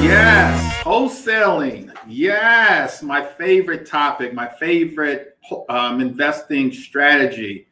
Yes, 0.00 0.82
wholesaling. 0.82 1.94
Yes, 2.06 3.02
my 3.02 3.22
favorite 3.22 3.86
topic, 3.86 4.32
my 4.32 4.48
favorite 4.48 5.36
um, 5.68 6.00
investing 6.00 6.72
strategy 6.72 7.66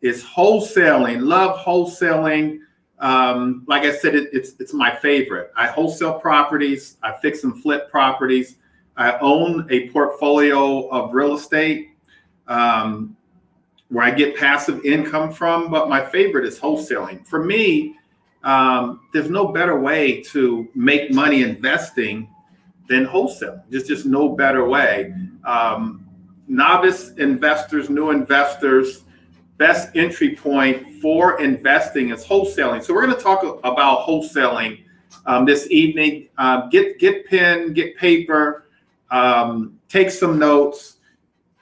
is 0.00 0.22
wholesaling. 0.22 1.22
Love 1.22 1.58
wholesaling. 1.58 2.60
Um, 3.00 3.64
like 3.66 3.82
I 3.82 3.96
said, 3.96 4.14
it, 4.14 4.28
it's 4.32 4.52
it's 4.60 4.72
my 4.72 4.94
favorite. 4.94 5.50
I 5.56 5.66
wholesale 5.66 6.20
properties. 6.20 6.98
I 7.02 7.14
fix 7.20 7.42
and 7.42 7.60
flip 7.60 7.90
properties. 7.90 8.58
I 8.96 9.18
own 9.18 9.66
a 9.70 9.88
portfolio 9.88 10.88
of 10.90 11.14
real 11.14 11.34
estate 11.34 11.88
um, 12.46 13.16
where 13.90 14.04
I 14.04 14.10
get 14.10 14.36
passive 14.36 14.84
income 14.84 15.32
from. 15.32 15.70
But 15.70 15.88
my 15.88 16.04
favorite 16.04 16.46
is 16.46 16.58
wholesaling. 16.58 17.26
For 17.26 17.44
me, 17.44 17.96
um, 18.42 19.00
there's 19.12 19.28
no 19.30 19.48
better 19.48 19.78
way 19.78 20.22
to 20.22 20.68
make 20.74 21.12
money 21.12 21.42
investing 21.42 22.28
than 22.88 23.04
wholesale. 23.04 23.62
There's 23.68 23.84
just 23.84 24.06
no 24.06 24.30
better 24.30 24.68
way. 24.68 25.14
Um, 25.44 26.06
novice 26.48 27.12
investors, 27.12 27.88
new 27.88 28.10
investors, 28.10 29.04
best 29.58 29.94
entry 29.94 30.34
point 30.34 31.00
for 31.00 31.40
investing 31.40 32.10
is 32.10 32.24
wholesaling. 32.24 32.82
So 32.82 32.94
we're 32.94 33.04
going 33.04 33.16
to 33.16 33.22
talk 33.22 33.60
about 33.62 34.06
wholesaling 34.06 34.84
um, 35.26 35.44
this 35.44 35.70
evening. 35.70 36.28
Uh, 36.38 36.66
get 36.68 36.98
get 36.98 37.26
pen, 37.26 37.72
get 37.72 37.96
paper, 37.96 38.66
um, 39.10 39.78
take 39.88 40.10
some 40.10 40.38
notes. 40.38 40.96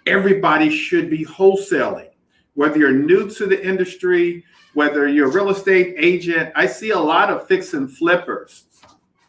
Everybody 0.06 0.70
should 0.70 1.10
be 1.10 1.24
wholesaling, 1.26 2.07
whether 2.58 2.78
you're 2.78 2.92
new 2.92 3.30
to 3.30 3.46
the 3.46 3.66
industry 3.66 4.44
whether 4.78 5.08
you're 5.08 5.28
a 5.28 5.32
real 5.32 5.50
estate 5.50 5.96
agent, 5.98 6.52
I 6.54 6.66
see 6.66 6.90
a 6.90 6.98
lot 6.98 7.30
of 7.30 7.48
fix 7.48 7.74
and 7.74 7.90
flippers, 7.90 8.64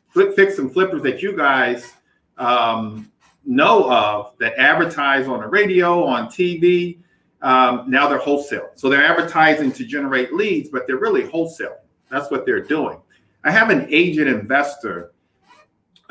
flip 0.09 0.36
fix 0.36 0.59
and 0.59 0.72
flippers 0.72 1.02
that 1.02 1.23
you 1.23 1.36
guys 1.36 1.92
um, 2.38 3.12
know 3.45 3.92
of 3.92 4.34
that 4.40 4.53
advertise 4.59 5.28
on 5.28 5.40
the 5.40 5.48
radio, 5.48 6.03
on 6.03 6.28
TV. 6.28 7.00
Um, 7.42 7.86
now 7.88 8.08
they're 8.08 8.20
wholesale. 8.20 8.70
So 8.76 8.90
they're 8.90 9.03
advertising 9.03 9.72
to 9.72 9.86
generate 9.86 10.34
leads, 10.34 10.70
but 10.70 10.86
they're 10.86 11.00
really 11.00 11.25
wholesale. 11.25 11.78
That's 12.09 12.30
what 12.30 12.46
they're 12.46 12.62
doing. 12.64 13.00
I 13.44 13.52
have 13.52 13.72
an 13.72 13.88
agent 13.90 14.28
investor 14.28 15.14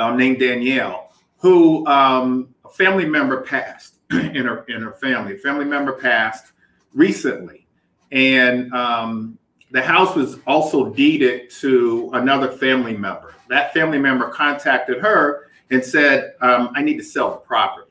um, 0.01 0.17
named 0.17 0.41
Danielle 0.41 1.13
who 1.37 1.87
um, 1.87 2.53
a 2.65 2.71
family 2.71 3.05
member 3.05 3.43
passed 3.43 3.99
in 4.11 4.47
her 4.47 4.65
in 4.69 4.83
her 4.83 4.95
family. 4.95 5.35
A 5.35 5.39
family 5.39 5.65
member 5.65 5.93
passed 5.93 6.55
recently, 6.95 7.67
and 8.13 8.73
um, 8.73 9.39
the 9.71 9.83
house 9.83 10.15
was 10.15 10.39
also 10.47 10.91
deeded 10.91 11.51
to 11.51 12.11
another 12.15 12.51
family 12.51 12.97
member. 12.97 13.35
That 13.49 13.73
family 13.73 13.99
member 13.99 14.29
contacted 14.31 14.99
her 14.99 15.51
and 15.71 15.85
said, 15.85 16.35
um, 16.41 16.71
"I 16.75 16.83
need 16.83 16.97
to 16.97 17.05
sell 17.05 17.31
the 17.31 17.37
property." 17.37 17.91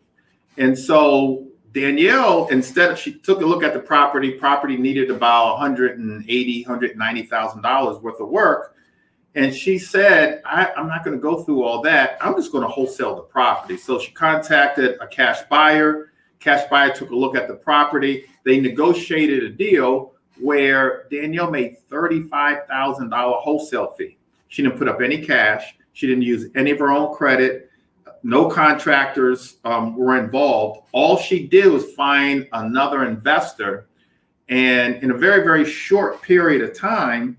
And 0.58 0.78
so 0.78 1.48
Danielle, 1.74 2.48
instead 2.48 2.92
of 2.92 2.98
she 2.98 3.14
took 3.14 3.42
a 3.42 3.46
look 3.46 3.64
at 3.64 3.74
the 3.74 3.80
property, 3.80 4.32
property 4.32 4.78
needed 4.78 5.12
about 5.12 5.60
180, 5.60 6.64
190,000 6.64 7.62
dollars 7.62 8.02
worth 8.02 8.20
of 8.20 8.30
work. 8.30 8.74
And 9.36 9.54
she 9.54 9.78
said, 9.78 10.42
I, 10.46 10.72
am 10.76 10.88
not 10.88 11.06
going 11.06 11.16
to 11.16 11.22
go 11.22 11.44
through 11.44 11.62
all 11.64 11.84
that. 11.84 12.18
I'm 12.22 12.36
just 12.36 12.52
going 12.52 12.64
to 12.64 12.68
wholesale 12.68 13.16
the 13.16 13.22
property. 13.22 13.78
So 13.78 14.00
she 14.00 14.12
contacted 14.12 14.98
a 15.00 15.06
cash 15.06 15.42
buyer. 15.48 16.12
Cash 16.40 16.68
buyer 16.72 16.92
took 16.92 17.12
a 17.12 17.16
look 17.16 17.36
at 17.36 17.48
the 17.48 17.54
property. 17.54 18.26
They 18.48 18.60
negotiated 18.62 19.44
a 19.44 19.50
deal 19.50 20.14
where 20.40 21.04
Danielle 21.12 21.52
made 21.52 21.80
$35,000 21.92 23.42
wholesale 23.42 23.92
fee. 23.98 24.18
She 24.48 24.62
didn't 24.62 24.78
put 24.78 24.88
up 24.88 25.02
any 25.02 25.26
cash. 25.26 25.76
She 25.92 26.08
didn't 26.08 26.22
use 26.22 26.50
any 26.56 26.72
of 26.72 26.80
her 26.80 26.92
own 26.92 27.14
credit. 27.14 27.70
No 28.24 28.48
contractors 28.48 29.58
um, 29.66 29.98
were 29.98 30.18
involved. 30.18 30.88
All 30.94 31.18
she 31.18 31.46
did 31.46 31.70
was 31.70 31.92
find 31.92 32.48
another 32.54 33.04
investor. 33.04 33.90
And 34.48 34.96
in 35.04 35.12
a 35.12 35.18
very, 35.18 35.44
very 35.44 35.66
short 35.66 36.22
period 36.22 36.62
of 36.62 36.74
time, 36.74 37.36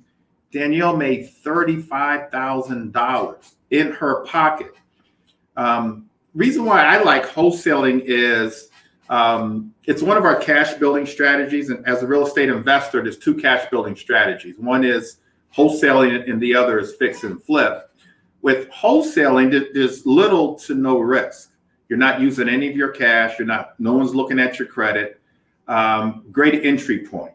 Danielle 0.53 0.95
made 0.95 1.31
$35,000 1.43 3.53
in 3.71 3.93
her 3.93 4.27
pocket. 4.27 4.75
Um, 5.57 6.11
reason 6.35 6.67
why 6.67 6.85
I 6.85 7.03
like 7.03 7.27
wholesaling 7.27 8.03
is 8.05 8.68
um, 9.09 9.75
it's 9.85 10.03
one 10.03 10.17
of 10.17 10.25
our 10.25 10.37
cash 10.37 10.75
building 10.75 11.07
strategies. 11.07 11.71
And 11.71 11.87
as 11.87 12.03
a 12.03 12.07
real 12.07 12.27
estate 12.27 12.49
investor, 12.49 13.03
there's 13.03 13.19
two 13.19 13.35
cash 13.35 13.69
building 13.71 13.97
strategies. 13.97 14.59
One 14.59 14.85
is 14.85 15.19
wholesaling, 15.55 16.31
and 16.31 16.41
the 16.41 16.55
other 16.55 16.79
is 16.79 16.95
fix 16.95 17.25
and 17.25 17.43
flip. 17.43 17.91
With 18.43 18.71
wholesaling, 18.71 19.51
there's 19.73 20.07
little 20.07 20.57
to 20.61 20.75
no 20.75 20.99
risk. 20.99 21.53
You're 21.89 21.99
not 21.99 22.21
using 22.21 22.49
any 22.49 22.69
of 22.69 22.77
your 22.77 22.91
cash. 22.91 23.39
You're 23.39 23.47
not. 23.49 23.79
No 23.81 23.95
one's 23.95 24.15
looking 24.15 24.39
at 24.39 24.59
your 24.59 24.69
credit. 24.69 25.21
Um, 25.67 26.25
great 26.31 26.65
entry 26.65 27.07
point. 27.07 27.33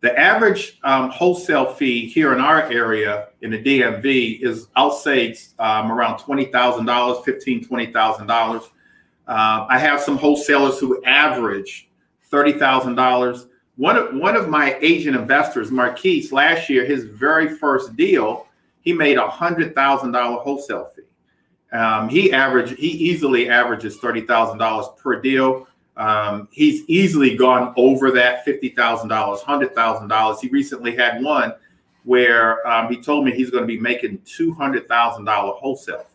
The 0.00 0.18
average 0.18 0.78
um, 0.82 1.10
wholesale 1.10 1.74
fee 1.74 2.08
here 2.08 2.32
in 2.32 2.40
our 2.40 2.62
area 2.70 3.28
in 3.42 3.50
the 3.50 3.62
DMV 3.62 4.40
is, 4.40 4.68
I'll 4.74 4.90
say, 4.90 5.36
um, 5.58 5.92
around 5.92 6.18
twenty 6.18 6.46
thousand 6.46 6.86
dollars, 6.86 7.22
fifteen, 7.24 7.62
twenty 7.62 7.92
thousand 7.92 8.26
dollars. 8.26 8.62
Uh, 9.30 9.64
I 9.68 9.78
have 9.78 10.00
some 10.00 10.18
wholesalers 10.18 10.80
who 10.80 11.00
average 11.04 11.88
thirty 12.32 12.52
thousand 12.52 12.96
dollars. 12.96 13.46
One 13.76 13.96
of 13.96 14.12
one 14.16 14.34
of 14.34 14.48
my 14.48 14.76
agent 14.80 15.14
investors, 15.14 15.70
Marquise, 15.70 16.32
last 16.32 16.68
year, 16.68 16.84
his 16.84 17.04
very 17.04 17.56
first 17.56 17.94
deal, 17.94 18.48
he 18.80 18.92
made 18.92 19.18
a 19.18 19.28
hundred 19.28 19.72
thousand 19.76 20.10
dollar 20.10 20.42
wholesale 20.42 20.90
fee. 20.96 21.76
Um, 21.76 22.08
he 22.08 22.32
averaged 22.32 22.76
he 22.76 22.88
easily 22.88 23.48
averages 23.48 23.98
thirty 23.98 24.22
thousand 24.22 24.58
dollars 24.58 24.88
per 25.00 25.20
deal. 25.20 25.68
Um, 25.96 26.48
he's 26.50 26.82
easily 26.88 27.36
gone 27.36 27.72
over 27.76 28.10
that 28.10 28.44
fifty 28.44 28.70
thousand 28.70 29.10
dollars, 29.10 29.42
hundred 29.42 29.76
thousand 29.76 30.08
dollars. 30.08 30.40
He 30.40 30.48
recently 30.48 30.96
had 30.96 31.22
one 31.22 31.54
where 32.02 32.66
um, 32.66 32.88
he 32.88 33.00
told 33.00 33.24
me 33.24 33.30
he's 33.30 33.50
going 33.50 33.62
to 33.62 33.68
be 33.68 33.78
making 33.78 34.22
two 34.24 34.52
hundred 34.52 34.88
thousand 34.88 35.24
dollar 35.24 35.52
wholesale 35.52 36.06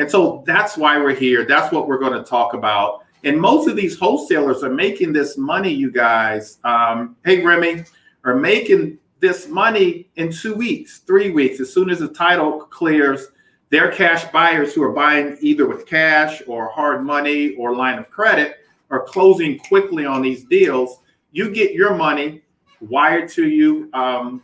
and 0.00 0.10
so 0.10 0.42
that's 0.46 0.78
why 0.78 0.96
we're 0.96 1.14
here. 1.14 1.44
That's 1.44 1.70
what 1.70 1.86
we're 1.86 1.98
going 1.98 2.14
to 2.14 2.24
talk 2.24 2.54
about. 2.54 3.04
And 3.22 3.38
most 3.38 3.68
of 3.68 3.76
these 3.76 3.98
wholesalers 3.98 4.64
are 4.64 4.72
making 4.72 5.12
this 5.12 5.36
money, 5.36 5.70
you 5.70 5.90
guys. 5.90 6.56
Um, 6.64 7.16
hey, 7.22 7.44
Remy, 7.44 7.84
are 8.24 8.34
making 8.34 8.96
this 9.18 9.46
money 9.46 10.08
in 10.16 10.32
two 10.32 10.54
weeks, 10.54 11.00
three 11.00 11.32
weeks. 11.32 11.60
As 11.60 11.74
soon 11.74 11.90
as 11.90 11.98
the 11.98 12.08
title 12.08 12.60
clears, 12.60 13.26
their 13.68 13.92
cash 13.92 14.24
buyers 14.32 14.72
who 14.72 14.82
are 14.82 14.92
buying 14.92 15.36
either 15.42 15.66
with 15.66 15.84
cash 15.84 16.42
or 16.46 16.70
hard 16.70 17.04
money 17.04 17.54
or 17.56 17.76
line 17.76 17.98
of 17.98 18.08
credit 18.08 18.56
are 18.90 19.02
closing 19.02 19.58
quickly 19.58 20.06
on 20.06 20.22
these 20.22 20.44
deals. 20.44 21.00
You 21.30 21.50
get 21.50 21.74
your 21.74 21.94
money 21.94 22.40
wired 22.80 23.28
to 23.32 23.46
you 23.46 23.90
um, 23.92 24.42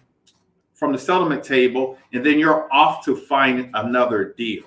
from 0.74 0.92
the 0.92 0.98
settlement 0.98 1.42
table, 1.42 1.96
and 2.12 2.24
then 2.24 2.38
you're 2.38 2.70
off 2.70 3.02
to 3.06 3.16
find 3.16 3.70
another 3.72 4.34
deal 4.36 4.64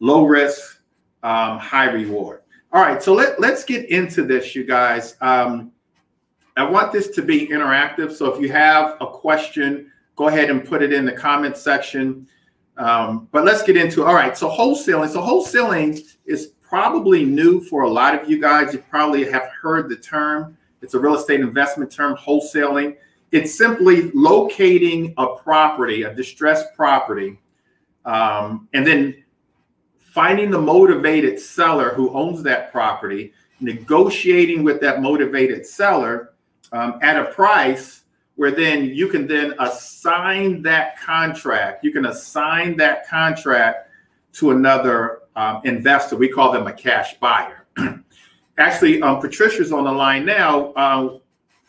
low 0.00 0.24
risk, 0.24 0.82
um, 1.22 1.58
high 1.58 1.90
reward. 1.90 2.42
All 2.72 2.82
right, 2.82 3.02
so 3.02 3.14
let, 3.14 3.40
let's 3.40 3.64
get 3.64 3.88
into 3.90 4.24
this, 4.24 4.54
you 4.54 4.64
guys. 4.64 5.16
Um, 5.20 5.72
I 6.56 6.68
want 6.68 6.92
this 6.92 7.08
to 7.08 7.22
be 7.22 7.46
interactive. 7.48 8.12
So 8.12 8.32
if 8.32 8.40
you 8.40 8.50
have 8.52 8.96
a 9.00 9.06
question, 9.06 9.90
go 10.16 10.28
ahead 10.28 10.50
and 10.50 10.64
put 10.64 10.82
it 10.82 10.92
in 10.92 11.04
the 11.04 11.12
comment 11.12 11.56
section. 11.56 12.26
Um, 12.76 13.28
but 13.32 13.44
let's 13.44 13.62
get 13.62 13.76
into 13.76 14.04
all 14.04 14.14
right. 14.14 14.36
So 14.36 14.48
wholesaling. 14.48 15.08
So 15.10 15.20
wholesaling 15.20 16.02
is 16.26 16.52
probably 16.60 17.24
new 17.24 17.60
for 17.60 17.82
a 17.82 17.88
lot 17.88 18.14
of 18.14 18.28
you 18.30 18.40
guys. 18.40 18.72
You 18.72 18.80
probably 18.80 19.30
have 19.30 19.50
heard 19.60 19.88
the 19.88 19.96
term. 19.96 20.56
It's 20.82 20.94
a 20.94 20.98
real 20.98 21.16
estate 21.16 21.40
investment 21.40 21.90
term, 21.90 22.16
wholesaling. 22.16 22.96
It's 23.32 23.56
simply 23.56 24.10
locating 24.12 25.14
a 25.18 25.36
property, 25.36 26.02
a 26.02 26.14
distressed 26.14 26.74
property, 26.74 27.38
um, 28.04 28.68
and 28.72 28.86
then 28.86 29.22
finding 30.10 30.50
the 30.50 30.60
motivated 30.60 31.38
seller 31.38 31.90
who 31.94 32.10
owns 32.12 32.42
that 32.42 32.72
property, 32.72 33.32
negotiating 33.60 34.64
with 34.64 34.80
that 34.80 35.00
motivated 35.00 35.64
seller 35.64 36.32
um, 36.72 36.98
at 37.02 37.16
a 37.16 37.26
price 37.32 38.02
where 38.34 38.50
then 38.50 38.86
you 38.86 39.06
can 39.06 39.26
then 39.26 39.54
assign 39.60 40.62
that 40.62 40.98
contract. 41.00 41.84
You 41.84 41.92
can 41.92 42.06
assign 42.06 42.76
that 42.78 43.06
contract 43.08 43.90
to 44.32 44.50
another 44.50 45.20
um, 45.36 45.60
investor. 45.64 46.16
We 46.16 46.28
call 46.28 46.50
them 46.50 46.66
a 46.66 46.72
cash 46.72 47.18
buyer. 47.20 47.66
Actually, 48.58 49.02
um, 49.02 49.20
Patricia's 49.20 49.72
on 49.72 49.84
the 49.84 49.92
line 49.92 50.24
now. 50.24 50.72
Uh, 50.72 51.18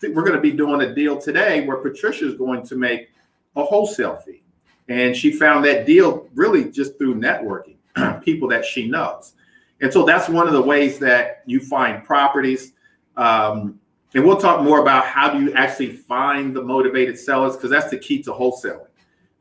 we're 0.02 0.24
going 0.24 0.36
to 0.36 0.42
be 0.42 0.52
doing 0.52 0.82
a 0.82 0.96
deal 0.96 1.22
today 1.22 1.66
where 1.68 1.78
Patricia 1.78 2.28
is 2.28 2.36
going 2.36 2.64
to 2.64 2.76
make 2.76 3.10
a 3.56 3.64
wholesale 3.64 4.16
fee. 4.16 4.42
And 4.88 5.16
she 5.16 5.32
found 5.32 5.64
that 5.66 5.86
deal 5.86 6.28
really 6.34 6.72
just 6.72 6.98
through 6.98 7.16
networking. 7.16 7.76
people 8.24 8.48
that 8.50 8.66
she 8.66 8.88
knows. 8.88 9.34
And 9.82 9.92
so 9.92 10.06
that's 10.06 10.30
one 10.30 10.48
of 10.48 10.54
the 10.54 10.62
ways 10.62 11.00
that 11.00 11.42
you 11.46 11.60
find 11.60 12.04
properties. 12.04 12.74
Um, 13.18 13.80
and 14.14 14.26
we'll 14.26 14.38
talk 14.38 14.62
more 14.62 14.82
about 14.82 15.06
how 15.06 15.32
do 15.32 15.42
you 15.42 15.54
actually 15.54 15.94
find 15.94 16.56
the 16.56 16.62
motivated 16.62 17.18
sellers 17.18 17.56
because 17.56 17.70
that's 17.70 17.90
the 17.90 17.98
key 17.98 18.22
to 18.24 18.32
wholesaling. 18.32 18.88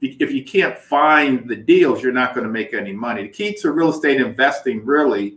If 0.00 0.32
you 0.32 0.44
can't 0.44 0.78
find 0.78 1.46
the 1.46 1.56
deals, 1.56 2.02
you're 2.02 2.12
not 2.12 2.34
going 2.34 2.46
to 2.46 2.52
make 2.52 2.72
any 2.72 2.92
money. 2.92 3.24
The 3.24 3.28
key 3.28 3.54
to 3.60 3.70
real 3.70 3.90
estate 3.90 4.18
investing 4.18 4.84
really 4.84 5.36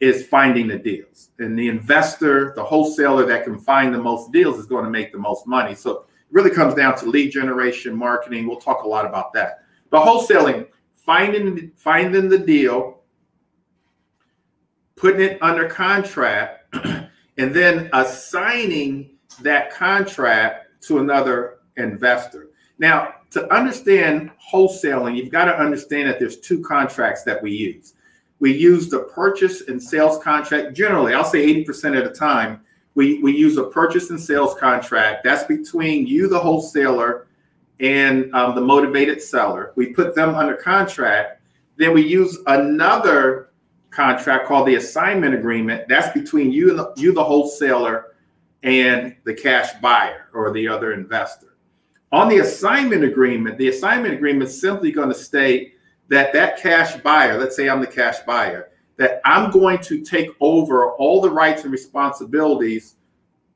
is 0.00 0.26
finding 0.26 0.66
the 0.66 0.78
deals. 0.78 1.30
And 1.38 1.56
the 1.56 1.68
investor, 1.68 2.52
the 2.56 2.64
wholesaler 2.64 3.24
that 3.26 3.44
can 3.44 3.60
find 3.60 3.94
the 3.94 4.02
most 4.02 4.32
deals 4.32 4.58
is 4.58 4.66
going 4.66 4.84
to 4.84 4.90
make 4.90 5.12
the 5.12 5.18
most 5.18 5.46
money. 5.46 5.76
So 5.76 5.90
it 6.00 6.06
really 6.32 6.50
comes 6.50 6.74
down 6.74 6.98
to 6.98 7.06
lead 7.06 7.30
generation, 7.30 7.94
marketing. 7.94 8.48
We'll 8.48 8.56
talk 8.56 8.82
a 8.82 8.88
lot 8.88 9.06
about 9.06 9.32
that. 9.34 9.60
But 9.90 10.04
wholesaling, 10.04 10.66
finding 11.04 11.72
finding 11.76 12.28
the 12.28 12.38
deal, 12.38 13.00
putting 14.96 15.20
it 15.20 15.38
under 15.42 15.68
contract, 15.68 16.74
and 17.38 17.54
then 17.54 17.90
assigning 17.92 19.10
that 19.40 19.72
contract 19.72 20.66
to 20.82 20.98
another 20.98 21.58
investor. 21.76 22.48
Now, 22.78 23.14
to 23.30 23.52
understand 23.54 24.30
wholesaling, 24.52 25.16
you've 25.16 25.30
got 25.30 25.46
to 25.46 25.58
understand 25.58 26.08
that 26.08 26.18
there's 26.18 26.38
two 26.38 26.62
contracts 26.62 27.22
that 27.24 27.42
we 27.42 27.52
use 27.52 27.94
we 28.42 28.52
use 28.52 28.88
the 28.88 29.04
purchase 29.04 29.68
and 29.68 29.80
sales 29.80 30.20
contract. 30.20 30.74
Generally, 30.74 31.14
I'll 31.14 31.22
say 31.22 31.46
80% 31.64 31.96
of 31.96 32.02
the 32.02 32.10
time, 32.12 32.60
we, 32.96 33.22
we 33.22 33.30
use 33.30 33.56
a 33.56 33.62
purchase 33.62 34.10
and 34.10 34.20
sales 34.20 34.56
contract. 34.56 35.22
That's 35.22 35.44
between 35.44 36.08
you, 36.08 36.26
the 36.26 36.40
wholesaler, 36.40 37.28
and 37.82 38.32
um, 38.34 38.54
the 38.54 38.60
motivated 38.60 39.20
seller. 39.20 39.72
We 39.74 39.92
put 39.92 40.14
them 40.14 40.34
under 40.34 40.54
contract. 40.54 41.42
Then 41.76 41.92
we 41.92 42.02
use 42.02 42.38
another 42.46 43.50
contract 43.90 44.46
called 44.46 44.68
the 44.68 44.76
assignment 44.76 45.34
agreement. 45.34 45.88
That's 45.88 46.12
between 46.12 46.52
you 46.52 46.70
and 46.70 46.78
the, 46.78 46.92
you, 46.96 47.12
the 47.12 47.22
wholesaler, 47.22 48.14
and 48.62 49.16
the 49.24 49.34
cash 49.34 49.72
buyer 49.82 50.28
or 50.32 50.52
the 50.52 50.68
other 50.68 50.92
investor. 50.92 51.56
On 52.12 52.28
the 52.28 52.38
assignment 52.38 53.02
agreement, 53.02 53.58
the 53.58 53.68
assignment 53.68 54.14
agreement 54.14 54.48
is 54.50 54.60
simply 54.60 54.92
going 54.92 55.08
to 55.08 55.14
state 55.14 55.74
that 56.08 56.32
that 56.32 56.58
cash 56.58 56.96
buyer, 57.02 57.38
let's 57.38 57.56
say 57.56 57.68
I'm 57.68 57.80
the 57.80 57.86
cash 57.86 58.20
buyer, 58.20 58.70
that 58.98 59.20
I'm 59.24 59.50
going 59.50 59.78
to 59.78 60.02
take 60.04 60.28
over 60.40 60.92
all 60.92 61.20
the 61.20 61.30
rights 61.30 61.64
and 61.64 61.72
responsibilities 61.72 62.96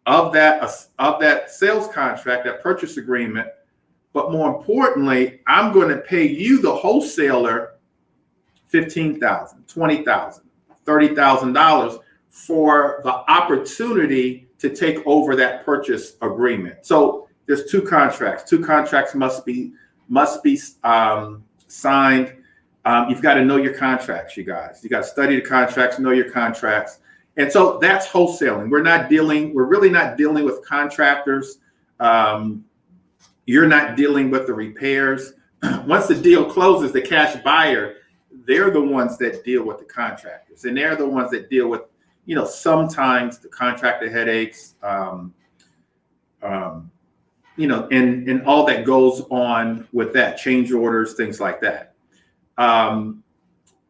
of 0.06 0.32
that 0.32 0.62
of 0.98 1.20
that 1.20 1.50
sales 1.50 1.86
contract, 1.88 2.44
that 2.44 2.62
purchase 2.62 2.96
agreement. 2.96 3.48
But 4.16 4.32
more 4.32 4.56
importantly, 4.56 5.40
I'm 5.46 5.74
going 5.74 5.90
to 5.90 5.98
pay 5.98 6.26
you, 6.26 6.62
the 6.62 6.74
wholesaler, 6.74 7.74
$15,000, 8.72 9.20
$20,000, 9.66 10.40
$30,000 10.86 12.00
for 12.30 13.02
the 13.04 13.12
opportunity 13.30 14.48
to 14.58 14.74
take 14.74 15.06
over 15.06 15.36
that 15.36 15.66
purchase 15.66 16.16
agreement. 16.22 16.86
So 16.86 17.28
there's 17.44 17.70
two 17.70 17.82
contracts. 17.82 18.48
Two 18.48 18.64
contracts 18.64 19.14
must 19.14 19.44
be 19.44 19.74
must 20.08 20.42
be 20.42 20.58
um, 20.82 21.44
signed 21.68 22.32
um, 22.86 23.10
you've 23.10 23.20
got 23.20 23.34
to 23.34 23.44
know 23.44 23.56
your 23.56 23.74
contracts, 23.74 24.34
you 24.34 24.44
guys. 24.44 24.80
You 24.82 24.88
got 24.88 25.02
to 25.02 25.08
study 25.08 25.36
the 25.36 25.42
contracts, 25.42 25.98
know 25.98 26.12
your 26.12 26.30
contracts. 26.30 27.00
And 27.36 27.52
so 27.52 27.78
that's 27.80 28.06
wholesaling. 28.06 28.70
We're 28.70 28.82
not 28.82 29.10
dealing, 29.10 29.52
we're 29.52 29.64
really 29.64 29.90
not 29.90 30.16
dealing 30.16 30.46
with 30.46 30.64
contractors. 30.64 31.58
Um, 32.00 32.64
you're 33.46 33.66
not 33.66 33.96
dealing 33.96 34.30
with 34.30 34.46
the 34.46 34.52
repairs. 34.52 35.32
Once 35.86 36.08
the 36.08 36.14
deal 36.14 36.44
closes, 36.44 36.92
the 36.92 37.00
cash 37.00 37.42
buyer, 37.42 37.96
they're 38.46 38.70
the 38.70 38.82
ones 38.82 39.16
that 39.18 39.44
deal 39.44 39.64
with 39.64 39.78
the 39.78 39.84
contractors. 39.84 40.64
And 40.64 40.76
they're 40.76 40.96
the 40.96 41.08
ones 41.08 41.30
that 41.30 41.48
deal 41.48 41.68
with, 41.68 41.82
you 42.26 42.34
know, 42.34 42.44
sometimes 42.44 43.38
the 43.38 43.48
contractor 43.48 44.10
headaches, 44.10 44.74
um, 44.82 45.32
um, 46.42 46.90
you 47.56 47.66
know, 47.66 47.88
and, 47.90 48.28
and 48.28 48.42
all 48.42 48.66
that 48.66 48.84
goes 48.84 49.22
on 49.30 49.88
with 49.92 50.12
that, 50.12 50.36
change 50.36 50.72
orders, 50.72 51.14
things 51.14 51.40
like 51.40 51.60
that. 51.62 51.94
Um, 52.58 53.22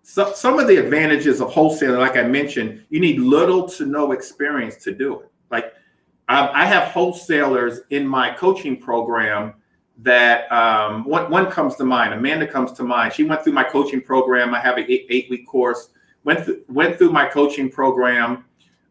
so, 0.02 0.32
some 0.32 0.60
of 0.60 0.68
the 0.68 0.76
advantages 0.76 1.40
of 1.40 1.48
wholesaling, 1.50 1.98
like 1.98 2.16
I 2.16 2.22
mentioned, 2.22 2.84
you 2.90 3.00
need 3.00 3.18
little 3.18 3.68
to 3.70 3.84
no 3.84 4.12
experience 4.12 4.76
to 4.84 4.92
do 4.92 5.20
it. 5.20 5.30
Like 5.50 5.72
um, 6.28 6.50
I 6.52 6.66
have 6.66 6.88
wholesalers 6.88 7.80
in 7.90 8.06
my 8.06 8.32
coaching 8.32 8.80
program 8.80 9.54
that 9.98 10.50
um, 10.52 11.04
one, 11.04 11.30
one 11.30 11.50
comes 11.50 11.76
to 11.76 11.84
mind. 11.84 12.12
Amanda 12.12 12.46
comes 12.46 12.72
to 12.72 12.82
mind. 12.82 13.12
She 13.12 13.24
went 13.24 13.42
through 13.42 13.52
my 13.52 13.64
coaching 13.64 14.00
program. 14.00 14.54
I 14.54 14.60
have 14.60 14.76
an 14.76 14.86
eight, 14.88 15.06
eight 15.08 15.30
week 15.30 15.46
course. 15.46 15.90
Went 16.24 16.44
through, 16.44 16.64
went 16.68 16.98
through 16.98 17.12
my 17.12 17.26
coaching 17.26 17.70
program. 17.70 18.44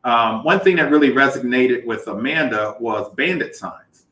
Um, 0.04 0.44
one 0.44 0.60
thing 0.60 0.78
that 0.78 0.92
really 0.92 1.10
resonated 1.12 1.86
with 1.86 2.08
Amanda 2.08 2.76
was 2.80 3.14
bandit 3.16 3.56
signs. 3.56 4.06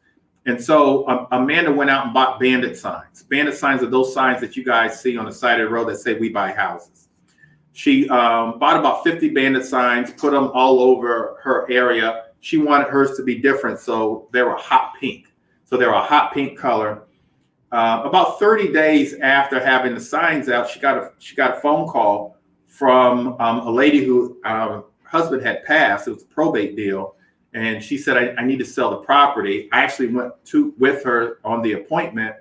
And 0.45 0.61
so 0.61 1.07
um, 1.07 1.27
Amanda 1.31 1.71
went 1.71 1.89
out 1.89 2.05
and 2.05 2.13
bought 2.13 2.39
bandit 2.39 2.77
signs. 2.77 3.23
Bandit 3.23 3.55
signs 3.55 3.81
are 3.81 3.89
those 3.89 4.13
signs 4.13 4.41
that 4.41 4.57
you 4.57 4.65
guys 4.65 4.99
see 4.99 5.17
on 5.17 5.25
the 5.25 5.31
side 5.31 5.61
of 5.61 5.69
the 5.69 5.73
road 5.73 5.87
that 5.87 5.97
say 5.97 6.15
"We 6.15 6.29
buy 6.29 6.51
houses." 6.51 7.07
She 7.71 8.07
um, 8.09 8.59
bought 8.59 8.77
about 8.77 9.03
50 9.03 9.29
bandit 9.29 9.65
signs, 9.65 10.11
put 10.11 10.31
them 10.31 10.51
all 10.53 10.81
over 10.81 11.39
her 11.41 11.71
area. 11.71 12.25
She 12.43 12.57
wanted 12.57 12.89
hers 12.89 13.15
to 13.17 13.23
be 13.23 13.35
different, 13.39 13.79
so 13.79 14.27
they 14.31 14.43
were 14.43 14.55
hot 14.55 14.93
pink. 14.99 15.27
So 15.65 15.77
they 15.77 15.85
were 15.85 15.93
a 15.93 16.01
hot 16.01 16.33
pink 16.33 16.59
color. 16.59 17.03
Uh, 17.71 18.03
about 18.05 18.37
30 18.37 18.71
days 18.71 19.15
after 19.15 19.63
having 19.63 19.95
the 19.95 20.01
signs 20.01 20.49
out, 20.49 20.69
she 20.69 20.79
got 20.79 20.97
a 20.97 21.11
she 21.19 21.35
got 21.35 21.57
a 21.57 21.61
phone 21.61 21.87
call 21.87 22.37
from 22.67 23.39
um, 23.39 23.59
a 23.59 23.71
lady 23.71 24.03
who 24.03 24.37
um, 24.45 24.83
husband 25.03 25.41
had 25.41 25.63
passed. 25.63 26.07
It 26.07 26.11
was 26.11 26.23
a 26.23 26.27
probate 26.27 26.75
deal 26.75 27.15
and 27.53 27.83
she 27.83 27.97
said 27.97 28.17
I, 28.17 28.41
I, 28.41 28.45
need 28.45 28.59
to 28.59 28.65
sell 28.65 28.89
the 28.91 28.97
property 28.97 29.69
i 29.71 29.81
actually 29.81 30.07
went 30.07 30.33
to 30.45 30.73
with 30.77 31.03
her 31.03 31.39
on 31.43 31.61
the 31.61 31.73
appointment 31.73 32.35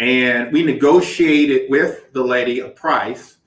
and 0.00 0.52
we 0.52 0.62
negotiated 0.62 1.70
with 1.70 2.12
the 2.12 2.22
lady 2.22 2.60
a 2.60 2.68
price 2.68 3.38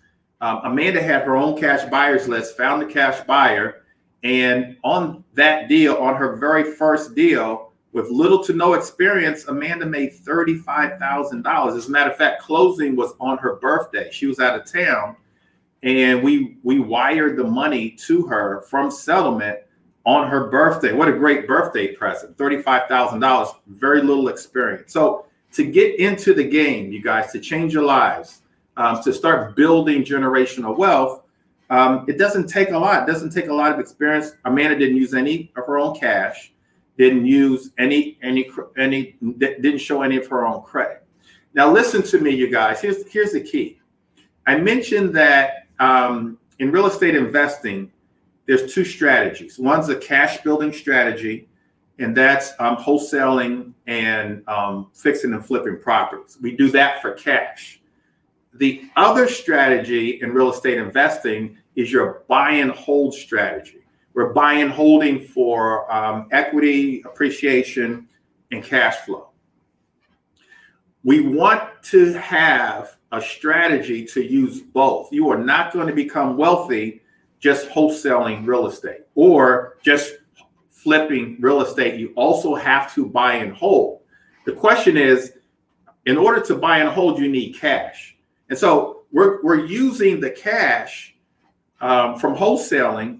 um, 0.42 0.62
amanda 0.64 1.02
had 1.02 1.24
her 1.24 1.36
own 1.36 1.60
cash 1.60 1.90
buyers 1.90 2.28
list 2.28 2.58
found 2.58 2.82
the 2.82 2.86
cash 2.86 3.20
buyer 3.26 3.84
and 4.24 4.78
on 4.84 5.24
that 5.34 5.70
deal 5.70 5.96
on 5.96 6.16
her 6.16 6.36
very 6.36 6.64
first 6.76 7.16
deal 7.16 7.72
with 7.94 8.10
little 8.10 8.44
to 8.44 8.54
no 8.54 8.74
experience 8.74 9.46
amanda 9.48 9.86
made 9.86 10.12
$35000 10.12 11.78
as 11.78 11.88
a 11.88 11.92
matter 11.92 12.12
of 12.12 12.18
fact 12.18 12.42
closing 12.42 12.96
was 12.96 13.14
on 13.20 13.38
her 13.38 13.56
birthday 13.58 14.10
she 14.12 14.26
was 14.26 14.40
out 14.40 14.60
of 14.60 14.72
town 14.72 15.16
and 15.84 16.22
we 16.24 16.58
we 16.64 16.80
wired 16.80 17.38
the 17.38 17.44
money 17.44 17.92
to 17.92 18.26
her 18.26 18.62
from 18.62 18.90
settlement 18.90 19.60
on 20.08 20.30
her 20.30 20.48
birthday. 20.48 20.94
What 20.94 21.10
a 21.10 21.12
great 21.12 21.48
birthday 21.48 21.94
present. 21.94 22.38
$35,000, 22.38 23.56
very 23.68 24.02
little 24.02 24.30
experience. 24.30 24.94
So, 24.94 25.26
to 25.52 25.66
get 25.66 26.00
into 26.00 26.34
the 26.34 26.44
game, 26.44 26.92
you 26.92 27.02
guys, 27.02 27.32
to 27.34 27.40
change 27.40 27.74
your 27.74 27.84
lives, 27.84 28.42
um, 28.78 29.02
to 29.04 29.14
start 29.14 29.56
building 29.56 30.04
generational 30.04 30.78
wealth, 30.78 31.24
um, 31.70 32.06
it 32.08 32.18
doesn't 32.18 32.48
take 32.48 32.72
a 32.72 32.78
lot. 32.78 33.08
It 33.08 33.12
doesn't 33.12 33.32
take 33.32 33.48
a 33.48 33.54
lot 33.54 33.72
of 33.72 33.80
experience. 33.80 34.32
Amanda 34.46 34.78
didn't 34.78 34.98
use 34.98 35.14
any 35.14 35.52
of 35.56 35.66
her 35.66 35.78
own 35.78 35.98
cash, 36.00 36.54
didn't 36.98 37.26
use 37.26 37.72
any, 37.78 38.18
any, 38.22 38.50
any, 38.78 39.18
didn't 39.38 39.80
show 39.80 40.02
any 40.02 40.18
of 40.18 40.28
her 40.28 40.46
own 40.46 40.64
credit. 40.64 41.04
Now, 41.54 41.72
listen 41.72 42.04
to 42.04 42.20
me, 42.20 42.32
you 42.32 42.50
guys. 42.50 42.82
Here's, 42.82 43.08
here's 43.12 43.32
the 43.34 43.42
key. 43.42 43.80
I 44.46 44.58
mentioned 44.58 45.14
that 45.16 45.68
um, 45.80 46.38
in 46.60 46.72
real 46.72 46.88
estate 46.88 47.16
investing, 47.16 47.92
there's 48.46 48.74
two 48.74 48.86
strategies. 48.86 49.60
One's 49.60 49.90
a 49.90 49.96
cash 49.96 50.42
building 50.42 50.72
strategy, 50.72 51.50
and 52.00 52.16
that's 52.16 52.54
um, 52.60 52.78
wholesaling 52.78 53.74
and 53.88 54.48
um, 54.48 54.90
fixing 54.94 55.34
and 55.34 55.46
flipping 55.46 55.80
properties. 55.80 56.38
We 56.42 56.56
do 56.56 56.72
that 56.72 57.02
for 57.02 57.12
cash. 57.12 57.82
The 58.58 58.90
other 58.96 59.28
strategy 59.28 60.22
in 60.22 60.32
real 60.32 60.52
estate 60.52 60.78
investing 60.78 61.58
is 61.76 61.92
your 61.92 62.24
buy 62.28 62.52
and 62.52 62.72
hold 62.72 63.14
strategy. 63.14 63.80
We're 64.14 64.34
buying 64.34 64.70
holding 64.70 65.20
for 65.20 65.92
um, 65.94 66.28
equity 66.32 67.04
appreciation 67.06 68.08
and 68.52 68.64
cash 68.64 68.96
flow. 68.98 69.30
We 71.04 71.22
want 71.22 71.64
to 71.84 72.14
have 72.14 72.98
a 73.12 73.22
strategy 73.22 74.06
to 74.06 74.24
use 74.24 74.62
both. 74.62 75.14
You 75.14 75.30
are 75.30 75.38
not 75.38 75.72
going 75.72 75.88
to 75.88 75.94
become 75.94 76.36
wealthy 76.36 77.02
just 77.40 77.70
wholesaling 77.70 78.48
real 78.48 78.68
estate 78.68 79.02
or 79.14 79.78
just 79.84 80.16
flipping 80.70 81.38
real 81.40 81.62
estate. 81.62 82.00
You 82.00 82.12
also 82.16 82.56
have 82.56 82.94
to 82.96 83.06
buy 83.06 83.36
and 83.36 83.54
hold. 83.54 84.02
The 84.46 84.54
question 84.54 84.98
is, 84.98 85.34
in 86.08 86.18
order 86.18 86.42
to 86.42 86.56
buy 86.56 86.80
and 86.80 86.90
hold, 86.90 87.20
you 87.20 87.30
need 87.30 87.54
cash. 87.54 88.17
And 88.50 88.58
so 88.58 89.04
we're, 89.12 89.42
we're 89.44 89.66
using 89.66 90.20
the 90.20 90.32
cash 90.32 91.16
um, 91.82 92.18
from 92.18 92.36
wholesaling 92.36 93.20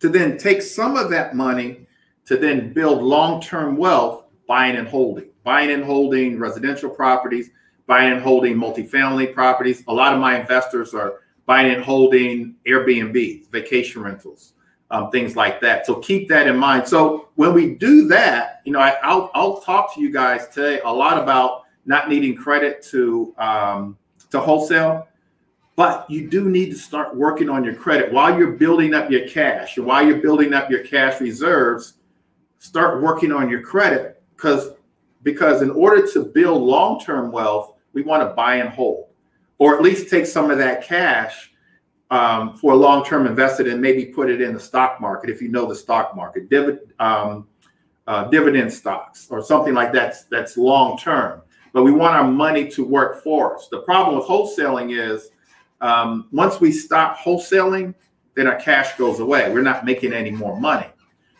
to 0.00 0.08
then 0.08 0.38
take 0.38 0.62
some 0.62 0.96
of 0.96 1.10
that 1.10 1.34
money 1.34 1.86
to 2.26 2.36
then 2.36 2.72
build 2.72 3.02
long-term 3.02 3.76
wealth 3.76 4.24
buying 4.46 4.76
and 4.76 4.88
holding, 4.88 5.30
buying 5.42 5.70
and 5.70 5.84
holding 5.84 6.38
residential 6.38 6.90
properties, 6.90 7.50
buying 7.86 8.12
and 8.12 8.22
holding 8.22 8.56
multifamily 8.56 9.32
properties. 9.34 9.82
A 9.88 9.92
lot 9.92 10.12
of 10.12 10.20
my 10.20 10.38
investors 10.38 10.94
are 10.94 11.20
buying 11.46 11.72
and 11.72 11.84
holding 11.84 12.56
Airbnb, 12.66 13.50
vacation 13.50 14.02
rentals. 14.02 14.54
um, 14.90 15.10
things 15.10 15.34
like 15.36 15.60
that. 15.60 15.86
So 15.86 15.96
keep 15.96 16.28
that 16.28 16.46
in 16.46 16.56
mind. 16.56 16.86
So 16.86 17.28
when 17.34 17.52
we 17.52 17.74
do 17.74 18.06
that, 18.08 18.60
you 18.64 18.72
know, 18.72 18.80
I, 18.80 19.14
will 19.14 19.30
I'll 19.34 19.60
talk 19.60 19.94
to 19.94 20.00
you 20.00 20.12
guys 20.12 20.48
today 20.48 20.80
a 20.84 20.92
lot 20.92 21.20
about 21.20 21.62
not 21.84 22.08
needing 22.08 22.36
credit 22.36 22.82
to 22.90 23.34
um, 23.38 23.98
to 24.30 24.40
wholesale, 24.40 25.08
but 25.76 26.08
you 26.08 26.28
do 26.28 26.48
need 26.48 26.70
to 26.70 26.76
start 26.76 27.16
working 27.16 27.48
on 27.48 27.64
your 27.64 27.74
credit 27.74 28.12
while 28.12 28.38
you're 28.38 28.52
building 28.52 28.94
up 28.94 29.10
your 29.10 29.28
cash 29.28 29.76
and 29.76 29.86
while 29.86 30.06
you're 30.06 30.22
building 30.22 30.52
up 30.52 30.70
your 30.70 30.84
cash 30.84 31.20
reserves. 31.20 31.94
Start 32.58 33.02
working 33.02 33.32
on 33.32 33.50
your 33.50 33.62
credit 33.62 34.22
because 34.36 34.70
because 35.22 35.62
in 35.62 35.70
order 35.70 36.06
to 36.12 36.24
build 36.24 36.62
long 36.62 37.00
term 37.00 37.32
wealth, 37.32 37.74
we 37.92 38.02
want 38.02 38.22
to 38.22 38.34
buy 38.34 38.56
and 38.56 38.68
hold, 38.68 39.08
or 39.58 39.74
at 39.74 39.82
least 39.82 40.08
take 40.08 40.26
some 40.26 40.50
of 40.50 40.58
that 40.58 40.84
cash 40.84 41.50
um, 42.10 42.56
for 42.56 42.72
a 42.72 42.76
long 42.76 43.04
term 43.04 43.26
invested 43.26 43.66
and 43.66 43.80
maybe 43.80 44.06
put 44.06 44.30
it 44.30 44.40
in 44.40 44.54
the 44.54 44.60
stock 44.60 45.00
market 45.00 45.30
if 45.30 45.42
you 45.42 45.48
know 45.48 45.66
the 45.66 45.74
stock 45.74 46.14
market, 46.14 46.48
Divid, 46.48 46.78
um, 47.00 47.48
uh, 48.06 48.24
dividend 48.24 48.72
stocks 48.72 49.28
or 49.30 49.42
something 49.42 49.74
like 49.74 49.92
that 49.92 50.16
that's 50.30 50.56
long 50.56 50.98
term. 50.98 51.42
But 51.74 51.82
we 51.82 51.90
want 51.90 52.14
our 52.14 52.30
money 52.30 52.70
to 52.70 52.84
work 52.84 53.22
for 53.22 53.56
us. 53.56 53.66
The 53.68 53.80
problem 53.80 54.16
with 54.16 54.26
wholesaling 54.26 54.96
is 54.96 55.30
um, 55.80 56.28
once 56.30 56.60
we 56.60 56.70
stop 56.70 57.18
wholesaling, 57.18 57.94
then 58.34 58.46
our 58.46 58.54
cash 58.56 58.96
goes 58.96 59.18
away. 59.18 59.52
We're 59.52 59.60
not 59.60 59.84
making 59.84 60.12
any 60.12 60.30
more 60.30 60.58
money. 60.58 60.86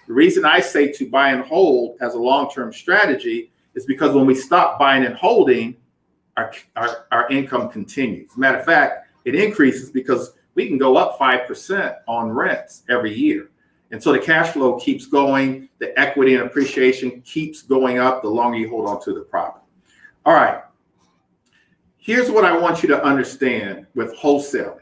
The 0.08 0.12
reason 0.12 0.44
I 0.44 0.58
say 0.58 0.90
to 0.92 1.08
buy 1.08 1.30
and 1.30 1.44
hold 1.44 1.98
as 2.00 2.14
a 2.14 2.18
long 2.18 2.50
term 2.50 2.72
strategy 2.72 3.52
is 3.76 3.86
because 3.86 4.12
when 4.12 4.26
we 4.26 4.34
stop 4.34 4.76
buying 4.76 5.04
and 5.04 5.14
holding, 5.14 5.76
our, 6.36 6.52
our, 6.74 7.06
our 7.12 7.28
income 7.30 7.68
continues. 7.68 8.36
Matter 8.36 8.58
of 8.58 8.64
fact, 8.64 9.08
it 9.24 9.36
increases 9.36 9.90
because 9.90 10.32
we 10.56 10.66
can 10.66 10.78
go 10.78 10.96
up 10.96 11.16
5% 11.16 11.96
on 12.08 12.32
rents 12.32 12.82
every 12.88 13.14
year. 13.14 13.50
And 13.92 14.02
so 14.02 14.12
the 14.12 14.18
cash 14.18 14.52
flow 14.52 14.80
keeps 14.80 15.06
going, 15.06 15.68
the 15.78 15.96
equity 15.98 16.34
and 16.34 16.44
appreciation 16.44 17.20
keeps 17.20 17.62
going 17.62 17.98
up 17.98 18.22
the 18.22 18.28
longer 18.28 18.58
you 18.58 18.68
hold 18.68 18.88
on 18.88 19.00
to 19.02 19.14
the 19.14 19.20
property. 19.20 19.63
All 20.26 20.34
right. 20.34 20.62
Here's 21.98 22.30
what 22.30 22.44
I 22.44 22.56
want 22.56 22.82
you 22.82 22.88
to 22.90 23.02
understand 23.02 23.86
with 23.94 24.14
wholesaling 24.16 24.80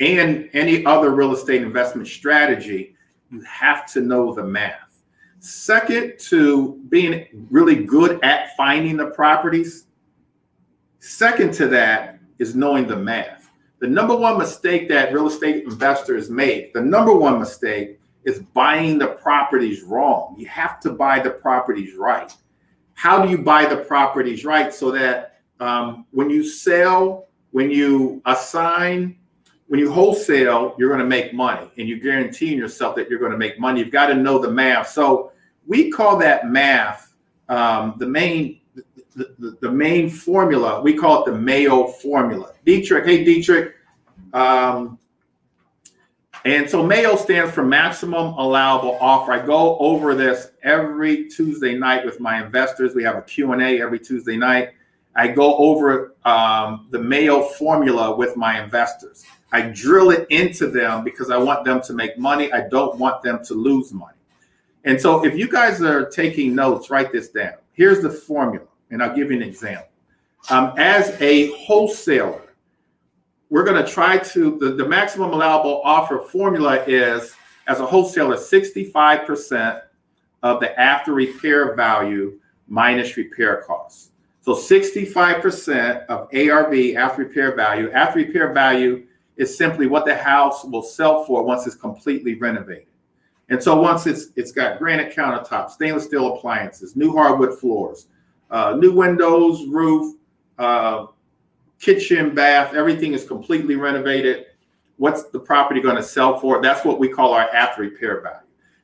and 0.00 0.48
any 0.52 0.84
other 0.84 1.10
real 1.10 1.32
estate 1.32 1.62
investment 1.62 2.08
strategy 2.08 2.96
you 3.30 3.40
have 3.42 3.90
to 3.92 4.00
know 4.00 4.34
the 4.34 4.44
math. 4.44 5.02
Second 5.40 6.14
to 6.18 6.80
being 6.88 7.46
really 7.50 7.84
good 7.84 8.22
at 8.22 8.56
finding 8.56 8.96
the 8.96 9.06
properties, 9.06 9.86
second 11.00 11.52
to 11.54 11.66
that 11.68 12.18
is 12.38 12.54
knowing 12.54 12.86
the 12.86 12.96
math. 12.96 13.50
The 13.80 13.88
number 13.88 14.16
one 14.16 14.38
mistake 14.38 14.88
that 14.88 15.12
real 15.12 15.26
estate 15.26 15.64
investors 15.64 16.30
make, 16.30 16.72
the 16.72 16.80
number 16.80 17.14
one 17.14 17.38
mistake 17.38 17.98
is 18.24 18.40
buying 18.54 18.98
the 18.98 19.08
properties 19.08 19.82
wrong. 19.82 20.34
You 20.38 20.46
have 20.46 20.80
to 20.80 20.90
buy 20.90 21.18
the 21.18 21.30
properties 21.30 21.94
right. 21.94 22.32
How 22.94 23.24
do 23.24 23.30
you 23.30 23.38
buy 23.38 23.66
the 23.66 23.76
properties 23.76 24.44
right 24.44 24.72
so 24.72 24.90
that 24.92 25.40
um, 25.60 26.06
when 26.10 26.30
you 26.30 26.44
sell, 26.44 27.28
when 27.50 27.70
you 27.70 28.22
assign, 28.26 29.16
when 29.66 29.80
you 29.80 29.92
wholesale, 29.92 30.74
you're 30.78 30.88
going 30.88 31.00
to 31.00 31.06
make 31.06 31.32
money 31.32 31.68
and 31.78 31.88
you're 31.88 31.98
guaranteeing 31.98 32.58
yourself 32.58 32.96
that 32.96 33.08
you're 33.08 33.18
going 33.18 33.32
to 33.32 33.38
make 33.38 33.58
money. 33.58 33.80
You've 33.80 33.90
got 33.90 34.06
to 34.06 34.14
know 34.14 34.38
the 34.38 34.50
math. 34.50 34.88
So 34.90 35.32
we 35.66 35.90
call 35.90 36.16
that 36.18 36.50
math 36.50 37.14
um, 37.48 37.94
the 37.98 38.06
main 38.06 38.60
the, 39.16 39.56
the, 39.60 39.70
main 39.70 40.10
formula, 40.10 40.82
we 40.82 40.94
call 40.94 41.22
it 41.22 41.30
the 41.30 41.38
Mayo 41.38 41.86
formula. 41.86 42.52
Dietrich, 42.64 43.04
hey, 43.04 43.24
Dietrich. 43.24 43.74
Um, 44.32 44.98
and 46.44 46.68
so 46.68 46.82
Mayo 46.82 47.16
stands 47.16 47.52
for 47.52 47.64
maximum 47.64 48.34
allowable 48.34 48.98
offer. 49.00 49.32
I 49.32 49.44
go 49.44 49.78
over 49.78 50.14
this 50.14 50.50
every 50.62 51.28
Tuesday 51.28 51.74
night 51.74 52.04
with 52.04 52.20
my 52.20 52.44
investors. 52.44 52.94
We 52.94 53.02
have 53.04 53.16
a 53.16 53.22
Q&A 53.22 53.80
every 53.80 53.98
Tuesday 53.98 54.36
night. 54.36 54.70
I 55.16 55.28
go 55.28 55.56
over 55.56 56.14
um, 56.24 56.88
the 56.90 56.98
Mayo 56.98 57.42
formula 57.42 58.14
with 58.14 58.36
my 58.36 58.62
investors. 58.62 59.24
I 59.52 59.70
drill 59.74 60.10
it 60.10 60.26
into 60.30 60.66
them 60.66 61.02
because 61.02 61.30
I 61.30 61.38
want 61.38 61.64
them 61.64 61.80
to 61.82 61.94
make 61.94 62.18
money. 62.18 62.52
I 62.52 62.68
don't 62.68 62.98
want 62.98 63.22
them 63.22 63.42
to 63.44 63.54
lose 63.54 63.92
money. 63.92 64.18
And 64.84 65.00
so 65.00 65.24
if 65.24 65.38
you 65.38 65.48
guys 65.48 65.80
are 65.80 66.10
taking 66.10 66.54
notes, 66.54 66.90
write 66.90 67.10
this 67.10 67.30
down. 67.30 67.54
Here's 67.72 68.02
the 68.02 68.10
formula. 68.10 68.66
And 68.90 69.02
I'll 69.02 69.14
give 69.14 69.30
you 69.30 69.36
an 69.38 69.42
example. 69.42 69.88
Um, 70.50 70.74
as 70.76 71.18
a 71.22 71.52
wholesaler, 71.52 72.42
we're 73.54 73.62
going 73.62 73.80
to 73.80 73.88
try 73.88 74.18
to, 74.18 74.58
the, 74.58 74.72
the 74.72 74.84
maximum 74.84 75.32
allowable 75.32 75.80
offer 75.84 76.18
formula 76.18 76.82
is 76.88 77.36
as 77.68 77.78
a 77.78 77.86
wholesaler, 77.86 78.34
65% 78.34 79.80
of 80.42 80.58
the 80.58 80.76
after 80.80 81.12
repair 81.12 81.76
value 81.76 82.40
minus 82.66 83.16
repair 83.16 83.62
costs. 83.64 84.10
So 84.40 84.54
65% 84.56 86.04
of 86.06 86.28
ARV 86.34 86.96
after 86.96 87.22
repair 87.22 87.54
value. 87.54 87.92
After 87.92 88.18
repair 88.18 88.52
value 88.52 89.06
is 89.36 89.56
simply 89.56 89.86
what 89.86 90.04
the 90.04 90.16
house 90.16 90.64
will 90.64 90.82
sell 90.82 91.24
for 91.24 91.44
once 91.44 91.64
it's 91.64 91.76
completely 91.76 92.34
renovated. 92.34 92.88
And 93.50 93.62
so 93.62 93.80
once 93.80 94.08
it's 94.08 94.30
it's 94.34 94.50
got 94.50 94.80
granite 94.80 95.14
countertops, 95.14 95.70
stainless 95.70 96.06
steel 96.06 96.34
appliances, 96.34 96.96
new 96.96 97.12
hardwood 97.12 97.56
floors, 97.60 98.08
uh, 98.50 98.74
new 98.76 98.90
windows, 98.90 99.64
roof, 99.68 100.16
uh, 100.58 101.06
kitchen, 101.80 102.34
bath, 102.34 102.74
everything 102.74 103.12
is 103.12 103.24
completely 103.24 103.76
renovated. 103.76 104.46
What's 104.96 105.24
the 105.24 105.40
property 105.40 105.80
going 105.80 105.96
to 105.96 106.02
sell 106.02 106.38
for? 106.38 106.62
That's 106.62 106.84
what 106.84 106.98
we 106.98 107.08
call 107.08 107.32
our 107.32 107.48
after 107.50 107.82
repair 107.82 108.20
value. 108.20 108.38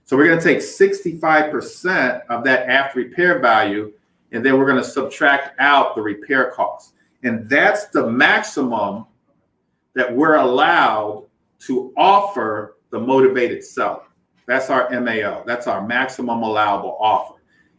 So 0.05 0.17
we're 0.17 0.27
going 0.27 0.41
to 0.41 0.45
take 0.45 0.59
65% 0.59 2.27
of 2.29 2.43
that 2.45 2.69
after 2.69 2.99
repair 2.99 3.39
value, 3.39 3.93
and 4.33 4.45
then 4.45 4.59
we're 4.59 4.67
going 4.67 4.83
to 4.83 4.89
subtract 4.89 5.59
out 5.61 5.95
the 5.95 6.03
repair 6.03 6.51
costs. 6.51 6.95
And 7.23 7.49
that's 7.49 7.87
the 7.87 8.11
maximum 8.11 9.07
that 9.95 10.13
we're 10.15 10.37
allowed 10.37 11.27
to 11.61 11.93
offer 11.97 12.77
the 12.91 12.99
motivated 12.99 13.63
seller. 13.63 14.03
That's 14.47 14.69
our 14.69 14.91
MAO. 15.01 15.45
That's 15.45 15.67
our 15.67 15.87
maximum 15.87 16.43
allowable 16.43 16.97
offer. 17.01 17.35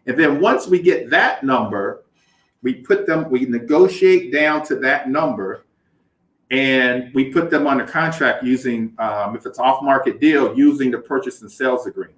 And 0.07 0.17
then 0.17 0.39
once 0.39 0.67
we 0.67 0.81
get 0.81 1.09
that 1.09 1.43
number, 1.43 2.05
we 2.63 2.75
put 2.75 3.05
them, 3.05 3.29
we 3.29 3.45
negotiate 3.45 4.31
down 4.31 4.65
to 4.65 4.75
that 4.77 5.09
number 5.09 5.65
and 6.51 7.13
we 7.13 7.31
put 7.31 7.49
them 7.49 7.65
under 7.65 7.85
contract 7.85 8.43
using, 8.43 8.93
um, 8.99 9.35
if 9.35 9.45
it's 9.45 9.57
off 9.57 9.81
market 9.81 10.19
deal, 10.19 10.55
using 10.55 10.91
the 10.91 10.97
purchase 10.97 11.41
and 11.41 11.51
sales 11.51 11.87
agreement. 11.87 12.17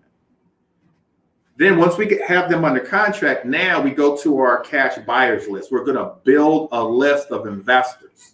Then 1.56 1.78
once 1.78 1.98
we 1.98 2.20
have 2.28 2.50
them 2.50 2.66
under 2.66 2.80
contract, 2.80 3.46
now 3.46 3.80
we 3.80 3.92
go 3.92 4.18
to 4.18 4.40
our 4.40 4.62
cash 4.62 4.98
buyers 5.06 5.48
list. 5.48 5.72
We're 5.72 5.84
going 5.84 5.98
to 5.98 6.16
build 6.24 6.70
a 6.72 6.84
list 6.84 7.30
of 7.30 7.46
investors. 7.46 8.34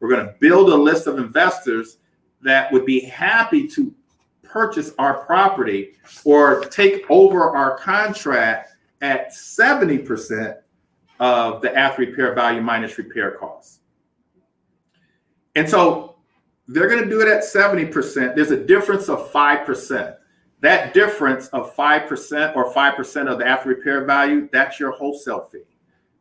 We're 0.00 0.08
going 0.08 0.26
to 0.26 0.34
build 0.40 0.70
a 0.70 0.76
list 0.76 1.06
of 1.06 1.18
investors 1.18 1.98
that 2.40 2.72
would 2.72 2.86
be 2.86 3.00
happy 3.00 3.68
to 3.68 3.94
purchase 4.42 4.92
our 4.98 5.24
property 5.26 5.92
or 6.24 6.64
take 6.66 7.04
over 7.10 7.50
our 7.54 7.76
contract 7.76 8.70
at 9.02 9.30
70% 9.30 10.56
of 11.20 11.62
the 11.62 11.74
after 11.76 12.02
repair 12.02 12.34
value 12.34 12.60
minus 12.60 12.96
repair 12.98 13.32
costs. 13.32 13.80
And 15.54 15.68
so 15.68 16.16
they're 16.66 16.88
going 16.88 17.04
to 17.04 17.10
do 17.10 17.20
it 17.20 17.28
at 17.28 17.44
70%. 17.44 18.34
There's 18.34 18.50
a 18.50 18.64
difference 18.64 19.08
of 19.08 19.30
5%. 19.30 20.16
That 20.60 20.94
difference 20.94 21.48
of 21.48 21.74
5% 21.76 22.56
or 22.56 22.72
5% 22.72 23.28
of 23.30 23.38
the 23.38 23.46
after 23.46 23.68
repair 23.68 24.04
value, 24.04 24.48
that's 24.52 24.80
your 24.80 24.92
wholesale 24.92 25.48
fee. 25.52 25.62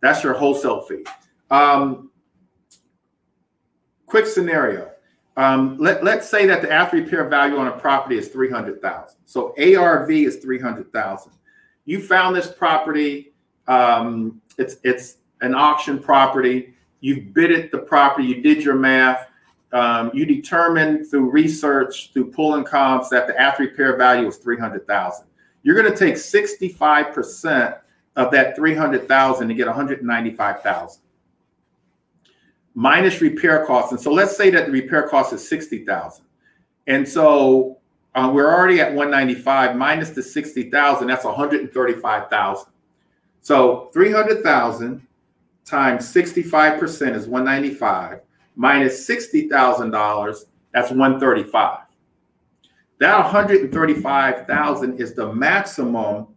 That's 0.01 0.23
your 0.23 0.33
wholesale 0.33 0.81
fee. 0.81 1.05
Um, 1.49 2.11
quick 4.05 4.25
scenario. 4.25 4.89
Um, 5.37 5.77
let, 5.79 6.03
let's 6.03 6.29
say 6.29 6.45
that 6.45 6.61
the 6.61 6.71
after 6.71 6.97
repair 6.97 7.27
value 7.27 7.57
on 7.57 7.67
a 7.67 7.71
property 7.71 8.17
is 8.17 8.27
300,000. 8.27 9.17
So 9.25 9.55
ARV 9.57 10.11
is 10.11 10.37
300,000 10.37 11.31
you 11.85 12.01
found 12.01 12.35
this 12.35 12.51
property. 12.51 13.33
Um, 13.67 14.41
it's 14.57 14.77
it's 14.83 15.17
an 15.41 15.55
auction 15.55 15.99
property. 15.99 16.73
You've 17.01 17.33
bid 17.33 17.51
it 17.51 17.71
the 17.71 17.79
property. 17.79 18.27
You 18.27 18.41
did 18.41 18.63
your 18.63 18.75
math. 18.75 19.29
Um, 19.71 20.11
you 20.13 20.25
determined 20.25 21.07
through 21.07 21.31
research, 21.31 22.11
through 22.13 22.31
pulling 22.31 22.63
comps, 22.63 23.09
that 23.09 23.27
the 23.27 23.39
after 23.39 23.63
repair 23.63 23.97
value 23.97 24.25
was 24.25 24.37
three 24.37 24.57
hundred 24.57 24.87
thousand. 24.87 25.27
You're 25.63 25.75
going 25.75 25.91
to 25.91 25.97
take 25.97 26.17
sixty 26.17 26.69
five 26.69 27.13
percent 27.13 27.75
of 28.15 28.31
that 28.31 28.55
three 28.55 28.75
hundred 28.75 29.07
thousand 29.07 29.47
to 29.47 29.53
get 29.53 29.67
one 29.67 29.75
hundred 29.75 30.03
ninety 30.03 30.31
five 30.31 30.61
thousand 30.61 31.01
minus 32.75 33.21
repair 33.21 33.65
costs. 33.65 33.91
And 33.91 34.01
so 34.01 34.11
let's 34.11 34.35
say 34.35 34.49
that 34.51 34.67
the 34.67 34.71
repair 34.71 35.07
cost 35.07 35.33
is 35.33 35.47
sixty 35.47 35.83
thousand, 35.83 36.25
and 36.87 37.07
so 37.07 37.79
uh, 38.15 38.29
we're 38.31 38.53
already 38.53 38.79
at 38.79 38.93
195 38.93 39.75
minus 39.75 40.11
the 40.11 40.21
60,000. 40.21 41.07
That's 41.07 41.25
135,000. 41.25 42.72
So 43.43 43.89
300,000 43.93 45.05
times 45.65 46.13
65% 46.13 47.13
is 47.13 47.27
195 47.27 48.21
minus 48.55 49.07
$60,000. 49.07 50.45
That's 50.73 50.89
135. 50.89 51.79
That 52.99 53.17
135,000 53.17 54.97
is 54.97 55.13
the 55.13 55.33
maximum 55.33 56.27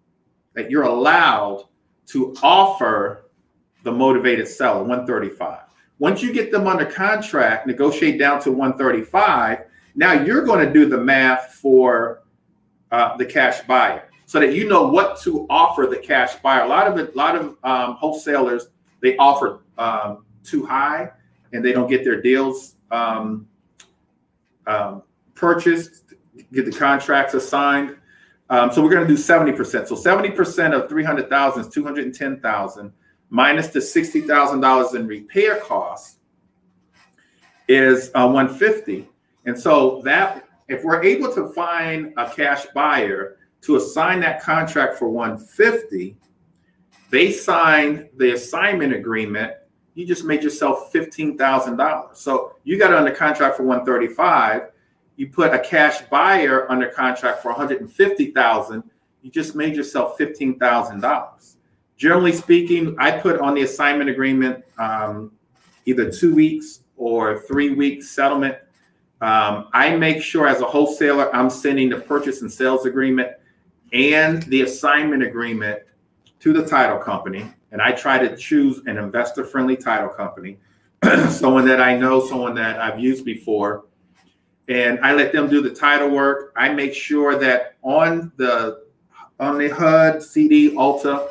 that 0.54 0.68
you're 0.68 0.82
allowed 0.82 1.66
to 2.06 2.34
offer 2.42 3.30
the 3.84 3.92
motivated 3.92 4.48
seller, 4.48 4.80
135. 4.80 5.60
Once 6.00 6.22
you 6.22 6.32
get 6.32 6.50
them 6.50 6.66
under 6.66 6.84
contract, 6.84 7.68
negotiate 7.68 8.18
down 8.18 8.40
to 8.40 8.50
135, 8.50 9.60
now 9.94 10.12
you're 10.12 10.44
going 10.44 10.66
to 10.66 10.72
do 10.72 10.88
the 10.88 10.98
math 10.98 11.54
for 11.54 12.24
uh, 12.90 13.16
the 13.16 13.24
cash 13.24 13.60
buyer 13.68 14.10
so 14.26 14.40
that 14.40 14.54
you 14.54 14.68
know 14.68 14.86
what 14.86 15.18
to 15.20 15.46
offer 15.48 15.86
the 15.86 15.96
cash 15.96 16.34
buyer. 16.36 16.64
A 16.64 16.68
lot 16.68 16.88
of 16.88 16.98
it, 16.98 17.14
a 17.14 17.16
lot 17.16 17.36
of 17.36 17.56
um, 17.62 17.94
wholesalers, 17.94 18.68
they 19.00 19.16
offer 19.16 19.60
um, 19.78 20.24
too 20.42 20.66
high 20.66 21.10
and 21.52 21.64
they 21.64 21.72
don't 21.72 21.88
get 21.88 22.04
their 22.04 22.20
deals 22.20 22.74
um, 22.90 23.48
um 24.66 25.02
purchased, 25.34 26.02
get 26.52 26.64
the 26.64 26.72
contracts 26.72 27.34
assigned. 27.34 27.96
Um, 28.48 28.72
so 28.72 28.82
we're 28.82 28.90
going 28.90 29.06
to 29.06 29.14
do 29.14 29.20
70%. 29.20 29.86
So 29.86 29.94
70% 29.94 30.72
of 30.72 30.88
300,000 30.88 31.60
is 31.60 31.68
210,000 31.68 32.92
minus 33.30 33.68
the 33.68 33.80
$60,000 33.80 34.94
in 34.94 35.06
repair 35.06 35.60
costs 35.60 36.18
is 37.68 38.10
uh, 38.14 38.28
150. 38.28 39.08
And 39.44 39.58
so 39.58 40.00
that 40.04 40.48
if 40.68 40.84
we're 40.84 41.02
able 41.02 41.32
to 41.34 41.52
find 41.52 42.12
a 42.16 42.30
cash 42.30 42.66
buyer 42.74 43.36
to 43.66 43.76
assign 43.76 44.20
that 44.20 44.42
contract 44.42 44.98
for 44.98 45.08
150, 45.08 46.16
they 47.10 47.30
sign 47.30 48.08
the 48.16 48.32
assignment 48.32 48.92
agreement. 48.92 49.52
You 49.94 50.06
just 50.06 50.24
made 50.24 50.42
yourself 50.42 50.92
$15,000. 50.92 52.16
So 52.16 52.56
you 52.64 52.78
got 52.78 52.92
under 52.92 53.12
contract 53.12 53.56
for 53.56 53.62
135 53.62 54.70
you 55.16 55.28
put 55.28 55.52
a 55.54 55.58
cash 55.58 56.02
buyer 56.02 56.70
under 56.70 56.88
contract 56.88 57.42
for 57.42 57.48
150,000, 57.48 58.82
you 59.22 59.30
just 59.30 59.54
made 59.54 59.74
yourself 59.74 60.18
$15,000. 60.18 61.56
Generally 61.96 62.32
speaking, 62.32 62.94
I 62.98 63.12
put 63.12 63.40
on 63.40 63.54
the 63.54 63.62
assignment 63.62 64.10
agreement 64.10 64.62
um, 64.78 65.32
either 65.86 66.10
two 66.10 66.34
weeks 66.34 66.80
or 66.96 67.40
three 67.40 67.70
weeks 67.70 68.10
settlement. 68.10 68.56
Um, 69.22 69.68
I 69.72 69.96
make 69.96 70.22
sure 70.22 70.46
as 70.46 70.60
a 70.60 70.66
wholesaler, 70.66 71.34
I'm 71.34 71.48
sending 71.48 71.88
the 71.88 72.00
purchase 72.00 72.42
and 72.42 72.52
sales 72.52 72.84
agreement 72.84 73.30
and 73.92 74.42
the 74.44 74.62
assignment 74.62 75.22
agreement 75.22 75.80
to 76.40 76.52
the 76.52 76.64
title 76.64 76.98
company. 76.98 77.46
And 77.72 77.82
I 77.82 77.92
try 77.92 78.18
to 78.18 78.36
choose 78.36 78.78
an 78.86 78.96
investor 78.96 79.44
friendly 79.44 79.76
title 79.76 80.08
company, 80.08 80.58
someone 81.30 81.66
that 81.66 81.80
I 81.80 81.96
know, 81.96 82.26
someone 82.26 82.54
that 82.54 82.80
I've 82.80 82.98
used 82.98 83.24
before 83.24 83.84
and 84.68 84.98
I 85.00 85.14
let 85.14 85.32
them 85.32 85.48
do 85.48 85.60
the 85.60 85.70
title 85.70 86.10
work. 86.10 86.52
I 86.56 86.72
make 86.72 86.94
sure 86.94 87.38
that 87.38 87.76
on 87.82 88.32
the 88.36 88.84
on 89.38 89.58
the 89.58 89.68
HUD, 89.68 90.22
CD, 90.22 90.74
Alta, 90.76 91.28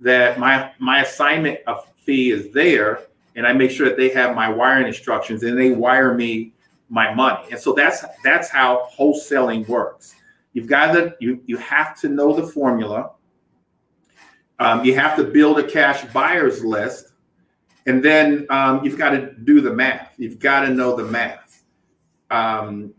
that 0.00 0.38
my 0.38 0.72
my 0.78 1.02
assignment 1.02 1.60
of 1.66 1.86
fee 1.96 2.30
is 2.30 2.52
there, 2.52 3.02
and 3.36 3.46
I 3.46 3.52
make 3.52 3.70
sure 3.70 3.88
that 3.88 3.96
they 3.96 4.08
have 4.10 4.34
my 4.34 4.48
wiring 4.48 4.86
instructions 4.86 5.42
and 5.42 5.58
they 5.58 5.70
wire 5.70 6.14
me 6.14 6.52
my 6.88 7.14
money. 7.14 7.46
And 7.50 7.60
so 7.60 7.72
that's 7.72 8.04
that's 8.24 8.48
how 8.48 8.88
wholesaling 8.98 9.68
works. 9.68 10.16
You've 10.52 10.66
got 10.66 10.92
to 10.92 11.14
you 11.20 11.40
you 11.46 11.56
have 11.58 11.98
to 12.00 12.08
know 12.08 12.34
the 12.34 12.46
formula. 12.46 13.12
Um, 14.58 14.84
you 14.84 14.94
have 14.94 15.16
to 15.16 15.24
build 15.24 15.58
a 15.58 15.64
cash 15.64 16.04
buyers 16.12 16.64
list, 16.64 17.12
and 17.86 18.02
then 18.04 18.46
um, 18.50 18.84
you've 18.84 18.98
got 18.98 19.10
to 19.10 19.32
do 19.32 19.60
the 19.60 19.72
math. 19.72 20.14
You've 20.18 20.38
got 20.38 20.60
to 20.60 20.68
know 20.68 20.94
the 20.94 21.04
math 21.04 21.42
um, 22.32 22.94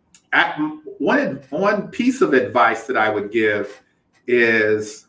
one 1.00 1.42
one 1.50 1.88
piece 1.90 2.22
of 2.22 2.34
advice 2.34 2.86
that 2.88 2.96
I 2.96 3.10
would 3.10 3.32
give 3.32 3.82
is 4.28 5.08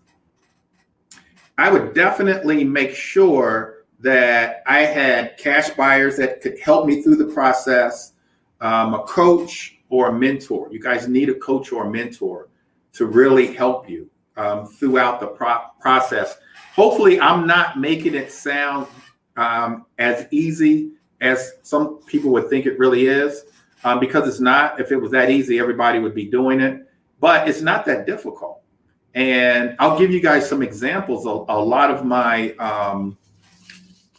I 1.59 1.71
would 1.71 1.95
definitely 1.95 2.65
make 2.65 2.95
sure 2.95 3.85
that 4.01 4.63
I 4.67 4.81
had 4.81 5.39
cash 5.39 5.71
buyers 5.71 6.17
that 6.17 6.41
could 6.41 6.59
help 6.59 6.87
me 6.87 7.03
through 7.03 7.17
the 7.17 7.33
process, 7.33 8.13
um, 8.61 8.95
a 8.95 9.03
coach 9.05 9.74
or 9.89 10.09
a 10.09 10.13
mentor. 10.13 10.69
You 10.71 10.81
guys 10.81 11.09
need 11.09 11.29
a 11.29 11.35
coach 11.35 11.73
or 11.73 11.87
a 11.87 11.91
mentor 11.91 12.49
to 12.95 13.07
really 13.07 13.53
help 13.53 13.89
you 13.89 14.09
um, 14.37 14.67
throughout 14.67 15.21
the 15.21 15.27
pro- 15.27 15.67
process. 15.81 16.37
Hopefully, 16.75 17.21
I'm 17.21 17.47
not 17.47 17.79
making 17.79 18.15
it 18.15 18.33
sound 18.33 18.87
um, 19.37 19.87
as 19.99 20.27
easy 20.31 20.93
as 21.21 21.55
some 21.63 21.99
people 22.07 22.31
would 22.33 22.49
think 22.51 22.67
it 22.67 22.79
really 22.79 23.07
is 23.07 23.45
um, 23.85 24.01
because 24.01 24.29
it's 24.29 24.41
not. 24.41 24.81
If 24.81 24.91
it 24.91 24.97
was 24.97 25.11
that 25.13 25.31
easy, 25.31 25.59
everybody 25.59 25.99
would 25.99 26.15
be 26.15 26.25
doing 26.25 26.61
it. 26.61 26.89
But 27.21 27.49
it's 27.49 27.61
not 27.61 27.85
that 27.87 28.07
difficult. 28.07 28.61
And 29.15 29.77
I'll 29.79 29.97
give 29.99 30.11
you 30.11 30.21
guys 30.21 30.49
some 30.49 30.63
examples. 30.63 31.27
A, 31.27 31.31
a 31.31 31.59
lot 31.59 31.91
of 31.91 32.05
my 32.05 32.51
um, 32.55 33.17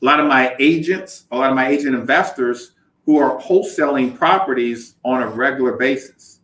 a 0.01 0.05
lot 0.05 0.19
of 0.19 0.27
my 0.27 0.55
agents, 0.59 1.25
a 1.31 1.37
lot 1.37 1.49
of 1.49 1.55
my 1.55 1.67
agent 1.67 1.95
investors 1.95 2.71
who 3.05 3.17
are 3.17 3.39
wholesaling 3.39 4.17
properties 4.17 4.95
on 5.03 5.21
a 5.21 5.27
regular 5.27 5.73
basis. 5.73 6.39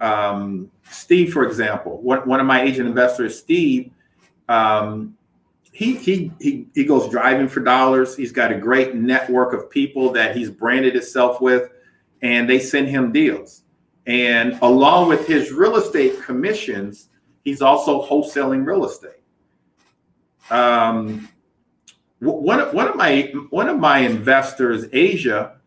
Um, 0.00 0.70
Steve, 0.90 1.32
for 1.32 1.44
example, 1.46 2.00
one, 2.00 2.26
one 2.26 2.40
of 2.40 2.46
my 2.46 2.62
agent 2.62 2.88
investors, 2.88 3.38
Steve, 3.38 3.92
um, 4.48 5.16
he, 5.72 5.94
he 5.96 6.32
he 6.40 6.66
he 6.74 6.84
goes 6.84 7.08
driving 7.08 7.48
for 7.48 7.60
dollars. 7.60 8.16
He's 8.16 8.32
got 8.32 8.52
a 8.52 8.58
great 8.58 8.94
network 8.94 9.52
of 9.52 9.70
people 9.70 10.12
that 10.12 10.36
he's 10.36 10.50
branded 10.50 10.94
himself 10.94 11.40
with 11.40 11.70
and 12.22 12.48
they 12.48 12.58
send 12.58 12.88
him 12.88 13.12
deals. 13.12 13.62
And 14.06 14.58
along 14.62 15.08
with 15.08 15.26
his 15.26 15.52
real 15.52 15.76
estate 15.76 16.22
commissions, 16.22 17.08
he's 17.44 17.62
also 17.62 18.04
wholesaling 18.04 18.66
real 18.66 18.84
estate. 18.84 19.22
Um, 20.50 21.28
one, 22.18 22.60
one 22.74 22.88
of 22.88 22.96
my 22.96 23.32
one 23.50 23.68
of 23.68 23.78
my 23.78 23.98
investors, 23.98 24.86
Asia, 24.92 25.59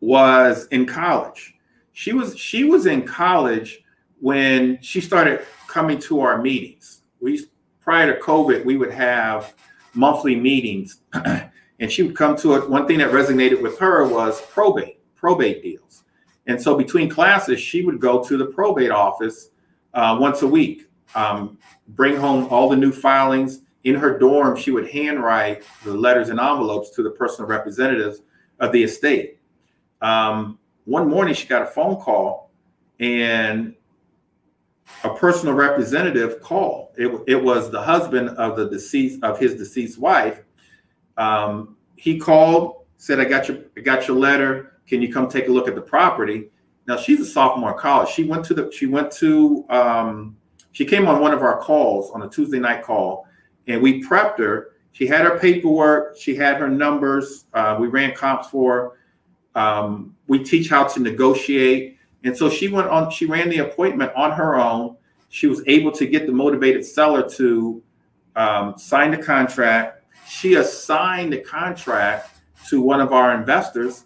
was 0.00 0.66
in 0.68 0.86
college. 0.86 1.54
She 1.92 2.12
was 2.12 2.38
she 2.38 2.64
was 2.64 2.86
in 2.86 3.06
college 3.06 3.82
when 4.20 4.80
she 4.80 5.00
started 5.00 5.46
coming 5.66 5.98
to 6.00 6.20
our 6.20 6.40
meetings. 6.40 7.02
We 7.20 7.46
prior 7.80 8.14
to 8.14 8.20
COVID, 8.20 8.64
we 8.64 8.76
would 8.76 8.92
have 8.92 9.54
monthly 9.94 10.36
meetings, 10.36 11.02
and 11.12 11.90
she 11.90 12.02
would 12.02 12.16
come 12.16 12.36
to 12.38 12.54
it. 12.54 12.70
One 12.70 12.86
thing 12.86 12.98
that 12.98 13.10
resonated 13.10 13.60
with 13.60 13.78
her 13.78 14.06
was 14.06 14.40
probate 14.42 15.00
probate 15.20 15.62
deals. 15.62 16.04
And 16.46 16.60
so 16.60 16.76
between 16.76 17.08
classes, 17.08 17.60
she 17.60 17.84
would 17.84 18.00
go 18.00 18.24
to 18.24 18.36
the 18.38 18.46
probate 18.46 18.90
office 18.90 19.50
uh, 19.92 20.16
once 20.18 20.42
a 20.42 20.46
week, 20.46 20.88
um, 21.14 21.58
bring 21.88 22.16
home 22.16 22.46
all 22.50 22.68
the 22.68 22.76
new 22.76 22.90
filings. 22.90 23.60
In 23.84 23.94
her 23.94 24.18
dorm, 24.18 24.56
she 24.56 24.70
would 24.70 24.88
handwrite 24.88 25.62
the 25.84 25.92
letters 25.92 26.30
and 26.30 26.40
envelopes 26.40 26.90
to 26.90 27.02
the 27.02 27.10
personal 27.10 27.48
representatives 27.48 28.22
of 28.60 28.72
the 28.72 28.82
estate. 28.82 29.39
Um, 30.02 30.58
one 30.84 31.08
morning, 31.08 31.34
she 31.34 31.46
got 31.46 31.62
a 31.62 31.66
phone 31.66 31.96
call, 31.96 32.50
and 32.98 33.74
a 35.04 35.14
personal 35.14 35.54
representative 35.54 36.40
called. 36.40 36.88
It, 36.96 37.22
it 37.26 37.42
was 37.42 37.70
the 37.70 37.80
husband 37.80 38.30
of 38.30 38.56
the 38.56 38.68
deceased 38.68 39.22
of 39.22 39.38
his 39.38 39.54
deceased 39.54 39.98
wife. 39.98 40.42
Um, 41.16 41.76
he 41.96 42.18
called, 42.18 42.84
said, 42.96 43.20
"I 43.20 43.24
got 43.24 43.48
your 43.48 43.58
I 43.76 43.80
got 43.80 44.08
your 44.08 44.16
letter. 44.16 44.80
Can 44.86 45.00
you 45.02 45.12
come 45.12 45.28
take 45.28 45.48
a 45.48 45.52
look 45.52 45.68
at 45.68 45.74
the 45.74 45.80
property? 45.80 46.50
Now 46.86 46.96
she's 46.96 47.20
a 47.20 47.26
sophomore 47.26 47.72
in 47.72 47.78
college. 47.78 48.08
She 48.08 48.24
went 48.24 48.44
to 48.46 48.54
the 48.54 48.70
she 48.72 48.86
went 48.86 49.12
to 49.12 49.64
um, 49.70 50.36
she 50.72 50.84
came 50.84 51.06
on 51.06 51.20
one 51.20 51.32
of 51.32 51.42
our 51.42 51.60
calls 51.60 52.10
on 52.10 52.22
a 52.22 52.28
Tuesday 52.28 52.58
night 52.58 52.82
call, 52.82 53.26
and 53.66 53.80
we 53.82 54.02
prepped 54.02 54.38
her. 54.38 54.72
She 54.92 55.06
had 55.06 55.24
her 55.24 55.38
paperwork. 55.38 56.16
She 56.18 56.34
had 56.34 56.56
her 56.56 56.68
numbers. 56.68 57.46
Uh, 57.54 57.76
we 57.78 57.86
ran 57.86 58.14
comps 58.14 58.48
for. 58.48 58.98
Um, 59.60 60.16
we 60.26 60.42
teach 60.42 60.68
how 60.68 60.84
to 60.84 61.00
negotiate, 61.00 61.98
and 62.24 62.36
so 62.36 62.48
she 62.48 62.68
went 62.68 62.88
on. 62.88 63.10
She 63.10 63.26
ran 63.26 63.48
the 63.48 63.58
appointment 63.58 64.12
on 64.14 64.32
her 64.32 64.56
own. 64.56 64.96
She 65.28 65.46
was 65.46 65.62
able 65.66 65.92
to 65.92 66.06
get 66.06 66.26
the 66.26 66.32
motivated 66.32 66.84
seller 66.84 67.28
to 67.30 67.82
um, 68.36 68.78
sign 68.78 69.10
the 69.10 69.18
contract. 69.18 70.04
She 70.28 70.54
assigned 70.54 71.32
the 71.32 71.38
contract 71.38 72.40
to 72.68 72.80
one 72.80 73.00
of 73.00 73.12
our 73.12 73.34
investors 73.34 74.04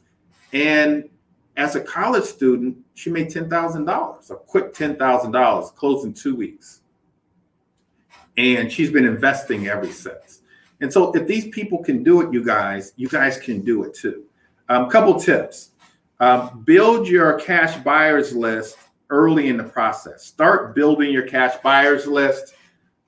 and 0.55 1.11
as 1.57 1.75
a 1.75 1.81
college 1.81 2.25
student, 2.25 2.79
she 2.95 3.11
made 3.11 3.29
$10,000, 3.29 4.31
a 4.31 4.37
quick 4.37 4.73
$10,000, 4.73 5.75
closed 5.75 6.07
in 6.07 6.15
two 6.15 6.35
weeks. 6.35 6.83
And 8.37 8.73
she's 8.73 8.91
been 8.91 9.05
investing 9.05 9.69
ever 9.69 9.87
since. 9.87 10.43
And 10.81 10.93
so 10.93 11.13
if 11.13 11.27
these 11.27 11.49
people 11.49 11.83
can 11.83 12.03
do 12.03 12.21
it, 12.23 12.33
you 12.33 12.45
guys, 12.45 12.93
you 12.97 13.09
guys 13.09 13.39
can 13.39 13.61
do 13.61 13.85
it 13.85 13.95
too. 13.95 14.24
A 14.69 14.77
um, 14.77 14.91
couple 14.91 15.19
tips. 15.21 15.71
Um, 16.21 16.63
build 16.65 17.07
your 17.07 17.39
cash 17.39 17.77
buyers 17.85 18.35
list 18.35 18.79
early 19.11 19.49
in 19.49 19.57
the 19.57 19.65
process. 19.65 20.25
Start 20.25 20.75
building 20.75 21.13
your 21.13 21.27
cash 21.27 21.57
buyers 21.63 22.07
list. 22.07 22.55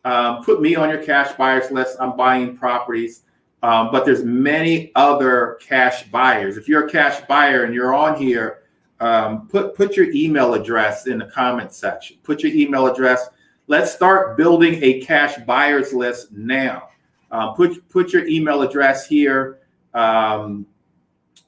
Um, 0.05 0.45
put 0.45 0.61
me 0.61 0.77
on 0.77 0.89
your 0.89 1.03
cash 1.03 1.33
buyers 1.37 1.71
list. 1.71 1.97
I'm 1.99 2.17
buying 2.17 2.57
properties. 2.57 3.23
Um, 3.63 3.91
but 3.91 4.05
there's 4.05 4.23
many 4.23 4.93
other 4.95 5.59
cash 5.61 6.05
buyers. 6.05 6.57
If 6.57 6.69
you're 6.69 6.87
a 6.87 6.91
cash 6.91 7.21
buyer 7.27 7.65
and 7.65 7.75
you're 7.75 7.95
on 7.95 8.17
here, 8.17 8.63
um, 9.01 9.49
put 9.49 9.75
put 9.75 9.97
your 9.97 10.11
email 10.13 10.55
address 10.55 11.07
in 11.07 11.19
the 11.19 11.27
comment 11.27 11.73
section. 11.73 12.19
Put 12.23 12.43
your 12.43 12.53
email 12.53 12.87
address. 12.87 13.29
Let's 13.67 13.93
start 13.93 14.37
building 14.37 14.79
a 14.83 15.01
cash 15.01 15.37
buyers 15.45 15.93
list 15.93 16.33
now. 16.33 16.91
Uh, 17.31 17.53
put 17.53 17.89
put 17.89 18.13
your 18.13 18.27
email 18.27 18.63
address 18.63 19.07
here 19.07 19.59
um, 19.95 20.67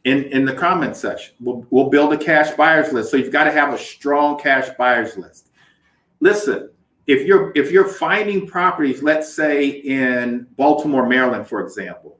in 0.08 0.24
in 0.24 0.44
the 0.44 0.54
comment 0.54 0.96
section. 0.96 1.34
We'll, 1.40 1.66
we'll 1.70 1.90
build 1.90 2.12
a 2.12 2.18
cash 2.18 2.54
buyers 2.56 2.92
list. 2.92 3.10
So 3.10 3.16
you've 3.16 3.32
got 3.32 3.44
to 3.44 3.52
have 3.52 3.74
a 3.74 3.78
strong 3.78 4.38
cash 4.38 4.68
buyers 4.78 5.16
list. 5.16 5.50
Listen, 6.20 6.70
if 7.06 7.26
you're 7.26 7.52
if 7.54 7.70
you're 7.70 7.88
finding 7.88 8.46
properties, 8.46 9.02
let's 9.02 9.32
say 9.32 9.68
in 9.68 10.46
Baltimore, 10.56 11.06
Maryland, 11.06 11.46
for 11.46 11.60
example, 11.60 12.18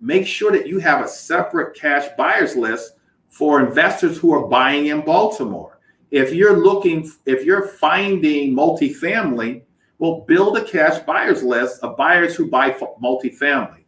make 0.00 0.26
sure 0.26 0.52
that 0.52 0.66
you 0.66 0.78
have 0.78 1.04
a 1.04 1.08
separate 1.08 1.76
cash 1.76 2.06
buyers 2.16 2.54
list 2.56 2.92
for 3.28 3.60
investors 3.60 4.16
who 4.16 4.32
are 4.32 4.46
buying 4.46 4.86
in 4.86 5.00
Baltimore. 5.00 5.80
If 6.12 6.32
you're 6.32 6.56
looking, 6.56 7.10
if 7.26 7.44
you're 7.44 7.66
finding 7.66 8.54
multifamily, 8.54 9.62
well, 9.98 10.20
build 10.28 10.56
a 10.56 10.64
cash 10.64 11.00
buyers 11.00 11.42
list 11.42 11.82
of 11.82 11.96
buyers 11.96 12.36
who 12.36 12.48
buy 12.48 12.70
multifamily. 13.02 13.82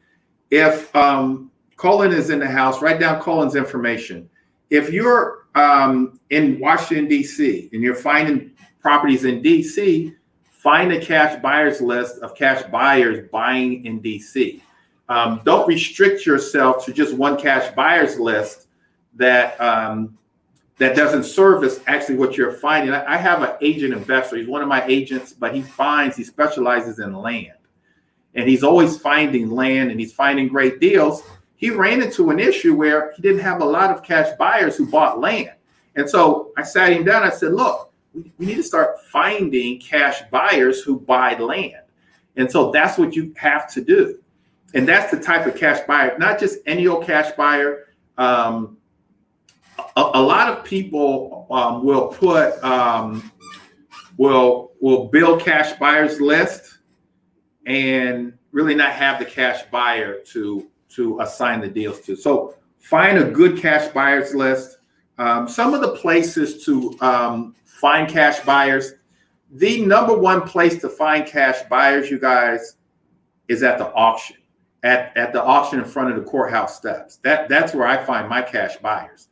If 0.50 0.94
um, 0.96 1.52
Cullen 1.77 2.12
is 2.12 2.31
in 2.31 2.39
the 2.39 2.49
house, 2.49 2.81
write 2.81 3.01
down 3.01 3.21
Colin's 3.21 3.55
information. 3.55 4.29
If 4.71 4.93
you're 4.93 5.47
um, 5.55 6.19
in 6.31 6.59
Washington, 6.59 7.09
D.C., 7.09 7.71
and 7.73 7.83
you're 7.83 7.95
finding 7.95 8.53
properties 8.81 9.25
in 9.25 9.43
D.C., 9.43 10.15
find 10.51 10.93
a 10.93 11.01
cash 11.01 11.41
buyers 11.43 11.81
list 11.81 12.19
of 12.23 12.35
cash 12.35 12.62
buyers 12.71 13.29
buying 13.31 13.85
in 13.85 14.01
DC. 14.01 14.61
Um, 15.09 15.41
don't 15.45 15.69
restrict 15.69 16.27
yourself 16.27 16.85
to 16.87 16.93
just 16.93 17.15
one 17.15 17.39
cash 17.39 17.73
buyers 17.75 18.19
list 18.19 18.67
that 19.15 19.61
um, 19.61 20.19
that 20.79 20.97
doesn't 20.97 21.25
service 21.25 21.81
actually 21.87 22.17
what 22.17 22.37
you're 22.37 22.53
finding. 22.53 22.93
I, 22.93 23.15
I 23.15 23.17
have 23.17 23.43
an 23.43 23.53
agent 23.61 23.95
investor. 23.95 24.37
He's 24.37 24.49
one 24.49 24.62
of 24.62 24.69
my 24.69 24.85
agents, 24.87 25.33
but 25.33 25.55
he 25.55 25.62
finds 25.62 26.17
he 26.17 26.25
specializes 26.25 26.99
in 26.99 27.15
land, 27.15 27.59
and 28.35 28.49
he's 28.49 28.65
always 28.65 28.99
finding 28.99 29.51
land 29.51 29.91
and 29.91 30.01
he's 30.01 30.12
finding 30.12 30.49
great 30.49 30.81
deals. 30.81 31.23
He 31.57 31.71
ran 31.71 32.03
into 32.03 32.31
an 32.31 32.38
issue 32.38 32.75
where 32.75 33.12
he 33.16 33.23
didn't 33.23 33.40
have 33.40 33.61
a 33.61 33.64
lot 33.64 33.90
of 33.90 34.03
cash 34.03 34.37
buyers 34.38 34.77
who 34.77 34.87
bought 34.87 35.21
land, 35.21 35.53
and 35.95 36.09
so 36.09 36.53
I 36.57 36.62
sat 36.62 36.92
him 36.92 37.05
down. 37.05 37.23
I 37.23 37.31
said, 37.31 37.53
"Look." 37.53 37.87
we, 38.38 38.47
need 38.47 38.57
to 38.57 38.62
start 38.62 39.01
finding 39.03 39.79
cash 39.79 40.23
buyers 40.31 40.83
who 40.83 41.01
buy 41.01 41.35
land. 41.38 41.83
And 42.37 42.51
so 42.51 42.71
that's 42.71 42.99
what 42.99 43.14
you 43.14 43.35
have 43.37 43.73
to 43.75 43.81
do. 43.81 44.19
And 44.75 44.87
that's 44.87 45.11
the 45.11 45.21
type 45.21 45.47
of 45.47 45.57
cash 45.57 45.81
buyer, 45.87 46.16
not 46.19 46.38
just 46.38 46.59
any 46.66 46.87
old 46.87 47.07
cash 47.07 47.33
buyer. 47.33 47.85
Um, 48.19 48.79
a, 49.97 50.01
a, 50.14 50.23
lot 50.23 50.49
of 50.49 50.64
people 50.64 51.47
um, 51.51 51.85
will 51.85 52.09
put 52.09 52.62
um, 52.64 53.31
will 54.16 54.73
will 54.81 55.07
build 55.07 55.40
cash 55.40 55.79
buyers 55.79 56.21
list 56.21 56.79
and 57.66 58.37
really 58.53 58.75
not 58.75 58.92
have 58.92 59.19
the 59.19 59.25
cash 59.25 59.62
buyer 59.71 60.21
to 60.33 60.69
to 60.90 61.20
assign 61.20 61.61
the 61.61 61.68
deals 61.68 62.01
to. 62.03 62.16
So 62.16 62.55
find 62.79 63.18
a 63.18 63.31
good 63.31 63.59
cash 63.59 63.92
buyers 63.92 64.35
list. 64.35 64.79
Um, 65.18 65.49
some 65.49 65.75
of 65.75 65.81
the 65.81 65.96
places 65.96 66.64
to 66.64 66.96
um, 67.01 67.55
find 67.64 68.09
cash 68.09 68.40
buyers. 68.40 68.92
The 69.53 69.85
number 69.85 70.16
one 70.16 70.42
place 70.42 70.81
to 70.81 70.88
find 70.88 71.27
cash 71.27 71.62
buyers, 71.68 72.11
you 72.11 72.18
guys, 72.18 72.77
is 73.49 73.62
at 73.62 73.79
the 73.79 73.92
auction. 73.92 74.37
At, 74.83 75.16
at 75.16 75.33
the 75.33 75.42
auction 75.42 75.81
in 75.81 75.85
front 75.85 76.11
of 76.11 76.16
the 76.16 76.31
courthouse 76.31 76.77
steps. 76.77 77.16
That 77.25 77.49
that's 77.49 77.75
where 77.75 77.88
I 77.88 78.05
find 78.05 78.29
my 78.29 78.40
cash 78.40 78.77
buyers. 78.77 79.29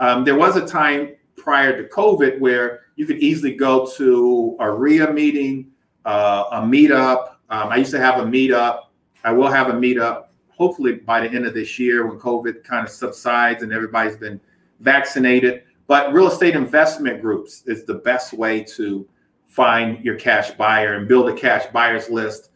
Um, 0.00 0.24
there 0.24 0.34
was 0.34 0.56
a 0.56 0.66
time 0.66 1.14
prior 1.36 1.80
to 1.80 1.88
COVID 1.88 2.40
where 2.40 2.80
you 2.96 3.06
could 3.06 3.18
easily 3.18 3.54
go 3.54 3.86
to 3.96 4.56
a 4.58 4.68
REIA 4.68 5.12
meeting, 5.12 5.70
uh, 6.04 6.44
a 6.52 6.60
meetup. 6.62 7.36
Um, 7.50 7.68
I 7.68 7.76
used 7.76 7.92
to 7.92 8.00
have 8.00 8.18
a 8.18 8.24
meetup. 8.24 8.86
I 9.22 9.32
will 9.32 9.48
have 9.48 9.68
a 9.68 9.72
meetup 9.72 10.24
hopefully 10.56 10.94
by 10.94 11.20
the 11.20 11.34
end 11.34 11.46
of 11.46 11.54
this 11.54 11.78
year 11.78 12.06
when 12.06 12.18
COVID 12.18 12.64
kind 12.64 12.86
of 12.86 12.92
subsides 12.92 13.62
and 13.62 13.72
everybody's 13.72 14.16
been 14.16 14.40
vaccinated. 14.80 15.62
But 15.86 16.12
real 16.12 16.28
estate 16.28 16.56
investment 16.56 17.20
groups 17.20 17.62
is 17.66 17.84
the 17.84 17.94
best 17.94 18.32
way 18.32 18.64
to 18.64 19.06
find 19.46 20.04
your 20.04 20.16
cash 20.16 20.50
buyer 20.52 20.94
and 20.94 21.06
build 21.06 21.28
a 21.28 21.34
cash 21.34 21.66
buyers 21.72 22.10
list. 22.10 22.50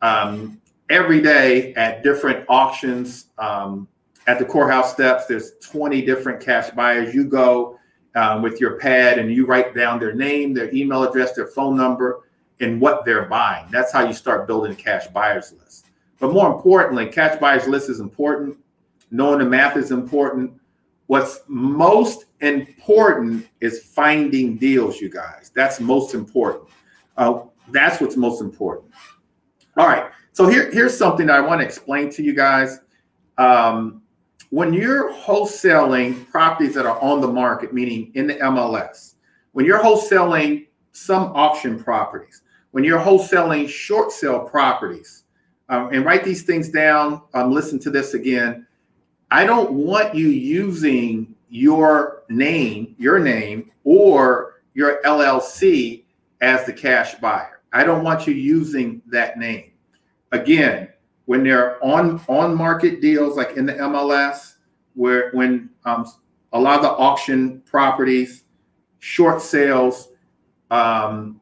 Um, 0.00 0.60
every 0.88 1.20
day 1.20 1.74
at 1.74 2.02
different 2.02 2.44
auctions 2.48 3.26
um, 3.38 3.86
at 4.26 4.38
the 4.38 4.44
courthouse 4.44 4.92
steps, 4.92 5.26
there's 5.26 5.52
20 5.60 6.02
different 6.02 6.40
cash 6.40 6.70
buyers. 6.70 7.14
You 7.14 7.24
go 7.24 7.78
um, 8.14 8.42
with 8.42 8.60
your 8.60 8.78
pad 8.78 9.18
and 9.18 9.32
you 9.32 9.44
write 9.44 9.74
down 9.74 9.98
their 9.98 10.14
name, 10.14 10.54
their 10.54 10.74
email 10.74 11.02
address, 11.02 11.34
their 11.34 11.48
phone 11.48 11.76
number, 11.76 12.22
and 12.60 12.80
what 12.80 13.04
they're 13.04 13.26
buying. 13.26 13.66
That's 13.70 13.92
how 13.92 14.06
you 14.06 14.12
start 14.12 14.46
building 14.46 14.72
a 14.72 14.76
cash 14.76 15.06
buyers 15.08 15.52
list. 15.58 15.89
But 16.20 16.32
more 16.32 16.52
importantly, 16.54 17.06
catch 17.06 17.40
buyers 17.40 17.66
list 17.66 17.90
is 17.90 17.98
important. 17.98 18.56
Knowing 19.10 19.40
the 19.40 19.46
math 19.46 19.76
is 19.76 19.90
important. 19.90 20.52
What's 21.06 21.40
most 21.48 22.26
important 22.40 23.48
is 23.60 23.82
finding 23.82 24.56
deals, 24.56 25.00
you 25.00 25.08
guys. 25.08 25.50
That's 25.52 25.80
most 25.80 26.14
important. 26.14 26.68
Uh, 27.16 27.42
that's 27.72 28.00
what's 28.00 28.16
most 28.16 28.40
important. 28.40 28.92
All 29.76 29.88
right. 29.88 30.10
So 30.32 30.46
here, 30.46 30.70
here's 30.70 30.96
something 30.96 31.26
that 31.26 31.36
I 31.36 31.40
want 31.40 31.60
to 31.60 31.66
explain 31.66 32.10
to 32.10 32.22
you 32.22 32.34
guys. 32.34 32.80
Um, 33.38 34.02
when 34.50 34.72
you're 34.72 35.12
wholesaling 35.12 36.28
properties 36.28 36.74
that 36.74 36.86
are 36.86 37.00
on 37.00 37.20
the 37.20 37.28
market, 37.28 37.72
meaning 37.72 38.12
in 38.14 38.26
the 38.26 38.34
MLS, 38.34 39.14
when 39.52 39.64
you're 39.64 39.82
wholesaling 39.82 40.66
some 40.92 41.32
auction 41.34 41.82
properties, 41.82 42.42
when 42.72 42.84
you're 42.84 43.00
wholesaling 43.00 43.68
short 43.68 44.12
sale 44.12 44.40
properties, 44.40 45.19
um, 45.70 45.88
and 45.92 46.04
write 46.04 46.24
these 46.24 46.42
things 46.42 46.68
down, 46.68 47.22
um, 47.32 47.52
listen 47.52 47.78
to 47.78 47.90
this 47.90 48.14
again. 48.14 48.66
I 49.30 49.46
don't 49.46 49.72
want 49.72 50.14
you 50.14 50.28
using 50.28 51.34
your 51.48 52.24
name, 52.28 52.96
your 52.98 53.20
name, 53.20 53.70
or 53.84 54.60
your 54.74 55.00
LLC 55.02 56.02
as 56.40 56.66
the 56.66 56.72
cash 56.72 57.14
buyer. 57.14 57.60
I 57.72 57.84
don't 57.84 58.02
want 58.02 58.26
you 58.26 58.34
using 58.34 59.00
that 59.06 59.38
name. 59.38 59.70
Again, 60.32 60.88
when 61.26 61.44
they're 61.44 61.82
on 61.84 62.20
on 62.28 62.56
market 62.56 63.00
deals 63.00 63.36
like 63.36 63.56
in 63.56 63.64
the 63.64 63.74
MLS, 63.74 64.54
where 64.94 65.30
when 65.32 65.70
um, 65.84 66.04
a 66.52 66.60
lot 66.60 66.76
of 66.76 66.82
the 66.82 66.90
auction 66.90 67.60
properties, 67.60 68.42
short 68.98 69.40
sales, 69.40 70.08
um, 70.72 71.40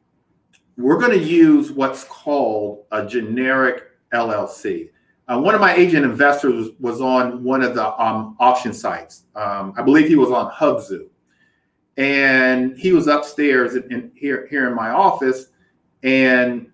we're 0.77 0.99
going 0.99 1.17
to 1.17 1.25
use 1.25 1.71
what's 1.71 2.03
called 2.03 2.85
a 2.91 3.05
generic 3.07 3.88
LLC. 4.13 4.89
Uh, 5.27 5.39
one 5.39 5.53
of 5.53 5.61
my 5.61 5.75
agent 5.75 6.03
investors 6.03 6.69
was 6.79 7.01
on 7.01 7.43
one 7.43 7.61
of 7.61 7.75
the 7.75 8.01
um, 8.01 8.35
auction 8.39 8.73
sites. 8.73 9.25
Um, 9.35 9.73
I 9.77 9.83
believe 9.83 10.07
he 10.07 10.15
was 10.15 10.31
on 10.31 10.51
Hubzu, 10.51 11.07
and 11.97 12.75
he 12.77 12.93
was 12.93 13.07
upstairs 13.07 13.75
in, 13.75 13.91
in, 13.91 14.11
here 14.15 14.47
here 14.49 14.67
in 14.67 14.75
my 14.75 14.89
office, 14.89 15.47
and 16.01 16.71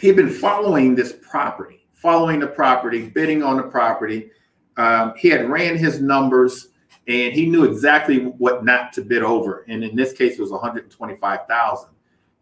he'd 0.00 0.16
been 0.16 0.30
following 0.30 0.94
this 0.94 1.14
property, 1.20 1.86
following 1.92 2.40
the 2.40 2.46
property, 2.46 3.08
bidding 3.08 3.42
on 3.42 3.58
the 3.58 3.64
property. 3.64 4.30
Um, 4.78 5.12
he 5.18 5.28
had 5.28 5.50
ran 5.50 5.76
his 5.76 6.00
numbers, 6.00 6.68
and 7.08 7.34
he 7.34 7.44
knew 7.44 7.64
exactly 7.64 8.24
what 8.24 8.64
not 8.64 8.94
to 8.94 9.02
bid 9.02 9.22
over. 9.22 9.66
And 9.68 9.84
in 9.84 9.94
this 9.94 10.14
case, 10.14 10.38
it 10.38 10.40
was 10.40 10.50
one 10.50 10.62
hundred 10.62 10.90
twenty-five 10.90 11.40
thousand. 11.46 11.89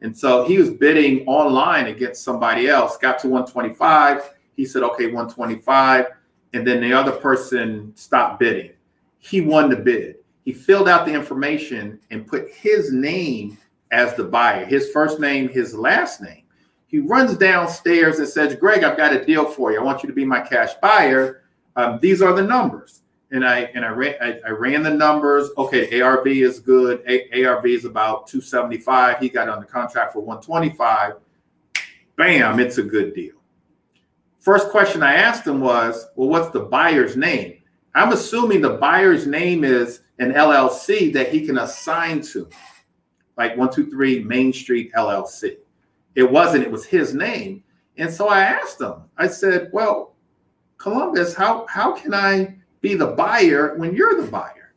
And 0.01 0.17
so 0.17 0.45
he 0.47 0.59
was 0.59 0.71
bidding 0.71 1.27
online 1.27 1.87
against 1.87 2.23
somebody 2.23 2.69
else. 2.69 2.97
Got 2.97 3.19
to 3.21 3.29
one 3.29 3.47
twenty-five 3.47 4.35
he 4.59 4.67
said, 4.67 4.83
okay, 4.83 5.07
125. 5.07 6.07
And 6.53 6.67
then 6.67 6.81
the 6.83 6.93
other 6.93 7.13
person 7.13 7.93
stopped 7.95 8.41
bidding. 8.41 8.73
He 9.21 9.41
won 9.41 9.71
the 9.71 9.77
bid. 9.77 10.17
He 10.45 10.53
filled 10.53 10.89
out 10.89 11.07
the 11.07 11.15
information 11.15 12.01
and 12.11 12.27
put 12.27 12.51
his 12.51 12.93
name 12.93 13.57
as 13.93 14.15
the 14.17 14.25
buyer, 14.25 14.65
his 14.65 14.91
first 14.91 15.21
name, 15.21 15.49
his 15.49 15.75
last 15.75 16.21
name. 16.21 16.43
He 16.89 16.99
runs 16.99 17.37
downstairs 17.37 18.19
and 18.19 18.29
says, 18.29 18.57
Greg, 18.57 18.83
I've 18.83 18.97
got 18.97 19.15
a 19.15 19.25
deal 19.25 19.45
for 19.45 19.71
you. 19.71 19.79
I 19.79 19.85
want 19.85 20.03
you 20.03 20.09
to 20.09 20.15
be 20.15 20.25
my 20.25 20.41
cash 20.41 20.75
buyer. 20.83 21.45
Um, 21.77 22.01
these 22.03 22.21
are 22.21 22.33
the 22.33 22.43
numbers. 22.43 23.03
And 23.31 23.45
I 23.45 23.71
and 23.75 23.85
I 23.85 23.91
ran 23.91 24.15
I, 24.21 24.41
I 24.47 24.51
ran 24.51 24.83
the 24.83 24.91
numbers. 24.91 25.51
Okay, 25.59 26.01
ARV 26.01 26.27
is 26.29 26.61
good. 26.61 27.03
A, 27.07 27.45
ARV 27.45 27.67
is 27.67 27.85
about 27.85 28.27
275. 28.27 29.19
He 29.19 29.29
got 29.29 29.49
on 29.49 29.61
the 29.61 29.67
contract 29.67 30.15
for 30.15 30.21
125. 30.21 31.15
Bam, 32.17 32.59
it's 32.59 32.79
a 32.79 32.83
good 32.83 33.15
deal. 33.15 33.35
First 34.41 34.71
question 34.71 35.03
I 35.03 35.15
asked 35.15 35.47
him 35.47 35.61
was, 35.61 36.07
well, 36.17 36.29
what's 36.29 36.51
the 36.51 36.61
buyer's 36.61 37.17
name? 37.17 37.59
I'm 37.95 38.13
assuming 38.13 38.61
the 38.61 38.75
buyer's 38.79 39.27
name 39.27 39.65
is 39.65 40.01
an 40.19 40.33
LLC 40.33 41.13
that 41.13 41.31
he 41.31 41.45
can 41.45 41.59
assign 41.59 42.23
to, 42.23 42.49
like 43.37 43.57
123 43.57 44.25
Main 44.25 44.53
Street 44.53 44.91
LLC. 44.97 45.59
It 46.15 46.31
wasn't, 46.31 46.65
it 46.65 46.71
was 46.71 46.85
his 46.85 47.15
name. 47.15 47.63
And 47.97 48.13
so 48.13 48.29
I 48.29 48.41
asked 48.41 48.81
him, 48.81 49.03
I 49.17 49.27
said, 49.27 49.71
well, 49.73 50.15
Columbus, 50.77 51.35
how, 51.35 51.67
how 51.69 51.93
can 51.93 52.15
I 52.15 52.58
be 52.81 52.95
the 52.95 53.09
buyer 53.09 53.77
when 53.77 53.95
you're 53.95 54.21
the 54.21 54.31
buyer? 54.31 54.75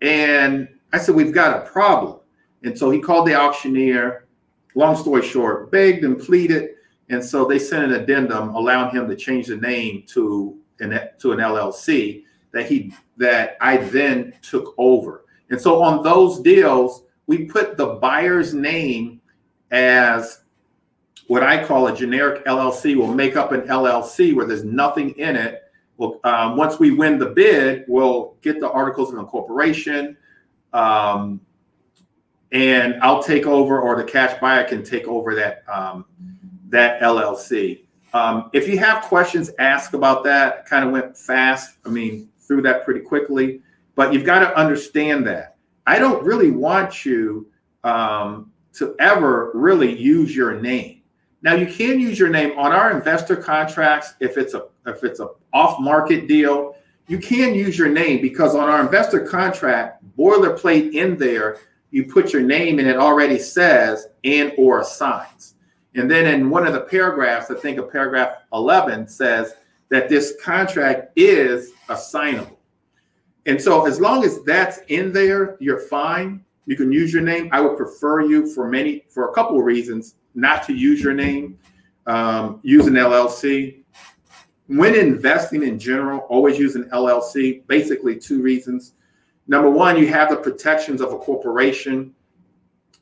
And 0.00 0.68
I 0.92 0.98
said, 0.98 1.14
we've 1.14 1.32
got 1.32 1.56
a 1.56 1.70
problem. 1.70 2.20
And 2.64 2.76
so 2.76 2.90
he 2.90 3.00
called 3.00 3.26
the 3.26 3.34
auctioneer. 3.34 4.26
Long 4.74 4.96
story 4.96 5.22
short, 5.22 5.70
begged 5.70 6.04
and 6.04 6.18
pleaded. 6.18 6.70
And 7.10 7.22
so 7.22 7.44
they 7.44 7.58
sent 7.58 7.84
an 7.84 8.00
addendum 8.00 8.54
allowing 8.54 8.94
him 8.94 9.08
to 9.08 9.16
change 9.16 9.48
the 9.48 9.56
name 9.56 10.04
to 10.08 10.58
an, 10.80 10.98
to 11.18 11.32
an 11.32 11.38
LLC 11.38 12.24
that 12.52 12.66
he 12.66 12.94
that 13.16 13.56
I 13.60 13.78
then 13.78 14.34
took 14.42 14.74
over. 14.78 15.24
And 15.50 15.60
so 15.60 15.82
on 15.82 16.02
those 16.02 16.40
deals, 16.40 17.04
we 17.26 17.44
put 17.44 17.76
the 17.76 17.86
buyer's 17.86 18.54
name 18.54 19.20
as 19.70 20.40
what 21.28 21.42
I 21.42 21.64
call 21.64 21.86
a 21.86 21.96
generic 21.96 22.44
LLC. 22.46 22.96
We'll 22.96 23.14
make 23.14 23.36
up 23.36 23.52
an 23.52 23.62
LLC 23.62 24.34
where 24.34 24.46
there's 24.46 24.64
nothing 24.64 25.10
in 25.18 25.36
it. 25.36 25.61
Um, 26.24 26.56
once 26.56 26.78
we 26.78 26.90
win 26.90 27.18
the 27.18 27.26
bid, 27.26 27.84
we'll 27.88 28.36
get 28.42 28.60
the 28.60 28.70
articles 28.70 29.12
of 29.12 29.18
incorporation, 29.18 30.16
um, 30.72 31.40
and 32.52 32.94
I'll 33.02 33.22
take 33.22 33.46
over, 33.46 33.80
or 33.80 33.96
the 33.96 34.04
cash 34.04 34.38
buyer 34.40 34.64
can 34.64 34.82
take 34.82 35.06
over 35.06 35.34
that 35.34 35.64
um, 35.68 36.04
that 36.68 37.00
LLC. 37.00 37.84
Um, 38.14 38.50
if 38.52 38.68
you 38.68 38.78
have 38.78 39.04
questions, 39.04 39.50
ask 39.58 39.94
about 39.94 40.22
that. 40.24 40.66
Kind 40.66 40.84
of 40.84 40.90
went 40.90 41.16
fast. 41.16 41.78
I 41.86 41.88
mean, 41.88 42.28
through 42.40 42.62
that 42.62 42.84
pretty 42.84 43.00
quickly, 43.00 43.62
but 43.94 44.12
you've 44.12 44.24
got 44.24 44.40
to 44.40 44.56
understand 44.58 45.26
that 45.26 45.56
I 45.86 45.98
don't 45.98 46.24
really 46.24 46.50
want 46.50 47.04
you 47.04 47.48
um, 47.84 48.52
to 48.74 48.94
ever 48.98 49.50
really 49.54 49.98
use 49.98 50.34
your 50.34 50.60
name. 50.60 51.02
Now 51.42 51.54
you 51.54 51.66
can 51.66 51.98
use 51.98 52.18
your 52.18 52.28
name 52.28 52.56
on 52.58 52.72
our 52.72 52.92
investor 52.92 53.36
contracts 53.36 54.14
if 54.20 54.38
it's 54.38 54.54
a 54.54 54.66
if 54.86 55.04
it's 55.04 55.20
a 55.20 55.28
off 55.52 55.80
market 55.80 56.28
deal. 56.28 56.76
You 57.08 57.18
can 57.18 57.54
use 57.54 57.76
your 57.78 57.88
name 57.88 58.22
because 58.22 58.54
on 58.54 58.68
our 58.68 58.80
investor 58.80 59.20
contract 59.20 60.02
boilerplate 60.16 60.92
in 60.94 61.16
there, 61.16 61.58
you 61.90 62.04
put 62.04 62.32
your 62.32 62.42
name 62.42 62.78
and 62.78 62.88
it 62.88 62.96
already 62.96 63.38
says 63.38 64.08
and 64.24 64.52
or 64.56 64.80
assigns. 64.80 65.54
And 65.94 66.10
then 66.10 66.26
in 66.26 66.48
one 66.48 66.66
of 66.66 66.72
the 66.72 66.80
paragraphs, 66.80 67.50
I 67.50 67.54
think 67.54 67.78
of 67.78 67.92
paragraph 67.92 68.36
11 68.52 69.08
says 69.08 69.54
that 69.90 70.08
this 70.08 70.34
contract 70.42 71.12
is 71.16 71.72
assignable. 71.88 72.58
And 73.44 73.60
so 73.60 73.86
as 73.86 74.00
long 74.00 74.24
as 74.24 74.42
that's 74.44 74.78
in 74.88 75.12
there, 75.12 75.56
you're 75.60 75.80
fine. 75.80 76.44
You 76.66 76.76
can 76.76 76.92
use 76.92 77.12
your 77.12 77.22
name. 77.22 77.48
I 77.52 77.60
would 77.60 77.76
prefer 77.76 78.22
you 78.22 78.52
for 78.54 78.68
many 78.68 79.04
for 79.10 79.28
a 79.28 79.34
couple 79.34 79.58
of 79.58 79.64
reasons 79.64 80.14
not 80.34 80.62
to 80.64 80.72
use 80.72 81.02
your 81.02 81.12
name. 81.12 81.58
Um, 82.06 82.60
use 82.62 82.86
an 82.86 82.94
LLC. 82.94 83.81
When 84.72 84.94
investing 84.94 85.64
in 85.64 85.78
general, 85.78 86.20
always 86.30 86.58
use 86.58 86.76
an 86.76 86.88
LLC. 86.90 87.66
Basically, 87.66 88.18
two 88.18 88.40
reasons. 88.40 88.94
Number 89.46 89.68
one, 89.68 89.98
you 89.98 90.06
have 90.08 90.30
the 90.30 90.36
protections 90.36 91.02
of 91.02 91.12
a 91.12 91.18
corporation. 91.18 92.14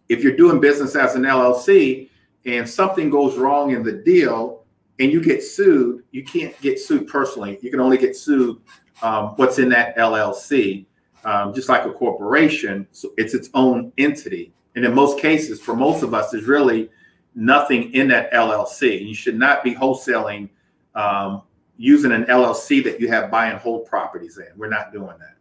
If 0.08 0.24
you're 0.24 0.36
doing 0.36 0.60
business 0.60 0.96
as 0.96 1.14
an 1.14 1.22
LLC 1.22 2.08
and 2.44 2.68
something 2.68 3.08
goes 3.08 3.36
wrong 3.36 3.70
in 3.70 3.84
the 3.84 3.92
deal 3.92 4.64
and 4.98 5.12
you 5.12 5.22
get 5.22 5.44
sued, 5.44 6.02
you 6.10 6.24
can't 6.24 6.60
get 6.60 6.80
sued 6.80 7.06
personally. 7.06 7.56
You 7.62 7.70
can 7.70 7.78
only 7.78 7.98
get 7.98 8.16
sued 8.16 8.60
um, 9.02 9.34
what's 9.36 9.60
in 9.60 9.68
that 9.68 9.96
LLC. 9.96 10.86
Um, 11.22 11.54
just 11.54 11.68
like 11.68 11.84
a 11.84 11.92
corporation, 11.92 12.88
so 12.92 13.12
it's 13.18 13.34
its 13.34 13.50
own 13.52 13.92
entity. 13.98 14.54
And 14.74 14.84
in 14.84 14.94
most 14.94 15.20
cases, 15.20 15.60
for 15.60 15.76
most 15.76 16.02
of 16.02 16.14
us, 16.14 16.30
there's 16.30 16.46
really 16.46 16.88
nothing 17.34 17.92
in 17.92 18.08
that 18.08 18.32
LLC. 18.32 19.06
You 19.06 19.14
should 19.14 19.38
not 19.38 19.62
be 19.62 19.74
wholesaling 19.74 20.48
um, 20.94 21.42
using 21.80 22.12
an 22.12 22.24
LLC 22.24 22.84
that 22.84 23.00
you 23.00 23.08
have 23.08 23.30
buy 23.30 23.46
and 23.46 23.58
hold 23.58 23.86
properties 23.86 24.36
in. 24.36 24.46
We're 24.54 24.68
not 24.68 24.92
doing 24.92 25.16
that. 25.18 25.36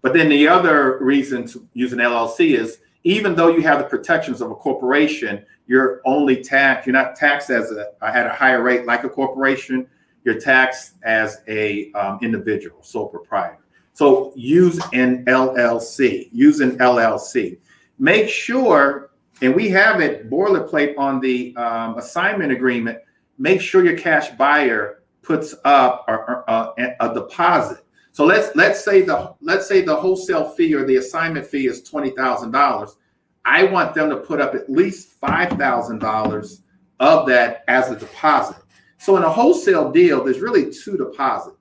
But 0.00 0.14
then 0.14 0.30
the 0.30 0.48
other 0.48 0.98
reason 1.00 1.46
to 1.48 1.68
use 1.74 1.92
an 1.92 1.98
LLC 1.98 2.58
is 2.58 2.78
even 3.04 3.34
though 3.34 3.48
you 3.48 3.60
have 3.60 3.78
the 3.78 3.84
protections 3.84 4.40
of 4.40 4.50
a 4.50 4.54
corporation, 4.54 5.44
you're 5.66 6.00
only 6.06 6.42
taxed. 6.42 6.86
You're 6.86 6.94
not 6.94 7.14
taxed 7.14 7.50
as 7.50 7.70
a 7.72 7.92
at 8.02 8.26
a 8.26 8.30
higher 8.30 8.62
rate 8.62 8.86
like 8.86 9.04
a 9.04 9.08
corporation. 9.10 9.86
You're 10.24 10.40
taxed 10.40 10.94
as 11.02 11.42
a 11.46 11.92
um, 11.92 12.18
individual, 12.22 12.82
sole 12.82 13.08
proprietor. 13.08 13.58
So 13.92 14.32
use 14.34 14.80
an 14.94 15.26
LLC. 15.26 16.30
Use 16.32 16.60
an 16.60 16.78
LLC. 16.78 17.58
Make 17.98 18.30
sure 18.30 19.10
and 19.42 19.54
we 19.54 19.68
have 19.70 20.00
it 20.00 20.30
boilerplate 20.30 20.96
on 20.96 21.20
the 21.20 21.54
um, 21.56 21.98
assignment 21.98 22.50
agreement. 22.50 22.98
Make 23.38 23.60
sure 23.60 23.84
your 23.84 23.98
cash 23.98 24.30
buyer 24.30 25.01
puts 25.22 25.54
up 25.64 26.04
a, 26.08 26.14
a, 26.52 26.96
a, 27.00 27.14
deposit. 27.14 27.84
So 28.12 28.24
let's 28.24 28.54
let's 28.56 28.84
say 28.84 29.02
the 29.02 29.34
let's 29.40 29.66
say 29.66 29.82
the 29.82 29.94
wholesale 29.94 30.50
fee 30.50 30.74
or 30.74 30.84
the 30.84 30.96
assignment 30.96 31.46
fee 31.46 31.66
is 31.66 31.82
twenty 31.82 32.10
thousand 32.10 32.50
dollars. 32.50 32.96
I 33.44 33.64
want 33.64 33.94
them 33.94 34.10
to 34.10 34.16
put 34.16 34.40
up 34.40 34.54
at 34.54 34.70
least 34.70 35.12
five 35.20 35.50
thousand 35.50 36.00
dollars 36.00 36.62
of 37.00 37.26
that 37.28 37.64
as 37.68 37.90
a 37.90 37.96
deposit. 37.96 38.56
So 38.98 39.16
in 39.16 39.22
a 39.22 39.30
wholesale 39.30 39.90
deal, 39.90 40.22
there's 40.22 40.40
really 40.40 40.72
two 40.72 40.96
deposits. 40.96 41.56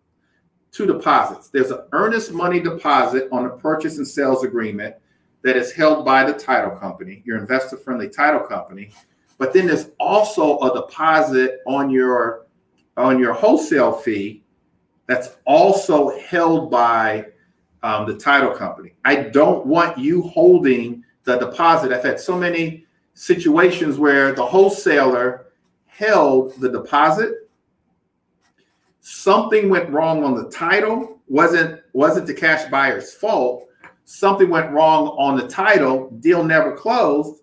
Two 0.71 0.85
deposits. 0.85 1.49
There's 1.49 1.71
an 1.71 1.81
earnest 1.91 2.31
money 2.31 2.59
deposit 2.59 3.27
on 3.31 3.45
a 3.45 3.49
purchase 3.49 3.97
and 3.97 4.07
sales 4.07 4.43
agreement, 4.43 4.95
that 5.43 5.55
is 5.55 5.71
held 5.71 6.05
by 6.05 6.23
the 6.23 6.33
title 6.33 6.71
company, 6.71 7.21
your 7.25 7.37
investor 7.37 7.77
friendly 7.77 8.09
title 8.09 8.41
company. 8.41 8.91
But 9.37 9.53
then 9.53 9.67
there's 9.67 9.89
also 9.99 10.59
a 10.59 10.73
deposit 10.73 11.59
on 11.65 11.89
your 11.89 12.45
on 13.01 13.19
your 13.19 13.33
wholesale 13.33 13.91
fee 13.91 14.43
that's 15.07 15.37
also 15.45 16.17
held 16.19 16.71
by 16.71 17.25
um, 17.83 18.05
the 18.05 18.15
title 18.15 18.51
company. 18.51 18.93
I 19.03 19.15
don't 19.15 19.65
want 19.65 19.97
you 19.97 20.21
holding 20.23 21.03
the 21.23 21.37
deposit. 21.37 21.91
I've 21.91 22.03
had 22.03 22.19
so 22.19 22.37
many 22.37 22.85
situations 23.13 23.97
where 23.97 24.33
the 24.33 24.45
wholesaler 24.45 25.47
held 25.85 26.59
the 26.59 26.69
deposit. 26.69 27.49
Something 29.01 29.69
went 29.69 29.89
wrong 29.89 30.23
on 30.23 30.35
the 30.35 30.49
title. 30.49 31.19
wasn't 31.27 31.81
wasn't 31.93 32.27
the 32.27 32.33
cash 32.33 32.69
buyer's 32.69 33.13
fault 33.13 33.67
something 34.11 34.49
went 34.49 34.71
wrong 34.71 35.07
on 35.17 35.37
the 35.37 35.47
title, 35.47 36.09
deal 36.19 36.43
never 36.43 36.75
closed. 36.75 37.40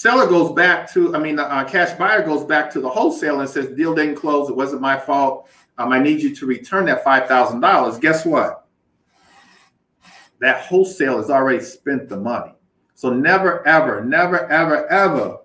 Seller 0.00 0.26
goes 0.26 0.52
back 0.52 0.90
to, 0.90 1.14
I 1.14 1.18
mean, 1.18 1.36
the 1.36 1.44
uh, 1.44 1.62
cash 1.62 1.92
buyer 1.98 2.24
goes 2.24 2.42
back 2.42 2.70
to 2.70 2.80
the 2.80 2.88
wholesaler 2.88 3.42
and 3.42 3.50
says, 3.50 3.76
deal 3.76 3.94
didn't 3.94 4.14
close. 4.14 4.48
It 4.48 4.56
wasn't 4.56 4.80
my 4.80 4.98
fault. 4.98 5.50
Um, 5.76 5.92
I 5.92 5.98
need 5.98 6.22
you 6.22 6.34
to 6.36 6.46
return 6.46 6.86
that 6.86 7.04
$5,000. 7.04 8.00
Guess 8.00 8.24
what? 8.24 8.66
That 10.38 10.62
wholesale 10.62 11.18
has 11.18 11.28
already 11.28 11.62
spent 11.62 12.08
the 12.08 12.16
money. 12.16 12.54
So 12.94 13.12
never, 13.12 13.62
ever, 13.68 14.02
never, 14.02 14.50
ever, 14.50 14.90
ever, 14.90 15.40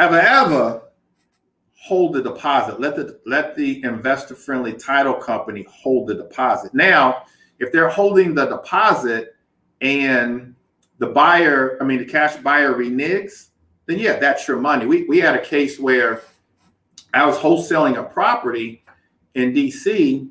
ever, 0.00 0.18
ever 0.18 0.82
hold 1.78 2.14
the 2.14 2.24
deposit. 2.24 2.80
Let 2.80 2.96
the 2.96 3.20
let 3.26 3.54
the 3.54 3.80
investor 3.84 4.34
friendly 4.34 4.72
title 4.72 5.14
company 5.14 5.64
hold 5.70 6.08
the 6.08 6.16
deposit. 6.16 6.74
Now, 6.74 7.22
if 7.60 7.70
they're 7.70 7.90
holding 7.90 8.34
the 8.34 8.46
deposit 8.46 9.36
and 9.82 10.55
the 10.98 11.08
buyer, 11.08 11.78
I 11.80 11.84
mean, 11.84 11.98
the 11.98 12.04
cash 12.04 12.36
buyer 12.36 12.74
reneges, 12.74 13.48
then 13.86 13.98
yeah, 13.98 14.18
that's 14.18 14.48
your 14.48 14.58
money. 14.58 14.86
We, 14.86 15.04
we 15.04 15.18
had 15.18 15.34
a 15.34 15.44
case 15.44 15.78
where 15.78 16.22
I 17.14 17.24
was 17.26 17.36
wholesaling 17.36 17.98
a 17.98 18.02
property 18.02 18.84
in 19.34 19.52
DC 19.52 20.28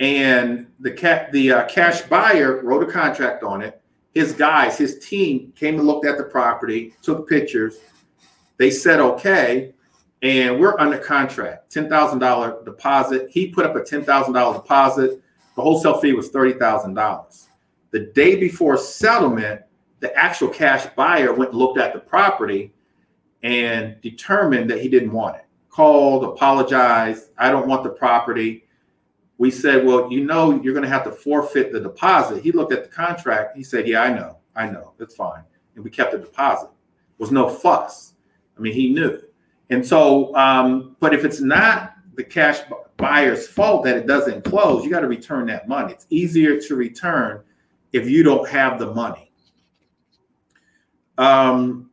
and 0.00 0.66
the 0.80 0.90
cat 0.90 1.32
the 1.32 1.52
uh, 1.52 1.66
cash 1.66 2.02
buyer 2.02 2.62
wrote 2.62 2.88
a 2.88 2.92
contract 2.92 3.42
on 3.42 3.62
it. 3.62 3.80
His 4.14 4.32
guys, 4.32 4.76
his 4.78 4.98
team 4.98 5.52
came 5.56 5.78
and 5.78 5.86
looked 5.86 6.06
at 6.06 6.18
the 6.18 6.24
property, 6.24 6.94
took 7.02 7.28
pictures. 7.28 7.78
They 8.56 8.70
said 8.70 9.00
okay, 9.00 9.74
and 10.22 10.60
we're 10.60 10.78
under 10.78 10.98
contract. 10.98 11.72
Ten 11.72 11.88
thousand 11.88 12.18
dollar 12.18 12.62
deposit. 12.64 13.28
He 13.30 13.48
put 13.48 13.66
up 13.66 13.76
a 13.76 13.82
ten 13.82 14.04
thousand 14.04 14.34
dollar 14.34 14.58
deposit. 14.58 15.22
The 15.58 15.62
wholesale 15.64 15.98
fee 15.98 16.12
was 16.12 16.30
$30,000. 16.30 17.46
The 17.90 18.12
day 18.14 18.36
before 18.36 18.76
settlement, 18.76 19.62
the 20.00 20.14
actual 20.16 20.48
cash 20.48 20.86
buyer 20.96 21.32
went 21.32 21.50
and 21.50 21.58
looked 21.58 21.78
at 21.78 21.92
the 21.92 21.98
property 21.98 22.72
and 23.42 24.00
determined 24.00 24.70
that 24.70 24.80
he 24.80 24.88
didn't 24.88 25.12
want 25.12 25.36
it. 25.36 25.44
Called, 25.70 26.24
apologized. 26.24 27.30
I 27.38 27.50
don't 27.50 27.68
want 27.68 27.84
the 27.84 27.90
property. 27.90 28.64
We 29.38 29.50
said, 29.50 29.86
well, 29.86 30.10
you 30.10 30.24
know, 30.24 30.60
you're 30.62 30.74
going 30.74 30.84
to 30.84 30.88
have 30.88 31.04
to 31.04 31.12
forfeit 31.12 31.72
the 31.72 31.80
deposit. 31.80 32.42
He 32.42 32.50
looked 32.50 32.72
at 32.72 32.82
the 32.82 32.88
contract. 32.88 33.56
He 33.56 33.62
said, 33.62 33.86
yeah, 33.86 34.02
I 34.02 34.12
know. 34.12 34.38
I 34.56 34.68
know. 34.68 34.92
That's 34.98 35.14
fine. 35.14 35.44
And 35.76 35.84
we 35.84 35.90
kept 35.90 36.12
the 36.12 36.18
deposit. 36.18 36.66
It 36.66 37.20
was 37.20 37.30
no 37.30 37.48
fuss. 37.48 38.14
I 38.56 38.60
mean, 38.60 38.72
he 38.72 38.92
knew. 38.92 39.20
And 39.70 39.86
so, 39.86 40.34
um, 40.34 40.96
but 40.98 41.14
if 41.14 41.24
it's 41.24 41.40
not 41.40 41.94
the 42.14 42.24
cash 42.24 42.60
buyer's 42.96 43.46
fault 43.46 43.84
that 43.84 43.96
it 43.96 44.06
doesn't 44.08 44.44
close, 44.44 44.84
you 44.84 44.90
got 44.90 45.00
to 45.00 45.08
return 45.08 45.46
that 45.46 45.68
money. 45.68 45.92
It's 45.92 46.06
easier 46.10 46.60
to 46.60 46.74
return 46.74 47.42
if 47.92 48.08
you 48.08 48.24
don't 48.24 48.48
have 48.48 48.80
the 48.80 48.92
money. 48.92 49.27
Um, 51.18 51.90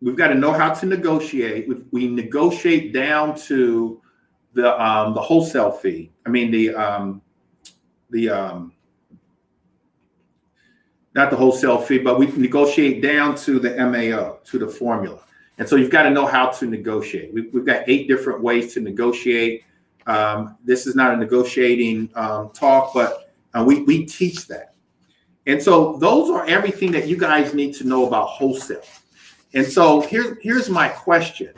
we've 0.00 0.16
got 0.16 0.28
to 0.28 0.34
know 0.34 0.52
how 0.52 0.72
to 0.74 0.86
negotiate. 0.86 1.68
We, 1.68 1.76
we 1.92 2.06
negotiate 2.08 2.92
down 2.92 3.36
to 3.42 4.00
the 4.54 4.82
um, 4.82 5.14
the 5.14 5.20
wholesale 5.20 5.70
fee. 5.70 6.10
I 6.24 6.30
mean 6.30 6.50
the 6.50 6.74
um, 6.74 7.22
the 8.10 8.30
um, 8.30 8.72
not 11.14 11.30
the 11.30 11.36
wholesale 11.36 11.78
fee, 11.78 11.98
but 11.98 12.18
we 12.18 12.26
negotiate 12.26 13.02
down 13.02 13.36
to 13.36 13.58
the 13.58 13.70
MAO, 13.76 14.38
to 14.44 14.58
the 14.58 14.68
formula. 14.68 15.20
And 15.58 15.66
so 15.66 15.76
you've 15.76 15.90
got 15.90 16.02
to 16.02 16.10
know 16.10 16.26
how 16.26 16.48
to 16.50 16.66
negotiate. 16.66 17.32
We've, 17.32 17.52
we've 17.54 17.64
got 17.64 17.84
eight 17.88 18.06
different 18.06 18.42
ways 18.42 18.74
to 18.74 18.80
negotiate. 18.80 19.64
Um, 20.06 20.58
this 20.62 20.86
is 20.86 20.94
not 20.94 21.14
a 21.14 21.16
negotiating 21.16 22.10
um, 22.14 22.50
talk, 22.50 22.92
but 22.92 23.32
uh, 23.54 23.64
we, 23.66 23.82
we 23.84 24.04
teach 24.04 24.46
that. 24.48 24.74
And 25.46 25.62
so 25.62 25.96
those 25.98 26.28
are 26.30 26.44
everything 26.46 26.90
that 26.92 27.06
you 27.06 27.16
guys 27.16 27.54
need 27.54 27.74
to 27.76 27.84
know 27.84 28.06
about 28.06 28.28
wholesale. 28.28 28.82
And 29.54 29.66
so 29.66 30.00
here's 30.00 30.36
here's 30.42 30.68
my 30.68 30.88
question. 30.88 31.54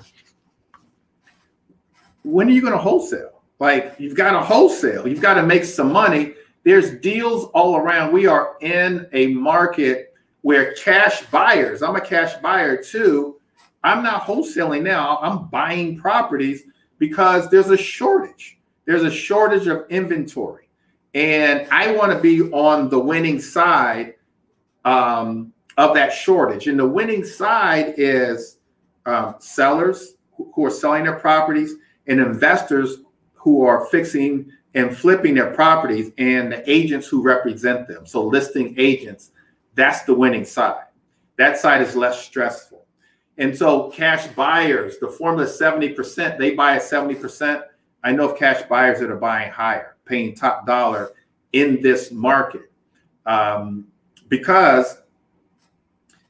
When 2.22 2.48
are 2.48 2.52
you 2.52 2.60
going 2.60 2.74
to 2.74 2.78
wholesale? 2.78 3.42
Like 3.58 3.94
you've 3.98 4.14
got 4.14 4.32
to 4.32 4.40
wholesale, 4.40 5.08
you've 5.08 5.22
got 5.22 5.34
to 5.34 5.42
make 5.42 5.64
some 5.64 5.92
money. 5.92 6.34
There's 6.64 6.98
deals 7.00 7.46
all 7.54 7.76
around. 7.76 8.12
We 8.12 8.26
are 8.26 8.56
in 8.60 9.08
a 9.12 9.28
market 9.28 10.14
where 10.42 10.74
cash 10.74 11.22
buyers, 11.26 11.82
I'm 11.82 11.96
a 11.96 12.00
cash 12.00 12.34
buyer 12.42 12.80
too. 12.80 13.40
I'm 13.82 14.02
not 14.02 14.22
wholesaling 14.22 14.82
now. 14.82 15.18
I'm 15.22 15.48
buying 15.48 15.98
properties 15.98 16.64
because 16.98 17.48
there's 17.50 17.70
a 17.70 17.76
shortage. 17.76 18.58
There's 18.84 19.02
a 19.02 19.10
shortage 19.10 19.66
of 19.66 19.86
inventory. 19.88 20.67
And 21.18 21.66
I 21.72 21.90
want 21.96 22.12
to 22.12 22.18
be 22.20 22.42
on 22.52 22.88
the 22.90 22.98
winning 23.00 23.40
side 23.40 24.14
um, 24.84 25.52
of 25.76 25.92
that 25.94 26.12
shortage. 26.12 26.68
And 26.68 26.78
the 26.78 26.86
winning 26.86 27.24
side 27.24 27.94
is 27.96 28.58
um, 29.04 29.34
sellers 29.40 30.14
who 30.36 30.64
are 30.64 30.70
selling 30.70 31.02
their 31.02 31.18
properties 31.18 31.74
and 32.06 32.20
investors 32.20 32.98
who 33.34 33.66
are 33.66 33.86
fixing 33.86 34.52
and 34.74 34.96
flipping 34.96 35.34
their 35.34 35.52
properties 35.52 36.12
and 36.18 36.52
the 36.52 36.70
agents 36.70 37.08
who 37.08 37.20
represent 37.20 37.88
them. 37.88 38.06
So 38.06 38.24
listing 38.24 38.76
agents, 38.78 39.32
that's 39.74 40.02
the 40.02 40.14
winning 40.14 40.44
side. 40.44 40.84
That 41.36 41.58
side 41.58 41.82
is 41.82 41.96
less 41.96 42.24
stressful. 42.24 42.86
And 43.38 43.56
so 43.56 43.90
cash 43.90 44.28
buyers, 44.28 44.98
the 44.98 45.08
formula 45.08 45.48
is 45.48 45.58
70%, 45.58 46.38
they 46.38 46.54
buy 46.54 46.76
at 46.76 46.82
70%. 46.82 47.64
I 48.04 48.12
know 48.12 48.30
of 48.30 48.38
cash 48.38 48.62
buyers 48.68 49.00
that 49.00 49.10
are 49.10 49.16
buying 49.16 49.50
higher, 49.50 49.96
paying 50.08 50.34
top 50.34 50.66
dollar 50.66 51.12
in 51.52 51.82
this 51.82 52.10
market 52.10 52.70
um, 53.26 53.86
because 54.28 55.02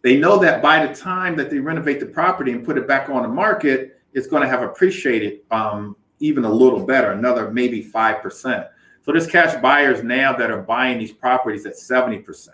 they 0.03 0.17
know 0.17 0.39
that 0.39 0.63
by 0.63 0.87
the 0.87 0.95
time 0.95 1.37
that 1.37 1.51
they 1.51 1.59
renovate 1.59 2.01
the 2.01 2.07
property 2.07 2.53
and 2.53 2.65
put 2.65 2.79
it 2.79 2.87
back 2.87 3.09
on 3.09 3.23
the 3.23 3.29
market, 3.29 4.01
it's 4.13 4.27
going 4.27 4.43
to 4.43 4.49
have 4.49 4.63
appreciated 4.63 5.41
um, 5.51 5.97
even 6.21 6.45
a 6.45 6.51
little 6.51 6.85
better, 6.85 7.13
another 7.13 7.51
maybe 7.51 7.83
5%. 7.85 8.69
So 9.03 9.13
there's 9.13 9.27
cash 9.27 9.61
buyers 9.61 10.03
now 10.03 10.37
that 10.37 10.51
are 10.51 10.63
buying 10.63 10.99
these 10.99 11.13
properties 11.13 11.67
at 11.67 11.75
70%. 11.75 12.49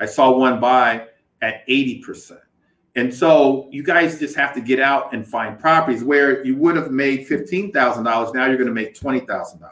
I 0.00 0.06
saw 0.06 0.36
one 0.36 0.60
buy 0.60 1.06
at 1.42 1.66
80%. 1.68 2.38
And 2.96 3.14
so 3.14 3.68
you 3.70 3.82
guys 3.82 4.18
just 4.18 4.34
have 4.36 4.54
to 4.54 4.60
get 4.60 4.80
out 4.80 5.12
and 5.12 5.26
find 5.26 5.58
properties 5.58 6.02
where 6.02 6.44
you 6.44 6.56
would 6.56 6.76
have 6.76 6.90
made 6.90 7.28
$15,000. 7.28 8.34
Now 8.34 8.46
you're 8.46 8.56
going 8.56 8.66
to 8.66 8.72
make 8.72 8.98
$20,000. 8.98 9.70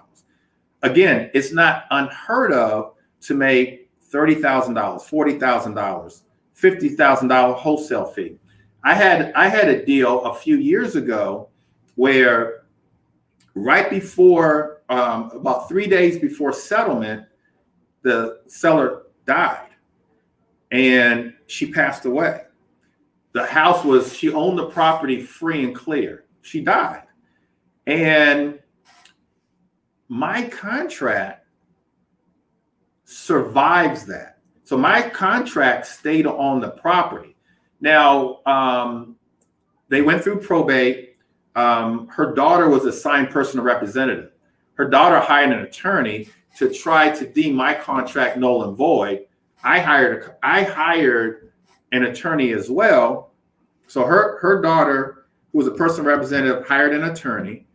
Again, 0.82 1.30
it's 1.34 1.52
not 1.52 1.84
unheard 1.90 2.52
of 2.52 2.94
to 3.22 3.34
make 3.34 3.90
$30,000, 4.10 4.74
$40,000 4.74 6.22
fifty 6.56 6.88
thousand 6.88 7.28
dollar 7.28 7.54
wholesale 7.54 8.06
fee. 8.06 8.38
I 8.82 8.94
had 8.94 9.32
I 9.34 9.48
had 9.48 9.68
a 9.68 9.84
deal 9.84 10.24
a 10.24 10.34
few 10.34 10.56
years 10.56 10.96
ago 10.96 11.48
where 11.96 12.62
right 13.54 13.88
before 13.90 14.80
um, 14.88 15.30
about 15.34 15.68
three 15.68 15.86
days 15.86 16.18
before 16.18 16.52
settlement, 16.52 17.26
the 18.02 18.40
seller 18.46 19.02
died 19.26 19.68
and 20.70 21.34
she 21.46 21.70
passed 21.70 22.06
away. 22.06 22.42
The 23.32 23.44
house 23.44 23.84
was 23.84 24.16
she 24.16 24.32
owned 24.32 24.58
the 24.58 24.66
property 24.66 25.20
free 25.20 25.62
and 25.62 25.74
clear. 25.74 26.24
She 26.40 26.62
died, 26.62 27.02
and 27.86 28.58
my 30.08 30.44
contract 30.48 31.46
survives 33.04 34.06
that 34.06 34.36
so 34.66 34.76
my 34.76 35.00
contract 35.00 35.86
stayed 35.86 36.26
on 36.26 36.60
the 36.60 36.70
property. 36.70 37.36
Now, 37.80 38.40
um, 38.46 39.14
they 39.88 40.02
went 40.02 40.24
through 40.24 40.40
probate. 40.40 41.14
Um, 41.54 42.08
her 42.08 42.34
daughter 42.34 42.68
was 42.68 42.84
assigned 42.84 43.30
personal 43.30 43.64
representative. 43.64 44.32
Her 44.74 44.90
daughter 44.90 45.20
hired 45.20 45.52
an 45.52 45.60
attorney 45.60 46.28
to 46.56 46.68
try 46.74 47.10
to 47.10 47.28
deem 47.28 47.54
my 47.54 47.74
contract 47.74 48.38
null 48.38 48.64
and 48.64 48.76
void. 48.76 49.26
I 49.62 49.78
hired 49.78 50.34
I 50.42 50.64
hired 50.64 51.52
an 51.92 52.02
attorney 52.02 52.52
as 52.52 52.68
well. 52.68 53.34
So 53.86 54.04
her 54.04 54.40
her 54.40 54.60
daughter, 54.60 55.26
who 55.52 55.58
was 55.58 55.68
a 55.68 55.74
personal 55.74 56.10
representative, 56.10 56.66
hired 56.66 56.92
an 56.92 57.04
attorney. 57.04 57.68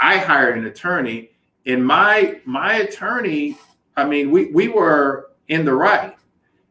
I 0.00 0.16
hired 0.16 0.56
an 0.56 0.64
attorney, 0.64 1.32
and 1.66 1.84
my 1.84 2.40
my 2.44 2.76
attorney. 2.76 3.58
I 3.96 4.04
mean, 4.04 4.30
we 4.30 4.46
we 4.52 4.68
were 4.68 5.30
in 5.48 5.64
the 5.64 5.74
right 5.74 6.18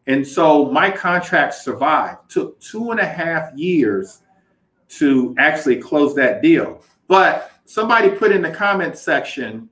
and 0.07 0.25
so 0.25 0.71
my 0.71 0.89
contract 0.89 1.53
survived. 1.53 2.29
Took 2.29 2.59
two 2.59 2.91
and 2.91 2.99
a 2.99 3.05
half 3.05 3.53
years 3.55 4.21
to 4.89 5.35
actually 5.37 5.77
close 5.77 6.15
that 6.15 6.41
deal. 6.41 6.81
But 7.07 7.51
somebody 7.65 8.09
put 8.09 8.31
in 8.31 8.41
the 8.41 8.51
comment 8.51 8.97
section 8.97 9.69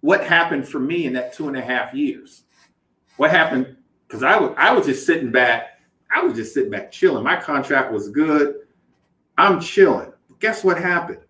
what 0.00 0.24
happened 0.24 0.66
for 0.66 0.80
me 0.80 1.06
in 1.06 1.12
that 1.12 1.32
two 1.34 1.48
and 1.48 1.56
a 1.56 1.62
half 1.62 1.94
years. 1.94 2.44
What 3.16 3.30
happened? 3.30 3.76
Because 4.06 4.22
I 4.22 4.38
was 4.38 4.54
I 4.56 4.72
was 4.72 4.86
just 4.86 5.06
sitting 5.06 5.30
back. 5.30 5.78
I 6.14 6.22
was 6.22 6.34
just 6.34 6.54
sitting 6.54 6.70
back 6.70 6.90
chilling. 6.90 7.24
My 7.24 7.36
contract 7.36 7.92
was 7.92 8.08
good. 8.08 8.56
I'm 9.36 9.60
chilling. 9.60 10.12
Guess 10.40 10.64
what 10.64 10.78
happened? 10.78 11.20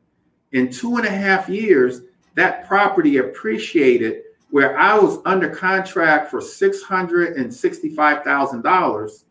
In 0.53 0.71
two 0.71 0.97
and 0.97 1.07
a 1.07 1.11
half 1.11 1.49
years, 1.49 2.03
that 2.35 2.67
property 2.67 3.19
appreciated 3.19 4.23
where 4.51 4.77
I 4.79 4.97
was 4.97 5.19
under 5.25 5.49
contract 5.49 6.31
for 6.31 6.41
$665,000, 6.41 9.25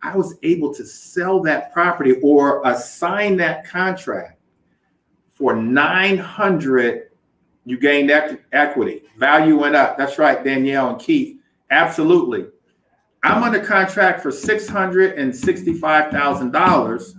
I 0.00 0.16
was 0.16 0.36
able 0.42 0.72
to 0.72 0.86
sell 0.86 1.42
that 1.42 1.70
property 1.72 2.12
or 2.22 2.62
assign 2.64 3.36
that 3.36 3.68
contract 3.68 4.40
for 5.32 5.54
900 5.54 7.10
you 7.64 7.78
gained 7.78 8.10
equity 8.52 9.02
value 9.18 9.58
went 9.58 9.74
up. 9.76 9.98
That's 9.98 10.18
right 10.18 10.42
danielle 10.42 10.88
and 10.90 10.98
keith 10.98 11.38
absolutely. 11.70 12.46
I'm 13.22 13.42
under 13.42 13.60
contract 13.60 14.22
for 14.22 14.30
$665000 14.30 17.14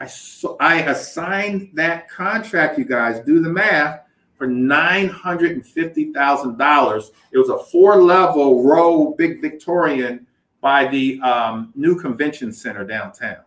i 0.00 0.06
so 0.06 0.56
i 0.60 0.80
assigned 0.82 1.70
that 1.74 2.08
contract 2.08 2.78
you 2.78 2.86
guys 2.86 3.20
do 3.20 3.40
the 3.40 3.50
math 3.50 4.00
for 4.40 4.48
$950,000. 4.48 7.10
It 7.30 7.38
was 7.38 7.50
a 7.50 7.58
four 7.58 8.02
level 8.02 8.64
row, 8.64 9.14
big 9.18 9.42
Victorian 9.42 10.26
by 10.62 10.86
the 10.86 11.20
um, 11.20 11.74
new 11.74 12.00
convention 12.00 12.50
center 12.50 12.82
downtown. 12.82 13.42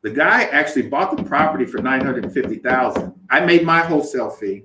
The 0.00 0.12
guy 0.12 0.44
actually 0.44 0.88
bought 0.88 1.14
the 1.14 1.22
property 1.22 1.66
for 1.66 1.76
950,000. 1.76 3.12
I 3.28 3.40
made 3.40 3.66
my 3.66 3.82
wholesale 3.82 4.30
fee. 4.30 4.64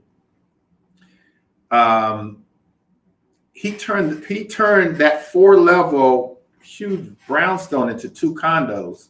Um, 1.71 2.45
he 3.51 3.73
turned 3.73 4.23
he 4.23 4.45
turned 4.45 4.95
that 4.99 5.25
four 5.25 5.60
level 5.60 6.39
huge 6.63 7.13
brownstone 7.27 7.89
into 7.89 8.08
two 8.08 8.34
condos. 8.34 9.10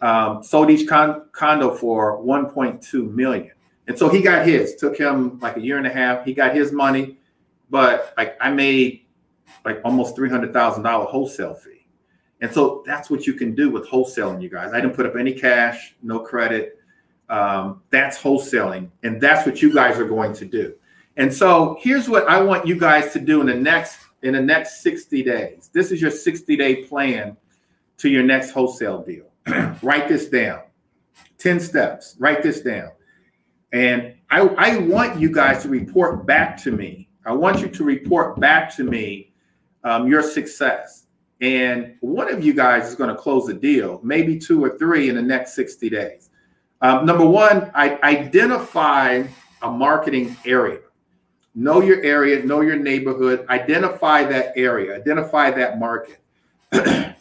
Um, 0.00 0.42
sold 0.42 0.70
each 0.70 0.88
con- 0.88 1.28
condo 1.32 1.74
for 1.74 2.22
1.2 2.22 3.12
million. 3.12 3.52
And 3.90 3.98
so 3.98 4.08
he 4.08 4.22
got 4.22 4.46
his. 4.46 4.76
Took 4.76 4.96
him 4.96 5.40
like 5.40 5.56
a 5.56 5.60
year 5.60 5.76
and 5.76 5.84
a 5.84 5.90
half. 5.90 6.24
He 6.24 6.32
got 6.32 6.54
his 6.54 6.70
money, 6.70 7.18
but 7.70 8.14
like 8.16 8.36
I 8.40 8.48
made 8.48 9.04
like 9.64 9.80
almost 9.84 10.14
three 10.14 10.30
hundred 10.30 10.52
thousand 10.52 10.84
dollar 10.84 11.06
wholesale 11.06 11.54
fee. 11.54 11.88
And 12.40 12.52
so 12.52 12.84
that's 12.86 13.10
what 13.10 13.26
you 13.26 13.32
can 13.32 13.52
do 13.52 13.68
with 13.68 13.88
wholesaling, 13.88 14.40
you 14.40 14.48
guys. 14.48 14.72
I 14.72 14.80
didn't 14.80 14.94
put 14.94 15.06
up 15.06 15.16
any 15.16 15.32
cash, 15.32 15.96
no 16.04 16.20
credit. 16.20 16.78
Um, 17.30 17.82
that's 17.90 18.16
wholesaling, 18.16 18.90
and 19.02 19.20
that's 19.20 19.44
what 19.44 19.60
you 19.60 19.74
guys 19.74 19.98
are 19.98 20.06
going 20.06 20.34
to 20.34 20.44
do. 20.44 20.72
And 21.16 21.34
so 21.34 21.76
here's 21.80 22.08
what 22.08 22.28
I 22.28 22.40
want 22.40 22.68
you 22.68 22.78
guys 22.78 23.12
to 23.14 23.18
do 23.18 23.40
in 23.40 23.48
the 23.48 23.56
next 23.56 23.98
in 24.22 24.34
the 24.34 24.40
next 24.40 24.84
60 24.84 25.24
days. 25.24 25.68
This 25.72 25.90
is 25.90 26.00
your 26.00 26.12
60 26.12 26.56
day 26.56 26.84
plan 26.84 27.36
to 27.96 28.08
your 28.08 28.22
next 28.22 28.52
wholesale 28.52 29.02
deal. 29.02 29.26
Write 29.82 30.06
this 30.06 30.28
down. 30.28 30.60
10 31.38 31.58
steps. 31.58 32.14
Write 32.20 32.44
this 32.44 32.60
down. 32.60 32.90
And 33.72 34.14
I, 34.30 34.40
I 34.40 34.78
want 34.78 35.20
you 35.20 35.30
guys 35.32 35.62
to 35.62 35.68
report 35.68 36.26
back 36.26 36.56
to 36.62 36.72
me. 36.72 37.08
I 37.24 37.32
want 37.32 37.60
you 37.60 37.68
to 37.68 37.84
report 37.84 38.40
back 38.40 38.74
to 38.76 38.84
me 38.84 39.32
um, 39.84 40.08
your 40.08 40.22
success. 40.22 41.06
And 41.40 41.94
one 42.00 42.32
of 42.32 42.44
you 42.44 42.52
guys 42.52 42.88
is 42.88 42.94
going 42.94 43.10
to 43.10 43.16
close 43.16 43.48
a 43.48 43.54
deal, 43.54 44.00
maybe 44.02 44.38
two 44.38 44.62
or 44.62 44.76
three 44.78 45.08
in 45.08 45.14
the 45.14 45.22
next 45.22 45.54
60 45.54 45.88
days. 45.88 46.30
Um, 46.82 47.06
number 47.06 47.26
one, 47.26 47.70
I 47.74 47.98
identify 48.02 49.24
a 49.62 49.70
marketing 49.70 50.36
area. 50.44 50.80
Know 51.54 51.80
your 51.80 52.02
area, 52.02 52.44
know 52.44 52.60
your 52.60 52.76
neighborhood, 52.76 53.46
identify 53.48 54.24
that 54.24 54.52
area, 54.56 54.96
identify 54.96 55.50
that 55.50 55.78
market. 55.78 56.20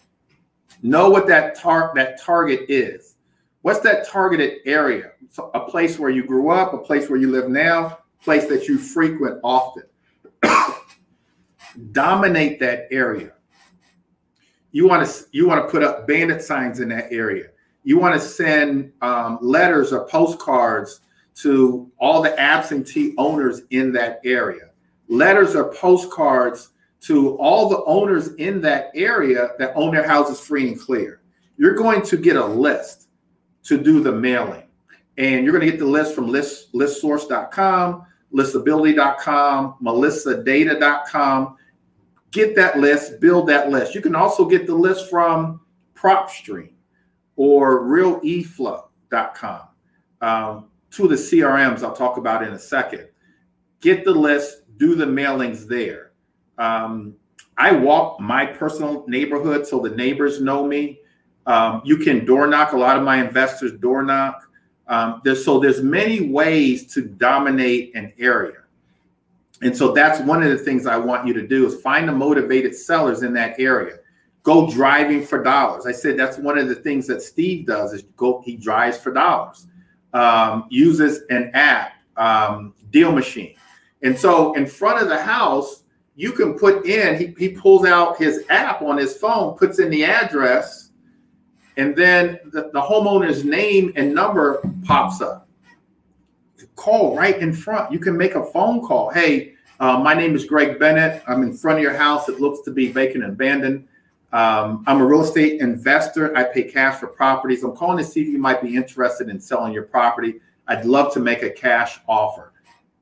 know 0.84 1.10
what 1.10 1.28
that 1.28 1.56
tar- 1.56 1.92
that 1.96 2.22
target 2.22 2.66
is. 2.70 3.16
What's 3.70 3.82
that 3.82 4.08
targeted 4.08 4.62
area? 4.66 5.12
A 5.54 5.60
place 5.60 6.00
where 6.00 6.10
you 6.10 6.24
grew 6.24 6.50
up, 6.50 6.74
a 6.74 6.80
place 6.80 7.08
where 7.08 7.20
you 7.20 7.30
live 7.30 7.50
now, 7.50 8.00
place 8.20 8.48
that 8.48 8.68
you 8.68 8.80
frequent 8.80 9.40
often. 9.44 9.84
Dominate 11.92 12.60
that 12.62 12.88
area. 12.90 13.34
You 14.72 14.88
want 14.88 15.08
to 15.08 15.24
you 15.34 15.48
want 15.48 15.64
to 15.64 15.70
put 15.70 15.84
up 15.84 16.08
bandit 16.08 16.42
signs 16.42 16.80
in 16.80 16.90
that 16.90 17.12
area. 17.12 17.50
You 17.84 18.00
want 18.00 18.20
to 18.20 18.20
send 18.20 18.92
um, 19.04 19.38
letters 19.40 19.94
or 19.94 20.08
postcards 20.08 21.02
to 21.42 21.92
all 22.00 22.24
the 22.24 22.40
absentee 22.40 23.14
owners 23.20 23.62
in 23.70 23.92
that 23.92 24.20
area. 24.26 24.72
Letters 25.10 25.56
or 25.56 25.72
postcards 25.76 26.70
to 27.02 27.38
all 27.38 27.70
the 27.70 27.84
owners 27.84 28.34
in 28.38 28.62
that 28.62 28.90
area 28.96 29.50
that 29.60 29.74
own 29.76 29.94
their 29.94 30.08
houses 30.08 30.40
free 30.40 30.70
and 30.70 30.82
clear. 30.82 31.22
You're 31.58 31.76
going 31.76 32.02
to 32.08 32.18
get 32.18 32.36
a 32.36 32.44
list 32.44 33.09
to 33.64 33.78
do 33.78 34.02
the 34.02 34.12
mailing. 34.12 34.64
And 35.18 35.44
you're 35.44 35.54
going 35.54 35.66
to 35.66 35.72
get 35.72 35.80
the 35.80 35.86
list 35.86 36.16
from 36.16 36.28
list, 36.28 36.74
listsource.com, 36.74 38.06
listability.com, 38.34 39.76
melissadata.com. 39.82 41.58
Get 42.32 42.56
that 42.56 42.80
list, 42.80 43.20
build 43.20 43.48
that 43.48 43.70
list. 43.70 43.96
You 43.96 44.02
can 44.02 44.16
also 44.16 44.46
get 44.46 44.68
the 44.68 44.76
list 44.76 45.10
from 45.10 45.62
PropStream 45.96 46.72
or 47.36 47.84
realeflow.com. 47.84 49.62
Um, 50.22 50.66
two 50.92 51.06
of 51.06 51.10
the 51.10 51.16
CRMs 51.16 51.84
I'll 51.84 51.96
talk 51.96 52.18
about 52.18 52.44
in 52.44 52.54
a 52.54 52.60
second. 52.60 53.08
Get 53.82 54.06
the 54.06 54.12
list, 54.12 54.64
do 54.78 54.96
the 54.96 55.06
mailings 55.06 55.68
there. 55.68 56.12
Um, 56.58 57.16
I 57.58 57.72
walk 57.72 58.20
my 58.20 58.46
personal 58.46 59.06
neighborhood 59.08 59.68
so 59.68 59.80
the 59.80 59.96
neighbors 59.96 60.42
know 60.42 60.66
me. 60.66 61.00
Um, 61.46 61.82
you 61.84 61.98
can 61.98 62.26
door 62.26 62.48
knock. 62.48 62.74
A 62.74 62.78
lot 62.78 62.98
of 62.98 63.04
my 63.04 63.24
investors 63.24 63.74
door 63.80 64.04
knock. 64.04 64.50
Um, 64.88 65.22
there's, 65.24 65.46
so 65.46 65.60
there's 65.60 65.82
many 65.82 66.30
ways 66.30 66.92
to 66.94 67.02
dominate 67.04 67.96
an 67.96 68.12
area. 68.20 68.58
And 69.62 69.76
so 69.76 69.92
that's 69.92 70.20
one 70.22 70.42
of 70.42 70.50
the 70.50 70.58
things 70.58 70.88
I 70.88 70.98
want 70.98 71.28
you 71.28 71.34
to 71.34 71.46
do 71.46 71.68
is 71.68 71.82
find 71.82 72.08
the 72.08 72.14
motivated 72.14 72.76
sellers 72.76 73.24
in 73.24 73.34
that 73.34 73.60
area. 73.60 74.00
Go 74.44 74.72
driving 74.72 75.26
for 75.26 75.44
dollars. 75.44 75.86
I 75.86 75.92
said 75.92 76.18
that's 76.18 76.38
one 76.38 76.58
of 76.58 76.70
the 76.70 76.76
things 76.76 77.06
that 77.08 77.22
Steve 77.22 77.68
does 77.68 77.94
is 77.94 78.04
go 78.16 78.42
he 78.46 78.56
drives 78.56 78.98
for 78.98 79.12
dollars. 79.12 79.68
Um, 80.14 80.66
uses 80.70 81.22
an 81.30 81.52
app, 81.54 81.92
um, 82.18 82.74
Deal 82.90 83.12
Machine. 83.12 83.56
And 84.02 84.18
so 84.18 84.54
in 84.54 84.66
front 84.66 85.02
of 85.04 85.10
the 85.10 85.22
house, 85.22 85.84
you 86.16 86.32
can 86.32 86.58
put 86.58 86.86
in, 86.86 87.18
he, 87.18 87.36
he 87.38 87.50
pulls 87.50 87.86
out 87.86 88.18
his 88.18 88.44
app 88.50 88.82
on 88.82 88.98
his 88.98 89.16
phone, 89.18 89.56
puts 89.56 89.80
in 89.80 89.90
the 89.90 90.04
address, 90.04 90.89
and 91.78 91.96
then 91.96 92.40
the, 92.46 92.70
the 92.74 92.82
homeowner's 92.82 93.44
name 93.44 93.94
and 93.96 94.14
number 94.14 94.62
pops 94.86 95.22
up. 95.22 95.48
Call 96.76 97.16
right 97.16 97.38
in 97.38 97.54
front. 97.54 97.92
You 97.92 98.00
can 98.00 98.16
make 98.18 98.36
a 98.36 98.44
phone 98.44 98.86
call. 98.86 99.10
Hey, 99.10 99.54
uh, 99.80 99.98
my 100.00 100.14
name 100.14 100.36
is 100.36 100.46
Greg 100.46 100.80
Bennett. 100.80 101.24
I'm 101.28 101.44
in 101.44 101.56
front 101.56 101.80
of 101.80 101.84
your 101.84 101.94
house. 101.94 102.28
It 102.30 102.40
looks 102.40 102.62
to 102.66 102.72
be 102.72 102.92
vacant 102.92 103.24
and 103.24 103.34
abandoned. 103.34 103.88
Um, 104.32 104.84
I'm 104.86 105.02
a 105.02 105.06
real 105.06 105.24
estate 105.24 105.60
investor. 105.62 106.36
I 106.36 106.44
pay 106.44 106.64
cash 106.64 107.00
for 107.00 107.08
properties. 107.08 107.64
I'm 107.64 107.76
calling 107.76 107.98
to 107.98 108.04
see 108.04 108.22
if 108.22 108.28
you 108.28 108.38
might 108.38 108.62
be 108.62 108.76
interested 108.76 109.30
in 109.30 109.40
selling 109.40 109.74
your 109.74 109.84
property. 109.84 110.40
I'd 110.68 110.86
love 110.86 111.14
to 111.14 111.20
make 111.20 111.44
a 111.44 111.50
cash 111.50 112.00
offer. 112.08 112.54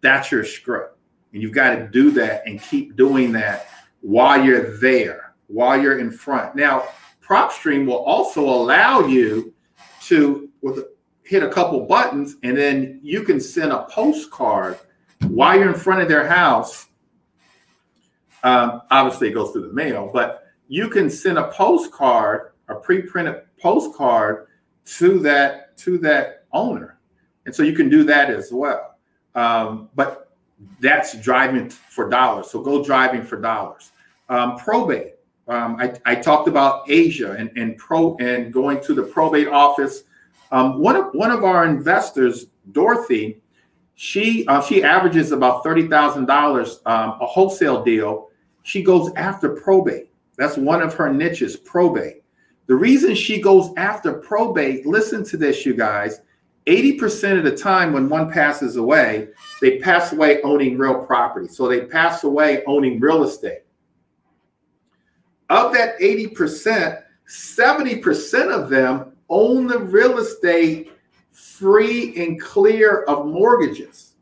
That's 0.01 0.31
your 0.31 0.45
script. 0.45 0.97
And 1.33 1.41
you've 1.41 1.51
got 1.51 1.75
to 1.75 1.87
do 1.87 2.11
that 2.11 2.43
and 2.45 2.61
keep 2.61 2.95
doing 2.95 3.31
that 3.33 3.67
while 4.01 4.41
you're 4.41 4.77
there, 4.77 5.33
while 5.47 5.79
you're 5.79 5.99
in 5.99 6.11
front. 6.11 6.55
Now, 6.55 6.87
PropStream 7.27 7.85
will 7.85 8.03
also 8.05 8.41
allow 8.41 9.01
you 9.01 9.53
to 10.03 10.49
with, 10.61 10.85
hit 11.23 11.43
a 11.43 11.49
couple 11.49 11.85
buttons 11.85 12.37
and 12.43 12.57
then 12.57 12.99
you 13.03 13.23
can 13.23 13.39
send 13.39 13.71
a 13.71 13.85
postcard 13.91 14.79
while 15.27 15.57
you're 15.57 15.67
in 15.67 15.79
front 15.79 16.01
of 16.01 16.07
their 16.07 16.27
house. 16.27 16.87
Um, 18.43 18.81
obviously, 18.91 19.29
it 19.29 19.33
goes 19.33 19.51
through 19.51 19.67
the 19.67 19.73
mail, 19.73 20.09
but 20.13 20.45
you 20.67 20.89
can 20.89 21.09
send 21.09 21.37
a 21.37 21.51
postcard, 21.51 22.51
a 22.69 22.75
pre-printed 22.75 23.43
postcard 23.59 24.47
to 24.85 25.19
that 25.19 25.75
to 25.77 25.97
that 25.97 26.45
owner, 26.53 26.99
and 27.45 27.53
so 27.53 27.63
you 27.63 27.73
can 27.73 27.89
do 27.89 28.03
that 28.03 28.29
as 28.29 28.51
well. 28.51 28.95
Um, 29.35 29.89
but 29.95 30.31
that's 30.79 31.19
driving 31.19 31.69
for 31.69 32.09
dollars. 32.09 32.49
So 32.49 32.61
go 32.61 32.83
driving 32.83 33.23
for 33.23 33.39
dollars. 33.39 33.91
Um, 34.29 34.57
probate. 34.57 35.16
Um, 35.47 35.77
I, 35.79 35.93
I, 36.05 36.15
talked 36.15 36.49
about 36.49 36.89
Asia 36.89 37.31
and, 37.31 37.49
and 37.55 37.77
pro 37.77 38.17
and 38.17 38.51
going 38.51 38.81
to 38.83 38.93
the 38.93 39.03
probate 39.03 39.47
office. 39.47 40.03
Um, 40.51 40.79
one 40.79 40.97
of 40.97 41.13
one 41.13 41.31
of 41.31 41.45
our 41.45 41.65
investors, 41.65 42.47
Dorothy, 42.73 43.41
she 43.95 44.45
uh, 44.47 44.61
she 44.61 44.83
averages 44.83 45.31
about 45.31 45.63
thirty 45.63 45.87
thousand 45.87 46.23
um, 46.23 46.27
dollars 46.27 46.81
a 46.85 47.25
wholesale 47.25 47.83
deal. 47.83 48.29
She 48.63 48.83
goes 48.83 49.11
after 49.15 49.49
probate. 49.49 50.09
That's 50.37 50.57
one 50.57 50.81
of 50.81 50.93
her 50.95 51.11
niches, 51.13 51.55
probate. 51.55 52.23
The 52.67 52.75
reason 52.75 53.15
she 53.15 53.41
goes 53.41 53.71
after 53.77 54.13
probate, 54.13 54.85
listen 54.85 55.23
to 55.25 55.37
this, 55.37 55.65
you 55.65 55.73
guys, 55.73 56.19
80% 56.67 57.37
of 57.37 57.45
the 57.45 57.55
time 57.55 57.93
when 57.93 58.09
one 58.09 58.29
passes 58.29 58.75
away, 58.75 59.29
they 59.61 59.79
pass 59.79 60.11
away 60.11 60.41
owning 60.41 60.77
real 60.77 61.05
property. 61.05 61.47
So 61.47 61.67
they 61.67 61.85
pass 61.85 62.25
away 62.25 62.63
owning 62.67 62.99
real 62.99 63.23
estate. 63.23 63.61
Of 65.49 65.73
that 65.73 65.97
80%, 65.99 67.01
70% 67.27 68.51
of 68.53 68.69
them 68.69 69.13
own 69.29 69.67
the 69.67 69.79
real 69.79 70.17
estate 70.19 70.91
free 71.31 72.13
and 72.17 72.39
clear 72.41 73.03
of 73.03 73.25
mortgages. 73.25 74.13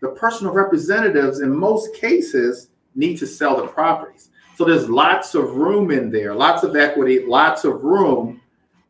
The 0.00 0.08
personal 0.08 0.52
representatives, 0.52 1.40
in 1.40 1.56
most 1.56 1.94
cases, 1.94 2.68
need 2.94 3.18
to 3.18 3.26
sell 3.26 3.56
the 3.56 3.66
properties. 3.66 4.30
So 4.56 4.64
there's 4.64 4.88
lots 4.88 5.34
of 5.34 5.56
room 5.56 5.90
in 5.90 6.10
there, 6.10 6.34
lots 6.34 6.62
of 6.62 6.76
equity, 6.76 7.24
lots 7.24 7.64
of 7.64 7.82
room 7.84 8.40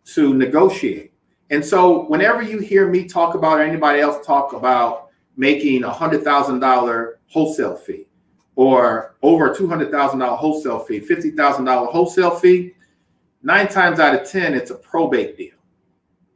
to 0.06 0.34
negotiate. 0.34 1.12
And 1.50 1.64
so 1.64 2.06
whenever 2.08 2.42
you 2.42 2.58
hear 2.58 2.88
me 2.88 3.04
talk 3.06 3.34
about 3.34 3.58
or 3.58 3.62
anybody 3.62 4.00
else 4.00 4.26
talk 4.26 4.54
about 4.54 5.10
making 5.36 5.84
a 5.84 5.90
hundred 5.90 6.24
thousand 6.24 6.60
dollar 6.60 7.20
wholesale 7.28 7.76
fee 7.76 8.06
or 8.56 9.14
over 9.22 9.52
a 9.52 9.56
two 9.56 9.66
hundred 9.66 9.90
thousand 9.90 10.20
dollar 10.20 10.36
wholesale 10.36 10.80
fee, 10.80 11.00
fifty 11.00 11.30
thousand 11.30 11.64
dollar 11.64 11.88
wholesale 11.90 12.34
fee, 12.34 12.74
nine 13.42 13.68
times 13.68 13.98
out 13.98 14.14
of 14.14 14.28
ten 14.28 14.54
it's 14.54 14.70
a 14.70 14.74
probate 14.74 15.36
deal. 15.36 15.54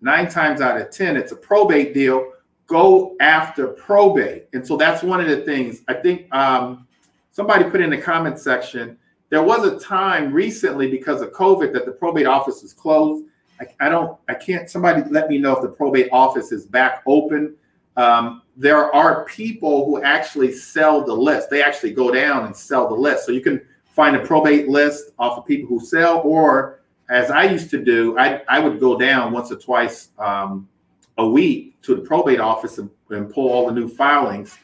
Nine 0.01 0.29
times 0.29 0.61
out 0.61 0.81
of 0.81 0.91
ten 0.91 1.17
it's 1.17 1.33
a 1.33 1.37
probate 1.37 1.95
deal. 1.95 2.33
Go 2.67 3.17
after 3.21 3.69
probate, 3.69 4.49
and 4.53 4.67
so 4.67 4.77
that's 4.77 5.03
one 5.03 5.21
of 5.21 5.29
the 5.29 5.43
things 5.43 5.83
I 5.89 5.95
think. 5.95 6.33
Um, 6.35 6.87
somebody 7.31 7.65
put 7.65 7.81
in 7.81 7.91
the 7.91 7.99
comment 7.99 8.39
section. 8.39 8.99
There 9.29 9.43
was 9.43 9.67
a 9.67 9.79
time 9.79 10.33
recently 10.33 10.91
because 10.91 11.21
of 11.21 11.33
COVID 11.33 11.73
that 11.73 11.85
the 11.85 11.93
probate 11.93 12.27
office 12.27 12.63
was 12.63 12.73
closed 12.73 13.25
I, 13.61 13.87
I 13.87 13.89
don't, 13.89 14.19
I 14.29 14.35
can't, 14.35 14.69
somebody 14.69 15.03
let 15.11 15.29
me 15.29 15.39
know 15.39 15.57
if 15.57 15.63
the 15.63 15.69
probate 15.69 16.09
office 16.13 16.53
is 16.53 16.67
back 16.67 17.03
open. 17.07 17.55
Um, 17.97 18.43
there 18.57 18.95
are 18.95 19.25
people 19.25 19.85
who 19.85 20.03
actually 20.03 20.53
sell 20.53 21.05
the 21.05 21.13
list. 21.13 21.51
They 21.51 21.63
actually 21.63 21.93
go 21.93 22.11
down 22.11 22.47
and 22.47 22.57
sell 22.57 22.89
the 22.89 22.95
list. 22.95 23.27
So 23.27 23.33
you 23.33 23.41
can 23.41 23.61
find 23.95 24.17
a 24.17 24.21
probate 24.25 24.69
list 24.69 25.13
off 25.19 25.39
of 25.39 25.47
people 25.47 25.69
who 25.69 25.85
sell, 25.85 26.21
or 26.25 26.81
as 27.11 27.31
I 27.31 27.45
used 27.45 27.71
to 27.71 27.85
do, 27.85 28.19
I, 28.19 28.43
I 28.49 28.59
would 28.59 28.81
go 28.81 28.99
down 28.99 29.33
once 29.33 29.53
or 29.53 29.57
twice 29.57 30.09
um, 30.19 30.69
a 31.19 31.27
week 31.27 31.81
to 31.83 31.95
the 31.95 32.03
probate 32.03 32.41
office 32.41 32.79
and, 32.79 32.91
and, 33.11 33.33
pull 33.33 33.49
all 33.49 33.67
the 33.67 33.73
new 33.73 33.89
filings, 33.89 34.59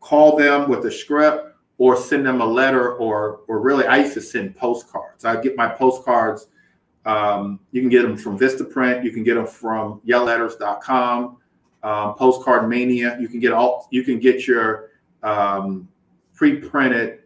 call 0.00 0.36
them 0.36 0.68
with 0.68 0.84
a 0.84 0.90
script, 0.90 1.56
or 1.78 1.96
send 1.96 2.26
them 2.26 2.40
a 2.40 2.46
letter, 2.46 2.94
or 2.94 3.40
or 3.48 3.60
really, 3.60 3.86
I 3.86 3.98
used 3.98 4.14
to 4.14 4.20
send 4.20 4.56
postcards. 4.56 5.24
I 5.24 5.40
get 5.40 5.56
my 5.56 5.68
postcards 5.68 6.48
um, 7.06 7.60
you 7.70 7.80
can 7.80 7.88
get 7.88 8.02
them 8.02 8.16
from 8.16 8.38
Vistaprint. 8.38 9.04
You 9.04 9.12
can 9.12 9.22
get 9.22 9.34
them 9.34 9.46
from 9.46 10.00
yellowletters.com, 10.06 11.36
um, 11.86 12.14
Postcard 12.14 12.68
Mania. 12.68 13.16
You 13.20 13.28
can 13.28 13.38
get 13.38 13.52
all. 13.52 13.86
You 13.90 14.02
can 14.02 14.18
get 14.18 14.46
your 14.46 14.90
um, 15.22 15.88
pre-printed 16.34 17.20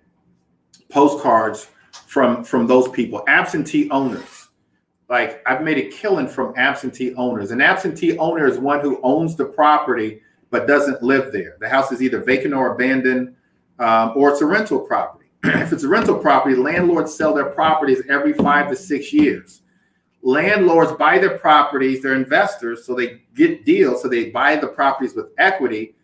postcards 0.91 1.69
from 2.07 2.45
from 2.45 2.67
those 2.67 2.89
people. 2.89 3.25
Absentee 3.27 3.91
owners. 3.91 4.49
Like 5.09 5.43
I've 5.47 5.63
made 5.63 5.79
a 5.79 5.89
killing 5.89 6.29
from 6.29 6.53
absentee 6.57 7.15
owners. 7.15 7.51
An 7.51 7.61
absentee 7.61 8.17
owner 8.19 8.47
is 8.47 8.59
one 8.59 8.81
who 8.81 9.01
owns 9.03 9.35
the 9.35 9.47
property 9.47 10.21
but 10.51 10.67
doesn't 10.67 11.03
live 11.03 11.33
there. 11.33 11.57
The 11.61 11.69
house 11.69 11.91
is 11.91 12.03
either 12.03 12.21
vacant 12.21 12.53
or 12.53 12.75
abandoned, 12.75 13.35
um, 13.79 14.13
or 14.15 14.31
it's 14.31 14.41
a 14.41 14.47
rental 14.47 14.81
property. 14.81 15.27
if 15.45 15.73
it's 15.73 15.85
a 15.85 15.89
rental 15.89 16.19
property, 16.19 16.55
landlords 16.55 17.15
sell 17.15 17.33
their 17.33 17.47
properties 17.47 18.03
every 18.09 18.35
five 18.35 18.69
to 18.69 18.77
six 18.77 19.13
years 19.13 19.63
landlords 20.23 20.93
buy 20.93 21.19
their 21.19 21.39
properties, 21.39 22.03
they're 22.03 22.15
investors, 22.15 22.85
so 22.85 22.95
they 22.95 23.23
get 23.35 23.65
deals, 23.65 24.03
so 24.03 24.09
they 24.09 24.31
buy 24.31 24.57
the 24.57 24.69
properties 24.69 25.15
with 25.15 25.31
equity. 25.39 25.95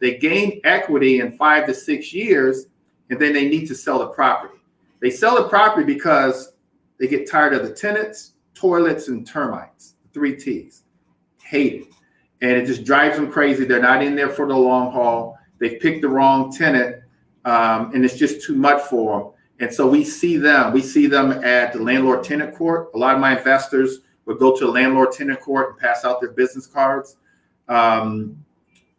They 0.00 0.18
gain 0.18 0.60
equity 0.64 1.20
in 1.20 1.36
five 1.36 1.66
to 1.66 1.74
six 1.74 2.12
years, 2.12 2.66
and 3.10 3.18
then 3.20 3.32
they 3.32 3.48
need 3.48 3.66
to 3.66 3.74
sell 3.74 3.98
the 3.98 4.08
property. 4.08 4.58
They 5.00 5.10
sell 5.10 5.42
the 5.42 5.48
property 5.48 5.84
because 5.84 6.52
They 6.98 7.08
get 7.08 7.28
tired 7.28 7.54
of 7.54 7.66
the 7.66 7.74
tenants, 7.74 8.34
toilets, 8.54 9.08
and 9.08 9.26
termites. 9.26 9.96
Three 10.12 10.36
T's. 10.36 10.84
Hate 11.42 11.82
it. 11.82 11.88
And 12.40 12.52
it 12.52 12.66
just 12.66 12.84
drives 12.84 13.16
them 13.16 13.30
crazy. 13.30 13.64
They're 13.64 13.82
not 13.82 14.02
in 14.02 14.14
there 14.14 14.30
for 14.30 14.46
the 14.46 14.56
long 14.56 14.92
haul. 14.92 15.36
They've 15.58 15.80
picked 15.80 16.02
the 16.02 16.08
wrong 16.08 16.52
tenant, 16.52 17.02
um, 17.44 17.92
and 17.94 18.04
it's 18.04 18.16
just 18.16 18.42
too 18.42 18.54
much 18.54 18.82
for 18.82 19.20
them. 19.20 19.30
And 19.60 19.72
so 19.72 19.86
we 19.86 20.04
see 20.04 20.36
them. 20.36 20.72
We 20.72 20.82
see 20.82 21.06
them 21.06 21.32
at 21.44 21.72
the 21.72 21.80
landlord 21.80 22.24
tenant 22.24 22.56
court. 22.56 22.90
A 22.94 22.98
lot 22.98 23.14
of 23.14 23.20
my 23.20 23.36
investors 23.36 24.00
would 24.26 24.38
go 24.38 24.56
to 24.56 24.66
the 24.66 24.70
landlord 24.70 25.12
tenant 25.12 25.40
court 25.40 25.70
and 25.70 25.78
pass 25.78 26.04
out 26.04 26.20
their 26.20 26.32
business 26.32 26.66
cards. 26.66 27.16
Um, 27.68 28.44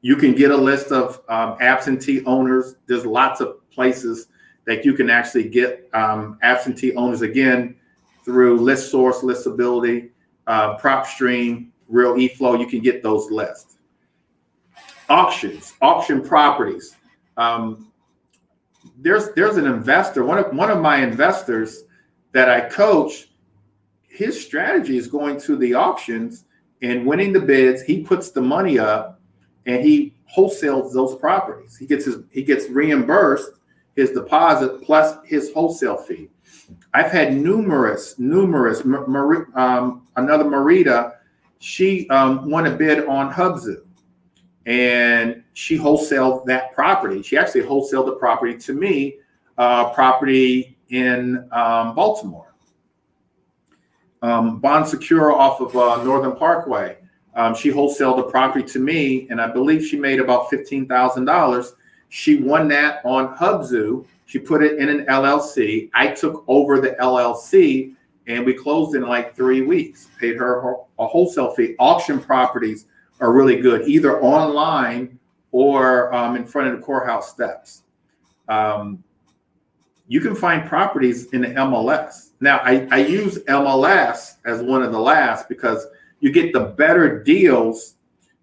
you 0.02 0.16
can 0.16 0.34
get 0.36 0.52
a 0.52 0.58
list 0.58 0.92
of 0.92 1.22
um, 1.30 1.58
absentee 1.60 2.24
owners. 2.26 2.76
There's 2.86 3.06
lots 3.06 3.42
of 3.42 3.70
places 3.70 4.28
that 4.66 4.86
you 4.86 4.94
can 4.94 5.10
actually 5.10 5.50
get 5.50 5.90
um, 5.94 6.38
absentee 6.42 6.96
owners 6.96 7.22
again 7.22 7.76
through 8.24 8.60
list 8.60 8.92
source, 8.92 9.22
listability, 9.22 10.10
uh, 10.48 10.78
PropStream, 10.78 11.70
Realeflow. 11.92 12.60
You 12.60 12.68
can 12.68 12.80
get 12.80 13.04
those 13.04 13.30
lists. 13.30 13.78
Auctions, 15.10 15.74
auction 15.82 16.22
properties. 16.22 16.96
Um, 17.38 17.92
there's 18.98 19.32
there's 19.34 19.58
an 19.58 19.66
investor. 19.66 20.24
One 20.24 20.38
of 20.38 20.56
one 20.56 20.70
of 20.70 20.82
my 20.82 20.98
investors 20.98 21.84
that 22.32 22.50
I 22.50 22.62
coach. 22.62 23.30
His 24.08 24.42
strategy 24.42 24.98
is 24.98 25.08
going 25.08 25.42
to 25.42 25.58
the 25.58 25.74
auctions 25.74 26.46
and 26.82 27.06
winning 27.06 27.34
the 27.34 27.40
bids. 27.40 27.82
He 27.82 28.02
puts 28.02 28.32
the 28.32 28.42
money 28.42 28.80
up 28.80 29.20
and 29.66 29.84
he 29.84 30.16
wholesales 30.34 30.94
those 30.94 31.16
properties. 31.16 31.78
He 31.78 31.86
gets 31.86 32.06
his 32.06 32.18
he 32.32 32.44
gets 32.44 32.70
reimbursed 32.70 33.60
his 33.96 34.12
deposit 34.12 34.82
plus 34.84 35.18
his 35.26 35.52
wholesale 35.54 35.98
fee. 35.98 36.30
I've 36.94 37.12
had 37.12 37.36
numerous, 37.36 38.20
numerous. 38.20 38.82
um, 38.82 40.08
another 40.16 40.44
Marita, 40.44 41.14
she 41.60 42.08
um, 42.10 42.50
won 42.50 42.68
a 42.68 42.72
bid 42.72 43.08
on 43.08 43.32
Hubzu, 43.32 43.85
and 44.66 45.44
she 45.54 45.78
wholesaled 45.78 46.46
that 46.46 46.74
property. 46.74 47.22
She 47.22 47.38
actually 47.38 47.62
wholesaled 47.62 48.08
the 48.08 48.16
property 48.16 48.58
to 48.58 48.74
me, 48.74 49.18
uh, 49.58 49.92
property 49.94 50.78
in 50.90 51.48
um, 51.52 51.96
Baltimore. 51.96 52.54
Um, 54.22 54.60
Bon 54.60 54.86
Secours 54.86 55.34
off 55.36 55.62
of 55.62 55.76
uh, 55.76 56.04
Northern 56.04 56.36
Parkway. 56.36 56.98
Um, 57.36 57.54
she 57.54 57.70
wholesaled 57.70 58.18
the 58.18 58.24
property 58.24 58.66
to 58.70 58.80
me, 58.80 59.28
and 59.30 59.40
I 59.40 59.52
believe 59.52 59.86
she 59.86 59.98
made 59.98 60.20
about 60.20 60.50
fifteen 60.50 60.88
thousand 60.88 61.26
dollars. 61.26 61.74
She 62.10 62.42
won 62.42 62.68
that 62.70 63.02
on 63.04 63.36
Hubzu. 63.36 64.06
She 64.26 64.40
put 64.40 64.64
it 64.64 64.80
in 64.80 64.90
an 64.90 65.06
LLC. 65.06 65.90
I 65.94 66.08
took 66.08 66.44
over 66.48 66.80
the 66.80 66.92
LLC, 67.02 67.94
and 68.26 68.46
we 68.46 68.54
closed 68.54 68.96
in 68.96 69.04
like 69.04 69.36
three 69.36 69.62
weeks. 69.62 70.08
Paid 70.20 70.38
her 70.38 70.76
a 70.98 71.06
wholesale 71.06 71.52
fee. 71.52 71.76
Auction 71.78 72.20
properties 72.20 72.86
are 73.20 73.32
really 73.32 73.58
good, 73.58 73.88
either 73.88 74.22
online 74.22 75.20
or 75.52 76.14
um, 76.14 76.36
in 76.36 76.46
front 76.46 76.68
of 76.68 76.78
the 76.78 76.86
courthouse 76.86 77.32
steps. 77.32 77.84
Um, 78.48 79.04
you 80.08 80.20
can 80.20 80.36
find 80.36 80.68
properties 80.68 81.32
in 81.32 81.42
the 81.42 81.48
MLS. 81.48 82.32
Now, 82.40 82.58
I, 82.60 82.88
I 82.92 82.98
use 82.98 83.40
MLS 83.48 84.36
as 84.46 84.62
one 84.62 84.84
of 84.84 84.92
the 84.92 85.00
last 85.00 85.50
because 85.50 85.88
you 86.20 86.32
get 86.32 86.54
the 86.54 86.60
better 86.60 87.24
deals 87.24 87.96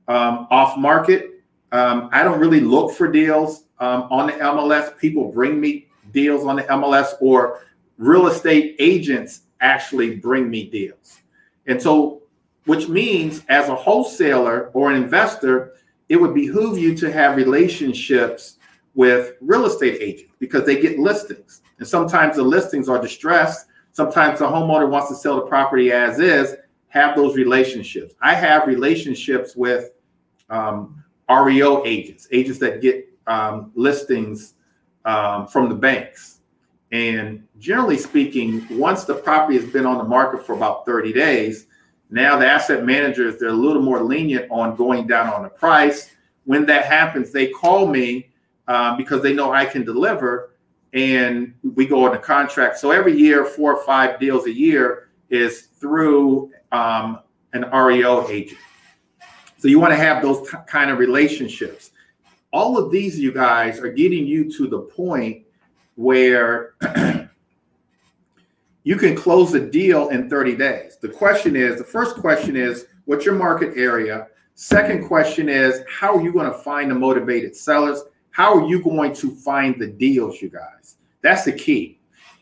um, 0.09 0.47
off 0.51 0.77
market. 0.77 1.43
Um, 1.71 2.09
I 2.13 2.23
don't 2.23 2.41
really 2.41 2.61
look 2.61 2.93
for 2.93 3.11
deals 3.11 3.65
um, 3.79 4.03
on 4.11 4.27
the 4.27 4.33
MLS. 4.35 4.97
People 4.99 5.31
bring 5.31 5.61
me 5.61 5.87
deals 6.13 6.45
on 6.45 6.57
the 6.57 6.63
MLS, 6.65 7.15
or 7.21 7.61
real 7.99 8.27
estate 8.27 8.77
agents 8.79 9.43
actually 9.61 10.17
bring 10.17 10.51
me 10.51 10.69
deals. 10.69 11.21
And 11.67 11.81
so, 11.81 12.22
which 12.67 12.89
means 12.89 13.43
as 13.49 13.69
a 13.69 13.75
wholesaler 13.75 14.71
or 14.73 14.91
an 14.91 15.03
investor, 15.03 15.75
it 16.09 16.17
would 16.17 16.35
behoove 16.35 16.79
you 16.79 16.95
to 16.97 17.13
have 17.13 17.37
relationships 17.37 18.59
with 18.95 19.35
real 19.41 19.67
estate 19.67 20.01
agents 20.01 20.35
because 20.39 20.65
they 20.65 20.81
get 20.81 20.99
listings. 20.99 21.63
And 21.79 21.89
sometimes 21.89 22.37
the 22.37 22.43
listings 22.43 22.89
are 22.89 23.01
distressed. 23.01 23.67
Sometimes 23.93 24.39
the 24.39 24.47
homeowner 24.47 24.89
wants 24.89 25.09
to 25.09 25.15
sell 25.15 25.37
the 25.37 25.43
property 25.43 25.93
as 25.93 26.19
is, 26.19 26.55
have 26.89 27.17
those 27.17 27.37
relationships. 27.37 28.15
I 28.21 28.35
have 28.35 28.67
relationships 28.67 29.57
with 29.57 29.93
um, 30.51 31.03
REO 31.29 31.85
agents, 31.87 32.29
agents 32.31 32.59
that 32.61 32.83
get 32.83 33.09
um, 33.27 33.73
listings 33.75 34.55
um, 35.05 35.47
from 35.47 35.69
the 35.69 35.75
banks. 35.75 36.41
And 36.93 37.47
generally 37.59 37.97
speaking, 37.97 38.67
once 38.71 39.05
the 39.05 39.15
property 39.15 39.59
has 39.59 39.69
been 39.71 39.87
on 39.87 39.97
the 39.97 40.05
market 40.05 40.45
for 40.45 40.55
about 40.55 40.85
30 40.85 41.13
days, 41.15 41.67
now 42.13 42.37
the 42.37 42.47
asset 42.47 42.85
managers, 42.85 43.39
they're 43.39 43.49
a 43.49 43.53
little 43.53 43.81
more 43.81 44.03
lenient 44.03 44.51
on 44.51 44.77
going 44.77 45.07
down 45.07 45.33
on 45.33 45.43
the 45.43 45.49
price. 45.49 46.11
When 46.45 46.67
that 46.67 46.85
happens, 46.85 47.33
they 47.33 47.49
call 47.49 47.87
me 47.87 48.31
uh, 48.69 48.97
because 48.97 49.23
they 49.23 49.33
know 49.33 49.53
I 49.53 49.65
can 49.65 49.83
deliver 49.83 50.51
and 50.93 51.55
we 51.63 51.87
go 51.87 52.07
on 52.07 52.15
a 52.15 52.19
contract. 52.19 52.79
So 52.79 52.91
every 52.91 53.17
year, 53.17 53.47
four 53.47 53.75
or 53.75 53.85
five 53.85 54.21
deals 54.21 54.47
a 54.47 54.53
year 54.53 55.09
is 55.31 55.69
through 55.81 56.51
um, 56.71 57.21
an 57.55 57.71
REO 57.71 58.29
agent. 58.29 58.61
So 59.57 59.69
you 59.69 59.81
want 59.81 59.93
to 59.93 59.97
have 59.97 60.23
those 60.23 60.51
t- 60.51 60.59
kind 60.67 60.91
of 60.91 60.99
relationships. 60.99 61.93
All 62.53 62.77
of 62.77 62.91
these, 62.91 63.19
you 63.19 63.33
guys, 63.33 63.81
are 63.81 63.91
getting 63.91 64.27
you 64.27 64.53
to 64.53 64.67
the 64.67 64.81
point 64.81 65.45
where 65.95 66.75
you 68.85 68.97
can 68.97 69.15
close 69.15 69.55
a 69.55 69.61
deal 69.61 70.09
in 70.09 70.29
30 70.29 70.57
days. 70.57 70.97
The 71.01 71.09
question 71.09 71.57
is 71.57 71.79
the 71.79 71.85
first 71.85 72.17
question 72.17 72.57
is, 72.57 72.87
what's 73.05 73.25
your 73.25 73.35
market 73.35 73.77
area? 73.77 74.29
Second 74.55 75.07
question 75.07 75.49
is, 75.49 75.83
how 75.89 76.17
are 76.17 76.23
you 76.23 76.33
going 76.33 76.51
to 76.51 76.59
find 76.59 76.91
the 76.91 76.95
motivated 76.95 77.57
sellers? 77.57 78.03
How 78.31 78.55
are 78.55 78.67
you 78.67 78.83
going 78.83 79.15
to 79.15 79.31
find 79.37 79.81
the 79.81 79.87
deals, 79.87 80.43
you 80.43 80.51
guys? 80.51 80.97
That's 81.23 81.45
the 81.45 81.53
key. 81.53 82.01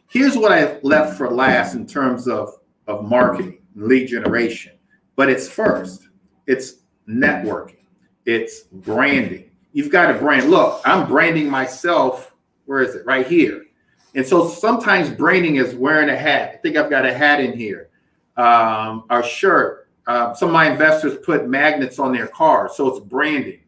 Here's 0.09 0.36
what 0.36 0.53
I 0.53 0.80
left 0.82 1.16
for 1.16 1.30
last 1.30 1.74
in 1.74 1.86
terms 1.86 2.26
of, 2.26 2.59
of 2.86 3.05
marketing 3.05 3.61
lead 3.76 4.09
generation. 4.09 4.72
But 5.16 5.28
it's 5.28 5.49
first, 5.49 6.09
it's 6.47 6.76
networking, 7.09 7.84
it's 8.24 8.62
branding. 8.62 9.51
You've 9.72 9.91
got 9.91 10.12
to 10.12 10.18
brand. 10.18 10.51
Look, 10.51 10.80
I'm 10.84 11.07
branding 11.07 11.49
myself. 11.49 12.34
Where 12.64 12.82
is 12.82 12.95
it? 12.97 13.07
Right 13.07 13.26
here. 13.26 13.66
And 14.14 14.26
so 14.26 14.48
sometimes 14.48 15.11
branding 15.11 15.56
is 15.56 15.74
wearing 15.74 16.08
a 16.08 16.16
hat. 16.16 16.52
I 16.54 16.56
think 16.58 16.76
I've 16.76 16.90
got 16.90 17.06
a 17.06 17.14
hat 17.14 17.40
in 17.40 17.56
here, 17.56 17.90
um, 18.36 19.04
a 19.11 19.22
shirt. 19.22 19.88
Uh, 20.06 20.34
some 20.34 20.48
of 20.48 20.52
my 20.52 20.70
investors 20.70 21.18
put 21.24 21.48
magnets 21.48 21.98
on 21.98 22.12
their 22.12 22.26
cars, 22.26 22.72
so 22.76 22.88
it's 22.88 22.98
branding. 22.98 23.61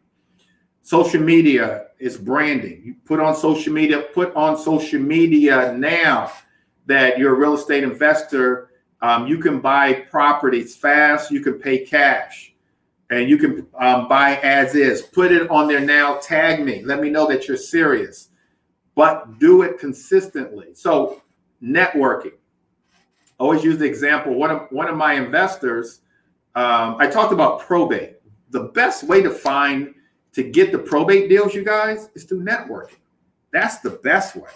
Social 0.81 1.21
media 1.21 1.87
is 1.99 2.17
branding. 2.17 2.81
You 2.83 2.95
put 3.05 3.21
on 3.21 3.35
social 3.35 3.71
media, 3.71 4.01
put 4.13 4.35
on 4.35 4.57
social 4.57 4.99
media 4.99 5.73
now 5.77 6.31
that 6.87 7.17
you're 7.17 7.33
a 7.33 7.39
real 7.39 7.53
estate 7.53 7.83
investor 7.83 8.69
um, 9.03 9.27
you 9.27 9.37
can 9.37 9.59
buy 9.59 9.93
properties 9.93 10.77
fast. 10.77 11.29
You 11.29 11.41
can 11.41 11.55
pay 11.55 11.85
cash, 11.85 12.53
and 13.09 13.29
you 13.29 13.37
can 13.37 13.67
um, 13.77 14.07
buy 14.07 14.37
as 14.37 14.75
is. 14.75 15.01
Put 15.01 15.33
it 15.33 15.49
on 15.51 15.67
there 15.67 15.81
now. 15.81 16.19
Tag 16.19 16.63
me. 16.63 16.81
Let 16.83 17.01
me 17.01 17.09
know 17.09 17.27
that 17.27 17.45
you're 17.45 17.57
serious, 17.57 18.29
but 18.95 19.39
do 19.39 19.61
it 19.63 19.79
consistently. 19.79 20.73
So 20.73 21.21
networking. 21.61 22.33
Always 23.39 23.63
use 23.63 23.77
the 23.77 23.85
example. 23.85 24.33
One 24.35 24.51
of 24.51 24.67
one 24.69 24.87
of 24.87 24.95
my 24.95 25.13
investors. 25.13 26.01
Um, 26.55 26.97
I 26.99 27.07
talked 27.07 27.33
about 27.33 27.61
probate. 27.61 28.17
The 28.51 28.65
best 28.65 29.03
way 29.03 29.23
to 29.23 29.31
find 29.31 29.95
to 30.33 30.43
get 30.43 30.71
the 30.71 30.77
probate 30.79 31.29
deals, 31.29 31.55
you 31.55 31.63
guys, 31.63 32.09
is 32.13 32.25
through 32.25 32.43
networking. 32.43 32.97
That's 33.51 33.79
the 33.79 33.91
best 33.91 34.35
way 34.35 34.49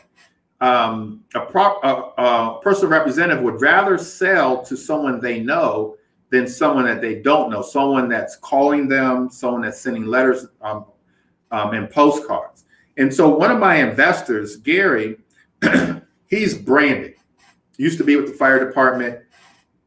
um, 0.61 1.23
a, 1.35 1.41
prop, 1.41 1.83
a, 1.83 2.21
a 2.21 2.59
personal 2.61 2.89
representative 2.89 3.43
would 3.43 3.61
rather 3.61 3.97
sell 3.97 4.63
to 4.65 4.75
someone 4.75 5.19
they 5.19 5.39
know 5.39 5.97
than 6.29 6.47
someone 6.47 6.85
that 6.85 7.01
they 7.01 7.21
don't 7.21 7.49
know, 7.49 7.61
someone 7.61 8.09
that's 8.09 8.35
calling 8.37 8.87
them, 8.87 9.29
someone 9.29 9.61
that's 9.61 9.79
sending 9.79 10.05
letters 10.05 10.47
um, 10.61 10.85
um, 11.51 11.73
and 11.73 11.89
postcards. 11.89 12.65
And 12.97 13.13
so 13.13 13.29
one 13.29 13.51
of 13.51 13.59
my 13.59 13.75
investors, 13.75 14.57
Gary, 14.57 15.17
he's 16.27 16.57
branded. 16.57 17.15
Used 17.77 17.97
to 17.99 18.03
be 18.03 18.15
with 18.15 18.27
the 18.27 18.33
fire 18.33 18.65
department, 18.65 19.19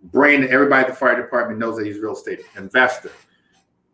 branded. 0.05 0.51
Everybody 0.51 0.83
at 0.83 0.91
the 0.91 0.97
fire 0.97 1.21
department 1.21 1.59
knows 1.59 1.77
that 1.77 1.87
he's 1.87 1.99
a 1.99 2.01
real 2.01 2.13
estate 2.13 2.41
investor. 2.57 3.11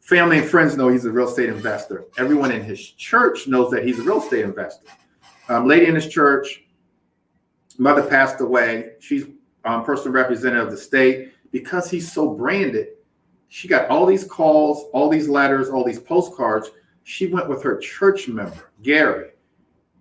Family 0.01 0.39
and 0.39 0.49
friends 0.49 0.77
know 0.77 0.89
he's 0.89 1.07
a 1.07 1.11
real 1.11 1.29
estate 1.29 1.49
investor. 1.49 2.05
Everyone 2.19 2.53
in 2.53 2.63
his 2.63 2.91
church 2.91 3.49
knows 3.49 3.71
that 3.73 3.85
he's 3.85 3.99
a 3.99 4.03
real 4.03 4.23
estate 4.23 4.45
investor. 4.45 4.87
Um, 5.49 5.67
lady 5.67 5.87
in 5.87 5.95
his 5.95 6.09
church 6.09 6.65
mother 7.79 8.03
passed 8.03 8.41
away. 8.41 8.93
She's 9.01 9.25
um, 9.65 9.85
personal 9.85 10.13
representative 10.13 10.67
of 10.67 10.71
the 10.71 10.79
state. 10.79 11.33
Because 11.53 11.91
he's 11.91 12.13
so 12.13 12.31
branded, 12.35 12.89
she 13.49 13.69
got 13.69 13.89
all 13.89 14.05
these 14.05 14.25
calls, 14.25 14.91
all 14.93 15.09
these 15.09 15.29
letters, 15.29 15.69
all 15.69 15.85
these 15.85 16.01
postcards. 16.01 16.71
She 17.09 17.29
went 17.29 17.49
with 17.49 17.63
her 17.63 17.77
church 17.77 18.27
member, 18.27 18.73
Gary. 18.83 19.31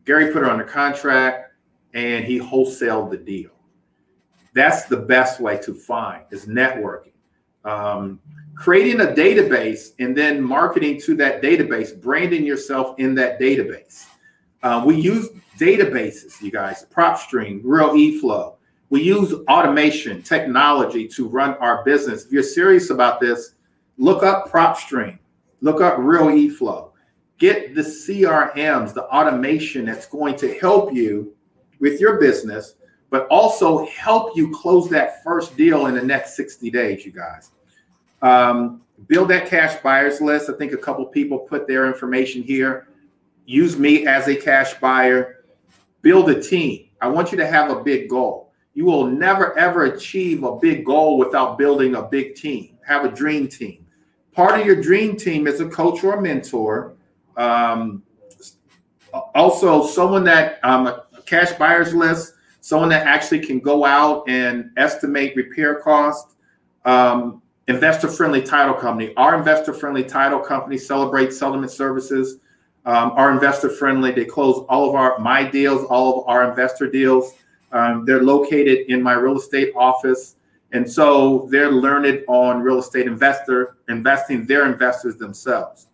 Gary 0.06 0.34
put 0.34 0.42
her 0.42 0.50
on 0.50 0.68
contract 0.68 1.54
and 1.94 2.26
he 2.26 2.40
wholesaled 2.40 3.12
the 3.12 3.18
deal. 3.18 3.52
That's 4.56 4.86
the 4.86 4.98
best 4.98 5.40
way 5.40 5.60
to 5.60 5.76
find 5.76 6.24
is 6.32 6.48
networking. 6.48 7.12
Um, 7.64 8.20
creating 8.56 9.02
a 9.02 9.06
database 9.06 9.92
and 10.00 10.18
then 10.18 10.42
marketing 10.42 11.00
to 11.02 11.16
that 11.18 11.44
database, 11.44 11.96
branding 12.02 12.44
yourself 12.44 12.98
in 12.98 13.14
that 13.16 13.40
database. 13.40 14.08
Uh, 14.64 14.82
we 14.84 14.96
use 14.96 15.30
databases, 15.60 16.42
you 16.42 16.52
guys, 16.52 16.88
PropStream, 16.92 17.62
Realeflow. 17.62 18.56
We 18.90 19.04
use 19.04 19.32
automation, 19.48 20.24
technology 20.24 21.08
to 21.10 21.28
run 21.28 21.54
our 21.58 21.84
business. 21.84 22.26
If 22.26 22.32
you're 22.32 22.42
serious 22.42 22.90
about 22.90 23.20
this, 23.20 23.54
look 24.00 24.24
up 24.24 24.50
PropStream, 24.50 25.20
look 25.62 25.82
up 25.82 25.98
Realeflow. 25.98 26.94
Get 27.38 27.76
the 27.76 27.82
CRMs, 27.82 28.94
the 28.94 29.04
automation 29.06 29.86
that's 29.86 30.08
going 30.08 30.36
to 30.38 30.58
help 30.60 30.94
you 30.94 31.34
with 31.80 32.00
your 32.00 32.20
business, 32.20 32.76
but 33.10 33.28
also 33.28 33.86
help 33.88 34.36
you 34.38 34.52
close 34.54 34.90
that 34.90 35.24
first 35.24 35.58
deal 35.58 35.88
in 35.88 35.96
the 35.96 36.02
next 36.02 36.36
60 36.36 36.72
days, 36.72 37.06
you 37.06 37.12
guys. 37.12 37.52
Um, 38.22 38.82
build 39.08 39.30
that 39.30 39.48
cash 39.48 39.82
buyers 39.82 40.22
list. 40.22 40.50
I 40.50 40.54
think 40.54 40.72
a 40.72 40.78
couple 40.78 41.06
people 41.06 41.40
put 41.40 41.68
their 41.68 41.86
information 41.86 42.42
here. 42.42 42.88
Use 43.46 43.78
me 43.78 44.08
as 44.08 44.28
a 44.28 44.36
cash 44.36 44.74
buyer. 44.76 45.44
Build 46.02 46.30
a 46.30 46.42
team. 46.42 46.88
I 47.02 47.08
want 47.08 47.32
you 47.32 47.38
to 47.38 47.48
have 47.48 47.70
a 47.70 47.84
big 47.84 48.10
goal. 48.10 48.54
You 48.74 48.86
will 48.86 49.08
never 49.08 49.58
ever 49.58 49.86
achieve 49.86 50.44
a 50.44 50.56
big 50.56 50.86
goal 50.86 51.18
without 51.18 51.58
building 51.58 51.96
a 51.96 52.02
big 52.02 52.36
team. 52.36 52.78
Have 52.86 53.06
a 53.06 53.10
dream 53.10 53.48
team. 53.48 53.86
Part 54.32 54.60
of 54.60 54.66
your 54.66 54.82
dream 54.82 55.16
team 55.16 55.48
is 55.48 55.62
a 55.62 55.70
coach 55.70 56.04
or 56.04 56.16
a 56.16 56.22
mentor. 56.22 56.95
Um, 57.38 58.04
also, 59.34 59.86
someone 59.88 60.24
that 60.26 60.60
um, 60.64 60.88
a 60.88 61.06
cash 61.26 61.54
buyers 61.54 61.94
list, 61.94 62.34
someone 62.62 62.90
that 62.90 63.06
actually 63.08 63.40
can 63.40 63.60
go 63.60 63.86
out 63.86 64.28
and 64.28 64.72
estimate 64.78 65.36
repair 65.36 65.76
costs. 65.76 66.36
Um, 66.84 67.42
investor 67.68 68.08
friendly 68.08 68.42
title 68.42 68.74
company. 68.76 69.14
Our 69.18 69.38
investor 69.38 69.74
friendly 69.74 70.04
title 70.04 70.40
company 70.40 70.78
celebrates 70.78 71.38
settlement 71.38 71.72
services. 71.72 72.40
Um, 72.86 73.14
are 73.16 73.32
investor 73.32 73.72
friendly. 73.72 74.12
They 74.12 74.26
close 74.26 74.64
all 74.70 74.88
of 74.88 74.94
our 74.94 75.18
my 75.18 75.44
deals, 75.44 75.86
all 75.86 76.22
of 76.22 76.28
our 76.28 76.48
investor 76.48 76.88
deals. 76.88 77.34
Um, 77.72 78.06
they're 78.06 78.22
located 78.22 78.92
in 78.92 79.02
my 79.02 79.14
real 79.14 79.38
estate 79.38 79.74
office, 79.76 80.36
and 80.72 80.90
so 80.90 81.48
they're 81.50 81.72
learned 81.72 82.24
on 82.28 82.62
real 82.62 82.78
estate 82.78 83.08
investor 83.08 83.78
investing. 83.90 84.46
Their 84.46 84.72
investors 84.72 85.18
themselves. 85.18 85.88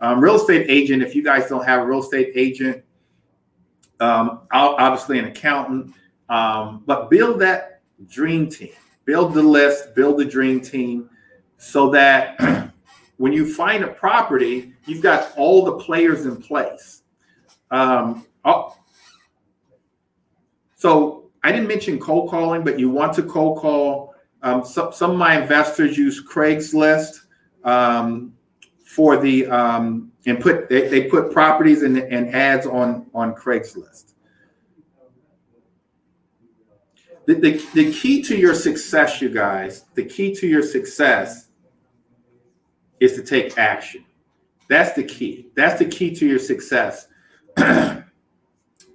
Um, 0.00 0.20
real 0.20 0.36
estate 0.36 0.66
agent. 0.68 1.02
If 1.02 1.14
you 1.14 1.22
guys 1.22 1.48
don't 1.48 1.64
have 1.64 1.82
a 1.82 1.86
real 1.86 2.00
estate 2.00 2.32
agent, 2.34 2.84
um, 4.00 4.40
obviously 4.52 5.18
an 5.18 5.26
accountant, 5.26 5.94
um, 6.28 6.82
but 6.86 7.08
build 7.08 7.40
that 7.40 7.80
dream 8.08 8.48
team. 8.48 8.70
Build 9.04 9.34
the 9.34 9.42
list. 9.42 9.94
Build 9.94 10.18
the 10.18 10.24
dream 10.24 10.60
team, 10.60 11.08
so 11.58 11.90
that 11.90 12.72
when 13.16 13.32
you 13.32 13.52
find 13.54 13.84
a 13.84 13.88
property, 13.88 14.74
you've 14.84 15.02
got 15.02 15.36
all 15.36 15.64
the 15.64 15.76
players 15.76 16.26
in 16.26 16.36
place. 16.36 17.02
Um, 17.70 18.26
oh, 18.44 18.76
so 20.74 21.30
I 21.42 21.52
didn't 21.52 21.68
mention 21.68 21.98
cold 21.98 22.30
calling, 22.30 22.64
but 22.64 22.78
you 22.78 22.90
want 22.90 23.14
to 23.14 23.22
cold 23.22 23.58
call. 23.58 24.14
Um, 24.42 24.64
some, 24.64 24.92
some 24.92 25.12
of 25.12 25.16
my 25.16 25.40
investors 25.40 25.96
use 25.96 26.22
Craigslist 26.22 27.20
um, 27.64 28.35
for 28.96 29.18
the 29.18 29.46
um, 29.48 30.10
and 30.24 30.40
put 30.40 30.70
they, 30.70 30.88
they 30.88 31.02
put 31.04 31.30
properties 31.30 31.82
and, 31.82 31.98
and 31.98 32.34
ads 32.34 32.66
on 32.66 33.04
on 33.14 33.34
Craigslist. 33.34 34.14
The, 37.26 37.34
the, 37.34 37.66
the 37.74 37.92
key 37.92 38.22
to 38.22 38.36
your 38.36 38.54
success, 38.54 39.20
you 39.20 39.28
guys, 39.28 39.84
the 39.94 40.04
key 40.04 40.34
to 40.36 40.46
your 40.46 40.62
success 40.62 41.48
is 43.00 43.14
to 43.16 43.22
take 43.22 43.58
action. 43.58 44.04
That's 44.68 44.92
the 44.92 45.02
key. 45.02 45.48
That's 45.56 45.78
the 45.78 45.86
key 45.86 46.14
to 46.14 46.26
your 46.26 46.38
success. 46.38 47.08
I 47.56 48.02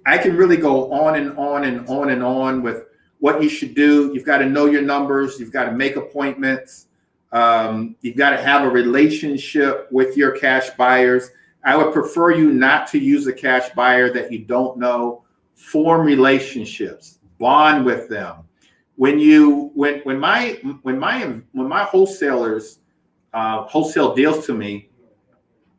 can 0.04 0.34
really 0.34 0.56
go 0.56 0.90
on 0.92 1.14
and 1.14 1.38
on 1.38 1.64
and 1.64 1.86
on 1.88 2.10
and 2.10 2.24
on 2.24 2.62
with 2.62 2.86
what 3.20 3.40
you 3.40 3.48
should 3.48 3.74
do. 3.74 4.10
You've 4.12 4.24
got 4.24 4.38
to 4.38 4.46
know 4.46 4.66
your 4.66 4.82
numbers. 4.82 5.38
You've 5.38 5.52
got 5.52 5.66
to 5.66 5.72
make 5.72 5.94
appointments. 5.96 6.88
Um, 7.32 7.96
you've 8.02 8.16
got 8.16 8.30
to 8.30 8.42
have 8.42 8.62
a 8.62 8.68
relationship 8.68 9.88
with 9.90 10.16
your 10.16 10.32
cash 10.32 10.70
buyers. 10.70 11.30
I 11.64 11.76
would 11.76 11.92
prefer 11.92 12.32
you 12.32 12.52
not 12.52 12.86
to 12.88 12.98
use 12.98 13.26
a 13.26 13.32
cash 13.32 13.70
buyer 13.70 14.12
that 14.12 14.30
you 14.30 14.40
don't 14.40 14.78
know. 14.78 15.24
Form 15.54 16.04
relationships, 16.04 17.20
bond 17.38 17.86
with 17.86 18.08
them. 18.08 18.44
When 18.96 19.18
you 19.18 19.70
when 19.74 20.00
when 20.00 20.18
my 20.18 20.58
when 20.82 20.98
my 20.98 21.40
when 21.52 21.68
my 21.68 21.84
wholesalers 21.84 22.80
uh, 23.32 23.62
wholesale 23.62 24.14
deals 24.14 24.44
to 24.46 24.54
me, 24.54 24.90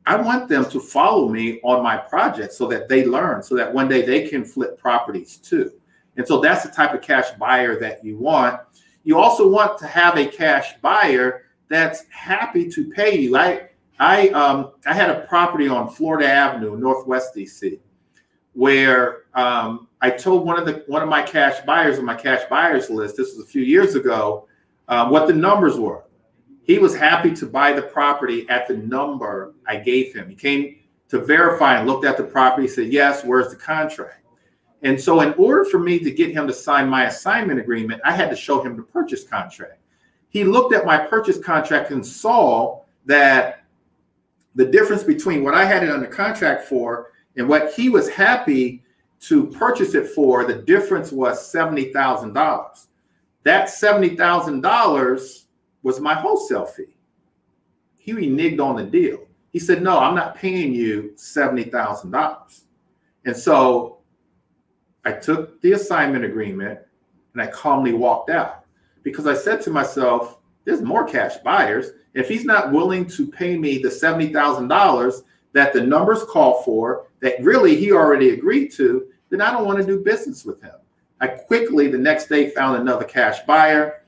I 0.06 0.16
want 0.16 0.50
them 0.50 0.70
to 0.70 0.80
follow 0.80 1.30
me 1.30 1.60
on 1.64 1.84
my 1.84 1.98
project 1.98 2.54
so 2.54 2.68
that 2.68 2.90
they 2.90 3.06
learn, 3.06 3.44
so 3.44 3.56
that 3.56 3.74
one 3.74 3.88
day 3.88 4.06
they 4.06 4.28
can 4.28 4.44
flip 4.44 4.80
properties 4.80 5.38
too. 5.38 5.72
And 6.18 6.28
so 6.28 6.40
that's 6.40 6.64
the 6.64 6.72
type 6.72 6.94
of 6.94 7.02
cash 7.02 7.32
buyer 7.40 7.80
that 7.80 8.04
you 8.04 8.18
want. 8.18 8.60
You 9.04 9.20
also 9.20 9.48
want 9.48 9.78
to 9.80 9.88
have 9.88 10.18
a 10.18 10.26
cash 10.26 10.74
buyer 10.82 11.46
that's 11.70 12.06
happy 12.10 12.70
to 12.70 12.90
pay 12.90 13.20
you. 13.20 13.38
I 13.38 13.70
I 14.00 14.30
um, 14.30 14.72
I 14.86 14.94
had 14.94 15.10
a 15.10 15.22
property 15.22 15.68
on 15.68 15.90
Florida 15.90 16.28
Avenue, 16.28 16.78
Northwest 16.78 17.36
DC, 17.36 17.80
where 18.54 19.24
um, 19.34 19.88
I 20.02 20.10
told 20.10 20.46
one 20.46 20.58
of 20.60 20.66
the 20.66 20.84
one 20.88 21.02
of 21.02 21.10
my 21.10 21.22
cash 21.22 21.64
buyers 21.66 22.00
on 22.00 22.06
my 22.06 22.16
cash 22.16 22.42
buyers 22.50 22.90
list. 22.90 23.18
This 23.18 23.36
was 23.36 23.46
a 23.46 23.48
few 23.48 23.62
years 23.62 23.96
ago. 23.96 24.48
Uh, 24.88 25.08
what 25.08 25.28
the 25.28 25.34
numbers 25.34 25.78
were. 25.78 26.04
He 26.64 26.78
was 26.78 26.96
happy 26.96 27.34
to 27.36 27.46
buy 27.46 27.74
the 27.74 27.82
property 27.82 28.48
at 28.50 28.68
the 28.68 28.78
number 28.78 29.54
I 29.68 29.78
gave 29.78 30.14
him. 30.14 30.30
He 30.30 30.36
came 30.36 30.78
to 31.10 31.20
verify 31.20 31.78
and 31.78 31.88
looked 31.88 32.06
at 32.06 32.18
the 32.18 32.24
property, 32.24 32.68
said, 32.68 32.88
Yes, 32.88 33.24
where's 33.24 33.50
the 33.50 33.56
contract? 33.56 34.23
And 34.84 35.00
so, 35.00 35.22
in 35.22 35.34
order 35.34 35.64
for 35.64 35.80
me 35.80 35.98
to 36.00 36.12
get 36.12 36.32
him 36.32 36.46
to 36.48 36.54
sign 36.54 36.90
my 36.90 37.06
assignment 37.06 37.60
agreement, 37.60 38.02
I 38.04 38.12
had 38.12 38.30
to 38.30 38.36
show 38.36 38.62
him 38.62 38.76
the 38.76 38.84
purchase 38.84 39.24
contract. 39.24 39.80
He 40.30 40.44
looked 40.44 40.74
at 40.74 40.86
my 40.86 40.98
purchase 40.98 41.40
contract 41.40 41.92
and 41.92 42.06
saw 42.06 42.82
that 43.06 43.64
the 44.56 44.66
difference 44.66 45.04
between 45.04 45.44
what 45.44 45.54
I 45.54 45.64
had 45.64 45.84
it 45.84 45.90
under 45.90 46.08
contract 46.08 46.66
for 46.66 47.12
and 47.38 47.48
what 47.48 47.74
he 47.74 47.90
was 47.90 48.10
happy 48.10 48.84
to 49.22 49.48
purchase 49.48 49.96
it 49.96 50.10
for, 50.10 50.44
the 50.44 50.56
difference 50.56 51.12
was 51.12 51.52
$70,000. 51.54 52.88
That 53.44 53.70
$70,000 53.70 55.44
was 55.82 56.00
my 56.00 56.14
wholesale 56.14 56.66
fee. 56.66 56.98
He 57.98 58.12
reneged 58.12 58.62
on 58.62 58.76
the 58.76 58.84
deal. 58.84 59.20
He 59.52 59.60
said, 59.60 59.82
No, 59.82 59.98
I'm 59.98 60.16
not 60.16 60.36
paying 60.36 60.74
you 60.74 61.14
$70,000. 61.16 62.62
And 63.26 63.36
so 63.36 64.00
I 65.06 65.12
took 65.12 65.62
the 65.62 65.74
assignment 65.74 66.26
agreement 66.26 66.80
and 67.34 67.42
I 67.42 67.48
calmly 67.48 67.94
walked 67.94 68.30
out 68.30 68.66
because 69.04 69.28
I 69.28 69.34
said 69.34 69.62
to 69.64 69.70
myself, 69.70 70.40
There's 70.66 70.82
more 70.82 71.06
cash 71.06 71.38
buyers. 71.38 71.92
If 72.14 72.30
he's 72.30 72.46
not 72.46 72.72
willing 72.72 73.08
to 73.08 73.28
pay 73.28 73.58
me 73.58 73.80
the 73.80 73.90
$70,000 73.90 75.24
that 75.54 75.74
the 75.74 75.82
numbers 75.82 76.24
call 76.24 76.62
for, 76.64 77.08
that 77.22 77.42
really 77.42 77.76
he 77.76 77.92
already 77.92 78.30
agreed 78.30 78.72
to, 78.74 79.08
then 79.30 79.42
I 79.42 79.52
don't 79.52 79.66
want 79.66 79.80
to 79.80 79.86
do 79.86 80.00
business 80.00 80.46
with 80.46 80.62
him. 80.62 80.76
I 81.20 81.28
quickly, 81.28 81.88
the 81.88 81.98
next 81.98 82.28
day, 82.28 82.50
found 82.50 82.82
another 82.82 83.06
cash 83.06 83.40
buyer 83.48 84.04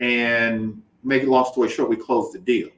and 0.00 0.80
make 1.02 1.22
a 1.24 1.26
long 1.26 1.46
story 1.46 1.68
short, 1.68 1.88
we 1.88 1.96
closed 1.96 2.34
the 2.34 2.38
deal. 2.38 2.68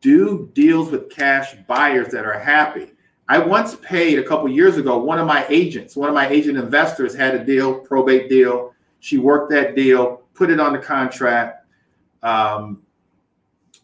Do 0.00 0.50
deals 0.54 0.90
with 0.90 1.10
cash 1.10 1.56
buyers 1.66 2.08
that 2.08 2.24
are 2.24 2.38
happy. 2.38 2.92
I 3.28 3.38
once 3.38 3.76
paid 3.76 4.18
a 4.18 4.22
couple 4.22 4.48
years 4.48 4.78
ago, 4.78 4.98
one 4.98 5.18
of 5.18 5.26
my 5.26 5.46
agents, 5.48 5.96
one 5.96 6.08
of 6.08 6.14
my 6.14 6.28
agent 6.28 6.56
investors 6.56 7.14
had 7.14 7.34
a 7.34 7.44
deal, 7.44 7.80
probate 7.80 8.30
deal. 8.30 8.74
She 9.00 9.18
worked 9.18 9.50
that 9.50 9.76
deal, 9.76 10.22
put 10.34 10.50
it 10.50 10.58
on 10.58 10.72
the 10.72 10.78
contract. 10.78 11.66
Um, 12.22 12.82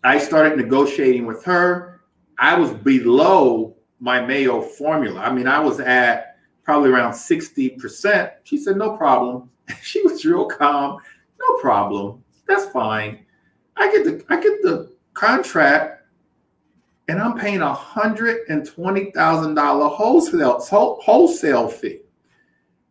I 0.03 0.19
started 0.19 0.57
negotiating 0.57 1.27
with 1.27 1.45
her. 1.45 2.01
I 2.39 2.59
was 2.59 2.73
below 2.73 3.77
my 4.01 4.21
Mayo 4.21 4.63
formula. 4.63 5.21
I 5.21 5.33
mean, 5.33 5.47
I 5.47 5.61
was 5.61 5.79
at 5.79 6.37
probably 6.63 6.91
around 6.91 7.13
60%. 7.13 8.31
She 8.45 8.57
said, 8.59 8.77
no 8.77 8.97
problem. 8.97 9.51
she 9.83 10.03
was 10.03 10.25
real 10.25 10.47
calm. 10.47 10.99
No 11.39 11.57
problem. 11.59 12.25
That's 12.47 12.67
fine. 12.67 13.25
I 13.77 13.91
get 13.91 14.05
the 14.05 14.25
I 14.29 14.41
get 14.41 14.63
the 14.63 14.93
contract, 15.15 16.04
and 17.09 17.21
I'm 17.21 17.39
paying 17.39 17.61
a 17.61 17.73
hundred 17.73 18.49
and 18.49 18.67
twenty 18.67 19.11
thousand 19.13 19.55
dollar 19.55 19.89
wholesale 19.89 20.61
wholesale 20.61 21.69
fee. 21.69 22.01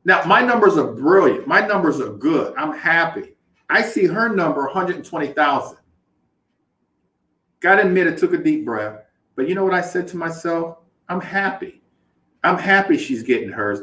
Now 0.05 0.23
my 0.25 0.41
numbers 0.41 0.77
are 0.77 0.91
brilliant. 0.91 1.47
My 1.47 1.65
numbers 1.65 1.99
are 1.99 2.13
good. 2.13 2.53
I'm 2.57 2.73
happy. 2.73 3.33
I 3.69 3.81
see 3.81 4.05
her 4.05 4.29
number 4.29 4.65
120,000. 4.65 5.77
Got 7.59 7.75
to 7.75 7.81
admit, 7.83 8.07
it 8.07 8.17
took 8.17 8.33
a 8.33 8.37
deep 8.37 8.65
breath. 8.65 8.99
But 9.35 9.47
you 9.47 9.55
know 9.55 9.63
what 9.63 9.73
I 9.73 9.81
said 9.81 10.07
to 10.09 10.17
myself? 10.17 10.77
I'm 11.09 11.21
happy. 11.21 11.81
I'm 12.43 12.57
happy 12.57 12.97
she's 12.97 13.23
getting 13.23 13.49
hers. 13.49 13.79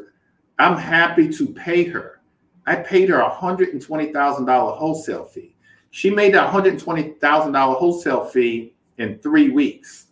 I'm 0.59 0.77
happy 0.77 1.29
to 1.33 1.47
pay 1.49 1.85
her. 1.85 2.21
I 2.67 2.77
paid 2.77 3.09
her 3.09 3.21
a 3.21 3.31
$120,000 3.31 4.77
wholesale 4.77 5.25
fee. 5.25 5.57
She 5.91 6.11
made 6.11 6.35
that 6.35 6.53
$120,000 6.53 7.77
wholesale 7.77 8.27
fee 8.27 8.75
in 8.99 9.19
three 9.19 9.49
weeks. 9.49 10.09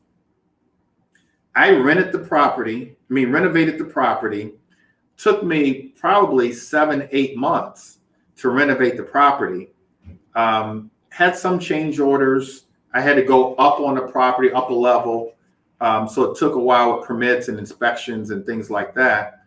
I 1.59 1.73
rented 1.73 2.13
the 2.13 2.21
property, 2.21 2.97
I 3.11 3.13
mean, 3.13 3.33
renovated 3.33 3.79
the 3.79 3.85
property. 3.85 4.53
Took 5.17 5.43
me 5.43 5.93
probably 5.99 6.53
seven, 6.53 7.09
eight 7.11 7.37
months 7.37 7.99
to 8.37 8.51
renovate 8.51 8.97
the 8.97 9.03
property. 9.03 9.71
Um, 10.37 10.89
had 11.09 11.37
some 11.37 11.59
change 11.59 11.99
orders. 11.99 12.67
I 12.95 13.01
had 13.01 13.17
to 13.17 13.25
go 13.25 13.57
up 13.57 13.81
on 13.81 13.97
the 13.97 14.03
property, 14.03 14.53
up 14.53 14.71
a 14.71 14.73
level. 14.73 15.35
Um, 15.81 16.09
so 16.09 16.31
it 16.31 16.39
took 16.39 16.55
a 16.55 16.61
while 16.61 16.97
with 16.97 17.09
permits 17.09 17.49
and 17.49 17.59
inspections 17.59 18.31
and 18.31 18.47
things 18.47 18.71
like 18.71 18.95
that. 18.95 19.41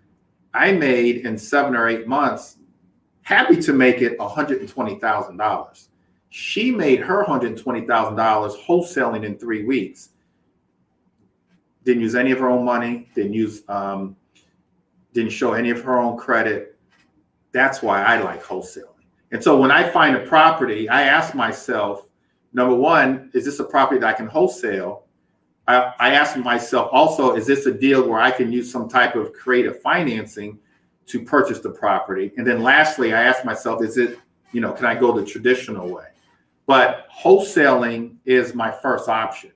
I 0.54 0.74
made 0.74 1.26
in 1.26 1.38
seven 1.38 1.78
or 1.78 1.88
eight 1.88 2.08
months, 2.08 2.58
happy 3.22 3.62
to 3.62 3.72
make 3.72 4.02
it 4.02 4.20
$120,000. 4.20 5.88
She 6.30 6.72
made 6.72 7.00
her 7.00 7.24
$120,000 7.24 8.66
wholesaling 8.66 9.24
in 9.24 9.38
three 9.38 9.64
weeks. 9.64 10.10
Didn't 11.84 12.02
use 12.02 12.16
any 12.16 12.32
of 12.32 12.40
her 12.40 12.50
own 12.50 12.64
money, 12.64 13.10
didn't 13.16 13.34
use, 13.34 13.64
um, 13.68 14.16
didn't 15.14 15.32
show 15.32 15.54
any 15.54 15.72
of 15.72 15.82
her 15.84 16.00
own 16.00 16.18
credit. 16.18 16.78
That's 17.52 17.82
why 17.82 18.04
I 18.04 18.22
like 18.22 18.44
wholesaling. 18.44 18.86
And 19.32 19.44
so 19.44 19.58
when 19.58 19.72
I 19.72 19.90
find 19.90 20.16
a 20.16 20.26
property, 20.26 20.90
I 20.90 21.04
ask 21.04 21.34
myself, 21.34 22.08
number 22.54 22.76
one, 22.76 23.32
is 23.34 23.46
this 23.46 23.60
a 23.60 23.64
property 23.64 24.00
that 24.00 24.08
I 24.08 24.14
can 24.14 24.28
wholesale? 24.28 25.06
I, 25.68 25.94
I 26.00 26.14
ask 26.14 26.38
myself 26.38 26.90
also, 26.92 27.36
is 27.36 27.48
this 27.48 27.66
a 27.66 27.74
deal 27.74 28.08
where 28.08 28.20
I 28.20 28.32
can 28.32 28.52
use 28.52 28.72
some 28.72 28.90
type 28.90 29.16
of 29.16 29.34
creative 29.34 29.82
financing 29.82 30.60
to 31.08 31.24
purchase 31.24 31.60
the 31.60 31.70
property? 31.70 32.32
And 32.38 32.46
then 32.46 32.62
lastly, 32.62 33.14
I 33.14 33.24
ask 33.24 33.46
myself, 33.46 33.82
is 33.84 33.98
it, 33.98 34.20
you 34.52 34.62
know, 34.62 34.74
can 34.74 34.86
I 34.86 34.96
go 34.96 35.12
the 35.12 35.26
traditional 35.26 35.88
way? 35.90 36.08
But 36.68 37.08
wholesaling 37.10 38.16
is 38.26 38.54
my 38.54 38.72
first 38.72 39.10
option. 39.10 39.52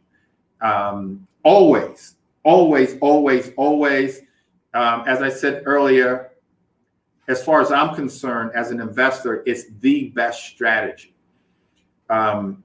Um, 0.62 1.28
always, 1.46 2.16
always, 2.44 2.98
always, 3.00 3.52
always. 3.56 4.20
Um, 4.74 5.04
as 5.08 5.22
I 5.22 5.30
said 5.30 5.64
earlier, 5.66 6.32
as 7.30 7.42
far 7.42 7.62
as 7.62 7.72
I'm 7.72 7.96
concerned, 7.96 8.52
as 8.54 8.72
an 8.72 8.82
investor, 8.82 9.42
it's 9.46 9.70
the 9.80 10.10
best 10.10 10.44
strategy. 10.44 11.16
Um, 12.10 12.64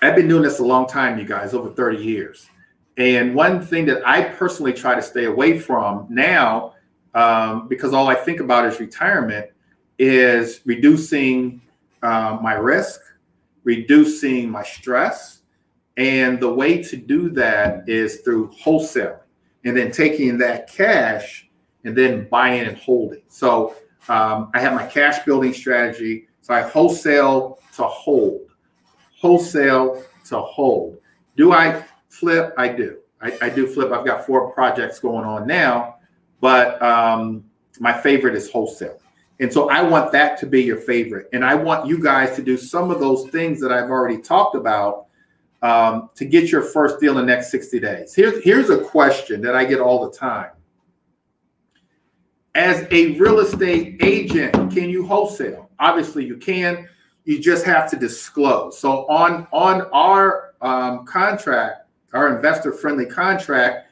I've 0.00 0.16
been 0.16 0.28
doing 0.28 0.42
this 0.42 0.60
a 0.60 0.64
long 0.64 0.86
time, 0.86 1.18
you 1.18 1.26
guys, 1.26 1.52
over 1.52 1.70
30 1.70 1.98
years. 2.02 2.48
And 2.96 3.34
one 3.34 3.60
thing 3.60 3.84
that 3.86 4.06
I 4.06 4.22
personally 4.22 4.72
try 4.72 4.94
to 4.94 5.02
stay 5.02 5.24
away 5.24 5.58
from 5.58 6.06
now, 6.08 6.74
um, 7.14 7.68
because 7.68 7.92
all 7.92 8.08
I 8.08 8.14
think 8.14 8.40
about 8.40 8.64
is 8.66 8.80
retirement, 8.80 9.50
is 9.98 10.60
reducing 10.64 11.60
uh, 12.02 12.38
my 12.42 12.54
risk, 12.54 13.00
reducing 13.64 14.50
my 14.50 14.62
stress. 14.62 15.35
And 15.96 16.38
the 16.38 16.52
way 16.52 16.82
to 16.82 16.96
do 16.96 17.30
that 17.30 17.88
is 17.88 18.20
through 18.20 18.50
wholesaling 18.50 19.18
and 19.64 19.76
then 19.76 19.90
taking 19.90 20.38
that 20.38 20.70
cash 20.70 21.48
and 21.84 21.96
then 21.96 22.28
buying 22.28 22.66
and 22.66 22.76
holding. 22.76 23.22
So 23.28 23.74
um, 24.08 24.50
I 24.54 24.60
have 24.60 24.74
my 24.74 24.86
cash 24.86 25.24
building 25.24 25.52
strategy. 25.52 26.28
So 26.42 26.54
I 26.54 26.62
wholesale 26.62 27.58
to 27.76 27.82
hold, 27.82 28.50
wholesale 29.18 30.02
to 30.26 30.40
hold. 30.40 30.98
Do 31.36 31.52
I 31.52 31.84
flip? 32.08 32.54
I 32.56 32.68
do. 32.68 32.98
I, 33.20 33.36
I 33.42 33.48
do 33.48 33.66
flip. 33.66 33.90
I've 33.92 34.04
got 34.04 34.26
four 34.26 34.52
projects 34.52 35.00
going 35.00 35.24
on 35.24 35.46
now, 35.46 35.96
but 36.40 36.80
um, 36.82 37.44
my 37.80 37.92
favorite 37.92 38.34
is 38.34 38.50
wholesale. 38.50 39.00
And 39.40 39.52
so 39.52 39.68
I 39.68 39.82
want 39.82 40.12
that 40.12 40.38
to 40.40 40.46
be 40.46 40.62
your 40.62 40.78
favorite. 40.78 41.28
And 41.32 41.44
I 41.44 41.54
want 41.54 41.86
you 41.86 42.02
guys 42.02 42.36
to 42.36 42.42
do 42.42 42.56
some 42.56 42.90
of 42.90 43.00
those 43.00 43.28
things 43.30 43.60
that 43.60 43.72
I've 43.72 43.90
already 43.90 44.18
talked 44.18 44.54
about 44.54 45.05
um, 45.62 46.10
to 46.14 46.24
get 46.24 46.50
your 46.50 46.62
first 46.62 47.00
deal 47.00 47.18
in 47.18 47.26
the 47.26 47.34
next 47.34 47.50
60 47.50 47.80
days. 47.80 48.14
Here's, 48.14 48.42
here's 48.44 48.70
a 48.70 48.78
question 48.78 49.40
that 49.42 49.54
I 49.54 49.64
get 49.64 49.80
all 49.80 50.08
the 50.08 50.16
time. 50.16 50.50
As 52.54 52.86
a 52.90 53.18
real 53.18 53.40
estate 53.40 54.02
agent, 54.02 54.52
can 54.72 54.88
you 54.88 55.06
wholesale? 55.06 55.70
Obviously, 55.78 56.24
you 56.24 56.36
can. 56.38 56.88
You 57.24 57.38
just 57.38 57.66
have 57.66 57.90
to 57.90 57.96
disclose. 57.96 58.78
So 58.78 59.06
on 59.08 59.46
on 59.52 59.82
our 59.92 60.54
um, 60.62 61.04
contract, 61.04 61.86
our 62.14 62.34
investor 62.34 62.72
friendly 62.72 63.04
contract, 63.04 63.90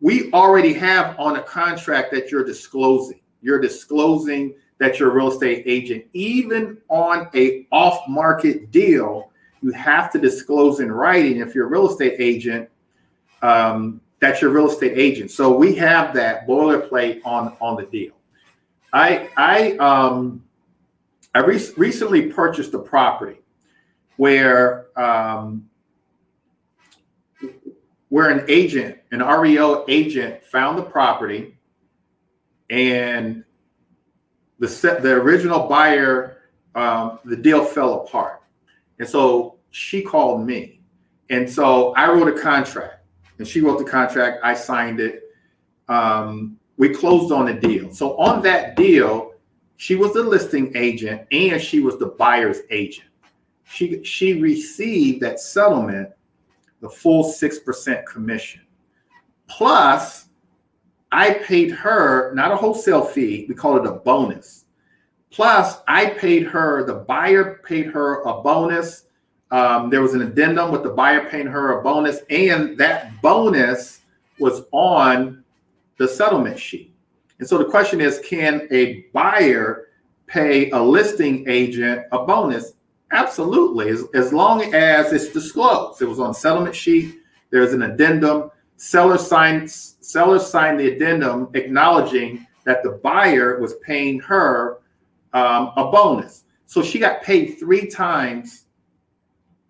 we 0.00 0.30
already 0.32 0.72
have 0.74 1.18
on 1.18 1.36
a 1.36 1.42
contract 1.42 2.12
that 2.12 2.30
you're 2.30 2.44
disclosing. 2.44 3.20
You're 3.40 3.60
disclosing 3.60 4.54
that 4.78 4.98
you're 4.98 5.10
a 5.10 5.14
real 5.14 5.32
estate 5.32 5.64
agent. 5.66 6.04
Even 6.12 6.78
on 6.88 7.28
a 7.34 7.66
off 7.72 8.06
market 8.08 8.70
deal, 8.70 9.32
you 9.64 9.72
have 9.72 10.12
to 10.12 10.18
disclose 10.18 10.80
in 10.80 10.92
writing 10.92 11.38
if 11.38 11.54
you're 11.54 11.66
a 11.66 11.70
real 11.70 11.90
estate 11.90 12.16
agent 12.18 12.68
um, 13.40 14.00
that 14.20 14.40
you're 14.40 14.50
a 14.50 14.54
real 14.54 14.70
estate 14.70 14.92
agent. 14.94 15.30
So 15.30 15.56
we 15.56 15.74
have 15.76 16.14
that 16.14 16.46
boilerplate 16.46 17.22
on 17.24 17.56
on 17.60 17.76
the 17.76 17.86
deal. 17.86 18.12
I 18.92 19.30
I 19.36 19.72
um 19.78 20.44
I 21.34 21.40
re- 21.40 21.70
recently 21.76 22.30
purchased 22.30 22.74
a 22.74 22.78
property 22.78 23.38
where 24.16 24.86
um, 25.00 25.68
where 28.10 28.30
an 28.30 28.44
agent, 28.48 28.98
an 29.10 29.20
REO 29.20 29.84
agent, 29.88 30.44
found 30.44 30.78
the 30.78 30.82
property, 30.82 31.56
and 32.70 33.42
the 34.60 34.68
set, 34.68 35.02
the 35.02 35.12
original 35.12 35.66
buyer, 35.66 36.36
um, 36.74 37.18
the 37.24 37.36
deal 37.36 37.64
fell 37.64 38.02
apart, 38.04 38.42
and 39.00 39.08
so 39.08 39.53
she 39.74 40.02
called 40.02 40.46
me, 40.46 40.80
and 41.30 41.50
so 41.50 41.92
I 41.94 42.08
wrote 42.08 42.28
a 42.28 42.40
contract, 42.40 43.04
and 43.38 43.46
she 43.46 43.60
wrote 43.60 43.78
the 43.78 43.90
contract. 43.90 44.38
I 44.44 44.54
signed 44.54 45.00
it. 45.00 45.22
Um, 45.88 46.58
we 46.76 46.90
closed 46.90 47.32
on 47.32 47.46
the 47.46 47.54
deal. 47.54 47.92
So 47.92 48.16
on 48.16 48.42
that 48.42 48.76
deal, 48.76 49.32
she 49.76 49.96
was 49.96 50.12
the 50.12 50.22
listing 50.22 50.72
agent 50.76 51.26
and 51.30 51.60
she 51.60 51.80
was 51.80 51.98
the 51.98 52.06
buyer's 52.06 52.60
agent. 52.70 53.08
She 53.64 54.02
she 54.04 54.40
received 54.40 55.22
that 55.22 55.40
settlement 55.40 56.10
the 56.80 56.88
full 56.88 57.24
6% 57.24 58.06
commission. 58.06 58.60
Plus, 59.48 60.26
I 61.10 61.34
paid 61.34 61.70
her 61.70 62.34
not 62.34 62.52
a 62.52 62.56
wholesale 62.56 63.04
fee, 63.04 63.46
we 63.48 63.54
call 63.54 63.76
it 63.76 63.86
a 63.86 63.92
bonus. 63.92 64.66
Plus, 65.30 65.78
I 65.88 66.10
paid 66.10 66.44
her, 66.44 66.84
the 66.84 66.94
buyer 66.94 67.62
paid 67.64 67.86
her 67.86 68.22
a 68.22 68.42
bonus. 68.42 69.06
Um, 69.54 69.88
there 69.88 70.02
was 70.02 70.14
an 70.14 70.22
addendum 70.22 70.72
with 70.72 70.82
the 70.82 70.90
buyer 70.90 71.30
paying 71.30 71.46
her 71.46 71.78
a 71.78 71.82
bonus, 71.82 72.22
and 72.28 72.76
that 72.78 73.22
bonus 73.22 74.00
was 74.40 74.62
on 74.72 75.44
the 75.96 76.08
settlement 76.08 76.58
sheet. 76.58 76.92
And 77.38 77.46
so 77.46 77.58
the 77.58 77.64
question 77.64 78.00
is 78.00 78.18
can 78.24 78.66
a 78.72 79.02
buyer 79.12 79.90
pay 80.26 80.70
a 80.70 80.82
listing 80.82 81.48
agent 81.48 82.04
a 82.10 82.26
bonus? 82.26 82.72
Absolutely, 83.12 83.90
as, 83.90 84.02
as 84.12 84.32
long 84.32 84.74
as 84.74 85.12
it's 85.12 85.28
disclosed. 85.28 86.02
It 86.02 86.06
was 86.06 86.18
on 86.18 86.34
settlement 86.34 86.74
sheet. 86.74 87.20
There's 87.50 87.74
an 87.74 87.82
addendum. 87.82 88.50
Seller 88.76 89.18
signed 89.18 89.70
seller 89.70 90.40
signed 90.40 90.80
the 90.80 90.96
addendum 90.96 91.50
acknowledging 91.54 92.44
that 92.64 92.82
the 92.82 92.98
buyer 93.04 93.60
was 93.60 93.74
paying 93.86 94.18
her 94.18 94.78
um, 95.32 95.70
a 95.76 95.92
bonus. 95.92 96.42
So 96.66 96.82
she 96.82 96.98
got 96.98 97.22
paid 97.22 97.56
three 97.60 97.86
times 97.86 98.63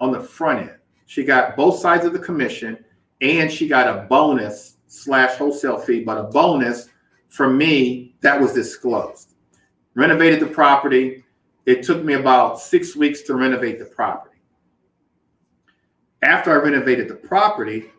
on 0.04 0.12
the 0.12 0.20
front 0.20 0.68
end. 0.68 0.78
She 1.06 1.24
got 1.24 1.56
both 1.56 1.80
sides 1.80 2.04
of 2.04 2.12
the 2.12 2.18
commission 2.18 2.84
and 3.20 3.50
she 3.50 3.66
got 3.66 3.88
a 3.88 4.02
bonus 4.02 4.76
slash 4.86 5.36
wholesale 5.36 5.78
fee, 5.78 6.04
but 6.04 6.18
a 6.18 6.24
bonus 6.24 6.88
from 7.28 7.56
me 7.58 8.14
that 8.20 8.40
was 8.40 8.52
disclosed. 8.52 9.34
Renovated 9.94 10.40
the 10.40 10.46
property, 10.46 11.24
it 11.66 11.82
took 11.82 12.04
me 12.04 12.14
about 12.14 12.60
six 12.60 12.94
weeks 12.94 13.22
to 13.22 13.34
renovate 13.34 13.78
the 13.78 13.86
property. 13.86 14.36
After 16.22 16.52
I 16.52 16.56
renovated 16.56 17.08
the 17.08 17.14
property, 17.14 17.90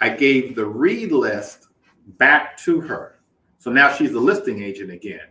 I 0.00 0.10
gave 0.10 0.54
the 0.54 0.66
read 0.66 1.12
list 1.12 1.68
back 2.18 2.56
to 2.58 2.80
her. 2.80 3.18
So 3.58 3.70
now 3.70 3.92
she's 3.92 4.12
the 4.12 4.20
listing 4.20 4.62
agent 4.62 4.90
again. 4.90 5.28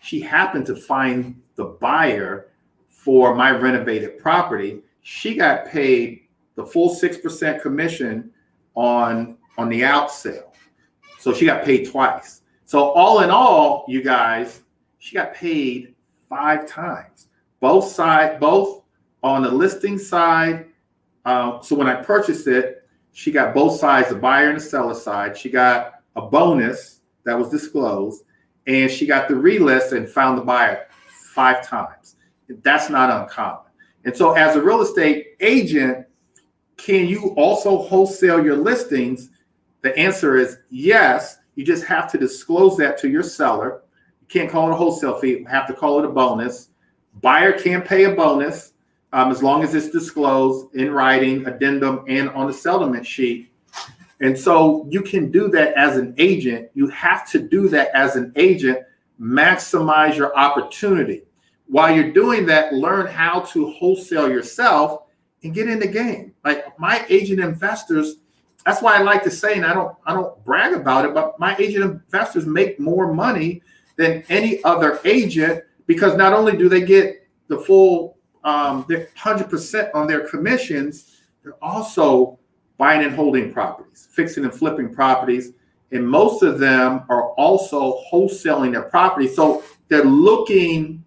She 0.00 0.20
happened 0.20 0.66
to 0.66 0.76
find 0.76 1.40
the 1.54 1.64
buyer 1.64 2.48
for 2.88 3.34
my 3.34 3.50
renovated 3.50 4.18
property. 4.18 4.82
She 5.02 5.34
got 5.34 5.66
paid 5.66 6.22
the 6.54 6.64
full 6.64 6.94
6% 6.94 7.62
commission 7.62 8.30
on 8.74 9.36
on 9.58 9.68
the 9.68 9.84
out 9.84 10.10
sale. 10.10 10.54
So 11.18 11.34
she 11.34 11.44
got 11.44 11.64
paid 11.64 11.90
twice. 11.90 12.40
So 12.64 12.90
all 12.92 13.20
in 13.20 13.30
all, 13.30 13.84
you 13.86 14.02
guys, 14.02 14.62
she 14.98 15.14
got 15.14 15.34
paid 15.34 15.94
five 16.28 16.66
times. 16.66 17.28
Both 17.60 17.88
side, 17.88 18.40
both 18.40 18.82
on 19.22 19.42
the 19.42 19.50
listing 19.50 19.98
side. 19.98 20.66
Uh, 21.24 21.60
so 21.60 21.76
when 21.76 21.86
I 21.86 22.02
purchased 22.02 22.46
it, 22.46 22.88
she 23.12 23.30
got 23.30 23.54
both 23.54 23.78
sides, 23.78 24.08
the 24.08 24.14
buyer 24.14 24.48
and 24.48 24.58
the 24.58 24.64
seller 24.64 24.94
side. 24.94 25.36
She 25.36 25.50
got 25.50 26.00
a 26.16 26.22
bonus 26.22 27.00
that 27.24 27.38
was 27.38 27.50
disclosed, 27.50 28.24
and 28.66 28.90
she 28.90 29.06
got 29.06 29.28
the 29.28 29.34
relist 29.34 29.92
and 29.92 30.08
found 30.08 30.38
the 30.38 30.42
buyer. 30.42 30.86
five 31.34 31.66
times. 31.66 32.16
That's 32.62 32.90
not 32.90 33.10
uncommon. 33.10 33.71
And 34.04 34.16
so, 34.16 34.32
as 34.32 34.56
a 34.56 34.62
real 34.62 34.82
estate 34.82 35.36
agent, 35.40 36.06
can 36.76 37.06
you 37.06 37.34
also 37.36 37.78
wholesale 37.78 38.44
your 38.44 38.56
listings? 38.56 39.30
The 39.82 39.96
answer 39.96 40.36
is 40.36 40.58
yes. 40.70 41.38
You 41.54 41.64
just 41.64 41.84
have 41.84 42.10
to 42.12 42.18
disclose 42.18 42.76
that 42.78 42.98
to 42.98 43.08
your 43.08 43.22
seller. 43.22 43.82
You 44.20 44.26
can't 44.28 44.50
call 44.50 44.68
it 44.68 44.72
a 44.72 44.76
wholesale 44.76 45.18
fee, 45.18 45.38
you 45.38 45.46
have 45.46 45.66
to 45.66 45.74
call 45.74 45.98
it 45.98 46.04
a 46.04 46.08
bonus. 46.08 46.70
Buyer 47.20 47.52
can 47.52 47.82
pay 47.82 48.04
a 48.04 48.14
bonus 48.14 48.72
um, 49.12 49.30
as 49.30 49.42
long 49.42 49.62
as 49.62 49.74
it's 49.74 49.90
disclosed 49.90 50.74
in 50.74 50.90
writing, 50.90 51.46
addendum, 51.46 52.04
and 52.08 52.30
on 52.30 52.46
the 52.46 52.52
settlement 52.52 53.06
sheet. 53.06 53.52
And 54.20 54.38
so 54.38 54.86
you 54.88 55.02
can 55.02 55.30
do 55.30 55.48
that 55.48 55.74
as 55.74 55.96
an 55.96 56.14
agent. 56.16 56.70
You 56.74 56.88
have 56.88 57.30
to 57.32 57.38
do 57.38 57.68
that 57.68 57.90
as 57.94 58.16
an 58.16 58.32
agent, 58.36 58.78
maximize 59.20 60.16
your 60.16 60.34
opportunity. 60.36 61.24
While 61.72 61.96
you're 61.96 62.12
doing 62.12 62.44
that, 62.46 62.74
learn 62.74 63.06
how 63.06 63.40
to 63.52 63.70
wholesale 63.70 64.28
yourself 64.28 65.04
and 65.42 65.54
get 65.54 65.70
in 65.70 65.78
the 65.78 65.86
game. 65.86 66.34
Like 66.44 66.78
my 66.78 67.06
agent 67.08 67.40
investors, 67.40 68.16
that's 68.66 68.82
why 68.82 68.98
I 68.98 69.00
like 69.00 69.24
to 69.24 69.30
say, 69.30 69.54
and 69.54 69.64
I 69.64 69.72
don't 69.72 69.96
I 70.04 70.12
don't 70.12 70.44
brag 70.44 70.74
about 70.74 71.06
it, 71.06 71.14
but 71.14 71.40
my 71.40 71.56
agent 71.56 71.82
investors 71.82 72.44
make 72.44 72.78
more 72.78 73.14
money 73.14 73.62
than 73.96 74.22
any 74.28 74.62
other 74.64 75.00
agent 75.06 75.64
because 75.86 76.14
not 76.14 76.34
only 76.34 76.58
do 76.58 76.68
they 76.68 76.82
get 76.82 77.26
the 77.48 77.58
full 77.58 78.18
um, 78.44 78.84
they're 78.86 79.08
100% 79.16 79.94
on 79.94 80.06
their 80.06 80.28
commissions, 80.28 81.22
they're 81.42 81.64
also 81.64 82.38
buying 82.76 83.02
and 83.02 83.14
holding 83.14 83.50
properties, 83.50 84.08
fixing 84.12 84.44
and 84.44 84.52
flipping 84.52 84.94
properties. 84.94 85.52
And 85.90 86.06
most 86.06 86.42
of 86.42 86.58
them 86.58 87.04
are 87.08 87.30
also 87.30 88.02
wholesaling 88.12 88.72
their 88.72 88.82
properties. 88.82 89.34
So 89.34 89.64
they're 89.88 90.04
looking 90.04 91.01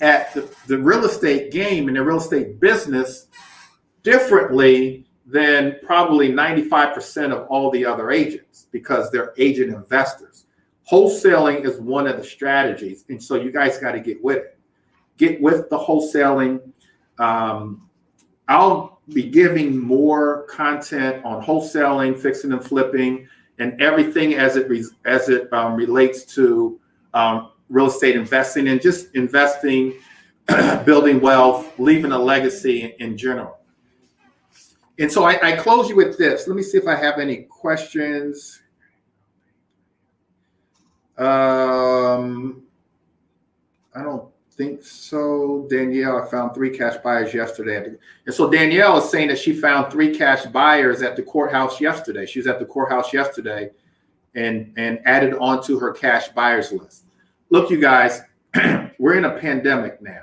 at 0.00 0.34
the, 0.34 0.48
the 0.66 0.78
real 0.78 1.04
estate 1.04 1.50
game 1.50 1.88
and 1.88 1.96
the 1.96 2.02
real 2.02 2.18
estate 2.18 2.60
business 2.60 3.28
differently 4.02 5.06
than 5.26 5.76
probably 5.84 6.30
95% 6.30 7.32
of 7.32 7.46
all 7.48 7.70
the 7.70 7.84
other 7.84 8.10
agents 8.10 8.68
because 8.70 9.10
they're 9.10 9.34
agent 9.38 9.74
investors. 9.74 10.46
Wholesaling 10.90 11.64
is 11.64 11.80
one 11.80 12.06
of 12.06 12.16
the 12.16 12.24
strategies. 12.24 13.04
And 13.08 13.20
so 13.20 13.34
you 13.34 13.50
guys 13.50 13.78
got 13.78 13.92
to 13.92 14.00
get 14.00 14.22
with 14.22 14.38
it. 14.38 14.58
Get 15.16 15.40
with 15.40 15.68
the 15.68 15.78
wholesaling. 15.78 16.60
Um, 17.18 17.88
I'll 18.48 19.00
be 19.12 19.24
giving 19.24 19.76
more 19.76 20.44
content 20.44 21.24
on 21.24 21.42
wholesaling, 21.42 22.16
fixing 22.16 22.52
and 22.52 22.64
flipping, 22.64 23.26
and 23.58 23.80
everything 23.80 24.34
as 24.34 24.56
it 24.56 24.68
re- 24.68 24.84
as 25.04 25.28
it 25.28 25.52
um, 25.52 25.74
relates 25.74 26.24
to 26.34 26.78
um, 27.14 27.50
real 27.68 27.86
estate 27.86 28.16
investing 28.16 28.68
and 28.68 28.80
just 28.80 29.14
investing, 29.14 29.94
building 30.84 31.20
wealth, 31.20 31.78
leaving 31.78 32.12
a 32.12 32.18
legacy 32.18 32.94
in, 32.98 33.16
general. 33.16 33.58
And 34.98 35.10
so 35.10 35.24
I, 35.24 35.38
I, 35.42 35.56
close 35.56 35.88
you 35.88 35.96
with 35.96 36.16
this. 36.16 36.46
Let 36.46 36.56
me 36.56 36.62
see 36.62 36.78
if 36.78 36.86
I 36.86 36.94
have 36.94 37.18
any 37.18 37.42
questions. 37.42 38.62
Um, 41.18 42.62
I 43.94 44.02
don't 44.02 44.30
think 44.52 44.82
so. 44.82 45.66
Danielle, 45.68 46.22
I 46.22 46.30
found 46.30 46.54
three 46.54 46.70
cash 46.70 46.96
buyers 47.02 47.34
yesterday. 47.34 47.92
And 48.26 48.34
so 48.34 48.50
Danielle 48.50 48.98
is 48.98 49.10
saying 49.10 49.28
that 49.28 49.38
she 49.38 49.52
found 49.52 49.92
three 49.92 50.16
cash 50.16 50.46
buyers 50.46 51.02
at 51.02 51.16
the 51.16 51.22
courthouse 51.22 51.80
yesterday. 51.80 52.26
She 52.26 52.38
was 52.38 52.46
at 52.46 52.58
the 52.58 52.66
courthouse 52.66 53.12
yesterday 53.12 53.70
and, 54.34 54.72
and 54.76 55.00
added 55.04 55.34
onto 55.34 55.78
her 55.78 55.92
cash 55.92 56.28
buyers 56.28 56.72
list. 56.72 57.05
Look, 57.48 57.70
you 57.70 57.80
guys, 57.80 58.22
we're 58.98 59.16
in 59.16 59.24
a 59.24 59.38
pandemic 59.38 60.02
now. 60.02 60.22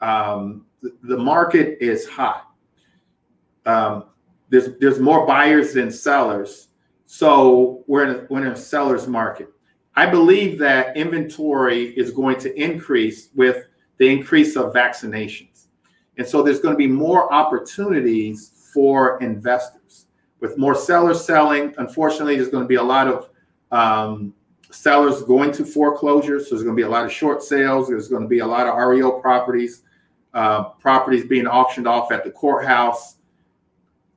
Um, 0.00 0.64
the, 0.80 0.96
the, 1.02 1.18
market 1.18 1.76
is 1.80 2.08
hot. 2.08 2.46
Um, 3.66 4.04
there's 4.48 4.78
there's 4.78 4.98
more 4.98 5.26
buyers 5.26 5.74
than 5.74 5.90
sellers, 5.90 6.68
so 7.04 7.84
we're 7.86 8.04
in 8.04 8.10
a, 8.10 8.26
we're 8.30 8.46
in 8.46 8.52
a 8.52 8.56
seller's 8.56 9.06
market. 9.06 9.48
I 9.94 10.06
believe 10.06 10.58
that 10.60 10.96
inventory 10.96 11.88
is 11.98 12.12
going 12.12 12.38
to 12.40 12.54
increase 12.58 13.28
with 13.34 13.66
the 13.98 14.08
increase 14.08 14.56
of 14.56 14.72
vaccinations, 14.72 15.66
and 16.16 16.26
so 16.26 16.42
there's 16.42 16.60
going 16.60 16.74
to 16.74 16.78
be 16.78 16.86
more 16.86 17.30
opportunities 17.32 18.70
for 18.72 19.20
investors. 19.20 20.06
With 20.40 20.56
more 20.56 20.76
sellers 20.76 21.24
selling, 21.24 21.74
unfortunately, 21.78 22.36
there's 22.36 22.48
going 22.48 22.64
to 22.64 22.68
be 22.68 22.76
a 22.76 22.82
lot 22.82 23.08
of 23.08 23.28
um, 23.72 24.32
sellers 24.70 25.22
going 25.22 25.52
to 25.52 25.64
foreclosure. 25.64 26.40
So 26.40 26.50
there's 26.50 26.62
going 26.62 26.76
to 26.76 26.80
be 26.80 26.86
a 26.86 26.88
lot 26.88 27.04
of 27.04 27.12
short 27.12 27.42
sales. 27.42 27.88
There's 27.88 28.08
going 28.08 28.22
to 28.22 28.28
be 28.28 28.40
a 28.40 28.46
lot 28.46 28.66
of 28.66 28.76
REO 28.76 29.20
properties, 29.20 29.82
uh, 30.34 30.64
properties 30.70 31.24
being 31.24 31.46
auctioned 31.46 31.86
off 31.86 32.12
at 32.12 32.24
the 32.24 32.30
courthouse. 32.30 33.16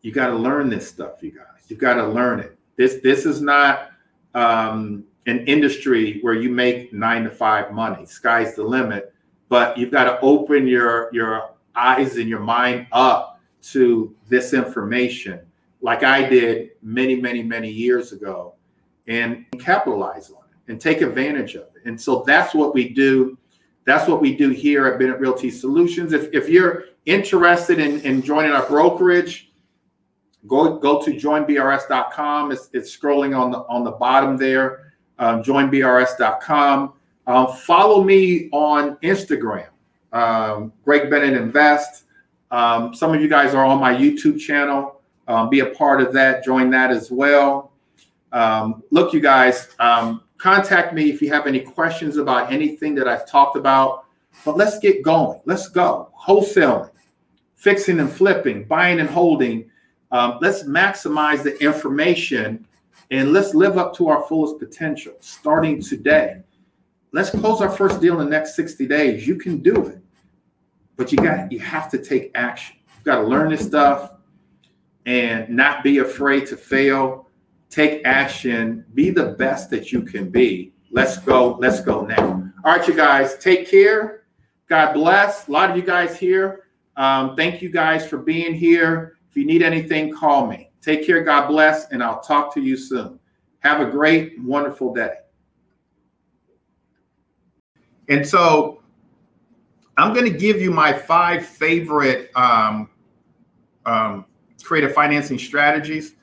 You 0.01 0.11
got 0.11 0.27
to 0.27 0.35
learn 0.35 0.69
this 0.69 0.87
stuff, 0.87 1.21
you 1.21 1.31
guys. 1.31 1.65
You've 1.67 1.79
got 1.79 1.95
to 1.95 2.07
learn 2.07 2.39
it. 2.39 2.57
This 2.75 2.99
this 3.03 3.25
is 3.25 3.41
not 3.41 3.91
um, 4.33 5.03
an 5.27 5.45
industry 5.45 6.19
where 6.21 6.33
you 6.33 6.49
make 6.49 6.91
nine 6.91 7.23
to 7.23 7.29
five 7.29 7.71
money. 7.71 8.05
Sky's 8.05 8.55
the 8.55 8.63
limit. 8.63 9.13
But 9.49 9.77
you've 9.77 9.91
got 9.91 10.05
to 10.05 10.19
open 10.21 10.65
your 10.65 11.09
your 11.13 11.51
eyes 11.75 12.17
and 12.17 12.27
your 12.27 12.39
mind 12.39 12.87
up 12.91 13.39
to 13.61 14.15
this 14.27 14.53
information, 14.53 15.39
like 15.81 16.03
I 16.03 16.27
did 16.27 16.71
many, 16.81 17.15
many, 17.15 17.43
many 17.43 17.69
years 17.69 18.11
ago, 18.11 18.55
and 19.07 19.45
capitalize 19.59 20.31
on 20.31 20.40
and 20.71 20.79
take 20.79 21.01
advantage 21.01 21.55
of 21.55 21.63
it. 21.75 21.81
And 21.85 21.99
so 21.99 22.23
that's 22.25 22.55
what 22.55 22.73
we 22.73 22.89
do. 22.89 23.37
That's 23.85 24.07
what 24.07 24.21
we 24.21 24.35
do 24.35 24.49
here 24.49 24.87
at 24.87 24.97
Bennett 24.97 25.19
Realty 25.19 25.51
Solutions. 25.51 26.13
If, 26.13 26.33
if 26.33 26.47
you're 26.47 26.85
interested 27.05 27.79
in, 27.79 27.99
in 28.01 28.21
joining 28.21 28.51
our 28.51 28.65
brokerage, 28.67 29.51
go 30.47 30.77
go 30.77 31.01
to 31.03 31.11
joinbrs.com. 31.11 32.51
It's, 32.53 32.69
it's 32.71 32.95
scrolling 32.95 33.37
on 33.37 33.51
the 33.51 33.59
on 33.67 33.83
the 33.83 33.91
bottom 33.91 34.37
there. 34.37 34.93
Um, 35.19 35.43
joinbrs.com. 35.43 36.93
Um, 37.27 37.53
follow 37.53 38.03
me 38.03 38.49
on 38.51 38.95
Instagram, 38.97 39.67
um, 40.13 40.73
Greg 40.85 41.09
Bennett 41.09 41.33
Invest. 41.33 42.05
Um, 42.49 42.95
some 42.95 43.13
of 43.13 43.21
you 43.21 43.27
guys 43.27 43.53
are 43.53 43.65
on 43.65 43.79
my 43.79 43.93
YouTube 43.93 44.39
channel. 44.39 45.01
Um, 45.27 45.49
be 45.49 45.59
a 45.59 45.67
part 45.67 46.01
of 46.01 46.13
that. 46.13 46.43
Join 46.43 46.69
that 46.71 46.91
as 46.91 47.11
well. 47.11 47.73
Um, 48.31 48.83
look, 48.89 49.13
you 49.13 49.19
guys, 49.19 49.69
um, 49.79 50.23
contact 50.41 50.93
me 50.93 51.11
if 51.11 51.21
you 51.21 51.29
have 51.29 51.45
any 51.45 51.59
questions 51.59 52.17
about 52.17 52.51
anything 52.51 52.95
that 52.95 53.07
I've 53.07 53.27
talked 53.27 53.55
about. 53.55 54.05
But 54.43 54.57
let's 54.57 54.79
get 54.79 55.03
going. 55.03 55.39
Let's 55.45 55.69
go. 55.69 56.11
Wholesaling, 56.19 56.89
fixing 57.55 57.99
and 57.99 58.11
flipping, 58.11 58.63
buying 58.63 58.99
and 58.99 59.09
holding. 59.09 59.69
Um, 60.11 60.39
let's 60.41 60.63
maximize 60.63 61.43
the 61.43 61.55
information 61.63 62.65
and 63.11 63.33
let's 63.33 63.53
live 63.53 63.77
up 63.77 63.95
to 63.97 64.07
our 64.07 64.23
fullest 64.23 64.57
potential 64.57 65.13
starting 65.19 65.81
today. 65.81 66.41
Let's 67.11 67.29
close 67.29 67.61
our 67.61 67.69
first 67.69 68.01
deal 68.01 68.19
in 68.19 68.25
the 68.25 68.31
next 68.31 68.55
60 68.55 68.87
days. 68.87 69.27
You 69.27 69.35
can 69.35 69.59
do 69.59 69.85
it. 69.87 69.99
But 70.95 71.11
you 71.11 71.17
got 71.17 71.51
you 71.51 71.59
have 71.59 71.89
to 71.91 71.97
take 71.97 72.31
action. 72.35 72.77
You've 72.95 73.05
got 73.05 73.21
to 73.21 73.27
learn 73.27 73.51
this 73.51 73.65
stuff 73.65 74.13
and 75.05 75.49
not 75.49 75.83
be 75.83 75.99
afraid 75.99 76.47
to 76.47 76.57
fail 76.57 77.20
take 77.71 78.05
action, 78.05 78.85
be 78.93 79.09
the 79.09 79.29
best 79.39 79.69
that 79.71 79.91
you 79.91 80.03
can 80.03 80.29
be. 80.29 80.73
Let's 80.91 81.17
go. 81.17 81.57
Let's 81.59 81.81
go 81.81 82.05
now. 82.05 82.51
All 82.63 82.77
right, 82.77 82.87
you 82.87 82.93
guys, 82.93 83.37
take 83.37 83.67
care. 83.67 84.25
God 84.67 84.93
bless. 84.93 85.47
A 85.47 85.51
lot 85.51 85.71
of 85.71 85.77
you 85.77 85.81
guys 85.81 86.19
here. 86.19 86.67
Um, 86.97 87.35
thank 87.35 87.61
you 87.61 87.69
guys 87.69 88.07
for 88.07 88.17
being 88.17 88.53
here. 88.53 89.17
If 89.29 89.37
you 89.37 89.45
need 89.45 89.63
anything, 89.63 90.13
call 90.13 90.45
me. 90.45 90.71
Take 90.81 91.05
care. 91.05 91.23
God 91.23 91.47
bless. 91.47 91.89
And 91.91 92.03
I'll 92.03 92.19
talk 92.19 92.53
to 92.53 92.61
you 92.61 92.75
soon. 92.75 93.19
Have 93.59 93.79
a 93.79 93.89
great, 93.89 94.39
wonderful 94.41 94.93
day. 94.93 95.13
And 98.09 98.27
so 98.27 98.81
I'm 99.97 100.13
going 100.13 100.31
to 100.31 100.37
give 100.37 100.59
you 100.61 100.71
my 100.71 100.91
five 100.91 101.45
favorite 101.45 102.29
um, 102.35 102.89
um, 103.85 104.25
creative 104.63 104.93
financing 104.93 105.39
strategies. 105.39 106.15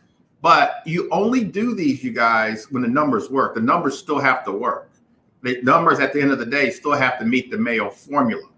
But 0.49 0.81
you 0.87 1.11
only 1.13 1.45
do 1.45 1.75
these, 1.75 2.03
you 2.03 2.11
guys, 2.11 2.73
when 2.73 2.81
the 2.81 2.89
numbers 2.89 3.29
work. 3.29 3.55
The 3.55 3.61
numbers 3.61 3.99
still 3.99 4.19
have 4.19 4.47
to 4.47 4.51
work. 4.51 4.91
The 5.43 5.61
numbers 5.61 6.01
at 6.01 6.15
the 6.15 6.23
end 6.23 6.31
of 6.31 6.39
the 6.39 6.47
day 6.47 6.71
still 6.71 6.95
have 6.95 7.19
to 7.19 7.27
meet 7.27 7.51
the 7.51 7.59
Mayo 7.59 7.91
formula. 7.91 8.49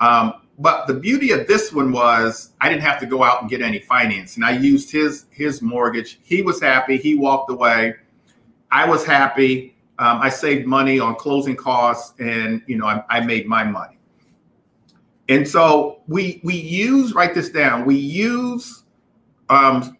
Um, 0.00 0.42
but 0.58 0.88
the 0.88 0.94
beauty 0.94 1.30
of 1.30 1.46
this 1.46 1.72
one 1.72 1.92
was 1.92 2.50
I 2.60 2.68
didn't 2.68 2.82
have 2.82 2.98
to 2.98 3.06
go 3.06 3.22
out 3.22 3.42
and 3.42 3.48
get 3.48 3.62
any 3.62 3.78
financing. 3.78 4.42
I 4.42 4.58
used 4.58 4.90
his 4.90 5.26
his 5.30 5.62
mortgage. 5.62 6.18
He 6.24 6.42
was 6.42 6.60
happy. 6.60 6.96
He 6.96 7.14
walked 7.14 7.48
away. 7.48 7.94
I 8.72 8.84
was 8.88 9.06
happy. 9.06 9.76
Um, 10.00 10.20
I 10.20 10.30
saved 10.30 10.66
money 10.66 10.98
on 10.98 11.14
closing 11.14 11.54
costs, 11.54 12.18
and 12.18 12.60
you 12.66 12.76
know 12.76 12.86
I, 12.86 13.04
I 13.08 13.20
made 13.20 13.46
my 13.46 13.62
money. 13.62 13.98
And 15.28 15.46
so 15.46 16.00
we 16.08 16.40
we 16.42 16.56
use 16.56 17.14
write 17.14 17.34
this 17.34 17.50
down. 17.50 17.84
We 17.84 17.94
use 17.94 18.82
um, 19.48 19.96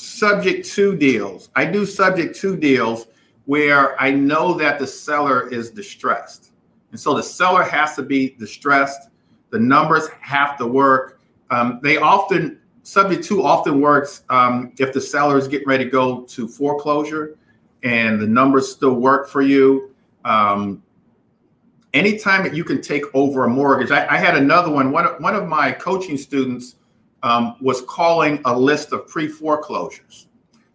subject 0.00 0.66
to 0.66 0.96
deals. 0.96 1.50
I 1.54 1.64
do 1.66 1.84
subject 1.84 2.34
to 2.40 2.56
deals 2.56 3.06
where 3.44 4.00
I 4.00 4.10
know 4.10 4.54
that 4.54 4.78
the 4.78 4.86
seller 4.86 5.48
is 5.48 5.70
distressed. 5.70 6.52
And 6.90 6.98
so 6.98 7.14
the 7.14 7.22
seller 7.22 7.62
has 7.62 7.96
to 7.96 8.02
be 8.02 8.30
distressed. 8.30 9.08
The 9.50 9.58
numbers 9.58 10.08
have 10.20 10.56
to 10.58 10.66
work. 10.66 11.20
Um, 11.50 11.80
they 11.82 11.98
often, 11.98 12.58
subject 12.82 13.24
to 13.24 13.42
often 13.42 13.80
works 13.80 14.22
um, 14.30 14.72
if 14.78 14.92
the 14.92 15.00
seller 15.00 15.36
is 15.36 15.48
getting 15.48 15.68
ready 15.68 15.84
to 15.84 15.90
go 15.90 16.22
to 16.22 16.48
foreclosure 16.48 17.36
and 17.82 18.20
the 18.20 18.26
numbers 18.26 18.72
still 18.72 18.94
work 18.94 19.28
for 19.28 19.42
you. 19.42 19.94
Um, 20.24 20.82
anytime 21.92 22.42
that 22.44 22.54
you 22.54 22.64
can 22.64 22.80
take 22.80 23.04
over 23.14 23.44
a 23.44 23.48
mortgage, 23.48 23.90
I, 23.90 24.06
I 24.14 24.16
had 24.16 24.36
another 24.36 24.70
one. 24.70 24.92
One 24.92 25.06
one 25.22 25.34
of 25.34 25.46
my 25.46 25.72
coaching 25.72 26.16
students 26.16 26.76
um, 27.22 27.56
was 27.60 27.82
calling 27.82 28.40
a 28.44 28.58
list 28.58 28.92
of 28.92 29.06
pre 29.06 29.28
foreclosures. 29.28 30.28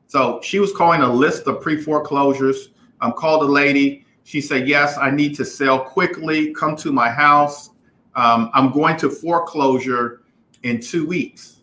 So 0.08 0.40
she 0.44 0.60
was 0.60 0.72
calling 0.74 1.02
a 1.02 1.12
list 1.12 1.48
of 1.48 1.62
pre 1.62 1.82
foreclosures. 1.82 2.70
Um, 3.02 3.12
called 3.12 3.44
a 3.44 3.52
lady. 3.52 4.06
She 4.24 4.42
said, 4.42 4.68
Yes, 4.68 4.98
I 4.98 5.12
need 5.12 5.36
to 5.36 5.46
sell 5.46 5.80
quickly. 5.80 6.54
Come 6.54 6.76
to 6.78 6.92
my 6.92 7.10
house. 7.10 7.72
Um, 8.16 8.50
I'm 8.54 8.72
going 8.72 8.98
to 8.98 9.10
foreclosure 9.10 10.22
in 10.64 10.80
two 10.80 11.06
weeks. 11.06 11.62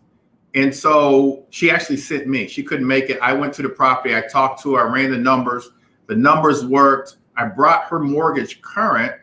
And 0.55 0.75
so 0.75 1.47
she 1.51 1.71
actually 1.71 1.97
sent 1.97 2.27
me. 2.27 2.47
She 2.47 2.63
couldn't 2.63 2.87
make 2.87 3.09
it. 3.09 3.19
I 3.23 3.33
went 3.33 3.55
to 3.55 3.63
the 3.63 3.71
property. 3.71 4.15
I 4.15 4.21
talked 4.21 4.63
to 4.63 4.75
her. 4.75 4.87
I 4.87 4.93
ran 4.93 5.11
the 5.11 5.19
numbers. 5.19 5.71
The 6.07 6.15
numbers 6.15 6.65
worked. 6.65 7.17
I 7.37 7.47
brought 7.47 7.85
her 7.85 7.99
mortgage 7.99 8.61
current. 8.61 9.15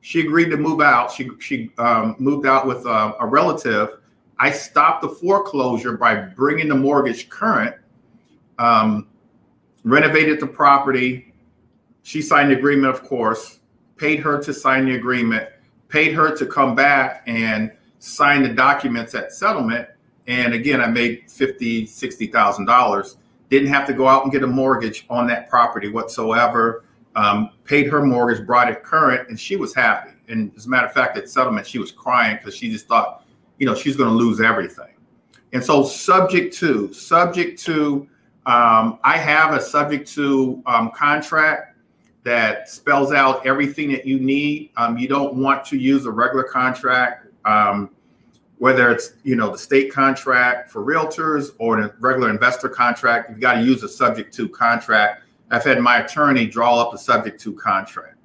She 0.00 0.20
agreed 0.20 0.50
to 0.50 0.56
move 0.56 0.80
out. 0.80 1.12
She 1.12 1.30
she 1.38 1.70
um, 1.78 2.16
moved 2.18 2.46
out 2.46 2.66
with 2.66 2.84
uh, 2.84 3.14
a 3.20 3.26
relative. 3.26 3.98
I 4.42 4.50
stopped 4.50 5.02
the 5.02 5.08
foreclosure 5.08 5.96
by 5.96 6.16
bringing 6.16 6.66
the 6.66 6.74
mortgage 6.74 7.28
current. 7.28 7.76
Um, 8.58 9.06
renovated 9.84 10.40
the 10.40 10.48
property. 10.48 11.32
She 12.02 12.20
signed 12.20 12.50
the 12.50 12.58
agreement, 12.58 12.92
of 12.92 13.04
course. 13.04 13.60
Paid 13.96 14.18
her 14.18 14.42
to 14.42 14.52
sign 14.52 14.86
the 14.86 14.96
agreement. 14.96 15.48
Paid 15.88 16.14
her 16.14 16.36
to 16.36 16.44
come 16.44 16.74
back 16.74 17.22
and 17.28 17.70
sign 18.00 18.42
the 18.42 18.48
documents 18.48 19.14
at 19.14 19.30
settlement. 19.32 19.88
And 20.26 20.54
again, 20.54 20.80
I 20.80 20.88
made 20.88 21.30
fifty, 21.30 21.86
sixty 21.86 22.26
thousand 22.26 22.64
dollars. 22.64 23.18
Didn't 23.48 23.68
have 23.68 23.86
to 23.86 23.92
go 23.92 24.08
out 24.08 24.24
and 24.24 24.32
get 24.32 24.42
a 24.42 24.48
mortgage 24.48 25.06
on 25.08 25.28
that 25.28 25.48
property 25.50 25.88
whatsoever. 25.88 26.82
Um, 27.14 27.50
paid 27.62 27.86
her 27.86 28.04
mortgage, 28.04 28.44
brought 28.44 28.68
it 28.68 28.82
current, 28.82 29.28
and 29.28 29.38
she 29.38 29.54
was 29.54 29.72
happy. 29.72 30.10
And 30.26 30.50
as 30.56 30.66
a 30.66 30.68
matter 30.68 30.88
of 30.88 30.92
fact, 30.92 31.16
at 31.16 31.28
settlement, 31.28 31.64
she 31.64 31.78
was 31.78 31.92
crying 31.92 32.38
because 32.38 32.56
she 32.56 32.72
just 32.72 32.88
thought, 32.88 33.24
you 33.58 33.66
know, 33.66 33.74
she's 33.74 33.96
going 33.96 34.08
to 34.08 34.14
lose 34.14 34.40
everything. 34.40 34.94
And 35.52 35.62
so, 35.62 35.84
subject 35.84 36.54
to, 36.58 36.92
subject 36.92 37.60
to, 37.64 38.08
um, 38.46 38.98
I 39.04 39.18
have 39.18 39.54
a 39.54 39.60
subject 39.60 40.10
to 40.14 40.62
um, 40.66 40.90
contract 40.92 41.76
that 42.24 42.68
spells 42.68 43.12
out 43.12 43.44
everything 43.46 43.90
that 43.92 44.06
you 44.06 44.18
need. 44.18 44.70
Um, 44.76 44.96
you 44.96 45.08
don't 45.08 45.34
want 45.34 45.64
to 45.66 45.76
use 45.76 46.06
a 46.06 46.10
regular 46.10 46.44
contract. 46.44 47.26
Um, 47.44 47.90
whether 48.58 48.92
it's 48.92 49.14
you 49.24 49.34
know 49.34 49.50
the 49.50 49.58
state 49.58 49.92
contract 49.92 50.70
for 50.70 50.84
realtors 50.84 51.50
or 51.58 51.82
the 51.82 51.92
regular 51.98 52.30
investor 52.30 52.68
contract, 52.68 53.28
you've 53.28 53.40
got 53.40 53.54
to 53.54 53.62
use 53.62 53.82
a 53.82 53.88
subject 53.88 54.32
to 54.34 54.48
contract. 54.48 55.24
I've 55.50 55.64
had 55.64 55.80
my 55.80 55.98
attorney 55.98 56.46
draw 56.46 56.80
up 56.80 56.94
a 56.94 56.98
subject 56.98 57.40
to 57.40 57.54
contract. 57.54 58.16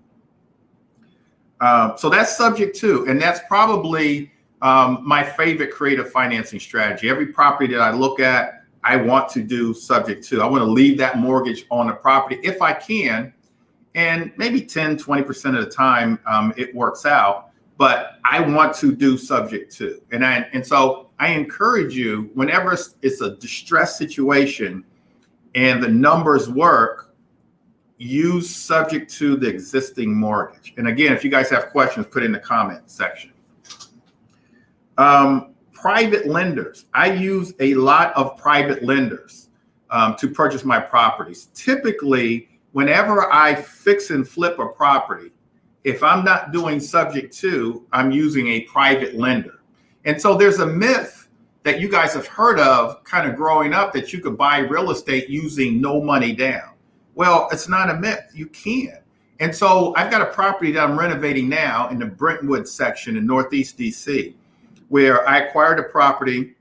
Uh, 1.59 1.95
so 1.95 2.07
that's 2.07 2.37
subject 2.37 2.77
to, 2.77 3.07
and 3.07 3.19
that's 3.19 3.39
probably 3.47 4.31
um, 4.61 5.01
my 5.05 5.23
favorite 5.23 5.71
creative 5.71 6.11
financing 6.11 6.59
strategy. 6.59 7.09
Every 7.09 7.27
property 7.27 7.73
that 7.73 7.81
I 7.81 7.91
look 7.91 8.19
at, 8.19 8.63
I 8.83 8.95
want 8.95 9.29
to 9.29 9.43
do 9.43 9.73
subject 9.73 10.25
to. 10.29 10.41
I 10.41 10.45
want 10.45 10.61
to 10.61 10.69
leave 10.69 10.97
that 10.99 11.17
mortgage 11.17 11.65
on 11.69 11.87
the 11.87 11.93
property 11.93 12.39
if 12.43 12.61
I 12.61 12.73
can. 12.73 13.33
And 13.95 14.31
maybe 14.37 14.61
10, 14.61 14.97
20% 14.97 15.57
of 15.57 15.65
the 15.65 15.71
time 15.71 16.19
um, 16.27 16.53
it 16.57 16.73
works 16.75 17.05
out 17.05 17.47
but 17.77 18.19
I 18.25 18.39
want 18.41 18.75
to 18.77 18.93
do 18.93 19.17
subject 19.17 19.75
to. 19.77 20.01
And 20.11 20.25
I 20.25 20.47
and 20.53 20.65
so 20.65 21.09
I 21.19 21.29
encourage 21.29 21.95
you 21.95 22.29
whenever 22.33 22.73
it's, 22.73 23.21
a 23.21 23.35
distress 23.35 23.97
situation 23.97 24.83
and 25.55 25.81
the 25.81 25.87
numbers 25.87 26.49
work, 26.49 27.15
use 27.97 28.53
subject 28.53 29.11
to 29.15 29.35
the 29.37 29.47
existing 29.47 30.13
mortgage. 30.13 30.73
And 30.77 30.87
again, 30.87 31.13
if 31.13 31.23
you 31.23 31.31
guys 31.31 31.49
have 31.49 31.69
questions, 31.69 32.05
put 32.07 32.23
in 32.23 32.31
the 32.31 32.39
comment 32.39 32.83
section. 32.85 33.31
Um, 34.97 35.53
private 35.71 36.25
lenders. 36.25 36.85
I 36.93 37.11
use 37.11 37.53
a 37.59 37.75
lot 37.75 38.15
of 38.15 38.37
private 38.37 38.83
lenders 38.83 39.49
um, 39.91 40.15
to 40.17 40.29
purchase 40.29 40.65
my 40.65 40.79
properties. 40.79 41.49
Typically, 41.53 42.49
whenever 42.71 43.31
I 43.31 43.55
fix 43.55 44.09
and 44.09 44.27
flip 44.27 44.59
a 44.59 44.67
property, 44.67 45.31
if 45.83 46.03
I'm 46.03 46.25
not 46.25 46.51
doing 46.51 46.79
subject 46.79 47.35
to, 47.37 47.85
I'm 47.93 48.11
using 48.11 48.47
a 48.49 48.61
private 48.61 49.15
lender. 49.15 49.61
And 50.05 50.21
so 50.21 50.35
there's 50.35 50.59
a 50.59 50.65
myth 50.65 51.27
that 51.63 51.79
you 51.79 51.89
guys 51.89 52.13
have 52.13 52.27
heard 52.27 52.59
of 52.59 53.03
kind 53.03 53.29
of 53.29 53.35
growing 53.35 53.73
up 53.73 53.93
that 53.93 54.13
you 54.13 54.19
could 54.19 54.37
buy 54.37 54.59
real 54.59 54.91
estate 54.91 55.29
using 55.29 55.79
no 55.79 56.01
money 56.01 56.33
down. 56.33 56.73
Well, 57.15 57.49
it's 57.51 57.67
not 57.67 57.89
a 57.89 57.95
myth. 57.95 58.31
You 58.33 58.47
can. 58.47 58.99
And 59.39 59.55
so 59.55 59.93
I've 59.95 60.09
got 60.09 60.21
a 60.21 60.27
property 60.27 60.71
that 60.71 60.83
I'm 60.83 60.97
renovating 60.97 61.49
now 61.49 61.89
in 61.89 61.99
the 61.99 62.05
Brentwood 62.05 62.67
section 62.67 63.17
in 63.17 63.25
Northeast 63.25 63.77
DC, 63.77 64.33
where 64.89 65.27
I 65.27 65.39
acquired 65.39 65.79
a 65.79 65.83
property 65.83 66.55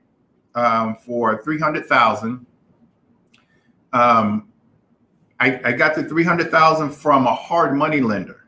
um, 0.55 0.95
for 0.95 1.41
300,000. 1.43 2.45
Um, 3.93 4.49
I, 5.39 5.59
I 5.63 5.71
got 5.73 5.95
the 5.95 6.03
300,000 6.03 6.91
from 6.91 7.27
a 7.27 7.33
hard 7.33 7.75
money 7.75 8.01
lender. 8.01 8.47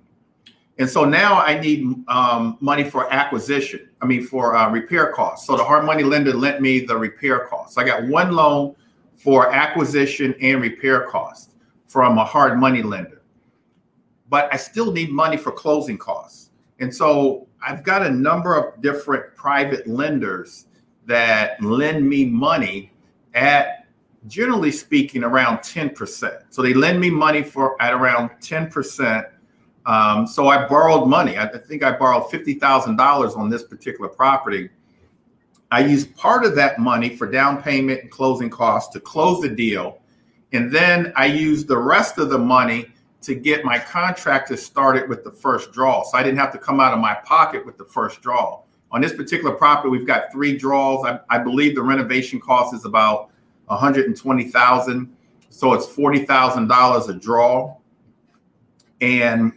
And 0.79 0.89
so 0.89 1.03
now 1.03 1.41
I 1.41 1.59
need 1.59 1.93
um, 2.07 2.57
money 2.61 2.83
for 2.83 3.11
acquisition. 3.11 3.89
I 4.01 4.05
mean, 4.05 4.25
for 4.25 4.55
uh, 4.55 4.71
repair 4.71 5.11
costs. 5.11 5.45
So 5.45 5.57
the 5.57 5.63
hard 5.63 5.85
money 5.85 6.03
lender 6.03 6.33
lent 6.33 6.61
me 6.61 6.79
the 6.79 6.97
repair 6.97 7.47
costs. 7.47 7.77
I 7.77 7.83
got 7.83 8.07
one 8.07 8.31
loan 8.31 8.75
for 9.15 9.51
acquisition 9.53 10.33
and 10.41 10.61
repair 10.61 11.05
costs 11.09 11.53
from 11.85 12.17
a 12.17 12.23
hard 12.23 12.57
money 12.57 12.81
lender. 12.81 13.21
But 14.29 14.47
I 14.53 14.57
still 14.57 14.93
need 14.93 15.11
money 15.11 15.35
for 15.35 15.51
closing 15.51 15.97
costs. 15.97 16.51
And 16.79 16.95
so 16.95 17.48
I've 17.61 17.83
got 17.83 18.05
a 18.05 18.09
number 18.09 18.55
of 18.55 18.81
different 18.81 19.35
private 19.35 19.87
lenders 19.87 20.65
that 21.05 21.61
lend 21.61 22.07
me 22.07 22.25
money 22.25 22.91
at 23.33 23.87
generally 24.27 24.71
speaking 24.71 25.23
around 25.23 25.59
10%. 25.59 26.43
So 26.49 26.61
they 26.61 26.73
lend 26.73 26.99
me 26.99 27.09
money 27.09 27.43
for 27.43 27.81
at 27.81 27.93
around 27.93 28.29
10% 28.41 29.29
um, 29.89 30.27
so 30.27 30.47
I 30.47 30.67
borrowed 30.67 31.07
money. 31.07 31.37
I, 31.37 31.47
think 31.47 31.81
I 31.81 31.97
borrowed 31.97 32.29
fifty 32.29 32.53
thousand 32.53 32.97
dollars 32.97 33.33
on 33.33 33.49
this 33.49 33.63
particular 33.63 34.07
property. 34.07 34.69
I 35.71 35.79
used 35.79 36.15
part 36.15 36.45
of 36.45 36.55
that 36.55 36.77
money 36.77 37.15
for 37.15 37.29
down 37.29 37.61
payment 37.61 38.01
and 38.01 38.11
closing 38.11 38.51
costs 38.51 38.93
to 38.93 38.99
close 38.99 39.41
the 39.41 39.49
deal, 39.49 39.99
and 40.53 40.71
then 40.71 41.11
I 41.15 41.25
used 41.25 41.67
the 41.67 41.77
rest 41.77 42.19
of 42.19 42.29
the 42.29 42.37
money 42.37 42.87
to 43.21 43.35
get 43.35 43.65
my 43.65 43.77
contractor 43.77 44.55
started 44.55 45.09
with 45.09 45.23
the 45.23 45.31
first 45.31 45.71
draw. 45.71 46.03
So 46.03 46.17
I 46.17 46.23
didn't 46.23 46.39
have 46.39 46.51
to 46.53 46.57
come 46.57 46.79
out 46.79 46.93
of 46.93 46.99
my 46.99 47.15
pocket 47.25 47.65
with 47.65 47.77
the 47.77 47.85
first 47.85 48.21
draw. 48.21 48.61
On 48.91 49.01
this 49.01 49.13
particular 49.13 49.53
property, 49.53 49.89
we've 49.89 50.07
got 50.07 50.31
three 50.31 50.57
draws. 50.57 51.05
I, 51.05 51.19
I 51.29 51.37
believe 51.37 51.75
the 51.75 51.81
renovation 51.83 52.39
cost 52.39 52.73
is 52.73 52.85
about 52.85 53.29
one 53.65 53.77
hundred 53.77 54.07
and 54.07 54.17
twenty 54.17 54.45
thousand, 54.45 55.15
so 55.49 55.73
it's 55.73 55.85
forty 55.85 56.25
thousand 56.25 56.69
dollars 56.69 57.07
a 57.07 57.13
draw, 57.13 57.77
and 59.01 59.53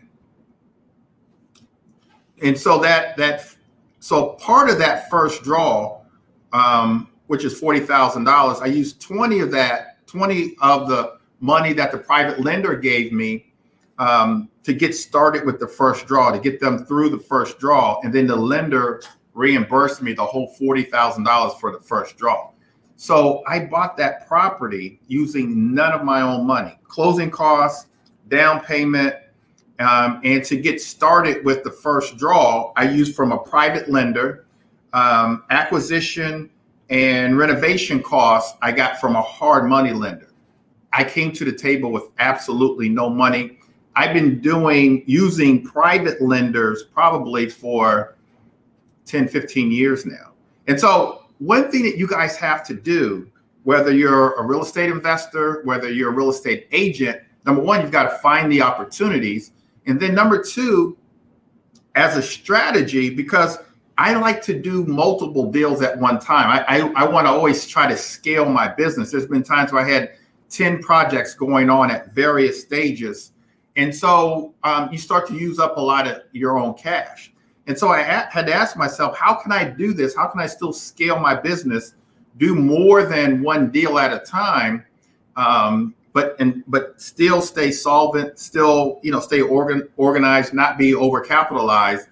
and 2.43 2.59
so 2.59 2.79
that 2.81 3.17
that 3.17 3.55
so 4.01 4.31
part 4.35 4.69
of 4.69 4.79
that 4.79 5.09
first 5.09 5.43
draw, 5.45 6.03
um, 6.53 7.09
which 7.29 7.45
is 7.45 7.59
forty 7.59 7.81
thousand 7.81 8.25
dollars, 8.25 8.59
I 8.61 8.67
used 8.67 9.01
twenty 9.01 9.39
of 9.39 9.51
that, 9.53 10.07
twenty 10.07 10.57
of 10.61 10.89
the 10.89 11.19
money 11.41 11.73
that 11.73 11.91
the 11.91 11.99
private 11.99 12.41
lender 12.41 12.77
gave 12.77 13.13
me 13.13 13.52
um, 14.03 14.49
to 14.65 14.73
get 14.73 14.93
started 14.97 15.45
with 15.47 15.59
the 15.61 15.69
first 15.69 16.07
draw, 16.07 16.33
to 16.33 16.39
get 16.39 16.61
them 16.61 16.85
through 16.87 17.11
the 17.11 17.23
first 17.33 17.59
draw, 17.59 18.01
and 18.03 18.13
then 18.13 18.27
the 18.27 18.41
lender 18.53 19.03
reimbursed 19.35 20.03
me 20.03 20.13
the 20.13 20.25
whole 20.33 20.49
forty 20.59 20.83
thousand 20.83 21.25
dollars 21.25 21.55
for 21.61 21.71
the 21.71 21.81
first 21.81 22.17
draw. 22.17 22.51
So 22.97 23.43
I 23.47 23.61
bought 23.75 23.97
that 23.97 24.27
property 24.27 25.01
using 25.07 25.75
none 25.75 25.93
of 25.93 26.05
my 26.05 26.21
own 26.21 26.47
money, 26.47 26.79
closing 26.97 27.31
costs, 27.31 27.87
down 28.29 28.61
payment, 28.61 29.15
um, 29.79 30.21
and 30.25 30.45
to 30.45 30.57
get 30.57 30.81
started 30.81 31.45
with 31.45 31.63
the 31.65 31.71
first 31.71 32.17
draw, 32.17 32.73
I 32.77 32.85
used 32.89 33.15
from 33.15 33.33
a 33.33 33.39
private 33.39 33.89
lender. 33.89 34.47
Um, 34.93 35.45
acquisition 35.49 36.51
and 36.91 37.39
renovation 37.39 38.03
costs 38.03 38.59
I 38.61 38.73
got 38.73 39.01
from 39.01 39.17
a 39.17 39.23
hard 39.23 39.65
money 39.67 39.93
lender. 39.93 40.29
I 40.93 41.05
came 41.05 41.33
to 41.33 41.45
the 41.45 41.57
table 41.69 41.91
with 41.91 42.05
absolutely 42.19 42.89
no 42.91 43.09
money. 43.09 43.59
I've 43.95 44.15
been 44.15 44.41
doing 44.41 45.03
using 45.07 45.63
private 45.63 46.21
lenders 46.23 46.85
probably 46.85 47.49
for 47.49 48.17
10, 49.07 49.29
15 49.29 49.71
years 49.71 50.07
now. 50.07 50.33
And 50.67 50.79
so, 50.79 51.25
one 51.39 51.71
thing 51.71 51.83
that 51.83 51.99
you 51.99 52.07
guys 52.07 52.37
have 52.37 52.65
to 52.69 52.75
do, 52.75 53.29
whether 53.65 53.93
you're 53.93 54.35
a 54.35 54.43
real 54.45 54.63
estate 54.63 54.91
investor, 54.91 55.63
whether 55.65 55.91
you're 55.91 56.11
a 56.11 56.15
real 56.15 56.31
estate 56.31 56.69
agent, 56.73 57.21
number 57.45 57.61
one, 57.61 57.81
you've 57.81 57.91
got 57.91 58.05
to 58.05 58.19
find 58.19 58.51
the 58.51 58.63
opportunities 58.63 59.53
and 59.87 59.99
then 60.01 60.15
number 60.15 60.43
two, 60.43 60.97
as 61.95 62.17
a 62.17 62.23
strategy 62.23 63.11
because 63.11 63.59
I 63.99 64.15
like 64.15 64.43
to 64.43 64.59
do 64.59 64.85
multiple 64.87 65.51
deals 65.51 65.83
at 65.83 65.99
one 65.99 66.19
time. 66.19 66.49
I, 66.49 66.81
I, 66.81 67.05
I 67.05 67.05
want 67.05 67.27
to 67.27 67.31
always 67.31 67.67
try 67.67 67.87
to 67.87 67.97
scale 67.97 68.47
my 68.47 68.69
business. 68.69 69.11
There's 69.11 69.27
been 69.27 69.43
times 69.43 69.73
where 69.73 69.85
I 69.85 69.89
had 69.89 70.13
10 70.49 70.83
projects 70.83 71.35
going 71.35 71.69
on 71.69 71.91
at 71.91 72.13
various 72.13 72.63
stages. 72.63 73.32
And 73.77 73.95
so 73.95 74.55
um, 74.65 74.91
you 74.93 74.99
start 74.99 75.27
to 75.29 75.35
use 75.35 75.59
up 75.59 75.77
a 75.77 75.81
lot 75.81 76.07
of 76.07 76.23
your 76.33 76.59
own 76.59 76.75
cash. 76.75 77.33
And 77.67 77.79
so 77.79 77.89
I 77.89 78.03
had 78.03 78.47
to 78.47 78.53
ask 78.53 78.77
myself, 78.77 79.17
how 79.17 79.35
can 79.35 79.53
I 79.53 79.65
do 79.65 79.95
this? 79.95 80.17
How 80.17 80.27
can 80.27 80.41
I 80.41 80.47
still 80.47 80.73
scale 80.73 81.19
my 81.19 81.35
business, 81.35 81.95
do 82.39 82.55
more 82.55 83.05
than 83.05 83.43
one 83.43 83.71
deal 83.71 83.99
at 83.99 84.13
a 84.13 84.19
time, 84.19 84.85
um, 85.37 85.95
but 86.13 86.37
and 86.41 86.63
but 86.67 87.01
still 87.01 87.41
stay 87.41 87.71
solvent, 87.71 88.39
still 88.39 89.01
you 89.03 89.13
know 89.13 89.21
stay 89.21 89.41
organ, 89.41 89.89
organized, 89.97 90.53
not 90.53 90.77
be 90.77 90.93
overcapitalized. 90.93 92.09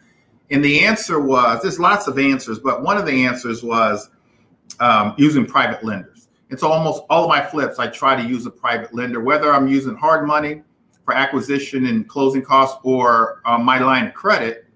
And 0.50 0.64
the 0.64 0.84
answer 0.84 1.20
was 1.20 1.62
there's 1.62 1.78
lots 1.78 2.06
of 2.06 2.18
answers, 2.18 2.58
but 2.58 2.82
one 2.82 2.96
of 2.96 3.04
the 3.04 3.26
answers 3.26 3.62
was 3.62 4.08
um, 4.78 5.14
using 5.18 5.46
private 5.46 5.84
lenders. 5.84 6.28
And 6.50 6.58
so 6.58 6.68
almost 6.68 7.02
all 7.10 7.24
of 7.24 7.28
my 7.28 7.44
flips, 7.44 7.78
I 7.78 7.88
try 7.88 8.20
to 8.20 8.26
use 8.26 8.46
a 8.46 8.50
private 8.50 8.94
lender, 8.94 9.20
whether 9.20 9.52
I'm 9.52 9.68
using 9.68 9.96
hard 9.96 10.26
money 10.26 10.62
for 11.10 11.16
acquisition 11.16 11.86
and 11.86 12.08
closing 12.08 12.40
costs 12.40 12.78
or 12.84 13.42
uh, 13.44 13.58
my 13.58 13.80
line 13.80 14.06
of 14.06 14.14
credit. 14.14 14.66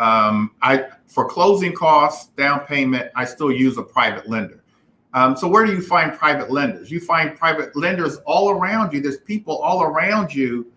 Um, 0.00 0.50
I 0.60 0.86
for 1.06 1.28
closing 1.28 1.72
costs, 1.72 2.30
down 2.36 2.60
payment, 2.66 3.12
I 3.14 3.24
still 3.24 3.52
use 3.52 3.78
a 3.78 3.82
private 3.82 4.28
lender. 4.28 4.64
Um, 5.12 5.36
so 5.36 5.46
where 5.46 5.64
do 5.64 5.72
you 5.72 5.80
find 5.80 6.12
private 6.12 6.50
lenders? 6.50 6.90
You 6.90 6.98
find 6.98 7.38
private 7.38 7.76
lenders 7.76 8.16
all 8.26 8.50
around 8.50 8.92
you. 8.92 9.00
There's 9.00 9.18
people 9.18 9.58
all 9.58 9.84
around 9.84 10.34
you 10.34 10.72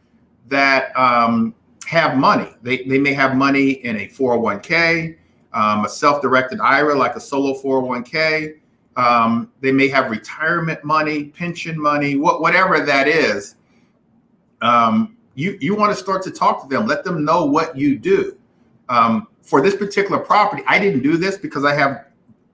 that 0.50 0.96
um, 0.96 1.56
have 1.88 2.16
money. 2.16 2.52
They, 2.62 2.84
they 2.84 3.00
may 3.00 3.14
have 3.14 3.36
money 3.36 3.72
in 3.72 3.96
a 3.96 4.08
401k, 4.08 5.18
um, 5.54 5.86
a 5.86 5.90
self-directed 5.90 6.60
IRA 6.60 6.96
like 6.96 7.16
a 7.16 7.20
solo 7.20 7.60
401k. 7.60 8.60
Um, 8.96 9.52
they 9.62 9.72
may 9.72 9.88
have 9.88 10.12
retirement 10.12 10.84
money, 10.84 11.26
pension 11.26 11.80
money, 11.80 12.16
what, 12.16 12.40
whatever 12.40 12.80
that 12.82 13.08
is. 13.08 13.56
Um, 14.62 15.18
you 15.36 15.58
you 15.62 15.76
want 15.76 15.92
to 15.92 15.96
start 15.96 16.24
to 16.24 16.32
talk 16.32 16.64
to 16.64 16.68
them. 16.68 16.88
Let 16.88 17.04
them 17.04 17.24
know 17.24 17.46
what 17.46 17.78
you 17.78 17.98
do. 17.98 18.38
Um, 18.90 19.28
for 19.42 19.62
this 19.62 19.76
particular 19.76 20.20
property, 20.20 20.64
I 20.68 20.80
didn't 20.80 21.04
do 21.04 21.18
this 21.18 21.38
because 21.38 21.64
I 21.64 21.74
have 21.76 22.06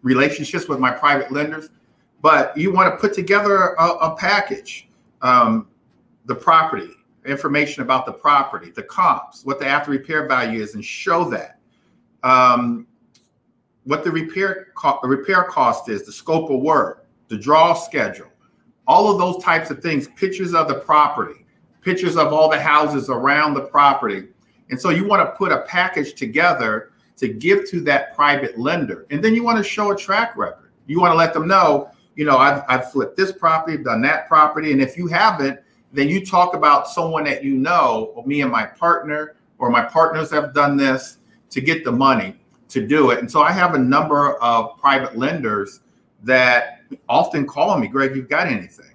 relationships 0.01 0.67
with 0.67 0.79
my 0.79 0.91
private 0.91 1.31
lenders, 1.31 1.69
but 2.21 2.55
you 2.57 2.71
want 2.71 2.93
to 2.93 2.97
put 2.99 3.13
together 3.13 3.73
a, 3.75 3.85
a 3.85 4.15
package, 4.15 4.89
um, 5.21 5.67
the 6.25 6.35
property, 6.35 6.89
information 7.25 7.83
about 7.83 8.05
the 8.05 8.11
property, 8.11 8.69
the 8.71 8.83
comps, 8.83 9.45
what 9.45 9.59
the 9.59 9.65
after 9.65 9.91
repair 9.91 10.27
value 10.27 10.61
is, 10.61 10.75
and 10.75 10.83
show 10.83 11.23
that. 11.29 11.59
Um, 12.23 12.87
what 13.85 14.03
the 14.03 14.11
repair 14.11 14.67
co- 14.75 14.99
repair 15.03 15.43
cost 15.43 15.89
is, 15.89 16.03
the 16.03 16.11
scope 16.11 16.49
of 16.49 16.59
work, 16.59 17.07
the 17.27 17.37
draw 17.37 17.73
schedule, 17.73 18.27
all 18.87 19.11
of 19.11 19.17
those 19.17 19.43
types 19.43 19.71
of 19.71 19.81
things, 19.81 20.07
pictures 20.15 20.53
of 20.53 20.67
the 20.67 20.75
property, 20.75 21.42
pictures 21.83 22.17
of 22.17 22.33
all 22.33 22.49
the 22.49 22.59
houses 22.59 23.09
around 23.09 23.53
the 23.53 23.61
property. 23.61 24.27
And 24.69 24.79
so 24.79 24.89
you 24.89 25.05
want 25.05 25.21
to 25.21 25.35
put 25.37 25.51
a 25.51 25.61
package 25.61 26.13
together 26.13 26.91
to 27.17 27.27
give 27.27 27.69
to 27.69 27.81
that 27.81 28.15
private 28.15 28.57
lender. 28.57 29.05
And 29.11 29.23
then 29.23 29.35
you 29.35 29.43
want 29.43 29.57
to 29.57 29.63
show 29.63 29.91
a 29.91 29.95
track 29.95 30.35
record. 30.35 30.71
You 30.87 30.99
want 30.99 31.11
to 31.11 31.17
let 31.17 31.33
them 31.33 31.47
know, 31.47 31.91
you 32.15 32.25
know, 32.25 32.37
I've, 32.37 32.63
I've 32.67 32.91
flipped 32.91 33.17
this 33.17 33.31
property, 33.31 33.77
done 33.77 34.01
that 34.01 34.27
property. 34.27 34.71
And 34.71 34.81
if 34.81 34.97
you 34.97 35.07
haven't, 35.07 35.59
then 35.91 36.09
you 36.09 36.25
talk 36.25 36.55
about 36.55 36.87
someone 36.87 37.23
that 37.25 37.43
you 37.43 37.55
know, 37.55 38.11
or 38.15 38.25
me 38.25 38.41
and 38.41 38.51
my 38.51 38.65
partner, 38.65 39.35
or 39.59 39.69
my 39.69 39.83
partners 39.83 40.31
have 40.31 40.53
done 40.53 40.75
this 40.75 41.19
to 41.51 41.61
get 41.61 41.83
the 41.83 41.91
money 41.91 42.35
to 42.69 42.85
do 42.85 43.11
it. 43.11 43.19
And 43.19 43.29
so 43.29 43.41
I 43.41 43.51
have 43.51 43.75
a 43.75 43.79
number 43.79 44.33
of 44.41 44.77
private 44.79 45.17
lenders 45.17 45.81
that 46.23 46.81
often 47.07 47.45
call 47.45 47.77
me, 47.77 47.87
Greg, 47.87 48.15
you've 48.15 48.29
got 48.29 48.47
anything? 48.47 48.92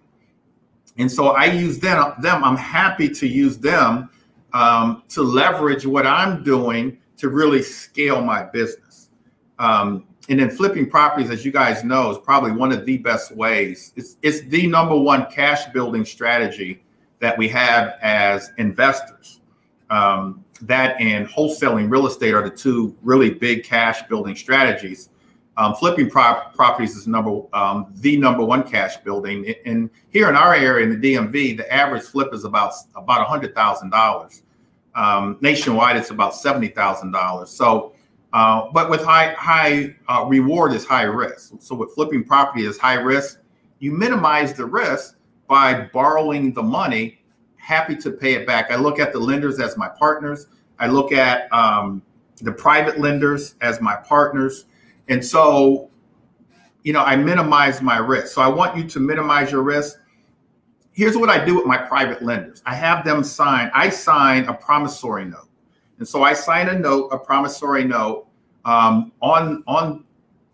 And 0.98 1.10
so 1.10 1.28
I 1.28 1.46
use 1.46 1.78
them. 1.78 2.14
them 2.20 2.44
I'm 2.44 2.56
happy 2.56 3.08
to 3.08 3.26
use 3.26 3.56
them 3.58 4.10
um, 4.52 5.02
to 5.10 5.22
leverage 5.22 5.86
what 5.86 6.06
I'm 6.06 6.42
doing 6.42 6.98
to 7.18 7.28
really 7.28 7.62
scale 7.62 8.20
my 8.20 8.42
business. 8.42 9.10
Um, 9.58 10.04
and 10.28 10.38
then 10.38 10.50
flipping 10.50 10.90
properties, 10.90 11.30
as 11.30 11.44
you 11.44 11.52
guys 11.52 11.84
know, 11.84 12.10
is 12.10 12.18
probably 12.18 12.52
one 12.52 12.70
of 12.70 12.84
the 12.84 12.98
best 12.98 13.34
ways. 13.34 13.92
It's, 13.96 14.16
it's 14.22 14.42
the 14.42 14.66
number 14.66 14.96
one 14.96 15.26
cash 15.30 15.66
building 15.72 16.04
strategy 16.04 16.82
that 17.20 17.36
we 17.38 17.48
have 17.48 17.94
as 18.02 18.50
investors. 18.58 19.40
Um, 19.90 20.44
that 20.62 21.00
and 21.00 21.26
wholesaling 21.26 21.90
real 21.90 22.06
estate 22.06 22.34
are 22.34 22.42
the 22.42 22.54
two 22.54 22.94
really 23.02 23.30
big 23.30 23.64
cash 23.64 24.02
building 24.02 24.36
strategies. 24.36 25.08
Um, 25.58 25.74
flipping 25.74 26.08
properties 26.08 26.94
is 26.94 27.08
number 27.08 27.40
um, 27.52 27.92
the 27.96 28.16
number 28.16 28.44
one 28.44 28.62
cash 28.62 28.96
building. 28.98 29.52
And 29.66 29.90
here 30.08 30.28
in 30.28 30.36
our 30.36 30.54
area 30.54 30.86
in 30.86 31.00
the 31.00 31.14
DMV, 31.14 31.56
the 31.56 31.70
average 31.72 32.04
flip 32.04 32.32
is 32.32 32.44
about 32.44 32.74
about 32.94 33.26
hundred 33.26 33.56
thousand 33.56 33.90
dollars. 33.90 34.44
Um, 34.94 35.36
nationwide, 35.40 35.96
it's 35.96 36.10
about 36.10 36.36
seventy 36.36 36.68
thousand 36.68 37.10
dollars. 37.10 37.50
So, 37.50 37.92
uh, 38.32 38.68
but 38.72 38.88
with 38.88 39.02
high 39.02 39.32
high 39.32 39.96
uh, 40.08 40.26
reward 40.28 40.74
is 40.74 40.84
high 40.86 41.02
risk. 41.02 41.54
So 41.58 41.74
with 41.74 41.92
flipping 41.92 42.22
property 42.22 42.64
is 42.64 42.78
high 42.78 42.94
risk. 42.94 43.40
You 43.80 43.90
minimize 43.90 44.54
the 44.54 44.64
risk 44.64 45.16
by 45.48 45.88
borrowing 45.92 46.52
the 46.52 46.62
money. 46.62 47.24
Happy 47.56 47.96
to 47.96 48.12
pay 48.12 48.34
it 48.34 48.46
back. 48.46 48.70
I 48.70 48.76
look 48.76 49.00
at 49.00 49.12
the 49.12 49.18
lenders 49.18 49.58
as 49.58 49.76
my 49.76 49.88
partners. 49.88 50.46
I 50.78 50.86
look 50.86 51.10
at 51.10 51.52
um, 51.52 52.00
the 52.42 52.52
private 52.52 53.00
lenders 53.00 53.56
as 53.60 53.80
my 53.80 53.96
partners, 53.96 54.66
and 55.08 55.24
so 55.24 55.90
you 56.82 56.92
know 56.92 57.02
I 57.02 57.16
minimize 57.16 57.82
my 57.82 57.98
risk. 57.98 58.28
So 58.28 58.42
I 58.42 58.48
want 58.48 58.76
you 58.76 58.84
to 58.84 59.00
minimize 59.00 59.50
your 59.52 59.62
risk 59.62 59.98
here's 60.98 61.16
what 61.16 61.30
I 61.30 61.44
do 61.44 61.54
with 61.54 61.64
my 61.64 61.76
private 61.76 62.22
lenders. 62.22 62.60
I 62.66 62.74
have 62.74 63.04
them 63.04 63.22
sign, 63.22 63.70
I 63.72 63.88
sign 63.88 64.46
a 64.46 64.52
promissory 64.52 65.26
note. 65.26 65.48
And 66.00 66.08
so 66.08 66.24
I 66.24 66.32
sign 66.32 66.68
a 66.68 66.76
note, 66.76 67.10
a 67.12 67.18
promissory 67.18 67.84
note 67.84 68.26
um, 68.64 69.12
on 69.22 69.62
on 69.68 70.04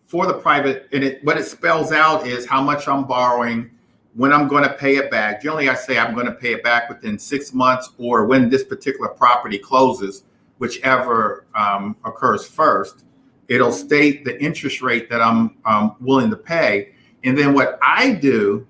for 0.02 0.26
the 0.26 0.34
private, 0.34 0.86
and 0.92 1.02
it 1.02 1.24
what 1.24 1.38
it 1.38 1.44
spells 1.44 1.92
out 1.92 2.26
is 2.26 2.44
how 2.46 2.60
much 2.62 2.86
I'm 2.88 3.06
borrowing, 3.06 3.70
when 4.14 4.34
I'm 4.34 4.46
going 4.46 4.64
to 4.64 4.74
pay 4.74 4.96
it 4.96 5.10
back. 5.10 5.42
Generally, 5.42 5.70
I 5.70 5.74
say 5.74 5.96
I'm 5.96 6.12
going 6.12 6.26
to 6.26 6.32
pay 6.32 6.52
it 6.52 6.62
back 6.62 6.90
within 6.90 7.18
six 7.18 7.54
months 7.54 7.90
or 7.96 8.26
when 8.26 8.50
this 8.50 8.64
particular 8.64 9.08
property 9.08 9.58
closes, 9.58 10.24
whichever 10.58 11.46
um, 11.54 11.96
occurs 12.04 12.46
first. 12.46 13.04
It'll 13.48 13.72
state 13.72 14.24
the 14.24 14.42
interest 14.42 14.82
rate 14.82 15.10
that 15.10 15.20
I'm 15.20 15.56
um, 15.64 15.96
willing 16.00 16.30
to 16.30 16.36
pay. 16.36 16.94
And 17.24 17.36
then 17.36 17.54
what 17.54 17.78
I 17.82 18.12
do 18.12 18.66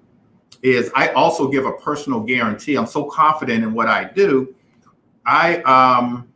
is 0.62 0.90
I 0.94 1.08
also 1.08 1.48
give 1.48 1.66
a 1.66 1.72
personal 1.72 2.20
guarantee. 2.20 2.76
I'm 2.76 2.86
so 2.86 3.04
confident 3.04 3.62
in 3.62 3.74
what 3.74 3.86
I 3.86 4.04
do. 4.04 4.54
I 5.26 5.58
um 5.62 6.28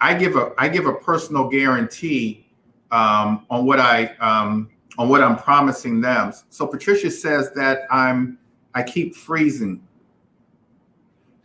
I 0.00 0.14
give 0.14 0.36
a 0.36 0.52
I 0.58 0.68
give 0.68 0.86
a 0.86 0.94
personal 0.94 1.48
guarantee 1.48 2.46
um, 2.90 3.46
on 3.50 3.64
what 3.64 3.80
I 3.80 4.06
um, 4.16 4.68
on 4.98 5.08
what 5.08 5.22
I'm 5.22 5.36
promising 5.36 6.00
them. 6.00 6.32
So 6.50 6.66
Patricia 6.66 7.10
says 7.10 7.52
that 7.54 7.82
I'm 7.90 8.38
I 8.74 8.82
keep 8.82 9.14
freezing. 9.14 9.82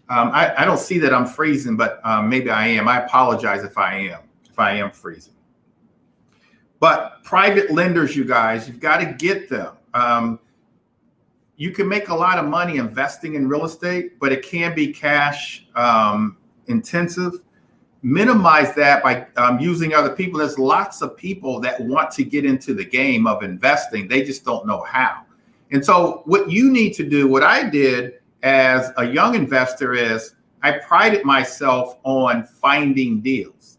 Um, 0.09 0.31
I, 0.31 0.61
I 0.61 0.65
don't 0.65 0.79
see 0.79 0.99
that 0.99 1.13
I'm 1.13 1.25
freezing, 1.25 1.75
but 1.75 1.99
um, 2.03 2.29
maybe 2.29 2.49
I 2.49 2.67
am. 2.67 2.87
I 2.87 3.03
apologize 3.03 3.63
if 3.63 3.77
I 3.77 3.95
am 3.95 4.21
if 4.49 4.57
I 4.59 4.73
am 4.73 4.91
freezing. 4.91 5.33
But 6.79 7.23
private 7.23 7.71
lenders, 7.71 8.15
you 8.15 8.23
guys, 8.23 8.67
you've 8.67 8.79
got 8.79 8.97
to 8.97 9.05
get 9.05 9.49
them. 9.49 9.73
Um, 9.93 10.39
you 11.55 11.71
can 11.71 11.87
make 11.87 12.09
a 12.09 12.15
lot 12.15 12.37
of 12.37 12.45
money 12.45 12.77
investing 12.77 13.33
in 13.33 13.49
real 13.49 13.65
estate, 13.65 14.19
but 14.19 14.31
it 14.31 14.43
can 14.43 14.75
be 14.75 14.93
cash 14.93 15.65
um, 15.75 16.37
intensive. 16.67 17.43
Minimize 18.03 18.75
that 18.75 19.01
by 19.01 19.25
um, 19.37 19.59
using 19.59 19.93
other 19.95 20.15
people. 20.15 20.39
There's 20.39 20.59
lots 20.59 21.01
of 21.01 21.17
people 21.17 21.59
that 21.61 21.81
want 21.81 22.11
to 22.11 22.23
get 22.23 22.45
into 22.45 22.75
the 22.75 22.85
game 22.85 23.25
of 23.25 23.41
investing, 23.41 24.07
they 24.07 24.23
just 24.23 24.45
don't 24.45 24.67
know 24.67 24.83
how. 24.83 25.23
And 25.71 25.83
so, 25.83 26.21
what 26.25 26.49
you 26.49 26.71
need 26.71 26.93
to 26.93 27.03
do, 27.03 27.27
what 27.27 27.43
I 27.43 27.67
did 27.67 28.19
as 28.43 28.91
a 28.97 29.05
young 29.05 29.35
investor, 29.35 29.95
is 29.95 30.35
I 30.61 30.73
prided 30.73 31.25
myself 31.25 31.97
on 32.03 32.43
finding 32.43 33.19
deals. 33.19 33.76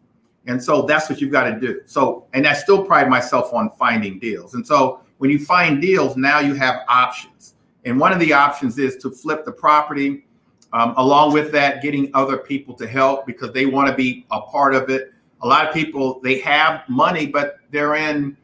And 0.49 0.63
so 0.63 0.83
that's 0.83 1.11
what 1.11 1.21
you've 1.21 1.31
got 1.31 1.45
to 1.45 1.61
do. 1.61 1.83
So, 1.85 2.27
and 2.33 2.47
I 2.47 2.55
still 2.55 2.83
pride 2.83 3.09
myself 3.09 3.53
on 3.53 3.71
finding 3.79 4.19
deals. 4.19 4.55
And 4.55 4.67
so 4.67 5.03
when 5.19 5.31
you 5.31 5.39
find 5.39 5.81
deals, 5.81 6.17
now 6.17 6.41
you 6.41 6.55
have 6.55 6.81
options. 6.89 7.55
And 7.85 8.01
one 8.01 8.13
of 8.13 8.19
the 8.19 8.33
options 8.33 8.79
is 8.79 8.97
to 8.97 9.11
flip 9.11 9.45
the 9.45 9.53
property. 9.53 10.25
Um, 10.73 10.95
along 10.97 11.33
with 11.33 11.53
that, 11.53 11.81
getting 11.81 12.11
other 12.15 12.37
people 12.37 12.75
to 12.75 12.87
help 12.87 13.27
because 13.27 13.53
they 13.53 13.67
want 13.67 13.89
to 13.89 13.95
be 13.95 14.27
a 14.31 14.41
part 14.41 14.75
of 14.75 14.91
it. 14.91 15.13
A 15.43 15.47
lot 15.47 15.67
of 15.67 15.73
people 15.73 16.21
they 16.23 16.39
have 16.41 16.87
money, 16.89 17.27
but 17.27 17.59
they're 17.71 17.95
in 17.95 18.37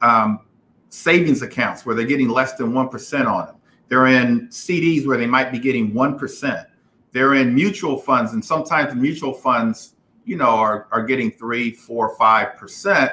um, 0.00 0.40
savings 0.88 1.42
accounts 1.42 1.84
where 1.84 1.94
they're 1.94 2.06
getting 2.06 2.28
less 2.28 2.54
than 2.54 2.72
one 2.72 2.88
percent 2.88 3.26
on 3.26 3.46
them. 3.46 3.56
They're 3.88 4.06
in 4.06 4.48
CDs 4.48 5.06
where 5.06 5.18
they 5.18 5.26
might 5.26 5.52
be 5.52 5.58
getting 5.58 5.92
one 5.92 6.18
percent. 6.18 6.66
They're 7.10 7.34
in 7.34 7.54
mutual 7.54 7.98
funds, 7.98 8.32
and 8.32 8.42
sometimes 8.42 8.90
the 8.90 8.96
mutual 8.96 9.34
funds 9.34 9.94
you 10.24 10.36
know, 10.36 10.46
are, 10.46 10.86
are 10.92 11.04
getting 11.04 11.30
three, 11.30 11.72
four, 11.72 12.16
five 12.16 12.56
percent, 12.56 13.12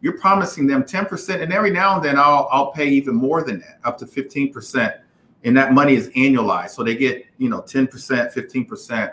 you're 0.00 0.18
promising 0.18 0.66
them 0.66 0.82
10%. 0.82 1.42
And 1.42 1.52
every 1.52 1.70
now 1.70 1.96
and 1.96 2.04
then 2.04 2.18
I'll 2.18 2.48
I'll 2.50 2.72
pay 2.72 2.88
even 2.88 3.14
more 3.14 3.42
than 3.42 3.60
that, 3.60 3.78
up 3.84 3.96
to 3.98 4.06
15%. 4.06 4.98
And 5.44 5.56
that 5.56 5.72
money 5.72 5.94
is 5.94 6.08
annualized. 6.10 6.70
So 6.70 6.84
they 6.84 6.96
get, 6.96 7.24
you 7.38 7.48
know, 7.48 7.62
10%, 7.62 7.88
15%, 7.88 9.12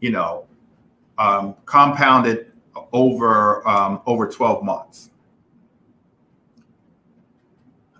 you 0.00 0.10
know, 0.10 0.46
um, 1.18 1.54
compounded 1.66 2.52
over 2.92 3.66
um, 3.68 4.00
over 4.06 4.26
12 4.28 4.64
months. 4.64 5.10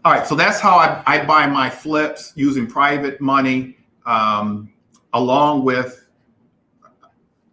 All 0.03 0.13
right, 0.13 0.27
so 0.27 0.35
that's 0.35 0.61
how 0.61 0.77
I, 0.77 1.03
I 1.07 1.25
buy 1.27 1.47
my 1.47 1.69
flips 1.69 2.33
using 2.35 2.67
private 2.67 3.21
money 3.21 3.77
um, 4.07 4.73
along 5.13 5.65
with 5.65 6.00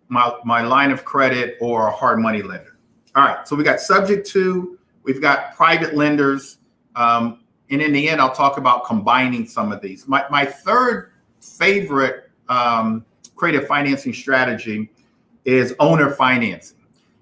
my, 0.09 0.34
my 0.45 0.61
line 0.61 0.91
of 0.91 1.05
credit 1.05 1.57
or 1.59 1.88
a 1.88 1.91
hard 1.91 2.19
money 2.19 2.41
lender. 2.41 2.77
All 3.15 3.23
right, 3.23 3.47
so 3.47 3.55
we 3.55 3.63
got 3.63 3.79
subject 3.79 4.27
to, 4.27 4.77
we've 5.03 5.21
got 5.21 5.55
private 5.55 5.95
lenders. 5.95 6.59
Um, 6.95 7.41
and 7.69 7.81
in 7.81 7.91
the 7.91 8.09
end, 8.09 8.21
I'll 8.21 8.34
talk 8.34 8.57
about 8.57 8.85
combining 8.85 9.47
some 9.47 9.71
of 9.71 9.81
these. 9.81 10.07
My, 10.07 10.25
my 10.29 10.45
third 10.45 11.11
favorite 11.41 12.29
um, 12.49 13.05
creative 13.35 13.67
financing 13.67 14.13
strategy 14.13 14.89
is 15.45 15.75
owner 15.79 16.11
financing. 16.11 16.77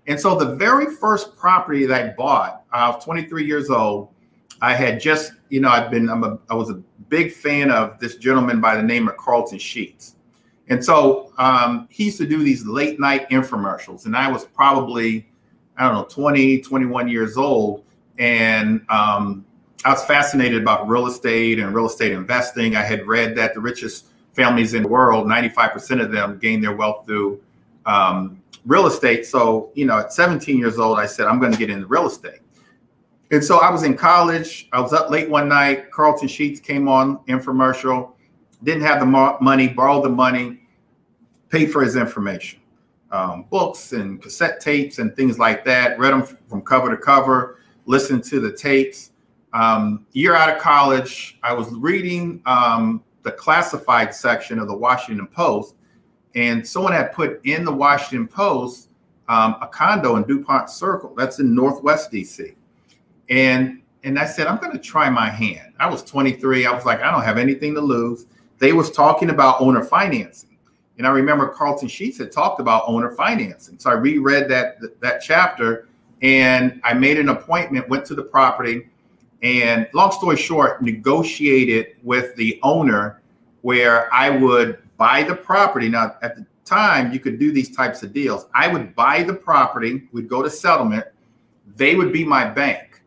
And 0.07 0.19
so 0.19 0.37
the 0.37 0.55
very 0.55 0.95
first 0.95 1.35
property 1.35 1.85
that 1.85 2.03
I 2.03 2.09
bought, 2.09 2.63
I 2.71 2.89
was 2.89 3.03
23 3.03 3.45
years 3.45 3.69
old. 3.69 4.09
I 4.61 4.73
had 4.73 4.99
just, 4.99 5.33
you 5.49 5.59
know, 5.59 5.69
I've 5.69 5.91
been, 5.91 6.09
I'm 6.09 6.23
a, 6.23 6.37
I 6.49 6.55
was 6.55 6.69
a 6.69 6.81
big 7.09 7.33
fan 7.33 7.71
of 7.71 7.99
this 7.99 8.15
gentleman 8.15 8.61
by 8.61 8.75
the 8.75 8.83
name 8.83 9.07
of 9.07 9.17
Carleton 9.17 9.59
Sheets. 9.59 10.14
And 10.69 10.83
so 10.83 11.31
um, 11.37 11.87
he 11.91 12.05
used 12.05 12.17
to 12.17 12.27
do 12.27 12.43
these 12.43 12.65
late 12.65 12.99
night 12.99 13.29
infomercials. 13.29 14.05
And 14.05 14.15
I 14.15 14.31
was 14.31 14.45
probably, 14.45 15.27
I 15.77 15.87
don't 15.87 15.95
know, 15.95 16.05
20, 16.05 16.61
21 16.61 17.07
years 17.07 17.37
old. 17.37 17.83
And 18.17 18.85
um, 18.89 19.45
I 19.83 19.91
was 19.91 20.03
fascinated 20.05 20.61
about 20.61 20.87
real 20.87 21.05
estate 21.05 21.59
and 21.59 21.73
real 21.73 21.85
estate 21.85 22.11
investing. 22.11 22.75
I 22.75 22.81
had 22.81 23.05
read 23.05 23.35
that 23.35 23.53
the 23.53 23.59
richest 23.59 24.07
families 24.33 24.73
in 24.73 24.83
the 24.83 24.89
world, 24.89 25.27
95% 25.27 26.01
of 26.01 26.11
them 26.11 26.39
gain 26.39 26.61
their 26.61 26.75
wealth 26.75 27.05
through 27.05 27.41
um, 27.85 28.41
real 28.65 28.87
estate. 28.87 29.25
So, 29.25 29.69
you 29.75 29.85
know, 29.85 29.99
at 29.99 30.13
17 30.13 30.57
years 30.57 30.79
old, 30.79 30.97
I 30.97 31.05
said, 31.05 31.27
I'm 31.27 31.39
going 31.39 31.51
to 31.51 31.57
get 31.57 31.69
into 31.69 31.85
real 31.85 32.07
estate. 32.07 32.39
And 33.31 33.43
so 33.43 33.59
I 33.59 33.69
was 33.69 33.83
in 33.83 33.95
college. 33.95 34.67
I 34.71 34.79
was 34.81 34.93
up 34.93 35.09
late 35.09 35.29
one 35.29 35.47
night. 35.47 35.91
Carleton 35.91 36.27
Sheets 36.27 36.59
came 36.59 36.87
on 36.87 37.17
infomercial. 37.25 38.11
Didn't 38.65 38.83
have 38.83 38.99
the 38.99 39.05
money, 39.05 39.67
borrowed 39.69 40.03
the 40.03 40.09
money, 40.09 40.59
paid 41.49 41.67
for 41.71 41.83
his 41.83 41.95
information, 41.95 42.59
um, 43.11 43.45
books 43.49 43.93
and 43.93 44.21
cassette 44.21 44.59
tapes 44.59 44.97
and 44.99 45.15
things 45.15 45.39
like 45.39 45.63
that. 45.65 45.97
Read 45.99 46.11
them 46.11 46.23
from 46.49 46.61
cover 46.63 46.89
to 46.89 46.97
cover. 46.97 47.59
Listened 47.85 48.23
to 48.25 48.39
the 48.39 48.51
tapes. 48.51 49.11
Um, 49.53 50.07
year 50.11 50.33
out 50.33 50.49
of 50.53 50.59
college, 50.59 51.37
I 51.43 51.53
was 51.53 51.71
reading 51.75 52.41
um, 52.47 53.03
the 53.21 53.31
classified 53.31 54.13
section 54.13 54.57
of 54.59 54.67
the 54.67 54.75
Washington 54.75 55.27
Post, 55.27 55.75
and 56.33 56.67
someone 56.67 56.91
had 56.91 57.13
put 57.13 57.39
in 57.45 57.63
the 57.63 57.71
Washington 57.71 58.27
Post 58.27 58.89
um, 59.29 59.55
a 59.61 59.67
condo 59.67 60.15
in 60.15 60.23
DuPont 60.23 60.69
Circle. 60.69 61.13
That's 61.15 61.39
in 61.39 61.53
Northwest 61.53 62.11
DC. 62.11 62.55
And 63.29 63.81
and 64.03 64.19
I 64.19 64.25
said, 64.25 64.45
I'm 64.45 64.57
going 64.57 64.71
to 64.71 64.79
try 64.79 65.09
my 65.09 65.29
hand. 65.29 65.73
I 65.79 65.89
was 65.89 66.03
23. 66.03 66.67
I 66.67 66.71
was 66.71 66.85
like, 66.85 67.01
I 67.01 67.09
don't 67.09 67.23
have 67.23 67.39
anything 67.39 67.73
to 67.73 67.81
lose. 67.81 68.27
They 68.59 68.73
was 68.73 68.91
talking 68.91 69.29
about 69.29 69.61
owner 69.61 69.83
financing. 69.83 70.57
And 70.97 71.05
I 71.05 71.09
remember 71.09 71.49
Carleton 71.49 71.89
Sheets 71.89 72.17
had 72.17 72.31
talked 72.31 72.59
about 72.59 72.83
owner 72.87 73.11
financing. 73.11 73.77
So 73.79 73.89
I 73.89 73.93
reread 73.93 74.49
that 74.49 74.77
that 75.01 75.21
chapter 75.21 75.87
and 76.21 76.79
I 76.83 76.93
made 76.93 77.19
an 77.19 77.29
appointment, 77.29 77.89
went 77.89 78.05
to 78.05 78.15
the 78.15 78.23
property, 78.23 78.87
and 79.43 79.87
long 79.93 80.11
story 80.11 80.37
short, 80.37 80.81
negotiated 80.81 81.97
with 82.03 82.35
the 82.35 82.59
owner 82.63 83.21
where 83.61 84.13
I 84.13 84.29
would 84.29 84.79
buy 84.97 85.23
the 85.23 85.35
property. 85.35 85.89
Now, 85.89 86.15
at 86.21 86.35
the 86.35 86.45
time, 86.63 87.11
you 87.11 87.19
could 87.19 87.37
do 87.37 87.51
these 87.51 87.75
types 87.75 88.01
of 88.03 88.13
deals. 88.13 88.47
I 88.53 88.67
would 88.67 88.95
buy 88.95 89.23
the 89.23 89.33
property, 89.33 90.07
we'd 90.11 90.29
go 90.29 90.41
to 90.41 90.49
settlement, 90.49 91.05
they 91.75 91.95
would 91.95 92.13
be 92.13 92.23
my 92.23 92.45
bank. 92.45 93.01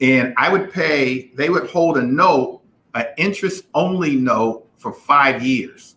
And 0.00 0.34
I 0.36 0.50
would 0.50 0.72
pay, 0.72 1.30
they 1.34 1.50
would 1.50 1.68
hold 1.70 1.98
a 1.98 2.02
note, 2.02 2.59
an 2.94 3.06
interest 3.16 3.64
only 3.74 4.16
note 4.16 4.66
for 4.76 4.92
five 4.92 5.42
years. 5.42 5.96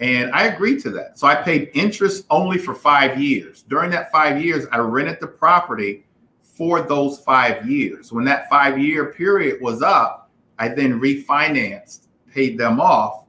And 0.00 0.32
I 0.32 0.44
agreed 0.44 0.80
to 0.82 0.90
that. 0.90 1.18
So 1.18 1.26
I 1.26 1.36
paid 1.36 1.70
interest 1.74 2.26
only 2.30 2.58
for 2.58 2.74
five 2.74 3.20
years. 3.20 3.62
During 3.62 3.90
that 3.90 4.10
five 4.10 4.42
years, 4.42 4.66
I 4.72 4.78
rented 4.78 5.18
the 5.20 5.26
property 5.26 6.04
for 6.40 6.82
those 6.82 7.20
five 7.20 7.68
years. 7.68 8.12
When 8.12 8.24
that 8.24 8.48
five 8.48 8.78
year 8.78 9.12
period 9.12 9.60
was 9.60 9.82
up, 9.82 10.30
I 10.58 10.68
then 10.68 11.00
refinanced, 11.00 12.06
paid 12.32 12.58
them 12.58 12.80
off, 12.80 13.24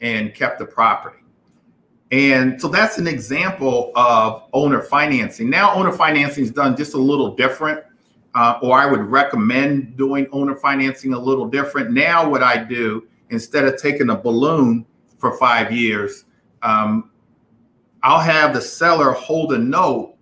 and 0.00 0.34
kept 0.34 0.58
the 0.58 0.66
property. 0.66 1.18
And 2.12 2.60
so 2.60 2.68
that's 2.68 2.98
an 2.98 3.06
example 3.06 3.92
of 3.94 4.44
owner 4.52 4.82
financing. 4.82 5.48
Now, 5.48 5.74
owner 5.74 5.92
financing 5.92 6.44
is 6.44 6.50
done 6.50 6.76
just 6.76 6.94
a 6.94 6.98
little 6.98 7.36
different, 7.36 7.84
uh, 8.34 8.58
or 8.62 8.78
I 8.78 8.86
would 8.86 9.00
recommend 9.00 9.96
doing 9.96 10.26
owner 10.32 10.54
financing 10.54 11.12
a 11.12 11.18
little 11.18 11.46
different. 11.46 11.90
Now, 11.90 12.28
what 12.28 12.42
I 12.42 12.62
do 12.62 13.06
instead 13.30 13.64
of 13.64 13.80
taking 13.80 14.10
a 14.10 14.16
balloon 14.16 14.86
for 15.18 15.36
five 15.38 15.72
years, 15.72 16.24
um, 16.62 17.10
I'll 18.02 18.20
have 18.20 18.54
the 18.54 18.60
seller 18.60 19.12
hold 19.12 19.52
a 19.52 19.58
note, 19.58 20.14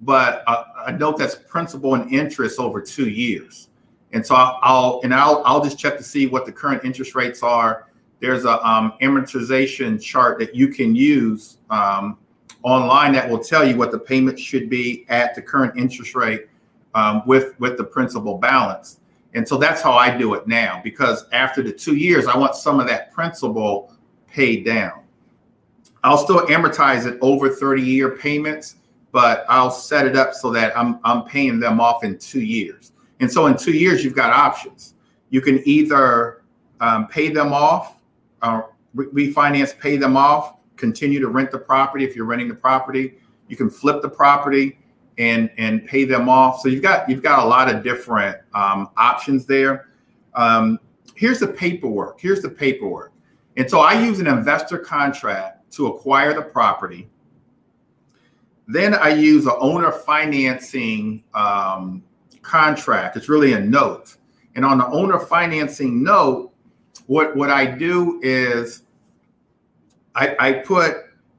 but 0.00 0.42
a, 0.46 0.64
a, 0.86 0.92
note 0.92 1.18
that's 1.18 1.34
principal 1.34 1.94
and 1.94 2.12
interest 2.12 2.58
over 2.58 2.80
two 2.80 3.08
years. 3.08 3.70
And 4.12 4.24
so 4.24 4.34
I'll, 4.36 5.00
and 5.02 5.14
I'll 5.14 5.42
I'll 5.44 5.62
just 5.64 5.78
check 5.78 5.96
to 5.96 6.04
see 6.04 6.26
what 6.26 6.46
the 6.46 6.52
current 6.52 6.84
interest 6.84 7.14
rates 7.14 7.42
are 7.42 7.86
there's 8.24 8.46
a 8.46 8.66
um, 8.66 8.94
amortization 9.02 10.00
chart 10.00 10.38
that 10.38 10.54
you 10.54 10.68
can 10.68 10.94
use 10.94 11.58
um, 11.68 12.16
online 12.62 13.12
that 13.12 13.28
will 13.28 13.38
tell 13.38 13.68
you 13.68 13.76
what 13.76 13.90
the 13.90 13.98
payment 13.98 14.38
should 14.38 14.70
be 14.70 15.04
at 15.10 15.34
the 15.34 15.42
current 15.42 15.76
interest 15.76 16.14
rate 16.14 16.46
um, 16.94 17.22
with 17.26 17.58
with 17.60 17.76
the 17.76 17.84
principal 17.84 18.38
balance. 18.38 19.00
And 19.34 19.46
so 19.46 19.56
that's 19.56 19.82
how 19.82 19.92
I 19.92 20.16
do 20.16 20.34
it 20.34 20.46
now 20.46 20.80
because 20.84 21.26
after 21.32 21.62
the 21.62 21.72
two 21.72 21.96
years, 21.96 22.26
I 22.26 22.38
want 22.38 22.54
some 22.54 22.78
of 22.78 22.86
that 22.86 23.12
principal 23.12 23.92
paid 24.28 24.64
down. 24.64 25.02
I'll 26.04 26.18
still 26.18 26.46
amortize 26.46 27.06
it 27.06 27.18
over 27.20 27.48
30 27.48 27.82
year 27.82 28.10
payments, 28.16 28.76
but 29.10 29.44
I'll 29.48 29.70
set 29.70 30.06
it 30.06 30.16
up 30.16 30.34
so 30.34 30.50
that 30.52 30.76
I'm, 30.78 31.00
I'm 31.02 31.24
paying 31.24 31.58
them 31.58 31.80
off 31.80 32.04
in 32.04 32.18
two 32.18 32.42
years. 32.42 32.92
And 33.20 33.30
so 33.30 33.46
in 33.46 33.56
two 33.56 33.72
years, 33.72 34.04
you've 34.04 34.14
got 34.14 34.32
options. 34.32 34.94
You 35.30 35.40
can 35.40 35.66
either 35.66 36.42
um, 36.80 37.08
pay 37.08 37.28
them 37.28 37.52
off 37.52 38.00
uh, 38.42 38.62
refinance, 38.94 39.76
pay 39.78 39.96
them 39.96 40.16
off, 40.16 40.56
continue 40.76 41.18
to 41.18 41.28
rent 41.28 41.50
the 41.50 41.58
property 41.58 42.04
if 42.04 42.14
you're 42.14 42.26
renting 42.26 42.48
the 42.48 42.54
property. 42.54 43.14
You 43.48 43.56
can 43.56 43.70
flip 43.70 44.02
the 44.02 44.08
property 44.08 44.78
and 45.18 45.50
and 45.58 45.86
pay 45.86 46.04
them 46.04 46.28
off. 46.28 46.60
So 46.60 46.68
you've 46.68 46.82
got 46.82 47.08
you've 47.08 47.22
got 47.22 47.44
a 47.44 47.46
lot 47.46 47.72
of 47.72 47.82
different 47.82 48.36
um, 48.54 48.90
options 48.96 49.46
there. 49.46 49.88
Um, 50.34 50.78
here's 51.14 51.38
the 51.38 51.48
paperwork. 51.48 52.20
Here's 52.20 52.42
the 52.42 52.50
paperwork. 52.50 53.12
And 53.56 53.70
so 53.70 53.80
I 53.80 54.00
use 54.00 54.18
an 54.18 54.26
investor 54.26 54.78
contract 54.78 55.72
to 55.74 55.86
acquire 55.86 56.34
the 56.34 56.42
property. 56.42 57.08
Then 58.66 58.94
I 58.94 59.10
use 59.10 59.46
an 59.46 59.54
owner 59.58 59.92
financing 59.92 61.22
um, 61.34 62.02
contract. 62.42 63.16
It's 63.16 63.28
really 63.28 63.52
a 63.52 63.60
note. 63.60 64.16
And 64.56 64.64
on 64.64 64.78
the 64.78 64.86
owner 64.86 65.18
financing 65.18 66.02
note, 66.02 66.52
what 67.06 67.36
what 67.36 67.50
I 67.50 67.66
do 67.66 68.20
is 68.22 68.84
I, 70.14 70.36
I 70.38 70.52
put 70.52 70.96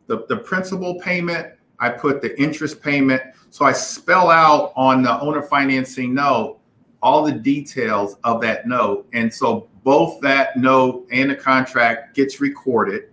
the, 0.07 0.25
the 0.27 0.37
principal 0.37 0.99
payment, 0.99 1.53
I 1.79 1.89
put 1.89 2.21
the 2.21 2.39
interest 2.39 2.81
payment. 2.81 3.21
So 3.55 3.63
I 3.63 3.71
spell 3.71 4.29
out 4.29 4.73
on 4.75 5.01
the 5.01 5.17
owner 5.21 5.41
financing 5.41 6.13
note 6.13 6.59
all 7.01 7.23
the 7.23 7.31
details 7.31 8.17
of 8.25 8.41
that 8.41 8.67
note. 8.67 9.07
And 9.13 9.33
so 9.33 9.69
both 9.85 10.19
that 10.19 10.57
note 10.57 11.07
and 11.09 11.29
the 11.29 11.37
contract 11.37 12.17
gets 12.17 12.41
recorded 12.41 13.03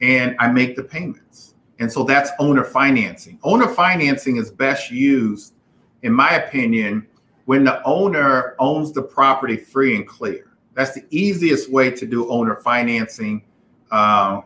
and 0.00 0.34
I 0.40 0.50
make 0.50 0.74
the 0.74 0.82
payments. 0.82 1.54
And 1.78 1.92
so 1.92 2.02
that's 2.02 2.32
owner 2.40 2.64
financing. 2.64 3.38
Owner 3.44 3.68
financing 3.68 4.38
is 4.38 4.50
best 4.50 4.90
used, 4.90 5.54
in 6.02 6.12
my 6.12 6.30
opinion, 6.30 7.06
when 7.44 7.62
the 7.62 7.80
owner 7.84 8.56
owns 8.58 8.90
the 8.90 9.02
property 9.02 9.56
free 9.56 9.94
and 9.94 10.04
clear. 10.04 10.50
That's 10.74 10.94
the 10.94 11.04
easiest 11.10 11.70
way 11.70 11.92
to 11.92 12.06
do 12.06 12.28
owner 12.28 12.56
financing. 12.56 13.44
Um, 13.92 14.42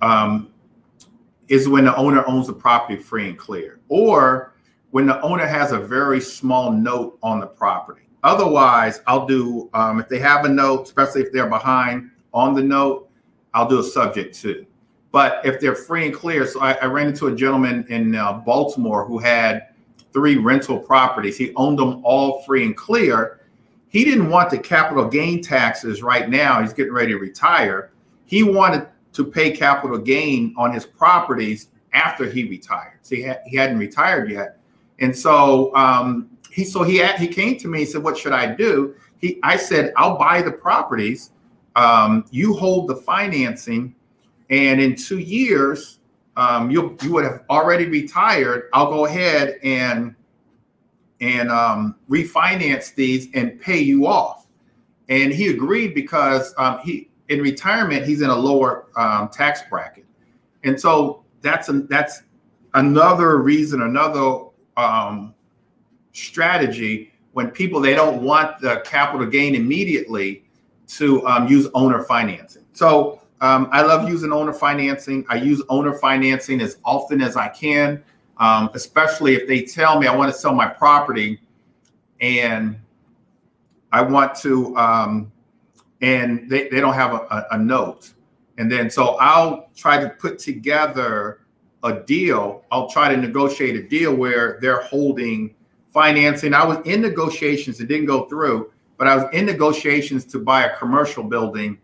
um, 0.00 0.50
is 1.48 1.68
when 1.68 1.84
the 1.84 1.96
owner 1.96 2.24
owns 2.26 2.46
the 2.46 2.52
property 2.52 3.00
free 3.00 3.28
and 3.28 3.38
clear, 3.38 3.80
or 3.88 4.54
when 4.90 5.06
the 5.06 5.20
owner 5.22 5.46
has 5.46 5.72
a 5.72 5.78
very 5.78 6.20
small 6.20 6.72
note 6.72 7.18
on 7.22 7.40
the 7.40 7.46
property. 7.46 8.02
Otherwise, 8.22 9.00
I'll 9.06 9.26
do 9.26 9.70
um, 9.74 10.00
if 10.00 10.08
they 10.08 10.18
have 10.18 10.44
a 10.44 10.48
note, 10.48 10.84
especially 10.84 11.22
if 11.22 11.32
they're 11.32 11.48
behind 11.48 12.10
on 12.34 12.54
the 12.54 12.62
note, 12.62 13.08
I'll 13.54 13.68
do 13.68 13.80
a 13.80 13.84
subject 13.84 14.34
to. 14.42 14.66
But 15.10 15.40
if 15.44 15.60
they're 15.60 15.74
free 15.74 16.06
and 16.06 16.14
clear, 16.14 16.46
so 16.46 16.60
I, 16.60 16.72
I 16.74 16.84
ran 16.86 17.06
into 17.08 17.28
a 17.28 17.34
gentleman 17.34 17.86
in 17.88 18.14
uh, 18.14 18.34
Baltimore 18.34 19.04
who 19.04 19.18
had 19.18 19.68
three 20.12 20.36
rental 20.36 20.78
properties. 20.78 21.36
He 21.36 21.54
owned 21.54 21.78
them 21.78 22.00
all 22.04 22.42
free 22.42 22.64
and 22.64 22.76
clear. 22.76 23.40
He 23.88 24.04
didn't 24.04 24.28
want 24.28 24.50
the 24.50 24.58
capital 24.58 25.08
gain 25.08 25.42
taxes 25.42 26.02
right 26.02 26.28
now. 26.28 26.60
He's 26.60 26.74
getting 26.74 26.92
ready 26.92 27.12
to 27.12 27.18
retire. 27.18 27.90
He 28.26 28.42
wanted 28.42 28.86
to 29.12 29.24
pay 29.24 29.50
capital 29.50 29.98
gain 29.98 30.54
on 30.56 30.72
his 30.72 30.86
properties 30.86 31.68
after 31.92 32.28
he 32.28 32.44
retired. 32.48 32.98
So 33.02 33.16
he, 33.16 33.22
had, 33.22 33.40
he 33.46 33.56
hadn't 33.56 33.78
retired 33.78 34.30
yet. 34.30 34.58
And 35.00 35.16
so 35.16 35.74
um, 35.74 36.30
he 36.50 36.64
so 36.64 36.82
he 36.82 36.96
had, 36.96 37.18
he 37.18 37.28
came 37.28 37.56
to 37.58 37.68
me 37.68 37.82
and 37.82 37.88
said, 37.88 38.02
"What 38.02 38.18
should 38.18 38.32
I 38.32 38.54
do?" 38.54 38.94
He 39.18 39.38
I 39.42 39.56
said, 39.56 39.92
"I'll 39.96 40.18
buy 40.18 40.42
the 40.42 40.50
properties. 40.50 41.30
Um, 41.76 42.24
you 42.30 42.54
hold 42.54 42.88
the 42.88 42.96
financing, 42.96 43.94
and 44.50 44.80
in 44.80 44.96
two 44.96 45.18
years, 45.18 46.00
um, 46.36 46.70
you 46.70 46.96
you 47.02 47.12
would 47.12 47.24
have 47.24 47.44
already 47.48 47.86
retired. 47.86 48.68
I'll 48.72 48.90
go 48.90 49.06
ahead 49.06 49.58
and 49.62 50.14
and 51.20 51.50
um, 51.50 51.96
refinance 52.10 52.94
these 52.94 53.28
and 53.34 53.60
pay 53.60 53.78
you 53.78 54.06
off." 54.06 54.46
And 55.08 55.32
he 55.32 55.48
agreed 55.48 55.94
because 55.94 56.54
um, 56.58 56.80
he 56.84 57.07
in 57.28 57.40
retirement 57.40 58.04
he's 58.04 58.22
in 58.22 58.30
a 58.30 58.36
lower 58.36 58.86
um, 58.96 59.28
tax 59.28 59.62
bracket, 59.70 60.06
and 60.64 60.80
so 60.80 61.24
that's 61.40 61.68
a, 61.68 61.72
that's 61.72 62.22
another 62.74 63.38
reason, 63.38 63.82
another 63.82 64.44
um, 64.76 65.34
strategy 66.12 67.12
when 67.32 67.50
people 67.50 67.80
they 67.80 67.94
don't 67.94 68.22
want 68.22 68.60
the 68.60 68.80
capital 68.84 69.26
gain 69.26 69.54
immediately 69.54 70.44
to 70.88 71.24
um, 71.26 71.46
use 71.46 71.68
owner 71.74 72.02
financing. 72.02 72.64
So 72.72 73.20
um, 73.40 73.68
I 73.70 73.82
love 73.82 74.08
using 74.08 74.32
owner 74.32 74.52
financing. 74.52 75.24
I 75.28 75.36
use 75.36 75.62
owner 75.68 75.94
financing 75.94 76.60
as 76.60 76.78
often 76.84 77.20
as 77.20 77.36
I 77.36 77.48
can, 77.48 78.02
um, 78.38 78.70
especially 78.74 79.34
if 79.34 79.46
they 79.46 79.62
tell 79.62 80.00
me 80.00 80.06
I 80.06 80.16
want 80.16 80.32
to 80.32 80.38
sell 80.38 80.54
my 80.54 80.66
property 80.66 81.40
and 82.20 82.76
I 83.92 84.02
want 84.02 84.34
to, 84.36 84.76
um, 84.76 85.32
and 86.00 86.48
they, 86.48 86.68
they 86.68 86.80
don't 86.80 86.94
have 86.94 87.12
a, 87.14 87.46
a, 87.50 87.58
note. 87.58 88.12
And 88.56 88.70
then 88.70 88.90
so 88.90 89.16
I'll 89.16 89.68
try 89.76 90.00
to 90.00 90.10
put 90.10 90.38
together 90.38 91.40
a 91.82 92.00
deal. 92.00 92.64
I'll 92.70 92.88
try 92.88 93.12
to 93.12 93.16
negotiate 93.16 93.76
a 93.76 93.82
deal 93.82 94.14
where 94.14 94.58
they're 94.60 94.82
holding 94.82 95.54
financing. 95.92 96.54
I 96.54 96.64
was 96.64 96.78
in 96.86 97.00
negotiations, 97.00 97.80
it 97.80 97.86
didn't 97.86 98.06
go 98.06 98.26
through, 98.26 98.72
but 98.96 99.06
I 99.06 99.16
was 99.16 99.26
in 99.32 99.46
negotiations 99.46 100.24
to 100.26 100.38
buy 100.38 100.64
a 100.64 100.76
commercial 100.76 101.24
building 101.24 101.78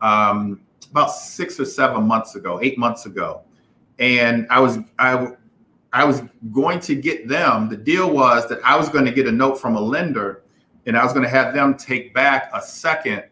um, 0.00 0.60
about 0.90 1.12
six 1.12 1.58
or 1.58 1.64
seven 1.64 2.04
months 2.04 2.34
ago, 2.34 2.60
eight 2.62 2.78
months 2.78 3.06
ago, 3.06 3.42
and 3.98 4.46
I 4.50 4.60
was 4.60 4.78
I 4.98 5.32
I 5.92 6.04
was 6.04 6.22
going 6.52 6.80
to 6.80 6.94
get 6.94 7.28
them. 7.28 7.68
The 7.68 7.76
deal 7.76 8.10
was 8.10 8.48
that 8.48 8.60
I 8.64 8.76
was 8.76 8.88
going 8.88 9.04
to 9.06 9.12
get 9.12 9.26
a 9.26 9.32
note 9.32 9.60
from 9.60 9.76
a 9.76 9.80
lender, 9.80 10.42
and 10.86 10.96
I 10.96 11.04
was 11.04 11.12
going 11.12 11.24
to 11.24 11.30
have 11.30 11.54
them 11.54 11.76
take 11.76 12.14
back 12.14 12.50
a 12.54 12.62
second, 12.62 13.24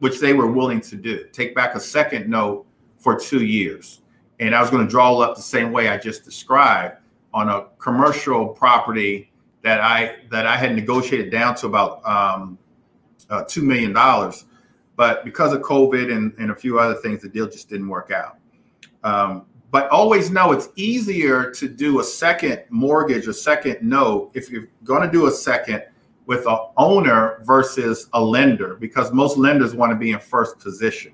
which 0.00 0.20
they 0.20 0.32
were 0.32 0.50
willing 0.50 0.80
to 0.80 0.96
do, 0.96 1.24
take 1.32 1.54
back 1.54 1.74
a 1.74 1.80
second 1.80 2.28
note 2.28 2.66
for 2.98 3.18
two 3.18 3.44
years, 3.44 4.02
and 4.40 4.54
I 4.54 4.60
was 4.60 4.70
going 4.70 4.84
to 4.84 4.90
draw 4.90 5.18
up 5.20 5.36
the 5.36 5.42
same 5.42 5.72
way 5.72 5.88
I 5.88 5.96
just 5.96 6.24
described 6.24 6.96
on 7.32 7.48
a 7.48 7.66
commercial 7.78 8.48
property 8.48 9.30
that 9.62 9.80
I 9.80 10.16
that 10.30 10.46
I 10.46 10.56
had 10.56 10.74
negotiated 10.74 11.30
down 11.30 11.54
to 11.56 11.66
about 11.66 12.04
um, 12.06 12.58
uh, 13.28 13.44
two 13.44 13.62
million 13.62 13.92
dollars. 13.92 14.46
But 14.96 15.24
because 15.24 15.54
of 15.54 15.62
COVID 15.62 16.12
and, 16.14 16.34
and 16.38 16.50
a 16.50 16.54
few 16.54 16.78
other 16.78 16.94
things, 16.94 17.22
the 17.22 17.28
deal 17.28 17.46
just 17.46 17.70
didn't 17.70 17.88
work 17.88 18.10
out. 18.10 18.36
Um, 19.02 19.46
but 19.70 19.88
always 19.90 20.30
know 20.30 20.52
it's 20.52 20.68
easier 20.76 21.50
to 21.52 21.68
do 21.68 22.00
a 22.00 22.04
second 22.04 22.64
mortgage, 22.70 23.26
a 23.28 23.32
second 23.32 23.78
note, 23.82 24.30
if 24.34 24.50
you're 24.50 24.68
going 24.84 25.02
to 25.02 25.10
do 25.10 25.26
a 25.26 25.30
second 25.30 25.84
with 26.30 26.46
an 26.46 26.58
owner 26.76 27.40
versus 27.42 28.08
a 28.12 28.22
lender, 28.22 28.76
because 28.76 29.12
most 29.12 29.36
lenders 29.36 29.74
want 29.74 29.90
to 29.90 29.96
be 29.96 30.12
in 30.12 30.20
first 30.20 30.60
position. 30.60 31.12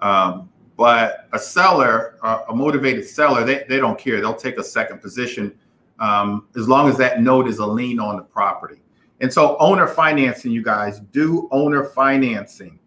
Um, 0.00 0.48
but 0.78 1.28
a 1.34 1.38
seller, 1.38 2.16
uh, 2.22 2.44
a 2.48 2.56
motivated 2.56 3.06
seller, 3.06 3.44
they, 3.44 3.66
they 3.68 3.76
don't 3.76 3.98
care. 3.98 4.22
They'll 4.22 4.34
take 4.34 4.56
a 4.56 4.64
second 4.64 5.02
position 5.02 5.54
um, 5.98 6.48
as 6.56 6.66
long 6.66 6.88
as 6.88 6.96
that 6.96 7.20
note 7.20 7.46
is 7.46 7.58
a 7.58 7.66
lien 7.66 8.00
on 8.00 8.16
the 8.16 8.22
property. 8.22 8.80
And 9.20 9.30
so, 9.30 9.58
owner 9.58 9.86
financing, 9.86 10.52
you 10.52 10.62
guys 10.62 11.00
do 11.12 11.46
owner 11.52 11.84
financing 11.84 12.78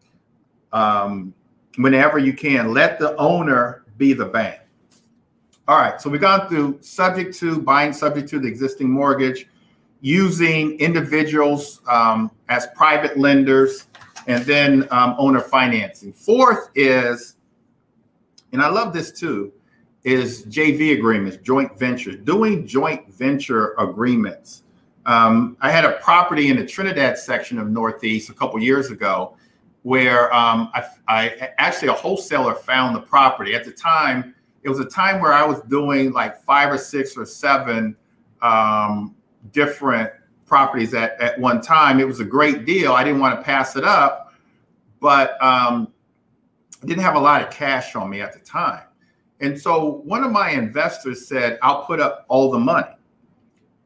um, 0.74 1.36
whenever 1.76 2.18
you 2.18 2.34
can. 2.34 2.74
Let 2.74 2.98
the 2.98 3.16
owner 3.18 3.86
be 3.98 4.14
the 4.14 4.26
bank. 4.26 4.60
All 5.68 5.78
right, 5.78 6.02
so 6.02 6.10
we've 6.10 6.20
gone 6.20 6.50
through 6.50 6.80
subject 6.82 7.38
to 7.38 7.62
buying 7.62 7.94
subject 7.94 8.28
to 8.30 8.40
the 8.40 8.48
existing 8.48 8.90
mortgage, 8.90 9.48
using 10.02 10.80
individuals 10.80 11.82
um, 11.88 12.32
as 12.50 12.68
private 12.76 13.18
lenders, 13.18 13.88
and 14.28 14.44
then 14.46 14.88
um, 14.92 15.16
owner 15.18 15.40
financing. 15.40 16.14
Fourth 16.14 16.70
is, 16.76 17.38
and 18.52 18.62
I 18.62 18.68
love 18.68 18.94
this 18.94 19.12
too, 19.12 19.54
is 20.04 20.46
JV 20.46 20.98
agreements, 20.98 21.38
joint 21.38 21.78
ventures, 21.78 22.18
doing 22.24 22.66
joint 22.68 23.14
venture 23.14 23.74
agreements. 23.78 24.64
Um, 25.06 25.58
I 25.62 25.72
had 25.72 25.86
a 25.86 25.94
property 25.94 26.50
in 26.50 26.58
the 26.58 26.66
Trinidad 26.66 27.18
section 27.18 27.58
of 27.58 27.70
Northeast 27.70 28.30
a 28.30 28.34
couple 28.34 28.62
years 28.62 28.92
ago 28.92 29.38
where 29.84 30.34
um, 30.34 30.70
I, 30.74 30.84
I, 31.08 31.50
actually 31.58 31.88
a 31.88 31.94
wholesaler 31.94 32.56
found 32.56 32.94
the 32.94 33.00
property 33.00 33.56
at 33.56 33.64
the 33.64 33.72
time. 33.72 34.36
It 34.64 34.70
was 34.70 34.80
a 34.80 34.86
time 34.86 35.22
where 35.22 35.32
I 35.32 35.46
was 35.46 35.62
doing 35.70 36.12
like 36.12 36.44
five 36.44 36.70
or 36.72 36.78
six 36.78 37.16
or 37.16 37.26
seven 37.26 37.96
um, 38.42 39.16
different 39.52 40.12
properties 40.46 40.94
at, 40.94 41.20
at 41.22 41.40
one 41.40 41.62
time. 41.62 42.00
It 42.00 42.08
was 42.08 42.20
a 42.20 42.26
great 42.26 42.66
deal. 42.66 42.94
I 42.94 43.04
didn't 43.04 43.20
want 43.20 43.38
to 43.38 43.44
pass 43.44 43.76
it 43.76 43.84
up, 43.84 44.34
but 45.00 45.42
um, 45.44 45.92
didn't 46.86 47.04
have 47.04 47.16
a 47.16 47.20
lot 47.20 47.42
of 47.42 47.50
cash 47.50 47.96
on 47.96 48.10
me 48.10 48.22
at 48.22 48.34
the 48.34 48.40
time. 48.40 48.84
And 49.40 49.60
so 49.60 50.02
one 50.06 50.24
of 50.24 50.32
my 50.32 50.52
investors 50.52 51.28
said, 51.28 51.60
"I'll 51.62 51.86
put 51.86 52.00
up 52.00 52.26
all 52.28 52.50
the 52.50 52.60
money." 52.60 52.88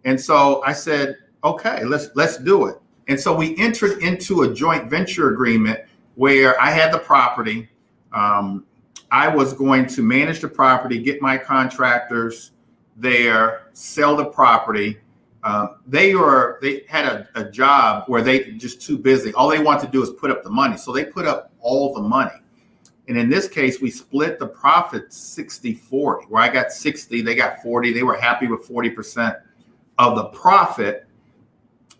And 0.05 0.19
so 0.19 0.63
I 0.63 0.73
said, 0.73 1.17
"Okay, 1.43 1.83
let's 1.83 2.09
let's 2.15 2.37
do 2.37 2.67
it." 2.67 2.77
And 3.07 3.19
so 3.19 3.35
we 3.35 3.57
entered 3.57 4.01
into 4.01 4.43
a 4.43 4.53
joint 4.53 4.89
venture 4.89 5.33
agreement 5.33 5.79
where 6.15 6.59
I 6.61 6.69
had 6.69 6.93
the 6.93 6.99
property. 6.99 7.69
Um, 8.13 8.65
I 9.11 9.27
was 9.27 9.51
going 9.53 9.87
to 9.87 10.01
manage 10.01 10.39
the 10.39 10.47
property, 10.47 11.01
get 11.01 11.21
my 11.21 11.37
contractors 11.37 12.51
there, 12.95 13.67
sell 13.73 14.15
the 14.15 14.25
property. 14.25 14.99
Um, 15.43 15.77
they 15.87 16.13
were 16.13 16.59
they 16.61 16.83
had 16.87 17.05
a, 17.05 17.27
a, 17.33 17.49
job 17.49 18.03
where 18.05 18.21
they 18.21 18.51
just 18.51 18.79
too 18.79 18.97
busy. 18.97 19.33
All 19.33 19.49
they 19.49 19.59
want 19.59 19.81
to 19.81 19.87
do 19.87 20.03
is 20.03 20.11
put 20.11 20.29
up 20.29 20.43
the 20.43 20.51
money, 20.51 20.77
so 20.77 20.91
they 20.91 21.03
put 21.03 21.25
up 21.25 21.51
all 21.61 21.95
the 21.95 22.01
money. 22.01 22.41
And 23.07 23.17
in 23.17 23.27
this 23.27 23.47
case, 23.47 23.81
we 23.81 23.89
split 23.89 24.37
the 24.37 24.47
profit 24.47 25.11
60 25.11 25.73
40, 25.73 26.27
where 26.27 26.43
I 26.43 26.47
got 26.47 26.71
60, 26.71 27.21
they 27.21 27.35
got 27.35 27.61
40. 27.63 27.91
They 27.91 28.03
were 28.03 28.15
happy 28.15 28.47
with 28.47 28.67
40% 28.69 29.41
of 29.97 30.15
the 30.15 30.25
profit. 30.25 31.07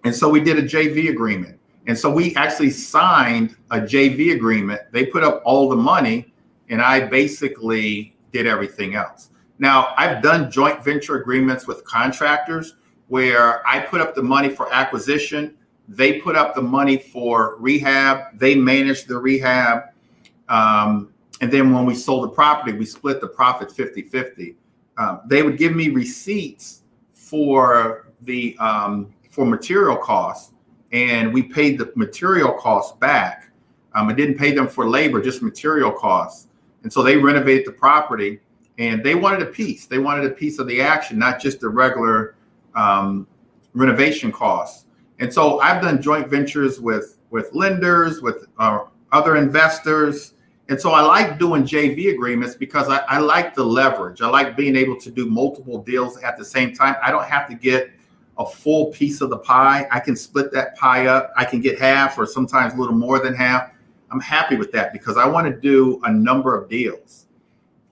And 0.04 0.16
so 0.16 0.30
we 0.30 0.40
did 0.40 0.60
a 0.60 0.64
JV 0.64 1.10
agreement. 1.10 1.60
And 1.88 1.98
so 1.98 2.12
we 2.12 2.36
actually 2.36 2.70
signed 2.70 3.56
a 3.72 3.80
JV 3.80 4.36
agreement. 4.36 4.82
They 4.92 5.06
put 5.06 5.24
up 5.24 5.42
all 5.44 5.68
the 5.68 5.76
money, 5.76 6.32
and 6.70 6.80
I 6.80 7.08
basically 7.08 8.16
did 8.32 8.46
everything 8.46 8.94
else. 8.94 9.32
Now, 9.58 9.94
I've 9.98 10.22
done 10.22 10.50
joint 10.52 10.84
venture 10.84 11.18
agreements 11.18 11.68
with 11.68 11.84
contractors 11.84 12.76
where 13.12 13.68
I 13.68 13.82
put 13.82 14.00
up 14.00 14.16
the 14.16 14.24
money 14.24 14.48
for 14.48 14.74
acquisition, 14.74 15.54
they 15.90 16.22
put 16.22 16.38
up 16.38 16.56
the 16.56 16.62
money 16.62 16.96
for 16.96 17.58
rehab, 17.60 18.40
they 18.40 18.56
manage 18.56 19.04
the 19.04 19.18
rehab. 19.18 19.90
Um, 20.48 21.12
and 21.42 21.52
then 21.52 21.74
when 21.74 21.86
we 21.86 21.94
sold 21.94 22.24
the 22.24 22.30
property, 22.30 22.72
we 22.72 22.86
split 22.86 23.20
the 23.20 23.28
profit 23.28 23.70
50 23.70 24.04
50. 24.04 24.56
Um, 24.98 25.20
they 25.26 25.44
would 25.44 25.58
give 25.58 25.76
me 25.76 25.90
receipts 25.90 26.84
for 27.12 28.08
the 28.22 28.56
um, 28.60 29.14
for 29.30 29.46
material 29.46 29.98
costs 29.98 30.54
and 30.94 31.34
we 31.34 31.44
paid 31.44 31.78
the 31.80 31.92
material 31.98 32.54
costs 32.54 32.98
back. 32.98 33.52
Um, 33.94 34.08
I 34.08 34.14
didn't 34.14 34.38
pay 34.38 34.54
them 34.54 34.70
for 34.70 34.88
labor, 34.88 35.22
just 35.22 35.42
material 35.42 35.92
costs. 35.92 36.48
And 36.84 36.94
so 36.94 37.04
they 37.04 37.18
renovated 37.18 37.68
the 37.68 37.74
property 37.74 38.40
and 38.78 39.04
they 39.04 39.16
wanted 39.16 39.42
a 39.42 39.48
piece. 39.48 39.86
They 39.86 40.00
wanted 40.00 40.32
a 40.32 40.34
piece 40.34 40.60
of 40.60 40.68
the 40.68 40.80
action, 40.82 41.20
not 41.20 41.42
just 41.42 41.60
the 41.60 41.68
regular 41.68 42.36
um, 42.76 43.28
renovation 43.74 44.32
costs. 44.32 44.86
And 45.20 45.32
so 45.34 45.60
I've 45.60 45.82
done 45.82 46.02
joint 46.02 46.28
ventures 46.28 46.80
with 46.80 47.18
with 47.30 47.54
lenders, 47.54 48.22
with 48.22 48.48
uh, 48.60 48.86
other 49.12 49.38
investors. 49.38 50.34
And 50.70 50.80
so 50.80 50.92
I 50.92 51.02
like 51.02 51.38
doing 51.40 51.64
JV 51.64 52.14
agreements 52.14 52.56
because 52.56 52.90
I, 52.90 52.98
I 53.08 53.20
like 53.20 53.56
the 53.56 53.64
leverage. 53.64 54.22
I 54.22 54.28
like 54.28 54.56
being 54.56 54.76
able 54.76 55.00
to 55.02 55.12
do 55.12 55.26
multiple 55.26 55.82
deals 55.82 56.18
at 56.24 56.38
the 56.38 56.46
same 56.46 56.74
time. 56.74 56.96
I 57.02 57.12
don't 57.12 57.26
have 57.26 57.48
to 57.50 57.56
get 57.56 57.92
a 58.38 58.46
full 58.46 58.88
piece 58.88 59.22
of 59.22 59.30
the 59.30 59.38
pie. 59.38 59.88
I 59.92 60.00
can 60.00 60.16
split 60.16 60.52
that 60.54 60.76
pie 60.78 61.08
up. 61.08 61.34
I 61.36 61.46
can 61.46 61.62
get 61.62 61.80
half 61.80 62.18
or 62.18 62.26
sometimes 62.26 62.74
a 62.74 62.78
little 62.78 62.96
more 62.96 63.20
than 63.20 63.34
half. 63.34 63.72
I'm 64.12 64.20
happy 64.20 64.56
with 64.56 64.72
that 64.74 64.94
because 64.94 65.18
I 65.18 65.26
want 65.26 65.48
to 65.48 65.60
do 65.60 66.00
a 66.04 66.12
number 66.12 66.56
of 66.56 66.70
deals. 66.70 67.28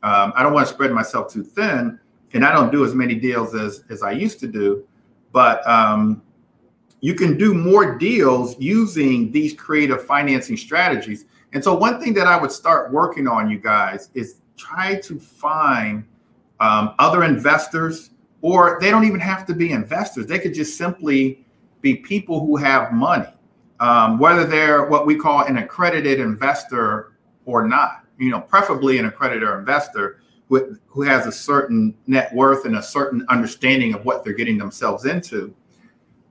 Um, 0.03 0.33
I 0.35 0.43
don't 0.43 0.53
want 0.53 0.67
to 0.67 0.73
spread 0.73 0.91
myself 0.91 1.31
too 1.31 1.43
thin, 1.43 1.99
and 2.33 2.45
I 2.45 2.51
don't 2.51 2.71
do 2.71 2.85
as 2.85 2.93
many 2.93 3.15
deals 3.15 3.55
as 3.55 3.83
as 3.89 4.03
I 4.03 4.11
used 4.11 4.39
to 4.41 4.47
do. 4.47 4.85
But 5.31 5.67
um, 5.67 6.21
you 7.01 7.13
can 7.13 7.37
do 7.37 7.53
more 7.53 7.97
deals 7.97 8.59
using 8.59 9.31
these 9.31 9.53
creative 9.53 10.05
financing 10.05 10.57
strategies. 10.57 11.25
And 11.53 11.63
so, 11.63 11.73
one 11.73 11.99
thing 12.01 12.13
that 12.15 12.27
I 12.27 12.39
would 12.39 12.51
start 12.51 12.91
working 12.91 13.27
on, 13.27 13.49
you 13.49 13.57
guys, 13.57 14.09
is 14.13 14.41
try 14.57 14.99
to 15.01 15.19
find 15.19 16.05
um, 16.59 16.93
other 16.99 17.23
investors, 17.23 18.11
or 18.41 18.77
they 18.81 18.91
don't 18.91 19.05
even 19.05 19.19
have 19.19 19.45
to 19.47 19.53
be 19.53 19.71
investors. 19.71 20.27
They 20.27 20.39
could 20.39 20.53
just 20.53 20.77
simply 20.77 21.45
be 21.81 21.95
people 21.95 22.45
who 22.45 22.57
have 22.57 22.91
money, 22.91 23.27
um, 23.79 24.19
whether 24.19 24.45
they're 24.45 24.85
what 24.85 25.05
we 25.05 25.15
call 25.15 25.45
an 25.45 25.57
accredited 25.57 26.19
investor 26.19 27.13
or 27.45 27.67
not. 27.67 28.03
You 28.17 28.31
know, 28.31 28.41
preferably 28.41 28.99
an 28.99 29.05
accredited 29.05 29.47
investor 29.47 30.21
who, 30.49 31.01
has 31.03 31.27
a 31.27 31.31
certain 31.31 31.95
net 32.07 32.33
worth 32.33 32.65
and 32.65 32.75
a 32.77 32.83
certain 32.83 33.25
understanding 33.29 33.93
of 33.93 34.03
what 34.03 34.23
they're 34.23 34.33
getting 34.33 34.57
themselves 34.57 35.05
into. 35.05 35.53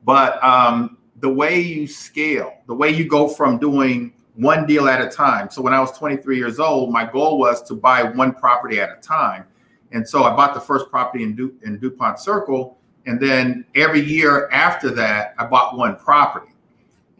But 0.05 0.43
um, 0.43 0.99
the 1.21 1.29
way 1.29 1.61
you 1.61 1.87
scale, 1.87 2.53
the 2.67 2.75
way 2.75 2.91
you 2.91 3.09
go 3.09 3.29
from 3.29 3.59
doing 3.59 4.13
one 4.35 4.67
deal 4.67 4.89
at 4.89 5.01
a 5.01 5.09
time. 5.09 5.51
So 5.51 5.63
when 5.63 5.73
I 5.73 5.81
was 5.81 5.97
23 5.97 6.37
years 6.37 6.59
old, 6.59 6.93
my 6.93 7.05
goal 7.05 7.39
was 7.39 7.63
to 7.65 7.75
buy 7.75 8.03
one 8.03 8.33
property 8.33 8.81
at 8.81 8.91
a 8.91 9.01
time. 9.01 9.45
And 9.93 10.07
so 10.07 10.25
I 10.25 10.35
bought 10.35 10.55
the 10.55 10.61
first 10.61 10.91
property 10.91 11.25
in, 11.25 11.35
du- 11.35 11.55
in 11.63 11.79
DuPont 11.79 12.19
Circle. 12.19 12.77
And 13.07 13.19
then 13.19 13.65
every 13.75 14.01
year 14.01 14.49
after 14.51 14.91
that, 14.91 15.35
I 15.39 15.47
bought 15.47 15.77
one 15.77 15.97
property. 15.97 16.53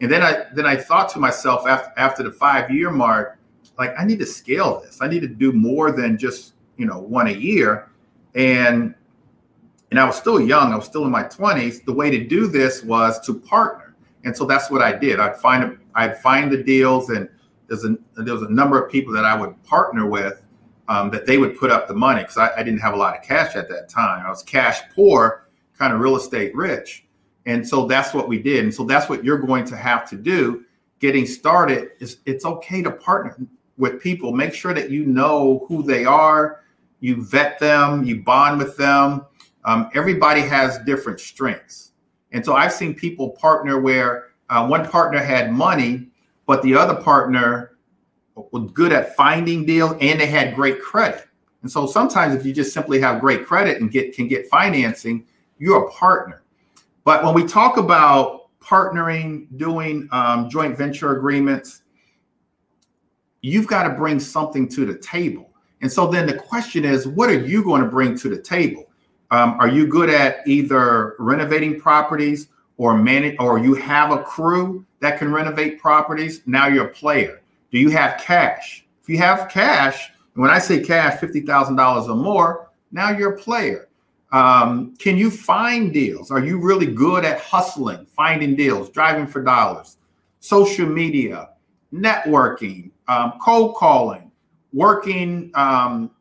And 0.01 0.11
then 0.11 0.21
I 0.21 0.45
then 0.53 0.65
I 0.65 0.77
thought 0.77 1.09
to 1.09 1.19
myself 1.19 1.67
after 1.67 1.91
after 1.97 2.23
the 2.23 2.31
five 2.31 2.71
year 2.71 2.89
mark, 2.89 3.37
like 3.77 3.93
I 3.99 4.05
need 4.05 4.19
to 4.19 4.25
scale 4.25 4.79
this. 4.79 5.01
I 5.01 5.07
need 5.07 5.21
to 5.21 5.27
do 5.27 5.51
more 5.51 5.91
than 5.91 6.17
just 6.17 6.53
you 6.79 6.87
know 6.87 6.97
one 6.97 7.27
a 7.27 7.31
year. 7.31 7.89
And 8.33 8.95
and 9.91 9.99
I 9.99 10.05
was 10.05 10.15
still 10.15 10.39
young. 10.39 10.71
I 10.71 10.75
was 10.75 10.85
still 10.85 11.05
in 11.05 11.11
my 11.11 11.23
20s. 11.23 11.83
The 11.83 11.93
way 11.93 12.09
to 12.11 12.23
do 12.23 12.47
this 12.47 12.83
was 12.83 13.19
to 13.21 13.33
partner. 13.33 13.95
And 14.23 14.35
so 14.35 14.45
that's 14.45 14.69
what 14.69 14.81
I 14.81 14.91
did. 14.95 15.19
I'd 15.19 15.37
find 15.37 15.77
I'd 15.95 16.17
find 16.19 16.51
the 16.51 16.61
deals, 16.63 17.09
and 17.09 17.29
there's 17.67 17.85
a 17.85 17.97
there 18.17 18.33
was 18.33 18.43
a 18.43 18.49
number 18.49 18.81
of 18.81 18.91
people 18.91 19.13
that 19.13 19.25
I 19.25 19.35
would 19.39 19.61
partner 19.63 20.05
with 20.05 20.41
um, 20.87 21.09
that 21.11 21.25
they 21.25 21.37
would 21.37 21.57
put 21.57 21.71
up 21.71 21.87
the 21.87 21.93
money 21.93 22.21
because 22.21 22.37
I, 22.37 22.51
I, 22.57 22.63
didn't 22.63 22.79
have 22.79 22.93
a 22.93 22.97
lot 22.97 23.15
of 23.15 23.23
cash 23.23 23.55
at 23.55 23.69
that 23.69 23.89
time. 23.89 24.25
I 24.25 24.29
was 24.29 24.41
cash 24.41 24.81
poor, 24.93 25.47
kind 25.77 25.93
of 25.93 25.99
real 25.99 26.15
estate 26.15 26.53
rich, 26.55 27.05
and 27.45 27.65
so 27.65 27.85
that's 27.85 28.13
what 28.13 28.27
we 28.27 28.39
did. 28.39 28.63
And 28.63 28.73
so 28.73 28.83
that's 28.83 29.07
what 29.07 29.23
you're 29.23 29.37
going 29.37 29.65
to 29.65 29.77
have 29.77 30.09
to 30.09 30.17
do. 30.17 30.65
Getting 30.99 31.25
started 31.25 31.91
is 31.99 32.17
it's 32.25 32.43
okay 32.43 32.81
to 32.81 32.91
partner 32.91 33.37
with 33.77 34.01
people. 34.01 34.33
Make 34.33 34.53
sure 34.53 34.73
that 34.73 34.89
you 34.89 35.05
know 35.05 35.65
who 35.69 35.81
they 35.81 36.03
are, 36.03 36.61
you 36.99 37.23
vet 37.25 37.59
them, 37.59 38.03
you 38.03 38.23
bond 38.23 38.59
with 38.59 38.77
them. 38.77 39.25
Um, 39.65 39.89
everybody 39.93 40.41
has 40.41 40.79
different 40.79 41.19
strengths, 41.19 41.91
and 42.31 42.43
so 42.43 42.55
I've 42.55 42.73
seen 42.73 42.95
people 42.95 43.31
partner 43.31 43.79
where 43.79 44.29
uh, 44.49 44.65
one 44.67 44.87
partner 44.87 45.19
had 45.19 45.51
money, 45.51 46.07
but 46.45 46.61
the 46.63 46.75
other 46.75 46.95
partner 46.95 47.77
was 48.51 48.71
good 48.71 48.91
at 48.91 49.15
finding 49.15 49.65
deals 49.65 49.95
and 49.99 50.19
they 50.19 50.25
had 50.25 50.55
great 50.55 50.81
credit. 50.81 51.27
And 51.61 51.71
so 51.71 51.85
sometimes 51.85 52.35
if 52.35 52.45
you 52.45 52.53
just 52.53 52.73
simply 52.73 52.99
have 53.01 53.19
great 53.19 53.45
credit 53.45 53.81
and 53.81 53.91
get 53.91 54.15
can 54.15 54.27
get 54.27 54.47
financing, 54.47 55.25
you're 55.57 55.85
a 55.87 55.91
partner. 55.91 56.43
But 57.03 57.23
when 57.23 57.33
we 57.33 57.45
talk 57.45 57.77
about 57.77 58.49
partnering, 58.61 59.47
doing 59.57 60.07
um, 60.11 60.49
joint 60.49 60.77
venture 60.77 61.15
agreements, 61.15 61.81
you've 63.41 63.67
got 63.67 63.83
to 63.83 63.89
bring 63.89 64.19
something 64.19 64.67
to 64.69 64.85
the 64.85 64.97
table. 64.97 65.48
And 65.81 65.91
so 65.91 66.07
then 66.07 66.25
the 66.25 66.33
question 66.33 66.85
is, 66.85 67.07
what 67.07 67.29
are 67.29 67.39
you 67.39 67.63
going 67.63 67.81
to 67.81 67.87
bring 67.87 68.17
to 68.19 68.29
the 68.29 68.41
table? 68.41 68.89
Um, 69.31 69.55
are 69.59 69.67
you 69.67 69.87
good 69.87 70.09
at 70.09 70.47
either 70.47 71.15
renovating 71.19 71.79
properties 71.79 72.47
or 72.77 72.97
manage, 72.97 73.35
or 73.39 73.59
you 73.59 73.75
have 73.75 74.11
a 74.11 74.23
crew 74.23 74.85
that 74.99 75.19
can 75.19 75.31
renovate 75.31 75.79
properties? 75.79 76.41
Now 76.45 76.67
you're 76.67 76.87
a 76.87 76.93
player. 76.93 77.41
Do 77.71 77.77
you 77.77 77.89
have 77.89 78.19
cash? 78.19 78.85
If 79.01 79.09
you 79.09 79.17
have 79.19 79.49
cash, 79.49 80.11
when 80.33 80.49
I 80.49 80.59
say 80.59 80.81
cash, 80.81 81.19
$50,000 81.19 82.09
or 82.09 82.15
more, 82.15 82.69
now 82.91 83.11
you're 83.11 83.33
a 83.33 83.37
player. 83.37 83.87
Um, 84.31 84.95
can 84.97 85.17
you 85.17 85.31
find 85.31 85.93
deals? 85.93 86.31
Are 86.31 86.43
you 86.43 86.59
really 86.59 86.85
good 86.85 87.25
at 87.25 87.39
hustling, 87.39 88.05
finding 88.05 88.55
deals, 88.55 88.89
driving 88.89 89.27
for 89.27 89.43
dollars? 89.43 89.97
Social 90.39 90.87
media, 90.87 91.49
networking, 91.93 92.91
um, 93.07 93.33
cold 93.41 93.75
calling, 93.75 94.28
working 94.73 95.51
um, 95.55 96.11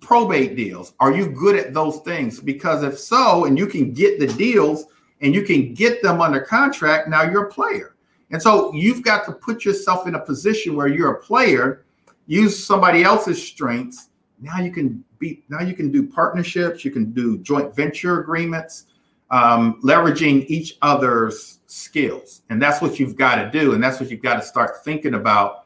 probate 0.00 0.56
deals. 0.56 0.94
Are 1.00 1.12
you 1.12 1.30
good 1.30 1.56
at 1.56 1.72
those 1.72 2.00
things? 2.00 2.40
Because 2.40 2.82
if 2.82 2.98
so, 2.98 3.44
and 3.46 3.56
you 3.56 3.66
can 3.66 3.92
get 3.92 4.18
the 4.18 4.26
deals 4.26 4.86
and 5.20 5.34
you 5.34 5.42
can 5.42 5.72
get 5.72 6.02
them 6.02 6.20
under 6.20 6.40
contract, 6.40 7.08
now 7.08 7.22
you're 7.22 7.46
a 7.46 7.50
player. 7.50 7.94
And 8.30 8.42
so 8.42 8.72
you've 8.74 9.02
got 9.02 9.24
to 9.26 9.32
put 9.32 9.64
yourself 9.64 10.06
in 10.06 10.14
a 10.14 10.20
position 10.20 10.74
where 10.74 10.88
you're 10.88 11.12
a 11.12 11.20
player, 11.20 11.84
use 12.26 12.64
somebody 12.64 13.04
else's 13.04 13.42
strengths. 13.42 14.08
Now 14.40 14.58
you 14.58 14.72
can 14.72 15.04
be 15.18 15.44
now 15.48 15.60
you 15.60 15.74
can 15.74 15.92
do 15.92 16.06
partnerships, 16.06 16.84
you 16.84 16.90
can 16.90 17.12
do 17.12 17.38
joint 17.38 17.76
venture 17.76 18.20
agreements, 18.20 18.86
um, 19.30 19.80
leveraging 19.82 20.46
each 20.48 20.78
other's 20.82 21.60
skills. 21.66 22.42
And 22.50 22.60
that's 22.60 22.82
what 22.82 22.98
you've 22.98 23.16
got 23.16 23.36
to 23.36 23.50
do. 23.50 23.74
And 23.74 23.82
that's 23.82 24.00
what 24.00 24.10
you've 24.10 24.22
got 24.22 24.34
to 24.34 24.42
start 24.42 24.82
thinking 24.84 25.14
about 25.14 25.61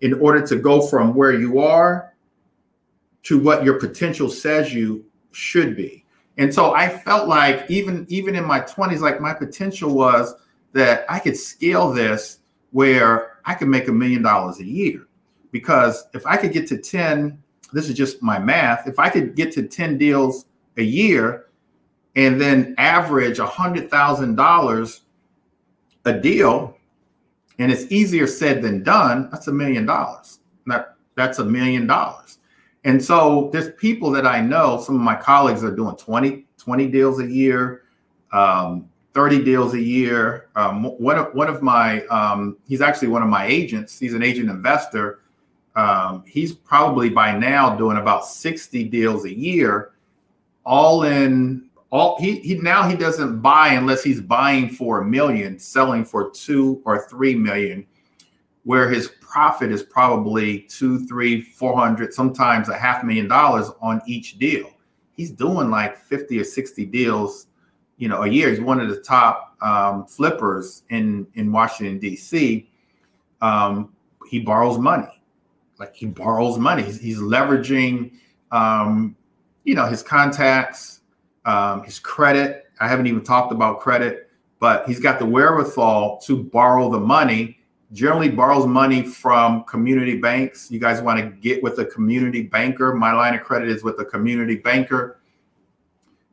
in 0.00 0.14
order 0.14 0.46
to 0.46 0.56
go 0.56 0.80
from 0.80 1.14
where 1.14 1.32
you 1.32 1.58
are 1.60 2.12
to 3.24 3.38
what 3.38 3.64
your 3.64 3.80
potential 3.80 4.28
says 4.28 4.72
you 4.72 5.04
should 5.32 5.76
be. 5.76 6.04
And 6.38 6.52
so 6.52 6.74
I 6.74 6.88
felt 6.88 7.28
like 7.28 7.68
even 7.70 8.06
even 8.08 8.34
in 8.34 8.44
my 8.44 8.60
20s, 8.60 9.00
like 9.00 9.20
my 9.20 9.32
potential 9.32 9.94
was 9.94 10.34
that 10.72 11.04
I 11.08 11.18
could 11.18 11.36
scale 11.36 11.92
this 11.92 12.40
where 12.70 13.38
I 13.46 13.54
could 13.54 13.68
make 13.68 13.88
a 13.88 13.92
million 13.92 14.22
dollars 14.22 14.60
a 14.60 14.64
year. 14.64 15.06
Because 15.50 16.06
if 16.12 16.26
I 16.26 16.36
could 16.36 16.52
get 16.52 16.66
to 16.68 16.76
10, 16.76 17.42
this 17.72 17.88
is 17.88 17.96
just 17.96 18.22
my 18.22 18.38
math, 18.38 18.86
if 18.86 18.98
I 18.98 19.08
could 19.08 19.34
get 19.34 19.52
to 19.52 19.62
10 19.66 19.96
deals 19.96 20.46
a 20.76 20.82
year 20.82 21.46
and 22.14 22.40
then 22.40 22.74
average 22.78 23.38
$100,000 23.38 25.00
a 26.04 26.12
deal, 26.20 26.76
and 27.58 27.72
it's 27.72 27.90
easier 27.90 28.26
said 28.26 28.62
than 28.62 28.82
done, 28.82 29.28
that's 29.30 29.48
a 29.48 29.52
million 29.52 29.86
dollars. 29.86 30.40
That, 30.66 30.96
that's 31.14 31.38
a 31.38 31.44
million 31.44 31.86
dollars. 31.86 32.38
And 32.84 33.02
so 33.02 33.50
there's 33.52 33.72
people 33.74 34.10
that 34.12 34.26
I 34.26 34.40
know, 34.40 34.80
some 34.80 34.94
of 34.94 35.00
my 35.00 35.16
colleagues 35.16 35.64
are 35.64 35.74
doing 35.74 35.96
20, 35.96 36.46
20 36.58 36.86
deals 36.88 37.20
a 37.20 37.26
year. 37.26 37.82
Um, 38.32 38.88
30 39.16 39.44
deals 39.44 39.72
a 39.72 39.80
year. 39.80 40.48
Um, 40.56 40.84
one, 40.84 41.16
of, 41.16 41.34
one 41.34 41.48
of 41.48 41.62
my, 41.62 42.04
um, 42.08 42.58
he's 42.68 42.82
actually 42.82 43.08
one 43.08 43.22
of 43.22 43.30
my 43.30 43.46
agents. 43.46 43.98
He's 43.98 44.12
an 44.12 44.22
agent 44.22 44.50
investor. 44.50 45.20
Um, 45.74 46.22
he's 46.26 46.52
probably 46.52 47.08
by 47.08 47.34
now 47.34 47.74
doing 47.74 47.96
about 47.96 48.26
60 48.26 48.84
deals 48.84 49.24
a 49.24 49.34
year, 49.34 49.92
all 50.66 51.04
in 51.04 51.65
all. 51.90 52.20
He, 52.20 52.40
he 52.40 52.56
now 52.56 52.88
he 52.88 52.96
doesn't 52.96 53.40
buy 53.40 53.68
unless 53.68 54.02
he's 54.02 54.20
buying 54.20 54.70
for 54.70 55.00
a 55.00 55.04
million, 55.04 55.58
selling 55.58 56.04
for 56.04 56.30
two 56.30 56.82
or 56.84 57.06
three 57.08 57.34
million, 57.34 57.86
where 58.64 58.88
his 58.88 59.08
profit 59.20 59.70
is 59.70 59.82
probably 59.82 60.60
two, 60.60 61.06
three, 61.06 61.40
four 61.40 61.76
hundred, 61.76 62.14
sometimes 62.14 62.68
a 62.68 62.76
half 62.76 63.04
million 63.04 63.28
dollars 63.28 63.70
on 63.80 64.00
each 64.06 64.38
deal. 64.38 64.70
He's 65.12 65.30
doing 65.30 65.70
like 65.70 65.96
50 65.96 66.38
or 66.40 66.44
60 66.44 66.84
deals 66.84 67.46
you 67.96 68.08
know, 68.08 68.22
a 68.22 68.28
year. 68.28 68.50
He's 68.50 68.60
one 68.60 68.80
of 68.80 68.88
the 68.88 69.00
top 69.00 69.56
um, 69.60 70.06
flippers 70.06 70.82
in 70.90 71.26
in 71.34 71.50
Washington 71.50 71.98
D.C. 71.98 72.68
Um, 73.40 73.92
he 74.28 74.40
borrows 74.40 74.78
money, 74.78 75.22
like 75.78 75.94
he 75.94 76.06
borrows 76.06 76.58
money. 76.58 76.82
He's, 76.82 77.00
he's 77.00 77.18
leveraging, 77.18 78.12
um, 78.50 79.16
you 79.64 79.74
know, 79.74 79.86
his 79.86 80.02
contacts, 80.02 80.95
um, 81.46 81.82
his 81.84 81.98
credit. 81.98 82.66
I 82.80 82.88
haven't 82.88 83.06
even 83.06 83.24
talked 83.24 83.52
about 83.52 83.80
credit, 83.80 84.28
but 84.58 84.86
he's 84.86 85.00
got 85.00 85.18
the 85.18 85.26
wherewithal 85.26 86.20
to 86.26 86.42
borrow 86.44 86.90
the 86.90 87.00
money. 87.00 87.58
Generally, 87.92 88.30
borrows 88.30 88.66
money 88.66 89.02
from 89.02 89.64
community 89.64 90.18
banks. 90.18 90.70
You 90.70 90.80
guys 90.80 91.00
want 91.00 91.20
to 91.20 91.26
get 91.26 91.62
with 91.62 91.78
a 91.78 91.86
community 91.86 92.42
banker. 92.42 92.92
My 92.92 93.12
line 93.12 93.34
of 93.34 93.42
credit 93.42 93.68
is 93.68 93.82
with 93.82 93.98
a 94.00 94.04
community 94.04 94.56
banker 94.56 95.20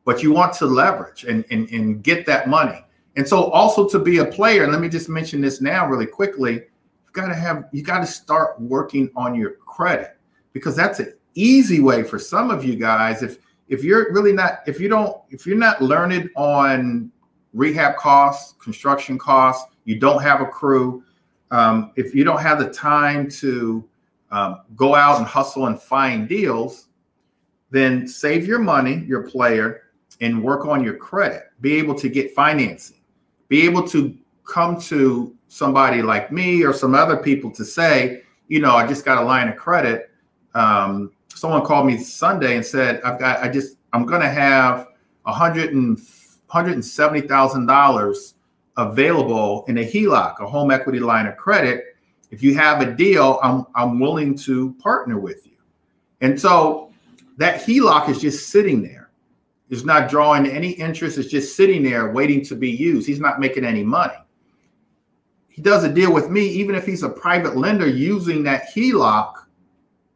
but 0.06 0.22
you 0.22 0.32
want 0.32 0.54
to 0.54 0.66
leverage 0.66 1.24
and, 1.24 1.46
and, 1.52 1.70
and 1.70 2.04
get 2.04 2.26
that 2.26 2.48
money. 2.48 2.84
And 3.16 3.28
so 3.28 3.52
also 3.52 3.88
to 3.90 4.00
be 4.00 4.18
a 4.18 4.26
player, 4.26 4.68
let 4.68 4.82
me 4.82 4.90
just 4.90 5.08
mention 5.08 5.42
this 5.42 5.62
now 5.62 5.88
really 5.88 6.06
quickly. 6.06 6.54
You've 6.54 7.14
got 7.14 7.28
to 7.28 7.36
have 7.36 7.66
you 7.72 7.84
got 7.84 8.00
to 8.00 8.08
start 8.08 8.60
working 8.60 9.12
on 9.16 9.36
your 9.36 9.52
credit 9.52 10.18
because 10.52 10.76
that's 10.76 11.00
an 11.00 11.14
easy 11.36 11.80
way 11.80 12.04
for 12.04 12.18
some 12.18 12.50
of 12.50 12.66
you 12.66 12.76
guys. 12.76 13.22
If 13.22 13.38
if 13.74 13.84
you're 13.84 14.14
really 14.14 14.34
not, 14.34 14.60
if 14.68 14.80
you 14.80 14.88
don't, 14.88 15.18
if 15.32 15.48
you're 15.48 15.58
not 15.58 15.82
learned 15.82 16.30
on 16.36 17.12
rehab 17.54 17.96
costs, 17.96 18.54
construction 18.64 19.18
costs, 19.18 19.72
you 19.86 20.00
don't 20.00 20.22
have 20.22 20.42
a 20.42 20.46
crew, 20.46 21.04
um, 21.50 21.92
if 21.96 22.14
you 22.14 22.24
don't 22.24 22.40
have 22.40 22.60
the 22.60 22.70
time 22.70 23.28
to 23.30 23.84
um, 24.30 24.62
go 24.76 24.94
out 24.94 25.18
and 25.18 25.26
hustle 25.26 25.66
and 25.66 25.82
find 25.82 26.30
deals, 26.30 26.88
then 27.72 28.08
save 28.08 28.46
your 28.46 28.60
money, 28.60 29.04
your 29.08 29.24
player, 29.24 29.84
and 30.22 30.44
work 30.44 30.66
on 30.68 30.84
your 30.84 30.96
credit. 30.96 31.46
Be 31.60 31.74
able 31.76 31.96
to 31.96 32.10
get 32.10 32.36
financing. 32.36 32.98
Be 33.48 33.66
able 33.66 33.88
to 33.88 34.16
come 34.46 34.80
to 34.82 35.36
somebody 35.48 36.04
like 36.04 36.32
me 36.32 36.64
or 36.64 36.74
some 36.74 36.94
other 36.94 37.18
people 37.18 37.50
to 37.52 37.66
say, 37.66 38.22
you 38.48 38.60
know, 38.60 38.76
I 38.76 38.86
just 38.86 39.04
got 39.04 39.18
a 39.18 39.26
line 39.26 39.50
of 39.50 39.58
credit. 39.58 40.12
Um, 40.54 41.12
someone 41.38 41.64
called 41.64 41.88
me 41.88 41.98
Sunday 41.98 42.56
and 42.56 42.66
said, 42.66 43.02
I've 43.04 43.20
got, 43.20 43.42
I 43.42 43.50
just, 43.50 43.78
I'm 43.94 44.06
going 44.06 44.22
to 44.22 44.30
have 44.30 44.88
a 45.26 45.34
hundred 45.34 45.74
and 45.74 46.00
hundred 46.48 46.74
and 46.74 46.86
seventy 46.86 47.28
thousand 47.28 47.66
dollars 47.66 48.36
available 48.78 49.66
in 49.68 49.78
a 49.80 49.82
HELOC, 49.82 50.40
a 50.40 50.48
home 50.48 50.72
equity 50.72 51.00
line 51.00 51.26
of 51.28 51.38
credit. 51.38 51.96
If 52.32 52.42
you 52.42 52.56
have 52.56 52.82
a 52.82 52.94
deal, 52.94 53.40
I'm 53.44 53.66
I'm 53.76 54.00
willing 54.00 54.38
to 54.40 54.74
partner 54.76 55.20
with 55.20 55.46
you. 55.46 55.58
And 56.22 56.40
so 56.40 56.92
that 57.38 57.62
HELOC 57.62 58.10
is 58.10 58.22
just 58.22 58.50
sitting 58.50 58.82
there. 58.82 59.10
It's 59.70 59.84
not 59.84 60.10
drawing 60.10 60.46
any 60.46 60.72
interest. 60.72 61.18
It's 61.18 61.30
just 61.30 61.56
sitting 61.56 61.84
there 61.84 62.12
waiting 62.12 62.44
to 62.46 62.56
be 62.56 62.70
used. 62.70 63.08
He's 63.08 63.20
not 63.20 63.40
making 63.40 63.66
any 63.66 63.84
money. 63.84 64.14
He 65.50 65.62
does 65.62 65.84
a 65.84 65.90
deal 65.92 66.14
with 66.14 66.30
me, 66.30 66.48
even 66.48 66.76
if 66.76 66.86
he's 66.86 67.04
a 67.04 67.10
private 67.10 67.56
lender 67.56 67.88
using 67.88 68.44
that 68.44 68.74
HELOC, 68.74 69.34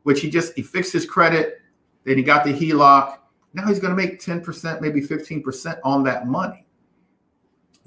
which 0.08 0.22
he 0.22 0.30
just 0.30 0.54
he 0.56 0.62
fixed 0.62 0.94
his 0.94 1.06
credit, 1.06 1.60
then 2.06 2.16
he 2.16 2.24
got 2.24 2.46
the 2.46 2.54
HELOC. 2.54 3.18
Now 3.54 3.68
he's 3.68 3.78
going 3.78 3.94
to 3.94 4.02
make 4.02 4.22
10%, 4.22 4.80
maybe 4.80 5.02
15% 5.02 5.80
on 5.84 6.02
that 6.06 6.28
money. 6.28 6.66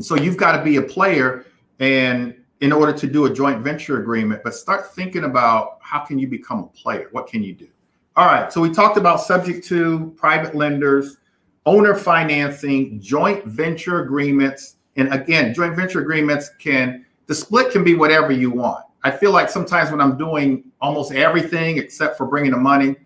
So 0.01 0.17
you've 0.17 0.37
got 0.37 0.55
to 0.55 0.63
be 0.63 0.77
a 0.77 0.83
player 0.83 1.47
and 1.79 2.35
in 2.61 2.73
order 2.73 2.93
to 2.93 3.07
do 3.07 3.25
a 3.25 3.33
joint 3.33 3.63
venture 3.63 4.03
agreement, 4.03 4.43
but 4.45 4.55
start 4.55 4.93
thinking 4.95 5.25
about 5.25 5.79
how 5.81 6.01
can 6.01 6.19
you 6.19 6.29
become 6.29 6.59
a 6.59 6.67
player? 6.67 7.09
What 7.13 7.27
can 7.27 7.43
you 7.43 7.55
do? 7.55 7.69
All 8.17 8.27
right. 8.27 8.53
So 8.53 8.61
we 8.61 8.69
talked 8.69 8.99
about 8.99 9.23
subject 9.23 9.67
to 9.69 10.13
private 10.19 10.55
lenders, 10.55 11.17
owner 11.65 11.95
financing, 11.95 13.01
joint 13.01 13.47
venture 13.47 14.03
agreements. 14.03 14.77
And 14.97 15.11
again, 15.15 15.55
joint 15.55 15.75
venture 15.75 16.03
agreements 16.03 16.51
can, 16.59 17.07
the 17.29 17.35
split 17.35 17.73
can 17.73 17.83
be 17.83 17.95
whatever 17.95 18.31
you 18.31 18.51
want. 18.51 18.85
I 19.03 19.11
feel 19.11 19.33
like 19.33 19.49
sometimes 19.49 19.91
when 19.91 20.01
I'm 20.01 20.19
doing 20.19 20.65
almost 20.81 21.13
everything 21.13 21.79
except 21.79 22.19
for 22.19 22.27
bringing 22.27 22.51
the 22.51 22.59
money, 22.59 22.97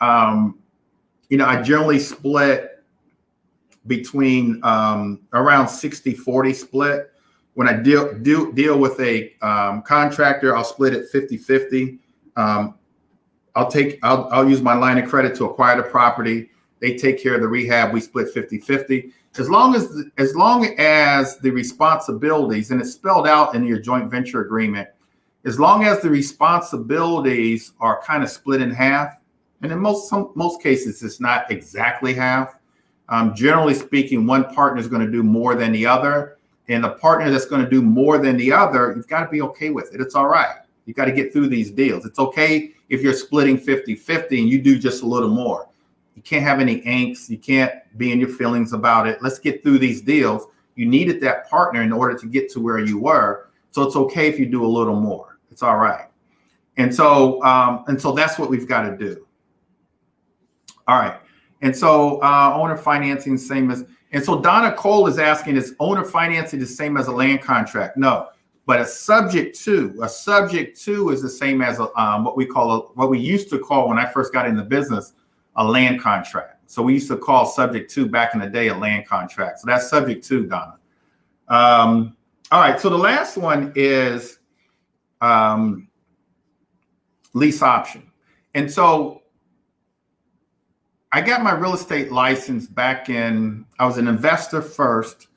um, 0.00 0.58
you 1.28 1.36
know, 1.36 1.46
I 1.46 1.62
generally 1.62 1.98
split 1.98 2.82
between 3.86 4.60
um, 4.64 5.20
around 5.32 5.68
60 5.68 6.14
40 6.14 6.52
split. 6.52 7.12
When 7.54 7.68
I 7.68 7.74
deal 7.74 8.12
do, 8.18 8.52
deal 8.52 8.78
with 8.78 8.98
a 9.00 9.34
um, 9.42 9.82
contractor, 9.82 10.56
I'll 10.56 10.64
split 10.64 10.94
it 10.94 11.08
50 11.10 11.36
50. 11.36 11.98
Um, 12.36 12.74
I'll 13.54 13.70
take 13.70 13.98
I'll, 14.02 14.28
I'll 14.30 14.48
use 14.48 14.60
my 14.60 14.74
line 14.74 14.98
of 14.98 15.08
credit 15.08 15.34
to 15.36 15.46
acquire 15.46 15.76
the 15.76 15.82
property. 15.82 16.50
They 16.80 16.96
take 16.96 17.22
care 17.22 17.34
of 17.34 17.40
the 17.40 17.48
rehab. 17.48 17.92
We 17.92 18.00
split 18.00 18.28
50 18.30 18.58
50. 18.58 19.12
As 19.38 19.50
long 19.50 19.74
as 19.74 19.88
the, 19.88 20.10
as 20.18 20.34
long 20.34 20.66
as 20.78 21.38
the 21.38 21.50
responsibilities 21.50 22.70
and 22.70 22.80
it's 22.80 22.92
spelled 22.92 23.26
out 23.26 23.54
in 23.54 23.64
your 23.64 23.78
joint 23.78 24.10
venture 24.10 24.42
agreement, 24.42 24.88
as 25.46 25.58
long 25.58 25.84
as 25.84 26.00
the 26.00 26.10
responsibilities 26.10 27.72
are 27.80 28.02
kind 28.02 28.22
of 28.22 28.28
split 28.28 28.60
in 28.60 28.70
half, 28.70 29.18
and 29.62 29.72
in 29.72 29.78
most 29.78 30.10
some 30.10 30.32
most 30.34 30.62
cases 30.62 31.02
it's 31.02 31.20
not 31.20 31.50
exactly 31.50 32.12
half 32.12 32.56
um, 33.08 33.34
generally 33.34 33.74
speaking, 33.74 34.26
one 34.26 34.44
partner 34.54 34.80
is 34.80 34.88
going 34.88 35.04
to 35.04 35.10
do 35.10 35.22
more 35.22 35.54
than 35.54 35.72
the 35.72 35.86
other. 35.86 36.38
And 36.68 36.82
the 36.82 36.90
partner 36.90 37.30
that's 37.30 37.46
going 37.46 37.62
to 37.62 37.70
do 37.70 37.80
more 37.80 38.18
than 38.18 38.36
the 38.36 38.52
other, 38.52 38.92
you've 38.96 39.06
got 39.06 39.24
to 39.24 39.30
be 39.30 39.40
okay 39.42 39.70
with 39.70 39.94
it. 39.94 40.00
It's 40.00 40.16
all 40.16 40.26
right. 40.26 40.56
You 40.84 40.94
got 40.94 41.04
to 41.04 41.12
get 41.12 41.32
through 41.32 41.48
these 41.48 41.70
deals. 41.70 42.04
It's 42.04 42.18
okay 42.18 42.72
if 42.88 43.02
you're 43.02 43.12
splitting 43.12 43.58
50 43.58 43.94
50 43.94 44.40
and 44.40 44.48
you 44.48 44.60
do 44.60 44.78
just 44.78 45.02
a 45.02 45.06
little 45.06 45.28
more. 45.28 45.68
You 46.16 46.22
can't 46.22 46.42
have 46.42 46.60
any 46.60 46.80
angst. 46.82 47.28
You 47.28 47.38
can't 47.38 47.72
be 47.98 48.10
in 48.10 48.18
your 48.18 48.28
feelings 48.28 48.72
about 48.72 49.06
it. 49.06 49.22
Let's 49.22 49.38
get 49.38 49.62
through 49.62 49.78
these 49.78 50.00
deals. 50.00 50.48
You 50.74 50.86
needed 50.86 51.20
that 51.20 51.48
partner 51.48 51.82
in 51.82 51.92
order 51.92 52.18
to 52.18 52.26
get 52.26 52.50
to 52.52 52.60
where 52.60 52.78
you 52.78 52.98
were. 52.98 53.48
So 53.70 53.82
it's 53.82 53.96
okay 53.96 54.28
if 54.28 54.38
you 54.38 54.46
do 54.46 54.64
a 54.64 54.66
little 54.66 54.98
more. 54.98 55.25
It's 55.56 55.62
all 55.62 55.78
right. 55.78 56.04
And 56.76 56.94
so, 56.94 57.42
um, 57.42 57.82
and 57.86 57.98
so 57.98 58.12
that's 58.12 58.38
what 58.38 58.50
we've 58.50 58.68
got 58.68 58.82
to 58.82 58.94
do. 58.94 59.26
All 60.86 60.98
right. 60.98 61.18
And 61.62 61.74
so 61.74 62.20
uh, 62.20 62.52
owner 62.54 62.76
financing 62.76 63.38
same 63.38 63.70
as 63.70 63.86
and 64.12 64.22
so 64.22 64.42
Donna 64.42 64.74
Cole 64.74 65.06
is 65.06 65.18
asking 65.18 65.56
is 65.56 65.74
owner 65.80 66.04
financing 66.04 66.60
the 66.60 66.66
same 66.66 66.98
as 66.98 67.06
a 67.06 67.10
land 67.10 67.40
contract? 67.40 67.96
No, 67.96 68.28
but 68.66 68.80
a 68.80 68.84
subject 68.84 69.58
to 69.60 69.98
a 70.02 70.10
subject 70.10 70.78
to 70.82 71.08
is 71.08 71.22
the 71.22 71.30
same 71.30 71.62
as 71.62 71.80
a, 71.80 71.88
um, 71.98 72.22
what 72.22 72.36
we 72.36 72.44
call 72.44 72.70
a, 72.72 72.80
what 72.88 73.08
we 73.08 73.18
used 73.18 73.48
to 73.48 73.58
call 73.58 73.88
when 73.88 73.96
I 73.96 74.04
first 74.04 74.34
got 74.34 74.46
in 74.46 74.56
the 74.56 74.62
business 74.62 75.14
a 75.54 75.64
land 75.64 76.02
contract. 76.02 76.70
So 76.70 76.82
we 76.82 76.92
used 76.92 77.08
to 77.08 77.16
call 77.16 77.46
subject 77.46 77.90
to 77.92 78.04
back 78.04 78.34
in 78.34 78.40
the 78.40 78.46
day 78.50 78.68
a 78.68 78.76
land 78.76 79.06
contract. 79.06 79.60
So 79.60 79.66
that's 79.68 79.88
subject 79.88 80.22
to 80.26 80.44
Donna. 80.44 80.76
Um, 81.48 82.14
all 82.52 82.60
right. 82.60 82.78
So 82.78 82.90
the 82.90 82.98
last 82.98 83.38
one 83.38 83.72
is 83.74 84.35
um, 85.20 85.88
lease 87.34 87.62
option, 87.62 88.10
and 88.54 88.70
so 88.70 89.22
I 91.12 91.20
got 91.22 91.42
my 91.42 91.52
real 91.52 91.74
estate 91.74 92.12
license 92.12 92.66
back 92.66 93.08
in, 93.08 93.64
I 93.78 93.86
was 93.86 93.96
an 93.96 94.06
investor 94.06 94.60
first. 94.60 95.28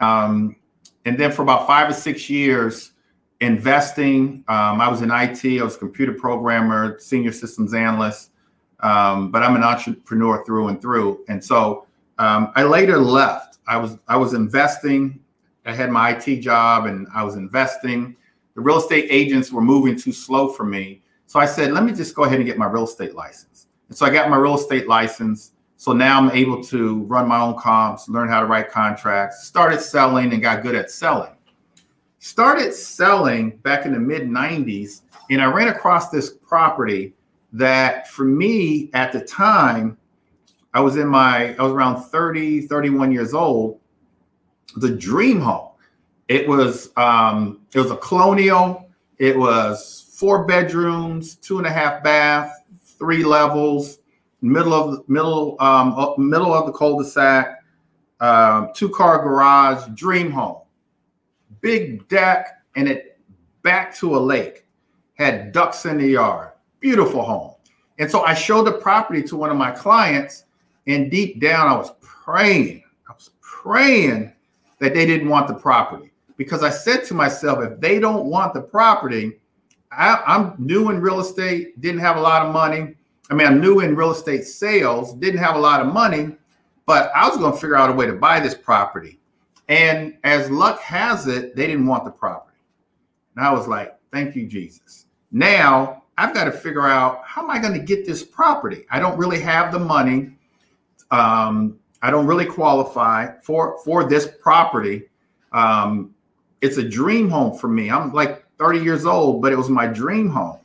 Um, 0.00 0.56
and 1.04 1.18
then 1.18 1.30
for 1.32 1.42
about 1.42 1.66
five 1.66 1.90
or 1.90 1.92
six 1.92 2.30
years, 2.30 2.92
investing. 3.40 4.44
Um, 4.48 4.80
I 4.80 4.88
was 4.88 5.02
in 5.02 5.10
IT, 5.10 5.60
I 5.60 5.64
was 5.64 5.76
a 5.76 5.78
computer 5.78 6.12
programmer, 6.12 6.98
senior 6.98 7.32
systems 7.32 7.74
analyst, 7.74 8.30
um, 8.80 9.30
but 9.30 9.42
I'm 9.42 9.56
an 9.56 9.62
entrepreneur 9.62 10.44
through 10.44 10.68
and 10.68 10.80
through. 10.80 11.24
And 11.28 11.42
so 11.42 11.86
um, 12.18 12.52
I 12.54 12.64
later 12.64 12.98
left. 12.98 13.58
I 13.66 13.76
was 13.76 13.98
I 14.08 14.16
was 14.16 14.34
investing. 14.34 15.20
I 15.64 15.72
had 15.72 15.90
my 15.90 16.16
IT 16.16 16.40
job 16.40 16.86
and 16.86 17.06
I 17.14 17.22
was 17.22 17.36
investing. 17.36 18.16
The 18.54 18.60
real 18.60 18.78
estate 18.78 19.06
agents 19.10 19.52
were 19.52 19.60
moving 19.60 19.96
too 19.96 20.12
slow 20.12 20.48
for 20.48 20.64
me. 20.64 21.02
So 21.26 21.38
I 21.38 21.46
said, 21.46 21.72
let 21.72 21.84
me 21.84 21.92
just 21.92 22.14
go 22.14 22.24
ahead 22.24 22.38
and 22.38 22.46
get 22.46 22.58
my 22.58 22.66
real 22.66 22.84
estate 22.84 23.14
license. 23.14 23.68
And 23.88 23.96
so 23.96 24.06
I 24.06 24.10
got 24.10 24.30
my 24.30 24.36
real 24.36 24.56
estate 24.56 24.88
license. 24.88 25.52
So 25.76 25.92
now 25.92 26.18
I'm 26.18 26.30
able 26.32 26.62
to 26.64 27.04
run 27.04 27.28
my 27.28 27.40
own 27.40 27.56
comps, 27.58 28.08
learn 28.08 28.28
how 28.28 28.40
to 28.40 28.46
write 28.46 28.70
contracts, 28.70 29.46
started 29.46 29.80
selling 29.80 30.32
and 30.32 30.42
got 30.42 30.62
good 30.62 30.74
at 30.74 30.90
selling. 30.90 31.34
Started 32.18 32.74
selling 32.74 33.56
back 33.58 33.86
in 33.86 33.92
the 33.92 33.98
mid 33.98 34.22
90s, 34.22 35.02
and 35.30 35.40
I 35.40 35.46
ran 35.46 35.68
across 35.68 36.10
this 36.10 36.30
property 36.30 37.14
that 37.52 38.08
for 38.08 38.24
me 38.24 38.90
at 38.92 39.12
the 39.12 39.20
time, 39.20 39.96
I 40.74 40.80
was 40.80 40.96
in 40.96 41.08
my, 41.08 41.54
I 41.56 41.62
was 41.62 41.72
around 41.72 42.02
30, 42.02 42.66
31 42.66 43.10
years 43.10 43.34
old, 43.34 43.80
the 44.76 44.90
dream 44.90 45.40
home. 45.40 45.69
It 46.30 46.46
was 46.46 46.92
um, 46.96 47.58
it 47.74 47.80
was 47.80 47.90
a 47.90 47.96
colonial, 47.96 48.88
it 49.18 49.36
was 49.36 50.14
four 50.14 50.44
bedrooms, 50.44 51.34
two 51.34 51.58
and 51.58 51.66
a 51.66 51.70
half 51.70 52.04
bath, 52.04 52.52
three 52.84 53.24
levels, 53.24 53.98
middle 54.40 54.72
of 54.72 54.92
the 54.92 55.04
middle 55.08 55.56
um, 55.58 56.14
middle 56.18 56.54
of 56.54 56.66
the 56.66 56.72
cul-de-sac, 56.72 57.60
um, 58.20 58.70
two 58.76 58.90
car 58.90 59.20
garage, 59.24 59.88
dream 59.94 60.30
home, 60.30 60.58
big 61.62 62.06
deck, 62.06 62.62
and 62.76 62.86
it 62.86 63.18
back 63.62 63.92
to 63.96 64.14
a 64.14 64.20
lake. 64.20 64.66
Had 65.14 65.50
ducks 65.50 65.84
in 65.84 65.98
the 65.98 66.10
yard, 66.10 66.52
beautiful 66.78 67.24
home. 67.24 67.54
And 67.98 68.08
so 68.08 68.22
I 68.22 68.34
showed 68.34 68.68
the 68.68 68.72
property 68.72 69.24
to 69.24 69.36
one 69.36 69.50
of 69.50 69.56
my 69.56 69.72
clients, 69.72 70.44
and 70.86 71.10
deep 71.10 71.40
down 71.40 71.66
I 71.66 71.76
was 71.76 71.90
praying. 72.00 72.84
I 73.08 73.14
was 73.14 73.30
praying 73.40 74.32
that 74.78 74.94
they 74.94 75.06
didn't 75.06 75.28
want 75.28 75.48
the 75.48 75.54
property 75.54 76.09
because 76.40 76.62
I 76.62 76.70
said 76.70 77.04
to 77.04 77.12
myself, 77.12 77.62
if 77.62 77.78
they 77.80 77.98
don't 77.98 78.24
want 78.24 78.54
the 78.54 78.62
property, 78.62 79.40
I, 79.92 80.22
I'm 80.26 80.54
new 80.56 80.88
in 80.88 80.98
real 80.98 81.20
estate, 81.20 81.78
didn't 81.82 82.00
have 82.00 82.16
a 82.16 82.20
lot 82.22 82.46
of 82.46 82.50
money. 82.50 82.94
I 83.30 83.34
mean, 83.34 83.46
I'm 83.46 83.60
new 83.60 83.80
in 83.80 83.94
real 83.94 84.10
estate 84.10 84.44
sales, 84.44 85.12
didn't 85.12 85.40
have 85.40 85.54
a 85.54 85.58
lot 85.58 85.82
of 85.82 85.92
money, 85.92 86.34
but 86.86 87.12
I 87.14 87.28
was 87.28 87.36
going 87.36 87.52
to 87.52 87.58
figure 87.58 87.76
out 87.76 87.90
a 87.90 87.92
way 87.92 88.06
to 88.06 88.14
buy 88.14 88.40
this 88.40 88.54
property. 88.54 89.20
And 89.68 90.16
as 90.24 90.50
luck 90.50 90.80
has 90.80 91.26
it, 91.26 91.54
they 91.56 91.66
didn't 91.66 91.86
want 91.86 92.06
the 92.06 92.10
property. 92.10 92.56
And 93.36 93.44
I 93.44 93.52
was 93.52 93.68
like, 93.68 93.98
thank 94.10 94.34
you, 94.34 94.46
Jesus. 94.46 95.08
Now 95.32 96.04
I've 96.16 96.32
got 96.32 96.44
to 96.44 96.52
figure 96.52 96.86
out 96.86 97.20
how 97.26 97.42
am 97.42 97.50
I 97.50 97.58
going 97.58 97.74
to 97.74 97.84
get 97.84 98.06
this 98.06 98.24
property? 98.24 98.86
I 98.90 98.98
don't 98.98 99.18
really 99.18 99.40
have 99.40 99.72
the 99.72 99.78
money. 99.78 100.30
Um, 101.10 101.78
I 102.00 102.10
don't 102.10 102.26
really 102.26 102.46
qualify 102.46 103.38
for 103.42 103.76
for 103.84 104.08
this 104.08 104.26
property. 104.40 105.02
Um, 105.52 106.14
it's 106.60 106.76
a 106.76 106.88
dream 106.88 107.28
home 107.28 107.56
for 107.56 107.68
me. 107.68 107.90
I'm 107.90 108.12
like 108.12 108.44
30 108.58 108.80
years 108.80 109.06
old, 109.06 109.42
but 109.42 109.52
it 109.52 109.56
was 109.56 109.70
my 109.70 109.86
dream 109.86 110.28
home. 110.28 110.58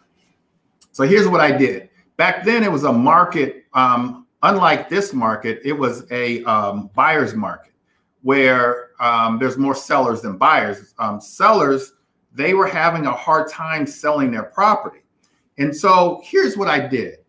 So 0.92 1.04
here's 1.04 1.28
what 1.28 1.42
I 1.42 1.52
did. 1.52 1.90
Back 2.18 2.46
then, 2.46 2.64
it 2.64 2.72
was 2.72 2.84
a 2.84 2.94
market. 2.94 3.66
Um, 3.74 4.28
unlike 4.44 4.90
this 4.90 5.14
market, 5.14 5.60
it 5.64 5.74
was 5.74 6.10
a 6.12 6.44
um, 6.44 6.90
buyer's 6.94 7.34
market 7.34 7.74
where 8.22 8.92
um, 9.00 9.38
there's 9.40 9.58
more 9.58 9.76
sellers 9.76 10.22
than 10.22 10.38
buyers. 10.38 10.94
Um, 10.98 11.22
sellers, 11.22 11.94
they 12.34 12.54
were 12.54 12.68
having 12.68 13.06
a 13.06 13.12
hard 13.12 13.50
time 13.50 13.86
selling 13.86 14.32
their 14.32 14.44
property. 14.44 15.04
And 15.58 15.76
so 15.76 16.22
here's 16.24 16.58
what 16.58 16.68
I 16.68 16.88
did. 16.88 17.20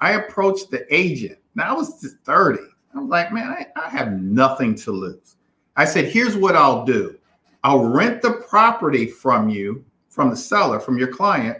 I 0.00 0.12
approached 0.12 0.70
the 0.70 0.84
agent. 0.94 1.38
Now 1.54 1.74
I 1.74 1.76
was 1.76 2.00
just 2.00 2.16
30. 2.24 2.60
I'm 2.94 3.08
like, 3.08 3.32
man, 3.32 3.48
I, 3.48 3.66
I 3.80 3.88
have 3.88 4.12
nothing 4.20 4.74
to 4.76 4.92
lose. 4.92 5.36
I 5.76 5.84
said, 5.84 6.06
here's 6.06 6.36
what 6.36 6.54
I'll 6.54 6.84
do. 6.84 7.18
I'll 7.64 7.84
rent 7.84 8.22
the 8.22 8.32
property 8.48 9.06
from 9.06 9.48
you, 9.48 9.84
from 10.08 10.30
the 10.30 10.36
seller, 10.36 10.80
from 10.80 10.98
your 10.98 11.08
client. 11.08 11.58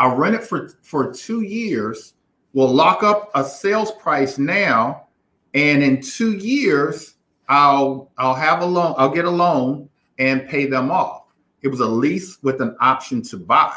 I'll 0.00 0.16
rent 0.16 0.36
it 0.36 0.44
for, 0.44 0.70
for 0.82 1.12
two 1.12 1.42
years. 1.42 2.14
We'll 2.52 2.72
lock 2.72 3.02
up 3.02 3.30
a 3.34 3.44
sales 3.44 3.92
price 3.92 4.38
now. 4.38 5.08
And 5.54 5.82
in 5.82 6.00
two 6.00 6.32
years, 6.32 7.14
I'll 7.48 8.10
I'll 8.18 8.34
have 8.34 8.60
a 8.60 8.66
loan, 8.66 8.94
I'll 8.98 9.10
get 9.10 9.24
a 9.24 9.30
loan 9.30 9.88
and 10.18 10.46
pay 10.48 10.66
them 10.66 10.90
off. 10.90 11.24
It 11.62 11.68
was 11.68 11.80
a 11.80 11.86
lease 11.86 12.38
with 12.42 12.60
an 12.60 12.76
option 12.80 13.22
to 13.22 13.36
buy. 13.36 13.74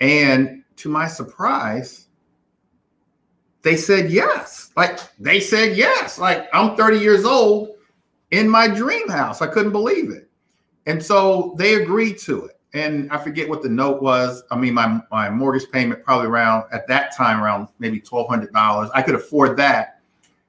And 0.00 0.64
to 0.76 0.88
my 0.88 1.06
surprise, 1.06 2.08
they 3.62 3.76
said 3.76 4.10
yes. 4.10 4.70
Like 4.76 4.98
they 5.18 5.40
said 5.40 5.76
yes. 5.76 6.18
Like 6.18 6.48
I'm 6.52 6.76
30 6.76 6.98
years 6.98 7.24
old 7.24 7.70
in 8.30 8.48
my 8.48 8.68
dream 8.68 9.08
house. 9.08 9.42
I 9.42 9.46
couldn't 9.46 9.72
believe 9.72 10.10
it. 10.10 10.28
And 10.86 11.02
so 11.02 11.54
they 11.58 11.74
agreed 11.74 12.18
to 12.20 12.46
it. 12.46 12.58
And 12.72 13.10
I 13.10 13.18
forget 13.18 13.48
what 13.48 13.62
the 13.62 13.68
note 13.68 14.00
was. 14.00 14.44
I 14.50 14.56
mean, 14.56 14.74
my, 14.74 15.00
my 15.10 15.28
mortgage 15.28 15.70
payment 15.70 16.04
probably 16.04 16.28
around 16.28 16.64
at 16.72 16.86
that 16.86 17.14
time 17.16 17.42
around 17.42 17.68
maybe 17.78 18.00
$1,200. 18.00 18.90
I 18.94 19.02
could 19.02 19.16
afford 19.16 19.56
that. 19.56 20.00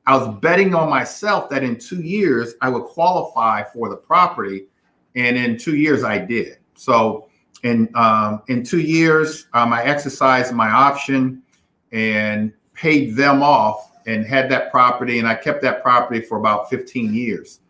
I 0.06 0.18
was 0.18 0.36
betting 0.40 0.76
on 0.76 0.90
myself 0.90 1.50
that 1.50 1.64
in 1.64 1.78
two 1.78 2.02
years 2.02 2.54
I 2.62 2.70
would 2.70 2.84
qualify 2.84 3.64
for 3.64 3.90
the 3.90 3.96
property. 3.96 4.68
And 5.16 5.36
in 5.38 5.58
two 5.58 5.76
years 5.76 6.04
I 6.04 6.20
did. 6.20 6.58
So 6.76 7.28
in 7.64 7.90
um, 7.96 8.42
in 8.48 8.64
two 8.64 8.80
years, 8.80 9.48
um, 9.54 9.72
I 9.74 9.84
exercised 9.84 10.54
my 10.54 10.70
option 10.70 11.44
and 11.92 12.54
paid 12.74 13.16
them 13.16 13.44
off 13.44 13.92
and 14.08 14.26
had 14.26 14.50
that 14.50 14.72
property. 14.72 15.20
And 15.20 15.28
I 15.28 15.36
kept 15.36 15.62
that 15.62 15.84
property 15.84 16.22
for 16.22 16.40
about 16.40 16.70
15 16.70 17.14
years 17.14 17.61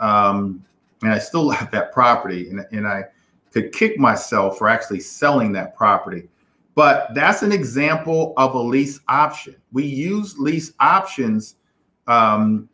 um, 0.00 0.64
and 1.02 1.12
I 1.12 1.18
still 1.18 1.50
have 1.50 1.70
that 1.70 1.92
property, 1.92 2.50
and, 2.50 2.64
and 2.72 2.86
I 2.86 3.04
could 3.52 3.72
kick 3.72 3.98
myself 3.98 4.58
for 4.58 4.68
actually 4.68 5.00
selling 5.00 5.52
that 5.52 5.76
property. 5.76 6.28
But 6.74 7.14
that's 7.14 7.42
an 7.42 7.52
example 7.52 8.34
of 8.36 8.54
a 8.54 8.58
lease 8.58 8.98
option. 9.08 9.54
We 9.72 9.84
use 9.84 10.36
lease 10.38 10.72
options 10.80 11.56
um, 12.08 12.68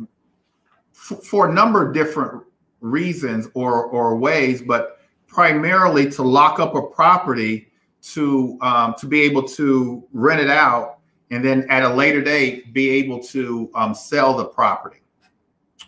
f- 0.00 1.22
for 1.22 1.50
a 1.50 1.52
number 1.52 1.86
of 1.86 1.92
different 1.92 2.42
reasons 2.80 3.48
or 3.54 3.84
or 3.84 4.16
ways, 4.16 4.62
but 4.62 4.98
primarily 5.26 6.10
to 6.12 6.22
lock 6.22 6.58
up 6.58 6.74
a 6.74 6.82
property 6.82 7.68
to 8.02 8.58
um, 8.62 8.94
to 8.98 9.06
be 9.06 9.20
able 9.22 9.42
to 9.42 10.02
rent 10.12 10.40
it 10.40 10.50
out 10.50 10.98
and 11.30 11.44
then 11.44 11.66
at 11.70 11.82
a 11.82 11.88
later 11.88 12.22
date 12.22 12.72
be 12.72 12.90
able 12.90 13.18
to 13.18 13.70
um, 13.74 13.94
sell 13.94 14.36
the 14.36 14.44
property 14.44 14.98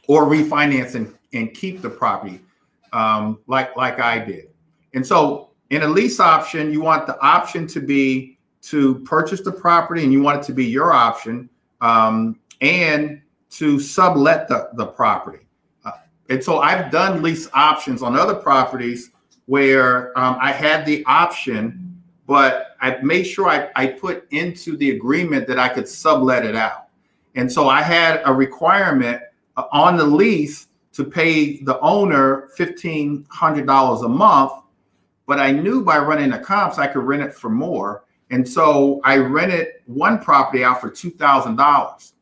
or 0.08 0.24
refinance 0.24 0.94
and, 0.94 1.14
and 1.32 1.54
keep 1.54 1.82
the 1.82 1.90
property 1.90 2.40
um, 2.92 3.38
like 3.46 3.76
like 3.76 4.00
I 4.00 4.18
did. 4.18 4.48
And 4.94 5.06
so 5.06 5.50
in 5.70 5.82
a 5.82 5.88
lease 5.88 6.20
option, 6.20 6.72
you 6.72 6.80
want 6.80 7.06
the 7.06 7.20
option 7.20 7.66
to 7.68 7.80
be 7.80 8.38
to 8.62 8.96
purchase 9.00 9.42
the 9.42 9.52
property 9.52 10.02
and 10.02 10.12
you 10.12 10.22
want 10.22 10.40
it 10.40 10.46
to 10.46 10.52
be 10.52 10.64
your 10.64 10.92
option 10.92 11.48
um, 11.80 12.38
and 12.60 13.20
to 13.50 13.78
sublet 13.78 14.48
the, 14.48 14.70
the 14.74 14.86
property. 14.86 15.46
Uh, 15.84 15.92
and 16.30 16.42
so 16.42 16.58
I've 16.58 16.90
done 16.90 17.22
lease 17.22 17.48
options 17.52 18.02
on 18.02 18.16
other 18.16 18.34
properties 18.34 19.10
where 19.44 20.16
um, 20.18 20.36
I 20.40 20.50
had 20.50 20.84
the 20.84 21.04
option, 21.06 22.02
but 22.26 22.76
I 22.80 22.98
made 23.02 23.24
sure 23.24 23.48
I, 23.48 23.68
I 23.76 23.86
put 23.86 24.26
into 24.32 24.76
the 24.76 24.90
agreement 24.90 25.46
that 25.46 25.58
I 25.58 25.68
could 25.68 25.86
sublet 25.86 26.44
it 26.44 26.56
out. 26.56 26.88
And 27.36 27.50
so 27.50 27.68
I 27.68 27.82
had 27.82 28.22
a 28.24 28.32
requirement 28.32 29.22
on 29.56 29.96
the 29.96 30.04
lease 30.04 30.68
to 30.92 31.04
pay 31.04 31.62
the 31.62 31.78
owner 31.80 32.48
$1,500 32.58 34.04
a 34.04 34.08
month. 34.08 34.52
But 35.26 35.40
I 35.40 35.50
knew 35.50 35.84
by 35.84 35.98
running 35.98 36.30
the 36.30 36.38
comps, 36.38 36.78
I 36.78 36.86
could 36.86 37.02
rent 37.02 37.22
it 37.22 37.34
for 37.34 37.50
more. 37.50 38.04
And 38.30 38.48
so 38.48 39.00
I 39.04 39.18
rented 39.18 39.68
one 39.86 40.22
property 40.22 40.64
out 40.64 40.80
for 40.80 40.90
$2,000. 40.90 42.12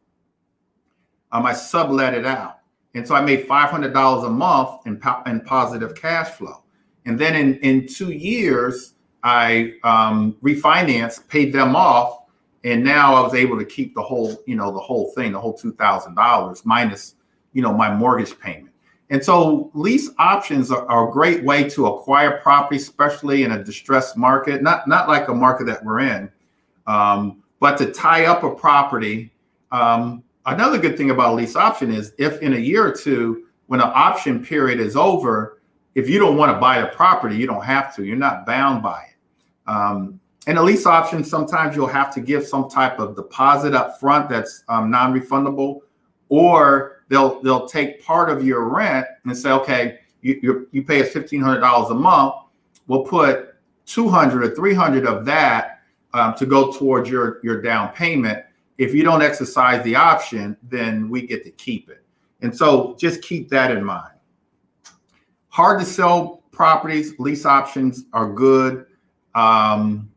Um, 1.33 1.47
I 1.47 1.53
sublet 1.53 2.15
it 2.15 2.27
out. 2.27 2.59
And 2.95 3.07
so 3.07 3.15
I 3.15 3.21
made 3.21 3.49
$500 3.49 4.27
a 4.27 4.31
month 4.31 4.87
in, 4.87 4.99
po- 4.99 5.23
in 5.27 5.41
positive 5.41 5.95
cash 5.95 6.31
flow. 6.31 6.63
And 7.07 7.19
then 7.19 7.35
in, 7.35 7.57
in 7.59 7.87
two 7.87 8.13
years, 8.13 8.95
I 9.23 9.75
um, 9.83 10.37
refinanced, 10.43 11.29
paid 11.29 11.53
them 11.53 11.75
off, 11.75 12.25
and 12.63 12.85
now 12.85 13.15
I 13.15 13.21
was 13.21 13.35
able 13.35 13.59
to 13.59 13.65
keep 13.65 13.95
the 13.95 14.03
whole, 14.03 14.43
you 14.47 14.55
know, 14.55 14.71
the 14.71 14.79
whole 14.79 15.13
thing, 15.13 15.33
the 15.33 15.41
whole 15.41 15.55
two 15.55 15.73
thousand 15.73 16.15
dollars 16.15 16.65
minus 16.65 17.14
you 17.55 17.63
know 17.63 17.73
my 17.73 17.93
mortgage 17.93 18.39
payment. 18.39 18.71
And 19.11 19.25
so 19.25 19.71
lease 19.75 20.11
options 20.19 20.71
are, 20.71 20.87
are, 20.89 21.09
a 21.09 21.13
great 21.13 21.45
way 21.45 21.69
to 21.71 21.87
acquire 21.87 22.41
property, 22.41 22.77
especially 22.77 23.45
in 23.45 23.53
a 23.53 23.63
distressed 23.63 24.17
market, 24.17 24.63
not 24.63 24.87
not 24.87 25.09
like 25.09 25.29
a 25.29 25.35
market 25.35 25.67
that 25.67 25.85
we're 25.85 26.01
in, 26.01 26.31
um, 26.87 27.43
but 27.61 27.79
to 27.79 27.93
tie 27.93 28.27
up 28.27 28.43
a 28.43 28.55
property. 28.55 29.33
Um, 29.73 30.23
another 30.47 30.79
good 30.79 30.97
thing 30.97 31.11
about 31.11 31.33
a 31.33 31.35
lease 31.35 31.57
option 31.57 31.93
is 31.93 32.13
if 32.19 32.41
in 32.43 32.55
a 32.55 32.59
year 32.59 32.87
or 32.87 32.93
two, 32.93 33.47
when 33.67 33.81
an 33.81 33.91
option 33.95 34.45
period 34.45 34.81
is 34.81 34.97
over, 34.97 35.61
if 35.95 36.09
you 36.09 36.19
don't 36.19 36.37
want 36.37 36.53
to 36.53 36.59
buy 36.59 36.81
the 36.81 36.89
property, 36.89 37.37
you 37.37 37.47
don't 37.47 37.65
have 37.65 37.95
to. 37.97 38.05
You're 38.05 38.17
not 38.17 38.47
bound 38.47 38.83
by 38.83 39.03
it. 39.03 39.71
Um, 39.71 40.21
and 40.47 40.59
a 40.59 40.63
lease 40.63 40.87
option, 40.87 41.25
sometimes 41.25 41.75
you'll 41.75 41.87
have 41.87 42.13
to 42.15 42.21
give 42.21 42.47
some 42.47 42.69
type 42.69 42.99
of 42.99 43.17
deposit 43.17 43.75
up 43.75 43.99
front 43.99 44.29
that's 44.29 44.63
um, 44.69 44.91
non-refundable, 44.91 45.81
or 46.29 46.94
they'll 47.09 47.43
they'll 47.43 47.67
take 47.67 48.05
part 48.05 48.31
of 48.31 48.47
your 48.47 48.69
rent 48.69 49.07
and 49.25 49.37
say, 49.37 49.51
okay, 49.51 49.99
you 50.23 50.41
you, 50.43 50.69
you 50.73 50.83
pay 50.83 51.03
us 51.03 51.11
fifteen 51.11 51.41
hundred 51.41 51.61
dollars 51.61 51.91
a 51.91 51.95
month. 51.95 52.35
We'll 52.87 53.05
put 53.05 53.55
two 53.87 54.09
hundred 54.09 54.45
or 54.45 54.55
three 54.55 54.75
hundred 54.75 55.07
of 55.07 55.25
that 55.27 55.81
um, 56.13 56.35
to 56.35 56.47
go 56.47 56.73
towards 56.73 57.09
your 57.09 57.41
your 57.43 57.61
down 57.61 57.91
payment. 57.91 58.45
If 58.79 58.95
you 58.95 59.05
don't 59.05 59.23
exercise 59.23 59.85
the 59.85 59.95
option, 59.95 60.57
then 60.63 61.09
we 61.09 61.27
get 61.27 61.45
to 61.45 61.51
keep 61.51 61.89
it. 61.89 62.03
And 62.41 62.55
so 62.55 62.97
just 62.99 63.23
keep 63.23 63.49
that 63.51 63.71
in 63.71 63.85
mind. 63.85 64.11
Hard 65.49 65.79
to 65.81 65.87
sell 65.87 66.43
properties, 66.51 67.19
lease 67.19 67.47
options 67.47 68.05
are 68.13 68.33
good. 68.33 68.87
Um, 69.35 70.11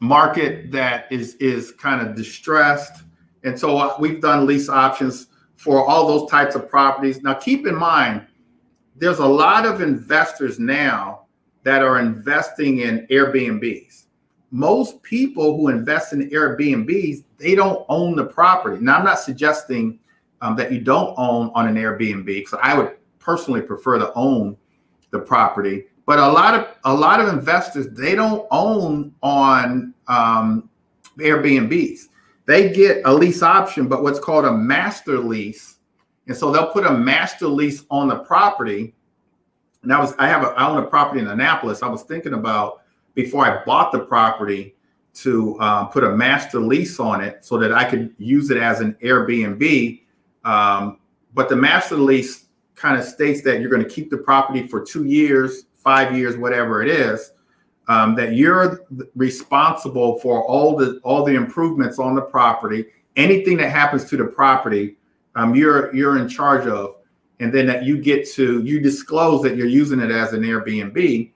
market 0.00 0.72
that 0.72 1.10
is 1.10 1.34
is 1.36 1.72
kind 1.72 2.06
of 2.06 2.16
distressed, 2.16 3.02
and 3.44 3.58
so 3.58 3.78
uh, 3.78 3.94
we've 3.98 4.20
done 4.20 4.46
lease 4.46 4.68
options 4.68 5.26
for 5.60 5.86
all 5.86 6.06
those 6.06 6.30
types 6.30 6.54
of 6.54 6.70
properties. 6.70 7.20
Now, 7.20 7.34
keep 7.34 7.66
in 7.66 7.74
mind, 7.74 8.26
there's 8.96 9.18
a 9.18 9.26
lot 9.26 9.66
of 9.66 9.82
investors 9.82 10.58
now 10.58 11.26
that 11.64 11.82
are 11.82 11.98
investing 11.98 12.78
in 12.78 13.06
Airbnbs. 13.08 14.06
Most 14.50 15.02
people 15.02 15.58
who 15.58 15.68
invest 15.68 16.14
in 16.14 16.30
Airbnbs, 16.30 17.24
they 17.36 17.54
don't 17.54 17.84
own 17.90 18.16
the 18.16 18.24
property. 18.24 18.82
Now, 18.82 18.96
I'm 18.96 19.04
not 19.04 19.18
suggesting 19.18 19.98
um, 20.40 20.56
that 20.56 20.72
you 20.72 20.80
don't 20.80 21.12
own 21.18 21.50
on 21.54 21.68
an 21.68 21.74
Airbnb 21.74 22.24
because 22.24 22.58
I 22.62 22.72
would 22.72 22.96
personally 23.18 23.60
prefer 23.60 23.98
to 23.98 24.10
own 24.14 24.56
the 25.10 25.18
property. 25.18 25.84
But 26.06 26.20
a 26.20 26.26
lot 26.26 26.54
of 26.54 26.68
a 26.84 26.94
lot 26.94 27.20
of 27.20 27.28
investors 27.28 27.88
they 27.90 28.14
don't 28.14 28.46
own 28.50 29.14
on 29.22 29.92
um, 30.08 30.70
Airbnbs 31.18 32.08
they 32.50 32.68
get 32.72 33.02
a 33.04 33.14
lease 33.14 33.42
option, 33.42 33.86
but 33.86 34.02
what's 34.02 34.18
called 34.18 34.44
a 34.44 34.52
master 34.52 35.18
lease. 35.18 35.76
And 36.26 36.36
so 36.36 36.50
they'll 36.50 36.72
put 36.72 36.84
a 36.84 36.92
master 36.92 37.46
lease 37.46 37.84
on 37.90 38.08
the 38.08 38.16
property. 38.16 38.92
And 39.84 39.92
I 39.92 40.00
was 40.00 40.14
I 40.18 40.26
have 40.26 40.42
a 40.42 40.48
I 40.48 40.68
own 40.68 40.82
a 40.82 40.86
property 40.86 41.20
in 41.20 41.28
Annapolis. 41.28 41.80
I 41.82 41.88
was 41.88 42.02
thinking 42.02 42.34
about 42.34 42.82
before 43.14 43.46
I 43.46 43.64
bought 43.64 43.92
the 43.92 44.00
property 44.00 44.74
to 45.12 45.56
uh, 45.60 45.84
put 45.84 46.02
a 46.02 46.10
master 46.10 46.58
lease 46.58 46.98
on 46.98 47.22
it 47.22 47.44
so 47.44 47.56
that 47.58 47.72
I 47.72 47.84
could 47.84 48.14
use 48.18 48.50
it 48.50 48.56
as 48.56 48.80
an 48.80 48.96
Airbnb. 49.02 50.02
Um, 50.44 50.98
but 51.34 51.48
the 51.48 51.56
master 51.56 51.96
lease 51.96 52.46
kind 52.74 52.98
of 52.98 53.04
states 53.04 53.42
that 53.42 53.60
you're 53.60 53.70
going 53.70 53.84
to 53.84 53.88
keep 53.88 54.10
the 54.10 54.18
property 54.18 54.66
for 54.66 54.84
two 54.84 55.04
years, 55.04 55.66
five 55.74 56.16
years, 56.16 56.36
whatever 56.36 56.82
it 56.82 56.88
is 56.88 57.30
um, 57.90 58.14
that 58.14 58.34
you're 58.34 58.86
responsible 59.16 60.20
for 60.20 60.44
all 60.44 60.76
the 60.76 61.00
all 61.02 61.24
the 61.24 61.34
improvements 61.34 61.98
on 61.98 62.14
the 62.14 62.22
property. 62.22 62.86
Anything 63.16 63.56
that 63.56 63.70
happens 63.70 64.04
to 64.10 64.16
the 64.16 64.26
property, 64.26 64.96
um, 65.34 65.56
you're 65.56 65.92
you're 65.92 66.16
in 66.16 66.28
charge 66.28 66.68
of, 66.68 66.98
and 67.40 67.52
then 67.52 67.66
that 67.66 67.84
you 67.84 67.98
get 67.98 68.30
to 68.34 68.62
you 68.62 68.78
disclose 68.78 69.42
that 69.42 69.56
you're 69.56 69.66
using 69.66 69.98
it 69.98 70.12
as 70.12 70.32
an 70.32 70.42
Airbnb, 70.42 71.32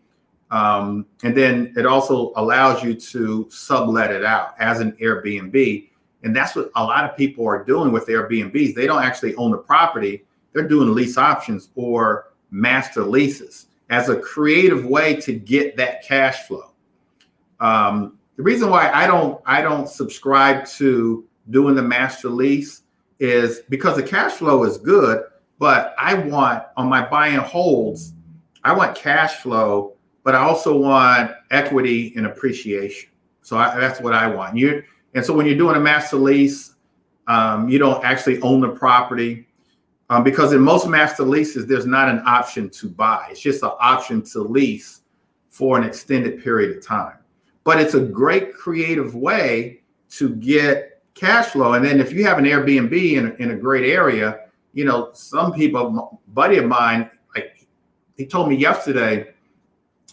um, 0.53 1.07
and 1.25 1.37
then 1.37 1.75
it 1.77 1.87
also 1.87 2.33
allows 2.37 2.85
you 2.85 2.95
to 2.95 3.49
sublet 3.51 4.13
it 4.13 4.25
out 4.25 4.55
as 4.61 4.79
an 4.79 4.93
Airbnb, 5.03 5.89
and 6.23 6.37
that's 6.37 6.55
what 6.55 6.71
a 6.77 6.85
lot 6.85 7.03
of 7.05 7.17
people 7.17 7.45
are 7.49 7.65
doing 7.65 7.91
with 7.91 8.07
Airbnbs. 8.07 8.77
They 8.77 8.87
don't 8.87 9.03
actually 9.03 9.35
own 9.35 9.51
the 9.51 9.59
property; 9.59 10.25
they're 10.53 10.69
doing 10.69 10.95
lease 10.95 11.19
options 11.19 11.71
or 11.75 12.33
master 12.53 13.03
leases 13.03 13.67
as 13.95 14.09
a 14.09 14.17
creative 14.17 14.85
way 14.85 15.15
to 15.15 15.33
get 15.33 15.77
that 15.77 16.03
cash 16.03 16.49
flow. 16.49 16.73
Um, 17.61 18.19
the 18.35 18.43
reason 18.43 18.69
why 18.69 18.91
I 18.91 19.07
don't 19.07 19.41
I 19.47 19.63
don't 19.63 19.89
subscribe 19.89 20.67
to 20.79 21.25
doing 21.51 21.77
the 21.77 21.83
master 21.83 22.29
lease 22.29 22.83
is 23.21 23.61
because 23.69 23.95
the 23.95 24.03
cash 24.03 24.33
flow 24.33 24.65
is 24.65 24.79
good, 24.79 25.23
but 25.61 25.95
I 25.97 26.15
want 26.15 26.65
on 26.77 26.89
my 26.89 27.09
buy 27.09 27.29
and 27.29 27.43
holds, 27.43 28.15
I 28.65 28.73
want 28.73 28.97
cash 28.97 29.37
flow, 29.37 29.95
but 30.25 30.35
I 30.35 30.39
also 30.39 30.77
want 30.77 31.31
equity 31.53 32.13
and 32.17 32.27
appreciation. 32.27 33.11
So 33.43 33.57
I, 33.57 33.79
that's 33.79 34.01
what 34.01 34.13
I 34.13 34.27
want. 34.27 34.57
You 34.57 34.83
and 35.15 35.25
so 35.25 35.33
when 35.33 35.47
you're 35.47 35.57
doing 35.57 35.77
a 35.77 35.81
master 35.81 36.17
lease, 36.17 36.75
um, 37.29 37.69
you 37.69 37.79
don't 37.79 38.05
actually 38.05 38.41
own 38.41 38.61
the 38.61 38.71
property 38.71 39.44
um, 40.11 40.23
because 40.23 40.53
in 40.53 40.61
most 40.61 40.87
master 40.87 41.23
leases, 41.23 41.67
there's 41.67 41.87
not 41.87 42.09
an 42.09 42.23
option 42.27 42.69
to 42.71 42.89
buy. 42.89 43.29
It's 43.31 43.41
just 43.41 43.63
an 43.63 43.71
option 43.81 44.23
to 44.23 44.41
lease 44.41 45.03
for 45.49 45.79
an 45.79 45.85
extended 45.85 46.43
period 46.43 46.77
of 46.77 46.85
time. 46.85 47.17
But 47.65 47.81
it's 47.81 47.95
a 47.95 48.01
great 48.01 48.53
creative 48.55 49.15
way 49.15 49.81
to 50.11 50.35
get 50.37 51.03
cash 51.15 51.47
flow. 51.47 51.75
And 51.75 51.85
then 51.85 52.01
if 52.01 52.13
you 52.13 52.25
have 52.25 52.39
an 52.39 52.45
Airbnb 52.45 52.93
in 52.93 53.27
a, 53.29 53.35
in 53.43 53.51
a 53.53 53.57
great 53.57 53.91
area, 53.91 54.41
you 54.73 54.85
know, 54.85 55.11
some 55.15 55.53
people, 55.53 56.21
buddy 56.29 56.59
of 56.59 56.67
mine, 56.67 57.11
like 57.35 57.67
he 58.17 58.27
told 58.27 58.49
me 58.49 58.57
yesterday 58.57 59.33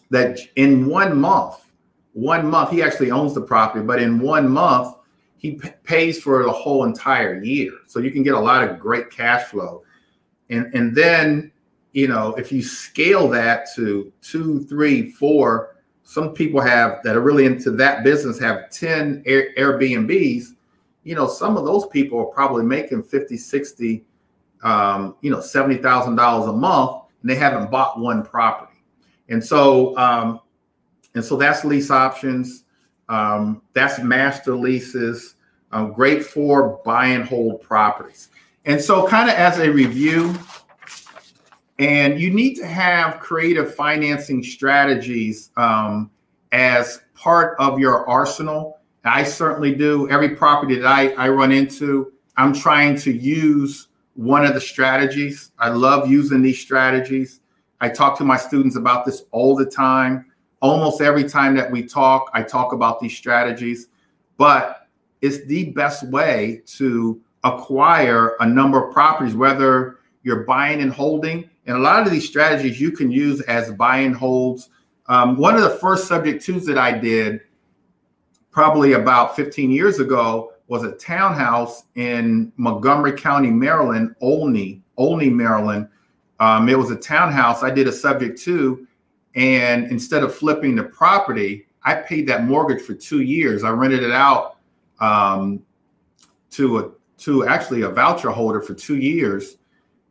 that 0.09 0.39
in 0.55 0.87
one 0.87 1.19
month, 1.19 1.65
one 2.13 2.45
month, 2.47 2.69
he 2.69 2.81
actually 2.81 3.11
owns 3.11 3.33
the 3.33 3.41
property, 3.41 3.83
but 3.85 4.01
in 4.01 4.19
one 4.19 4.47
month, 4.47 4.95
he 5.41 5.53
p- 5.53 5.69
pays 5.83 6.21
for 6.21 6.43
the 6.43 6.51
whole 6.51 6.83
entire 6.83 7.41
year. 7.41 7.71
So 7.87 7.97
you 7.97 8.11
can 8.11 8.21
get 8.21 8.35
a 8.35 8.39
lot 8.39 8.63
of 8.63 8.79
great 8.79 9.09
cash 9.09 9.45
flow. 9.45 9.81
And, 10.51 10.71
and 10.75 10.95
then, 10.95 11.51
you 11.93 12.07
know, 12.07 12.35
if 12.35 12.51
you 12.51 12.61
scale 12.61 13.27
that 13.29 13.65
to 13.75 14.13
two, 14.21 14.63
three, 14.65 15.09
four, 15.13 15.77
some 16.03 16.35
people 16.35 16.61
have 16.61 17.01
that 17.03 17.15
are 17.15 17.21
really 17.21 17.45
into 17.45 17.71
that 17.71 18.03
business 18.03 18.37
have 18.37 18.69
10 18.69 19.23
Air, 19.25 19.51
Airbnbs. 19.57 20.49
You 21.03 21.15
know, 21.15 21.27
some 21.27 21.57
of 21.57 21.65
those 21.65 21.87
people 21.87 22.19
are 22.19 22.25
probably 22.25 22.63
making 22.63 23.01
50, 23.01 23.35
60, 23.35 24.05
um, 24.61 25.15
you 25.21 25.31
know, 25.31 25.39
$70,000 25.39 26.49
a 26.49 26.53
month 26.53 27.01
and 27.23 27.31
they 27.31 27.35
haven't 27.35 27.71
bought 27.71 27.99
one 27.99 28.21
property. 28.23 28.77
And 29.27 29.43
so, 29.43 29.97
um, 29.97 30.39
and 31.15 31.25
so 31.25 31.35
that's 31.35 31.65
lease 31.65 31.89
options. 31.89 32.65
Um, 33.09 33.61
that's 33.73 33.99
master 33.99 34.55
leases. 34.55 35.35
Um, 35.71 35.93
great 35.93 36.25
for 36.25 36.81
buy 36.83 37.07
and 37.07 37.25
hold 37.25 37.61
properties. 37.61 38.29
And 38.65 38.79
so, 38.79 39.07
kind 39.07 39.29
of 39.29 39.35
as 39.35 39.57
a 39.59 39.71
review, 39.71 40.35
and 41.79 42.19
you 42.19 42.29
need 42.29 42.55
to 42.55 42.67
have 42.67 43.19
creative 43.19 43.73
financing 43.73 44.43
strategies 44.43 45.49
um, 45.57 46.11
as 46.51 47.01
part 47.15 47.55
of 47.59 47.79
your 47.79 48.07
arsenal. 48.07 48.77
I 49.03 49.23
certainly 49.23 49.73
do. 49.73 50.09
Every 50.09 50.35
property 50.35 50.75
that 50.75 50.85
I, 50.85 51.09
I 51.13 51.29
run 51.29 51.51
into, 51.51 52.13
I'm 52.37 52.53
trying 52.53 52.97
to 52.97 53.11
use 53.11 53.87
one 54.13 54.45
of 54.45 54.53
the 54.53 54.61
strategies. 54.61 55.51
I 55.57 55.69
love 55.69 56.09
using 56.09 56.41
these 56.41 56.59
strategies. 56.59 57.39
I 57.79 57.89
talk 57.89 58.17
to 58.19 58.23
my 58.23 58.37
students 58.37 58.75
about 58.75 59.05
this 59.05 59.23
all 59.31 59.55
the 59.55 59.65
time 59.65 60.30
almost 60.61 61.01
every 61.01 61.27
time 61.27 61.55
that 61.55 61.69
we 61.69 61.83
talk, 61.83 62.29
I 62.33 62.43
talk 62.43 62.73
about 62.73 62.99
these 62.99 63.15
strategies, 63.15 63.87
but 64.37 64.87
it's 65.21 65.45
the 65.45 65.71
best 65.71 66.07
way 66.07 66.61
to 66.77 67.21
acquire 67.43 68.35
a 68.39 68.45
number 68.45 68.83
of 68.83 68.93
properties, 68.93 69.35
whether 69.35 69.99
you're 70.23 70.43
buying 70.43 70.81
and 70.81 70.91
holding. 70.91 71.49
And 71.65 71.77
a 71.77 71.79
lot 71.79 72.05
of 72.05 72.11
these 72.11 72.27
strategies 72.27 72.79
you 72.79 72.91
can 72.91 73.11
use 73.11 73.41
as 73.41 73.71
buy 73.71 73.97
and 73.97 74.15
holds. 74.15 74.69
Um, 75.07 75.37
one 75.37 75.55
of 75.55 75.61
the 75.63 75.77
first 75.77 76.07
subject 76.07 76.43
twos 76.43 76.65
that 76.65 76.77
I 76.77 76.91
did 76.97 77.41
probably 78.51 78.93
about 78.93 79.35
15 79.35 79.71
years 79.71 79.99
ago 79.99 80.53
was 80.67 80.83
a 80.83 80.91
townhouse 80.93 81.83
in 81.95 82.51
Montgomery 82.57 83.13
County, 83.13 83.49
Maryland, 83.49 84.15
Olney, 84.21 84.81
Olney, 84.97 85.29
Maryland. 85.29 85.87
Um, 86.39 86.69
it 86.69 86.77
was 86.77 86.91
a 86.91 86.95
townhouse. 86.95 87.63
I 87.63 87.71
did 87.71 87.87
a 87.87 87.91
subject 87.91 88.41
to 88.43 88.87
and 89.35 89.87
instead 89.87 90.23
of 90.23 90.33
flipping 90.33 90.75
the 90.75 90.83
property, 90.83 91.67
I 91.83 91.95
paid 91.95 92.27
that 92.27 92.43
mortgage 92.43 92.81
for 92.81 92.93
two 92.93 93.21
years. 93.21 93.63
I 93.63 93.69
rented 93.69 94.03
it 94.03 94.11
out 94.11 94.57
um, 94.99 95.63
to 96.51 96.79
a 96.79 96.91
to 97.19 97.47
actually 97.47 97.83
a 97.83 97.89
voucher 97.89 98.31
holder 98.31 98.61
for 98.61 98.73
two 98.73 98.97
years, 98.97 99.57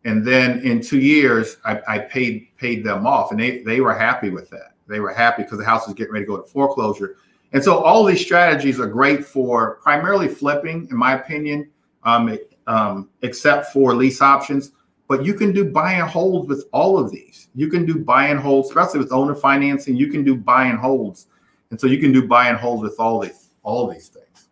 and 0.05 0.27
then 0.27 0.61
in 0.61 0.81
two 0.81 1.01
years, 1.01 1.57
I, 1.65 1.81
I 1.89 1.99
paid 1.99 2.49
paid 2.57 2.85
them 2.85 3.07
off, 3.07 3.31
and 3.31 3.41
they 3.41 3.63
they 3.63 3.81
were 3.81 3.95
happy 3.95 4.31
with 4.31 4.49
that. 4.51 4.75
They 4.87 5.01
were 5.01 5.13
happy 5.13 5.43
because 5.43 5.59
the 5.59 5.65
house 5.65 5.87
was 5.87 5.95
getting 5.95 6.13
ready 6.13 6.25
to 6.25 6.31
go 6.31 6.37
to 6.39 6.49
foreclosure. 6.49 7.17
And 7.53 7.63
so 7.63 7.79
all 7.79 8.05
these 8.05 8.21
strategies 8.21 8.79
are 8.79 8.87
great 8.87 9.25
for 9.25 9.77
primarily 9.77 10.29
flipping, 10.29 10.87
in 10.91 10.97
my 10.97 11.15
opinion, 11.15 11.69
um, 12.05 12.39
um, 12.67 13.09
except 13.23 13.73
for 13.73 13.95
lease 13.95 14.23
options. 14.23 14.73
But 15.11 15.25
you 15.25 15.35
can 15.35 15.51
do 15.51 15.65
buy 15.65 15.95
and 15.95 16.09
holds 16.09 16.47
with 16.47 16.67
all 16.71 16.97
of 16.97 17.11
these. 17.11 17.49
You 17.57 17.67
can 17.67 17.85
do 17.85 17.99
buy 17.99 18.29
and 18.29 18.39
holds, 18.39 18.69
especially 18.69 19.01
with 19.01 19.11
owner 19.11 19.35
financing. 19.35 19.97
You 19.97 20.07
can 20.07 20.23
do 20.23 20.37
buy 20.37 20.67
and 20.67 20.79
holds, 20.79 21.27
and 21.71 21.81
so 21.81 21.89
you 21.89 21.99
can 21.99 22.13
do 22.13 22.29
buy 22.29 22.49
and 22.49 22.57
holds 22.57 22.85
with 22.85 22.95
all 23.01 23.19
these 23.19 23.51
all 23.65 23.89
these 23.89 24.07
things. 24.07 24.51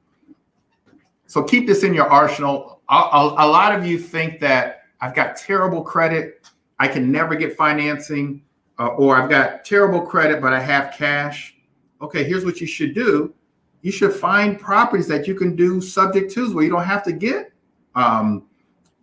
So 1.29 1.45
keep 1.45 1.69
this 1.69 1.85
in 1.85 1.95
your 1.95 2.09
arsenal. 2.09 2.81
A, 2.89 2.93
a, 2.93 3.35
a 3.39 3.47
lot 3.47 3.73
of 3.73 3.87
you 3.87 4.01
think 4.01 4.41
that 4.41 4.83
I've 5.01 5.15
got 5.15 5.37
terrible 5.37 5.81
credit, 5.81 6.51
I 6.81 6.89
can 6.89 7.13
never 7.13 7.37
get 7.37 7.57
financing, 7.57 8.43
uh, 8.81 8.89
or 8.89 9.15
I've 9.15 9.31
got 9.31 9.65
terrible 9.65 10.01
credit 10.01 10.43
but 10.43 10.53
I 10.53 10.59
have 10.59 10.93
cash. 10.93 11.55
Okay, 12.03 12.25
here's 12.25 12.45
what 12.45 12.61
you 12.61 12.67
should 12.67 12.97
do. 12.97 13.33
You 13.83 13.93
should 13.93 14.13
find 14.13 14.59
properties 14.59 15.07
that 15.07 15.29
you 15.29 15.37
can 15.37 15.55
do 15.55 15.81
subject 15.81 16.33
twos 16.33 16.53
where 16.53 16.65
you 16.65 16.71
don't 16.71 16.83
have 16.83 17.05
to 17.05 17.13
get 17.13 17.53
um, 17.95 18.48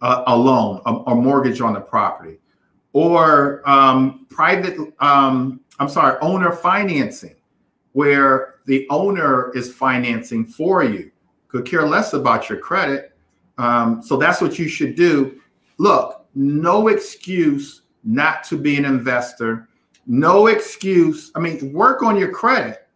a, 0.01 0.23
a 0.27 0.37
loan, 0.37 0.81
a, 0.85 1.11
a, 1.11 1.15
mortgage 1.15 1.61
on 1.61 1.73
the 1.73 1.79
property, 1.81 2.37
or 2.93 3.67
um, 3.69 4.25
private, 4.29 4.77
um, 4.99 5.59
I'm 5.79 5.89
sorry, 5.89 6.17
owner 6.21 6.51
financing, 6.51 7.35
where 7.93 8.55
the 8.65 8.87
owner 8.89 9.51
is 9.55 9.73
financing 9.73 10.45
for 10.45 10.83
you, 10.83 11.11
could 11.47 11.65
care 11.65 11.87
less 11.87 12.13
about 12.13 12.49
your 12.49 12.59
credit. 12.59 13.17
Um, 13.57 14.01
so 14.03 14.17
that's 14.17 14.41
what 14.41 14.59
you 14.59 14.67
should 14.67 14.95
do. 14.95 15.39
Look, 15.77 16.25
no 16.35 16.89
excuse 16.89 17.83
not 18.05 18.43
to 18.45 18.57
be 18.57 18.77
an 18.77 18.85
investor. 18.85 19.67
No 20.05 20.47
excuse. 20.47 21.31
I 21.35 21.39
mean, 21.39 21.73
work 21.73 22.03
on 22.03 22.17
your 22.17 22.31
credit, 22.31 22.87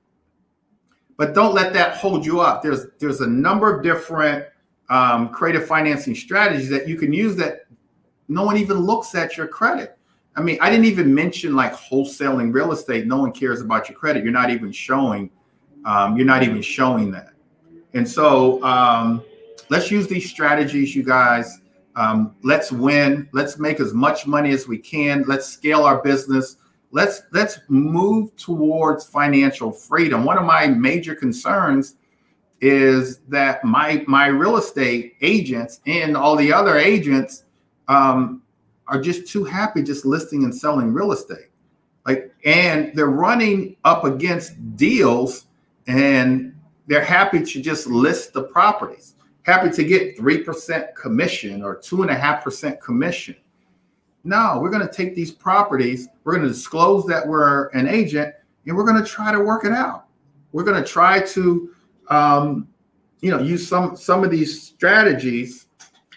but 1.17 1.33
don't 1.33 1.55
let 1.55 1.73
that 1.73 1.97
hold 1.97 2.25
you 2.25 2.39
up. 2.39 2.61
There's 2.61 2.85
there's 2.99 3.21
a 3.21 3.27
number 3.27 3.75
of 3.75 3.83
different 3.83 4.45
um, 4.89 5.29
creative 5.29 5.65
financing 5.67 6.15
strategies 6.15 6.69
that 6.69 6.87
you 6.87 6.97
can 6.97 7.13
use 7.13 7.35
that 7.37 7.65
no 8.27 8.43
one 8.43 8.57
even 8.57 8.77
looks 8.77 9.15
at 9.15 9.37
your 9.37 9.47
credit. 9.47 9.97
I 10.35 10.41
mean, 10.41 10.57
I 10.61 10.69
didn't 10.69 10.85
even 10.85 11.13
mention 11.13 11.55
like 11.55 11.73
wholesaling 11.73 12.53
real 12.53 12.71
estate. 12.71 13.07
No 13.07 13.17
one 13.17 13.31
cares 13.31 13.61
about 13.61 13.89
your 13.89 13.97
credit. 13.97 14.23
You're 14.23 14.31
not 14.31 14.49
even 14.49 14.71
showing. 14.71 15.29
Um, 15.85 16.15
you're 16.15 16.25
not 16.25 16.43
even 16.43 16.61
showing 16.61 17.11
that. 17.11 17.31
And 17.93 18.07
so 18.07 18.63
um, 18.63 19.23
let's 19.69 19.89
use 19.89 20.07
these 20.07 20.29
strategies, 20.29 20.95
you 20.95 21.03
guys. 21.03 21.61
Um, 21.95 22.35
let's 22.43 22.71
win. 22.71 23.27
Let's 23.33 23.57
make 23.57 23.79
as 23.79 23.93
much 23.93 24.27
money 24.27 24.51
as 24.51 24.67
we 24.67 24.77
can. 24.77 25.23
Let's 25.27 25.47
scale 25.47 25.81
our 25.83 26.01
business. 26.01 26.57
Let's 26.91 27.23
let's 27.31 27.59
move 27.67 28.35
towards 28.35 29.05
financial 29.05 29.71
freedom. 29.71 30.23
One 30.23 30.37
of 30.37 30.45
my 30.45 30.67
major 30.67 31.15
concerns 31.15 31.95
is 32.61 33.19
that 33.29 33.63
my 33.63 34.03
my 34.07 34.27
real 34.27 34.57
estate 34.57 35.15
agents 35.21 35.79
and 35.85 36.17
all 36.17 36.35
the 36.35 36.51
other 36.51 36.77
agents 36.77 37.45
um, 37.87 38.41
are 38.87 38.99
just 38.99 39.27
too 39.27 39.43
happy 39.43 39.81
just 39.83 40.05
listing 40.05 40.43
and 40.43 40.53
selling 40.53 40.93
real 40.93 41.11
estate. 41.11 41.49
Like 42.05 42.33
and 42.45 42.91
they're 42.95 43.07
running 43.07 43.77
up 43.83 44.03
against 44.03 44.75
deals 44.75 45.45
and 45.87 46.55
they're 46.87 47.03
happy 47.03 47.43
to 47.43 47.61
just 47.61 47.87
list 47.87 48.33
the 48.33 48.43
properties. 48.43 49.15
Happy 49.43 49.69
to 49.71 49.83
get 49.83 50.17
3% 50.17 50.95
commission 50.95 51.63
or 51.63 51.77
2.5% 51.77 52.81
commission. 52.81 53.35
No 54.23 54.59
we're 54.61 54.69
going 54.69 54.85
to 54.85 54.93
take 54.93 55.15
these 55.15 55.31
properties 55.31 56.09
we're 56.23 56.33
going 56.33 56.47
to 56.47 56.53
disclose 56.53 57.05
that 57.05 57.25
we're 57.25 57.67
an 57.69 57.87
agent 57.87 58.35
and 58.65 58.75
we're 58.75 58.83
going 58.83 59.01
to 59.01 59.09
try 59.09 59.31
to 59.31 59.39
work 59.39 59.65
it 59.65 59.71
out. 59.71 60.05
We're 60.51 60.63
going 60.63 60.81
to 60.81 60.87
try 60.87 61.21
to 61.21 61.73
um, 62.09 62.67
you 63.21 63.31
know, 63.31 63.39
use 63.39 63.67
some 63.67 63.95
some 63.95 64.23
of 64.23 64.31
these 64.31 64.61
strategies 64.61 65.67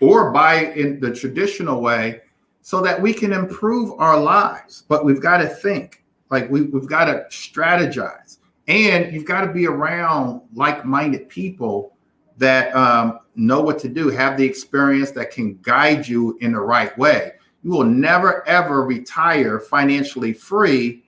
or 0.00 0.32
buy 0.32 0.72
in 0.72 1.00
the 1.00 1.14
traditional 1.14 1.80
way 1.80 2.20
so 2.60 2.80
that 2.80 3.00
we 3.00 3.12
can 3.12 3.32
improve 3.32 3.92
our 3.98 4.18
lives. 4.18 4.84
But 4.88 5.04
we've 5.04 5.20
got 5.20 5.38
to 5.38 5.48
think, 5.48 6.04
like 6.30 6.50
we, 6.50 6.62
we've 6.62 6.88
got 6.88 7.06
to 7.06 7.26
strategize. 7.30 8.38
And 8.68 9.12
you've 9.12 9.24
got 9.24 9.44
to 9.44 9.52
be 9.52 9.66
around 9.66 10.40
like-minded 10.54 11.28
people 11.28 11.96
that 12.38 12.74
um, 12.74 13.18
know 13.34 13.60
what 13.60 13.78
to 13.80 13.88
do, 13.88 14.08
have 14.08 14.36
the 14.36 14.44
experience 14.44 15.10
that 15.12 15.32
can 15.32 15.58
guide 15.62 16.06
you 16.06 16.38
in 16.40 16.52
the 16.52 16.60
right 16.60 16.96
way. 16.96 17.32
You 17.64 17.70
will 17.70 17.84
never 17.84 18.46
ever 18.48 18.84
retire 18.84 19.60
financially 19.60 20.32
free 20.32 21.01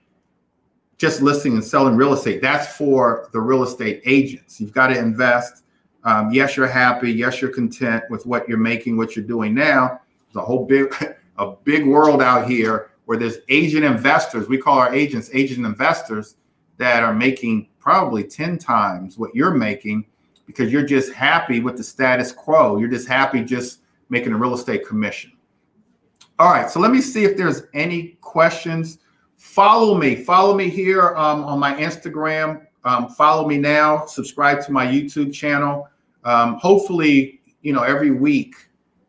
just 0.97 1.21
listing 1.21 1.53
and 1.53 1.63
selling 1.63 1.95
real 1.95 2.13
estate. 2.13 2.41
That's 2.41 2.75
for 2.75 3.29
the 3.33 3.41
real 3.41 3.63
estate 3.63 4.01
agents. 4.05 4.59
You've 4.59 4.73
got 4.73 4.87
to 4.87 4.97
invest. 4.97 5.63
Um, 6.03 6.31
yes, 6.31 6.55
you're 6.55 6.67
happy. 6.67 7.11
Yes, 7.11 7.41
you're 7.41 7.51
content 7.51 8.03
with 8.09 8.25
what 8.25 8.47
you're 8.47 8.57
making, 8.57 8.95
what 8.95 9.15
you're 9.15 9.25
doing 9.25 9.53
now. 9.53 9.99
There's 10.27 10.43
a 10.43 10.45
whole 10.45 10.65
big, 10.65 10.93
a 11.37 11.51
big 11.63 11.85
world 11.85 12.21
out 12.21 12.49
here 12.49 12.91
where 13.05 13.17
there's 13.17 13.37
agent 13.49 13.83
investors. 13.83 14.47
We 14.47 14.57
call 14.57 14.77
our 14.79 14.93
agents 14.93 15.29
agent 15.33 15.65
investors 15.65 16.35
that 16.77 17.03
are 17.03 17.13
making 17.13 17.69
probably 17.79 18.23
10 18.23 18.57
times 18.57 19.17
what 19.17 19.33
you're 19.35 19.53
making 19.53 20.05
because 20.45 20.71
you're 20.71 20.85
just 20.85 21.13
happy 21.13 21.59
with 21.59 21.77
the 21.77 21.83
status 21.83 22.31
quo. 22.31 22.77
You're 22.77 22.89
just 22.89 23.07
happy 23.07 23.41
just 23.43 23.81
making 24.09 24.33
a 24.33 24.37
real 24.37 24.53
estate 24.53 24.85
commission. 24.87 25.31
All 26.37 26.51
right, 26.51 26.69
so 26.69 26.79
let 26.79 26.91
me 26.91 27.01
see 27.01 27.23
if 27.23 27.37
there's 27.37 27.63
any 27.73 28.17
questions. 28.21 28.99
Follow 29.45 29.95
me. 29.95 30.15
Follow 30.15 30.53
me 30.53 30.69
here 30.69 31.15
um, 31.15 31.45
on 31.45 31.59
my 31.59 31.73
Instagram. 31.75 32.65
Um, 32.83 33.07
follow 33.07 33.47
me 33.47 33.57
now. 33.57 34.05
Subscribe 34.05 34.65
to 34.65 34.71
my 34.73 34.85
YouTube 34.85 35.33
channel. 35.33 35.87
Um, 36.25 36.57
hopefully, 36.57 37.39
you 37.61 37.71
know, 37.71 37.83
every 37.83 38.11
week 38.11 38.55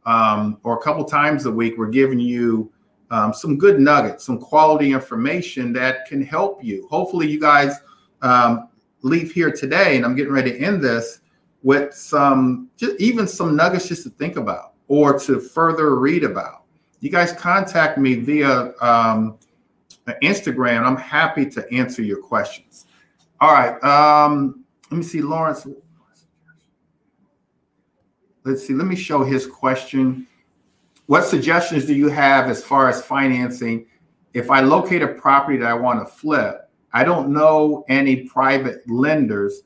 um, 0.04 0.60
or 0.62 0.78
a 0.78 0.82
couple 0.82 1.04
times 1.04 1.46
a 1.46 1.50
week, 1.50 1.76
we're 1.76 1.88
giving 1.88 2.20
you 2.20 2.70
um, 3.10 3.32
some 3.32 3.56
good 3.58 3.80
nuggets, 3.80 4.24
some 4.24 4.38
quality 4.38 4.92
information 4.92 5.72
that 5.72 6.06
can 6.06 6.22
help 6.22 6.62
you. 6.62 6.86
Hopefully, 6.90 7.28
you 7.28 7.40
guys 7.40 7.80
um, 8.22 8.68
leave 9.02 9.32
here 9.32 9.50
today, 9.50 9.96
and 9.96 10.04
I'm 10.04 10.14
getting 10.14 10.32
ready 10.32 10.52
to 10.52 10.58
end 10.58 10.80
this 10.80 11.20
with 11.64 11.92
some, 11.92 12.68
just 12.76 13.00
even 13.00 13.26
some 13.26 13.56
nuggets 13.56 13.88
just 13.88 14.04
to 14.04 14.10
think 14.10 14.36
about 14.36 14.74
or 14.86 15.18
to 15.20 15.40
further 15.40 15.96
read 15.96 16.22
about. 16.22 16.62
You 17.00 17.10
guys 17.10 17.32
contact 17.32 17.98
me 17.98 18.14
via 18.14 18.74
um, 18.80 19.38
Instagram. 20.22 20.84
I'm 20.84 20.96
happy 20.96 21.46
to 21.46 21.72
answer 21.72 22.02
your 22.02 22.20
questions. 22.20 22.86
All 23.40 23.52
right. 23.52 23.82
Um, 23.82 24.64
let 24.90 24.98
me 24.98 25.02
see, 25.02 25.20
Lawrence. 25.20 25.66
Let's 28.44 28.66
see. 28.66 28.74
Let 28.74 28.86
me 28.86 28.96
show 28.96 29.24
his 29.24 29.46
question. 29.46 30.26
What 31.06 31.24
suggestions 31.24 31.84
do 31.84 31.94
you 31.94 32.08
have 32.08 32.48
as 32.48 32.64
far 32.64 32.88
as 32.88 33.02
financing? 33.02 33.86
If 34.34 34.50
I 34.50 34.60
locate 34.60 35.02
a 35.02 35.08
property 35.08 35.58
that 35.58 35.68
I 35.68 35.74
want 35.74 36.00
to 36.00 36.12
flip, 36.12 36.68
I 36.92 37.04
don't 37.04 37.30
know 37.30 37.84
any 37.88 38.22
private 38.22 38.88
lenders. 38.88 39.62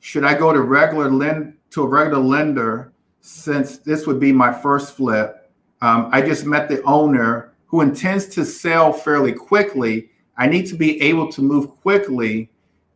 Should 0.00 0.24
I 0.24 0.34
go 0.34 0.52
to 0.52 0.60
regular 0.60 1.10
lend 1.10 1.54
to 1.70 1.82
a 1.82 1.86
regular 1.88 2.22
lender 2.22 2.92
since 3.20 3.78
this 3.78 4.06
would 4.06 4.20
be 4.20 4.32
my 4.32 4.52
first 4.52 4.94
flip? 4.94 5.50
Um, 5.80 6.08
I 6.12 6.22
just 6.22 6.46
met 6.46 6.68
the 6.68 6.82
owner 6.82 7.53
who 7.74 7.80
intends 7.80 8.26
to 8.26 8.44
sell 8.44 8.92
fairly 8.92 9.32
quickly. 9.32 10.08
I 10.36 10.46
need 10.46 10.68
to 10.68 10.76
be 10.76 11.02
able 11.02 11.28
to 11.32 11.42
move 11.42 11.70
quickly 11.70 12.48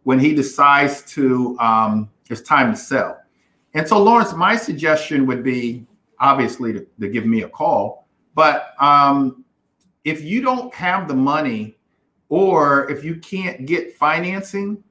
when 0.05 0.21
he 0.21 0.33
decides 0.33 1.03
to 1.15 1.59
um, 1.59 2.09
it's 2.31 2.43
time 2.43 2.75
to 2.75 2.79
sell. 2.79 3.19
And 3.75 3.89
so, 3.89 4.01
Lawrence, 4.01 4.35
my 4.35 4.55
suggestion 4.55 5.27
would 5.27 5.43
be 5.43 5.85
obviously 6.21 6.73
to, 6.75 6.87
to 7.01 7.09
give 7.09 7.27
me 7.27 7.43
a 7.43 7.49
call. 7.49 8.07
But 8.37 8.75
um, 8.79 9.45
if 10.05 10.23
you 10.23 10.43
don't 10.43 10.73
have 10.75 11.09
the 11.09 11.15
money 11.15 11.77
or 12.29 12.89
if 12.89 13.03
you 13.03 13.17
can't 13.17 13.67
get 13.67 13.97
financing, 13.97 14.85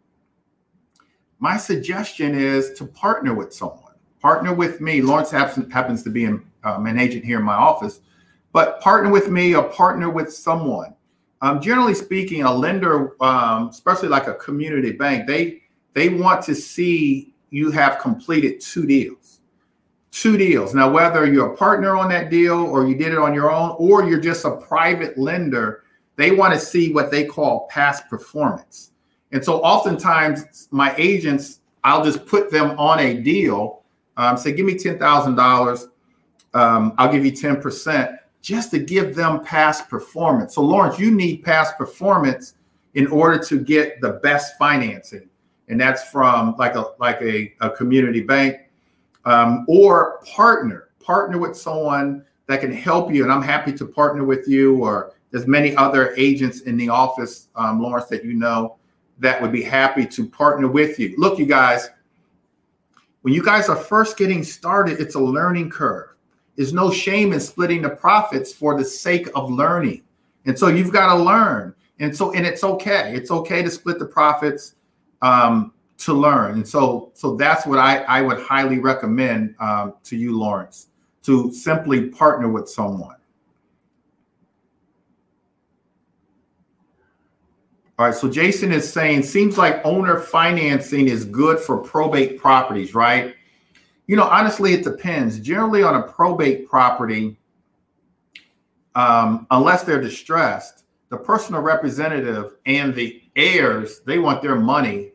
my 1.39 1.55
suggestion 1.55 2.35
is 2.35 2.73
to 2.73 2.85
partner 2.87 3.33
with 3.33 3.53
someone. 3.53 3.93
Partner 4.19 4.53
with 4.53 4.81
me. 4.81 5.01
Lawrence 5.01 5.31
happens 5.31 6.03
to 6.03 6.09
be 6.09 6.25
um, 6.25 6.41
an 6.65 6.99
agent 6.99 7.23
here 7.23 7.39
in 7.39 7.45
my 7.45 7.55
office, 7.55 8.01
but 8.57 8.81
partner 8.81 9.11
with 9.11 9.29
me 9.29 9.53
or 9.53 9.65
partner 9.65 10.09
with 10.09 10.33
someone. 10.33 10.95
Um, 11.43 11.61
generally 11.61 11.93
speaking, 11.93 12.41
a 12.41 12.51
lender, 12.51 13.21
um, 13.21 13.67
especially 13.67 14.07
like 14.07 14.25
a 14.25 14.33
community 14.33 14.93
bank, 14.93 15.27
they 15.27 15.61
they 15.93 16.09
want 16.09 16.43
to 16.45 16.55
see 16.55 17.35
you 17.51 17.69
have 17.69 17.99
completed 17.99 18.59
two 18.59 18.87
deals 18.87 19.41
two 20.09 20.37
deals. 20.37 20.73
Now, 20.73 20.89
whether 20.89 21.31
you're 21.31 21.53
a 21.53 21.55
partner 21.55 21.95
on 21.95 22.09
that 22.09 22.31
deal 22.31 22.57
or 22.57 22.87
you 22.87 22.95
did 22.95 23.11
it 23.13 23.19
on 23.19 23.35
your 23.35 23.51
own, 23.51 23.75
or 23.77 24.03
you're 24.09 24.19
just 24.19 24.43
a 24.45 24.57
private 24.57 25.15
lender, 25.15 25.83
they 26.15 26.31
want 26.31 26.55
to 26.55 26.59
see 26.59 26.91
what 26.91 27.11
they 27.11 27.23
call 27.23 27.67
past 27.69 28.09
performance. 28.09 28.93
And 29.31 29.45
so, 29.45 29.59
oftentimes, 29.61 30.67
my 30.71 30.95
agents, 30.97 31.59
I'll 31.83 32.03
just 32.03 32.25
put 32.25 32.49
them 32.49 32.71
on 32.79 32.97
a 32.99 33.21
deal, 33.21 33.83
um, 34.17 34.35
say, 34.35 34.53
give 34.53 34.65
me 34.65 34.73
$10,000, 34.73 35.87
um, 36.55 36.93
I'll 36.97 37.11
give 37.11 37.23
you 37.23 37.31
10%, 37.31 38.17
just 38.47 38.71
to 38.71 38.79
give 38.79 39.13
them 39.13 39.43
past 39.43 39.89
performance. 39.89 40.55
So, 40.55 40.61
Lawrence, 40.61 40.97
you 40.97 41.11
need 41.11 41.43
past 41.43 41.77
performance 41.77 42.53
in 42.93 43.05
order 43.07 43.43
to 43.43 43.59
get 43.59 43.99
the 43.99 44.13
best 44.23 44.57
financing. 44.57 45.27
And 45.67 45.79
that's 45.79 46.09
from 46.11 46.55
like 46.57 46.75
a 46.75 46.85
like 46.97 47.21
a, 47.21 47.53
a 47.59 47.69
community 47.71 48.21
bank 48.21 48.61
um, 49.25 49.65
or 49.67 50.21
partner 50.25 50.87
partner 51.01 51.37
with 51.37 51.55
someone 51.55 52.23
that 52.47 52.61
can 52.61 52.71
help 52.71 53.13
you 53.13 53.23
and 53.23 53.31
i'm 53.31 53.41
happy 53.41 53.71
to 53.73 53.85
partner 53.85 54.23
with 54.23 54.47
you 54.47 54.77
or 54.77 55.13
there's 55.31 55.45
many 55.45 55.75
other 55.75 56.13
agents 56.15 56.61
in 56.61 56.77
the 56.77 56.89
office 56.89 57.49
um, 57.55 57.81
lawrence 57.81 58.07
that 58.07 58.23
you 58.23 58.33
know 58.33 58.77
that 59.19 59.41
would 59.41 59.51
be 59.51 59.61
happy 59.61 60.05
to 60.05 60.25
partner 60.25 60.67
with 60.67 60.97
you 60.97 61.13
look 61.17 61.37
you 61.37 61.45
guys 61.45 61.89
when 63.21 63.33
you 63.33 63.43
guys 63.43 63.69
are 63.69 63.75
first 63.75 64.17
getting 64.17 64.43
started 64.43 64.99
it's 64.99 65.15
a 65.15 65.19
learning 65.19 65.69
curve 65.69 66.09
there's 66.57 66.73
no 66.73 66.91
shame 66.91 67.31
in 67.31 67.39
splitting 67.39 67.81
the 67.81 67.89
profits 67.89 68.51
for 68.51 68.77
the 68.77 68.83
sake 68.83 69.29
of 69.35 69.49
learning 69.49 70.01
and 70.45 70.59
so 70.59 70.67
you've 70.67 70.91
got 70.91 71.15
to 71.15 71.23
learn 71.23 71.73
and 71.99 72.15
so 72.15 72.33
and 72.33 72.45
it's 72.45 72.63
okay 72.63 73.13
it's 73.15 73.31
okay 73.31 73.63
to 73.63 73.69
split 73.69 73.97
the 73.99 74.05
profits 74.05 74.75
um, 75.21 75.71
to 75.99 76.13
learn. 76.13 76.55
And 76.55 76.67
so, 76.67 77.11
so 77.13 77.35
that's 77.35 77.65
what 77.65 77.79
I, 77.79 77.99
I 78.03 78.21
would 78.21 78.39
highly 78.39 78.79
recommend 78.79 79.55
um, 79.59 79.95
to 80.03 80.15
you, 80.15 80.37
Lawrence, 80.37 80.87
to 81.23 81.51
simply 81.51 82.09
partner 82.09 82.49
with 82.49 82.69
someone. 82.69 83.15
All 87.99 88.05
right, 88.05 88.15
so 88.15 88.29
Jason 88.29 88.71
is 88.71 88.91
saying, 88.91 89.23
seems 89.23 89.57
like 89.57 89.83
owner 89.83 90.19
financing 90.19 91.07
is 91.07 91.25
good 91.25 91.57
for 91.57 91.79
probate 91.79 92.39
properties, 92.39 92.93
right? 92.93 93.35
You 94.07 94.15
know, 94.15 94.23
honestly, 94.23 94.73
it 94.73 94.83
depends. 94.83 95.39
Generally, 95.39 95.83
on 95.83 95.95
a 95.95 96.03
probate 96.03 96.67
property, 96.67 97.37
um, 98.95 99.45
unless 99.51 99.83
they're 99.83 100.01
distressed, 100.01 100.85
the 101.09 101.17
personal 101.17 101.61
representative 101.61 102.55
and 102.65 102.95
the 102.95 103.21
heirs, 103.35 103.99
they 104.05 104.17
want 104.17 104.41
their 104.41 104.55
money 104.55 105.11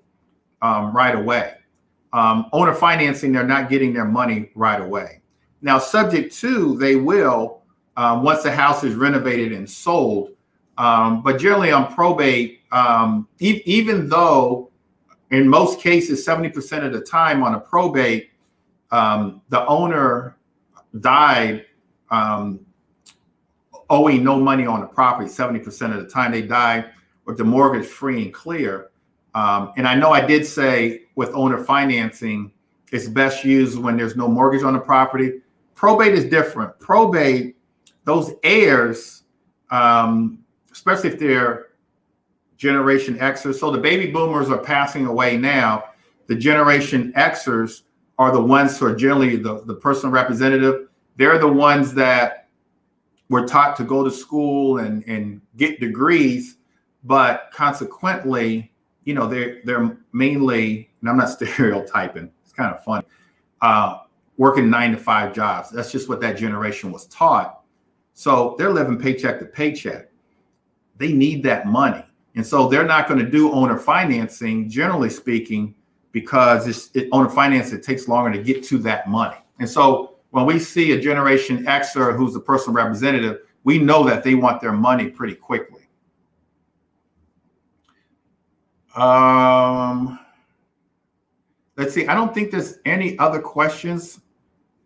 um, 0.60 0.94
right 0.94 1.14
away. 1.14 1.55
Um, 2.12 2.47
owner 2.52 2.74
financing, 2.74 3.32
they're 3.32 3.47
not 3.47 3.70
getting 3.70 3.93
their 3.93 4.05
money 4.05 4.51
right 4.55 4.81
away. 4.81 5.23
Now, 5.62 5.78
subject 5.78 6.35
to, 6.40 6.77
they 6.77 6.97
will 6.97 7.62
um, 7.97 8.23
once 8.23 8.43
the 8.43 8.52
house 8.52 8.85
is 8.85 8.94
renovated 8.94 9.52
and 9.52 9.69
sold. 9.69 10.31
Um, 10.78 11.23
but 11.23 11.39
generally 11.39 11.73
on 11.73 11.93
probate, 11.93 12.60
um, 12.73 13.28
e- 13.39 13.62
even 13.64 14.09
though 14.09 14.70
in 15.31 15.48
most 15.48 15.81
cases, 15.81 16.27
70% 16.27 16.85
of 16.85 16.93
the 16.93 17.01
time 17.01 17.43
on 17.43 17.55
a 17.55 17.60
probate, 17.60 18.32
um, 18.93 19.43
the 19.48 19.66
owner 19.66 20.36
died 21.01 21.66
owing 23.90 24.23
no 24.23 24.39
money 24.39 24.66
on 24.66 24.81
the 24.81 24.86
property 24.86 25.28
70% 25.28 25.97
of 25.97 26.05
the 26.05 26.09
time 26.09 26.31
they 26.31 26.43
die 26.43 26.85
with 27.24 27.36
the 27.36 27.44
mortgage 27.44 27.86
free 27.86 28.23
and 28.23 28.32
clear 28.32 28.93
um, 29.35 29.73
and 29.77 29.86
I 29.86 29.94
know 29.94 30.10
I 30.10 30.24
did 30.24 30.47
say 30.47 31.05
with 31.14 31.31
owner 31.31 31.62
financing, 31.62 32.52
it's 32.90 33.09
best 33.09 33.44
used 33.44 33.78
when 33.78 33.97
there's 33.97 34.16
no 34.16 34.28
mortgage 34.28 34.62
on 34.62 34.74
the 34.74 34.81
property. 34.81 35.40
Probate 35.74 36.12
is 36.12 36.24
different. 36.24 36.78
Probate, 36.78 37.56
those 38.05 38.32
heirs, 38.43 39.23
um, 39.70 40.39
especially 40.70 41.10
if 41.10 41.19
they're 41.19 41.69
Generation 42.59 43.19
Xers, 43.19 43.59
so 43.59 43.70
the 43.70 43.78
baby 43.78 44.10
boomers 44.10 44.51
are 44.51 44.59
passing 44.59 45.06
away 45.06 45.36
now. 45.36 45.85
The 46.27 46.35
Generation 46.36 47.12
Xers 47.16 47.82
are 48.23 48.32
the 48.32 48.40
ones 48.40 48.78
who 48.78 48.86
are 48.86 48.94
generally 48.94 49.36
the, 49.36 49.62
the 49.65 49.74
personal 49.74 50.12
representative. 50.12 50.89
They're 51.16 51.39
the 51.39 51.53
ones 51.53 51.93
that 51.94 52.49
were 53.28 53.47
taught 53.47 53.77
to 53.77 53.85
go 53.85 54.05
to 54.05 54.11
school 54.11 54.78
and, 54.78 55.03
and 55.09 55.40
get 55.57 55.81
degrees, 55.81 56.59
but 57.03 57.51
consequently, 57.53 58.73
you 59.05 59.15
know, 59.15 59.27
they're 59.27 59.61
they're 59.65 59.99
mainly, 60.12 60.90
and 61.01 61.11
I'm 61.11 61.16
not 61.16 61.31
stereotyping. 61.36 62.31
It's 62.44 62.53
kind 62.53 62.73
of 62.73 62.85
fun. 62.85 63.03
Uh, 63.61 63.99
working 64.36 64.70
nine 64.70 64.93
to 64.93 64.97
five 64.97 65.35
jobs. 65.35 65.70
That's 65.70 65.90
just 65.90 66.09
what 66.09 66.20
that 66.20 66.36
generation 66.36 66.93
was 66.93 67.07
taught. 67.07 67.62
So 68.15 68.55
they're 68.57 68.70
living 68.70 68.99
paycheck 68.99 69.40
to 69.40 69.47
paycheck. 69.47 70.11
They 70.97 71.12
need 71.12 71.43
that 71.43 71.66
money, 71.66 72.05
and 72.36 72.47
so 72.47 72.69
they're 72.69 72.86
not 72.86 73.09
going 73.09 73.19
to 73.19 73.28
do 73.28 73.51
owner 73.51 73.78
financing, 73.78 74.70
generally 74.70 75.11
speaking, 75.11 75.74
because 76.12 76.68
it's 76.68 76.90
it, 76.94 77.09
owner 77.12 77.28
finance 77.28 77.72
it 77.72 77.82
takes 77.82 78.06
longer 78.06 78.30
to 78.30 78.43
get 78.43 78.62
to 78.64 78.78
that 78.78 79.09
money. 79.09 79.36
And 79.59 79.68
so 79.68 80.16
when 80.30 80.47
we 80.47 80.59
see 80.59 80.93
a 80.93 81.01
Generation 81.01 81.64
Xer 81.64 82.16
who's 82.16 82.36
a 82.36 82.40
personal 82.40 82.74
representative, 82.74 83.40
we 83.64 83.78
know 83.78 84.05
that 84.05 84.22
they 84.22 84.34
want 84.34 84.60
their 84.60 84.72
money 84.72 85.09
pretty 85.09 85.34
quickly. 85.34 85.82
Um, 88.94 90.18
let's 91.76 91.94
see. 91.94 92.06
I 92.06 92.14
don't 92.14 92.34
think 92.34 92.51
there's 92.51 92.78
any 92.84 93.18
other 93.18 93.40
questions. 93.40 94.20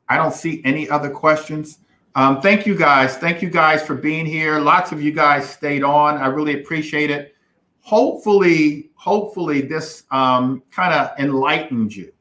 I 0.09 0.17
don't 0.17 0.35
see 0.35 0.63
any 0.65 0.89
other 0.89 1.11
questions. 1.11 1.79
Um, 2.15 2.41
thank 2.41 2.67
you 2.67 2.75
guys. 2.75 3.17
Thank 3.17 3.43
you 3.43 3.51
guys 3.51 3.83
for 3.83 3.95
being 3.95 4.25
here. 4.25 4.59
Lots 4.59 4.93
of 4.93 5.03
you 5.03 5.13
guys 5.13 5.49
stayed 5.49 5.83
on. 5.83 6.17
I 6.17 6.29
really 6.29 6.61
appreciate 6.61 7.11
it. 7.11 7.35
Hopefully, 7.81 8.86
hopefully 8.97 9.61
this 9.63 10.05
um, 10.11 10.63
kind 10.71 10.93
of 10.93 11.19
enlightened 11.19 11.95
you 11.95 12.13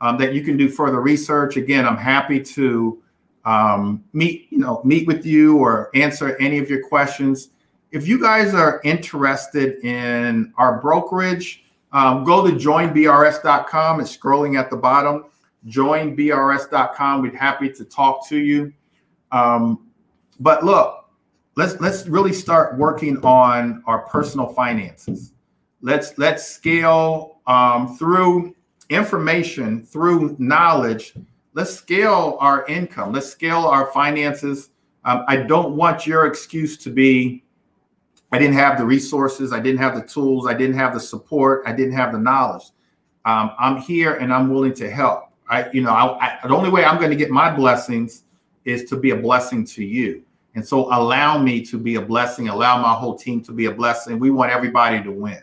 um, 0.00 0.16
that 0.18 0.32
you 0.34 0.42
can 0.42 0.56
do 0.56 0.68
further 0.68 1.00
research. 1.00 1.56
Again, 1.56 1.86
I'm 1.86 1.96
happy 1.96 2.40
to 2.40 3.02
um, 3.44 4.04
meet, 4.12 4.46
you 4.50 4.58
know, 4.58 4.80
meet 4.84 5.06
with 5.06 5.26
you 5.26 5.56
or 5.58 5.90
answer 5.94 6.36
any 6.36 6.58
of 6.58 6.70
your 6.70 6.86
questions. 6.86 7.50
If 7.90 8.06
you 8.06 8.20
guys 8.20 8.54
are 8.54 8.80
interested 8.84 9.84
in 9.84 10.52
our 10.56 10.80
brokerage, 10.80 11.64
um, 11.92 12.22
go 12.24 12.46
to 12.46 12.52
joinbrs.com. 12.52 14.00
It's 14.00 14.16
scrolling 14.16 14.58
at 14.58 14.70
the 14.70 14.76
bottom. 14.76 15.24
Joinbrs.com. 15.66 17.22
We'd 17.22 17.34
happy 17.34 17.70
to 17.70 17.84
talk 17.84 18.28
to 18.28 18.38
you. 18.38 18.72
Um, 19.32 19.88
but 20.38 20.64
look, 20.64 21.10
let's 21.56 21.78
let's 21.80 22.06
really 22.06 22.32
start 22.32 22.78
working 22.78 23.18
on 23.18 23.82
our 23.86 24.00
personal 24.06 24.46
finances. 24.46 25.32
Let's 25.82 26.16
let's 26.18 26.46
scale 26.46 27.38
um, 27.46 27.96
through 27.96 28.54
information, 28.88 29.84
through 29.84 30.36
knowledge. 30.38 31.14
Let's 31.54 31.74
scale 31.74 32.36
our 32.40 32.66
income. 32.66 33.12
Let's 33.12 33.30
scale 33.30 33.66
our 33.66 33.86
finances. 33.92 34.70
Um, 35.04 35.24
I 35.26 35.36
don't 35.36 35.76
want 35.76 36.06
your 36.06 36.26
excuse 36.26 36.76
to 36.78 36.90
be 36.90 37.44
I 38.32 38.38
didn't 38.38 38.54
have 38.54 38.78
the 38.78 38.84
resources, 38.84 39.52
I 39.52 39.60
didn't 39.60 39.80
have 39.80 39.96
the 39.96 40.02
tools, 40.02 40.46
I 40.46 40.54
didn't 40.54 40.76
have 40.76 40.94
the 40.94 41.00
support, 41.00 41.62
I 41.66 41.72
didn't 41.72 41.94
have 41.94 42.12
the 42.12 42.18
knowledge. 42.18 42.64
Um, 43.24 43.50
I'm 43.58 43.78
here 43.78 44.14
and 44.14 44.32
I'm 44.32 44.50
willing 44.50 44.74
to 44.74 44.90
help. 44.90 45.24
I, 45.48 45.68
you 45.72 45.82
know, 45.82 45.90
I, 45.90 46.38
I, 46.42 46.46
the 46.46 46.54
only 46.54 46.70
way 46.70 46.84
I'm 46.84 46.98
going 46.98 47.10
to 47.10 47.16
get 47.16 47.30
my 47.30 47.54
blessings 47.54 48.24
is 48.64 48.84
to 48.84 48.96
be 48.96 49.10
a 49.10 49.16
blessing 49.16 49.64
to 49.66 49.84
you. 49.84 50.22
And 50.54 50.66
so 50.66 50.86
allow 50.94 51.38
me 51.38 51.64
to 51.66 51.78
be 51.78 51.96
a 51.96 52.00
blessing, 52.00 52.48
allow 52.48 52.80
my 52.80 52.94
whole 52.94 53.16
team 53.16 53.42
to 53.44 53.52
be 53.52 53.66
a 53.66 53.72
blessing. 53.72 54.18
We 54.18 54.30
want 54.30 54.52
everybody 54.52 55.02
to 55.02 55.10
win. 55.10 55.42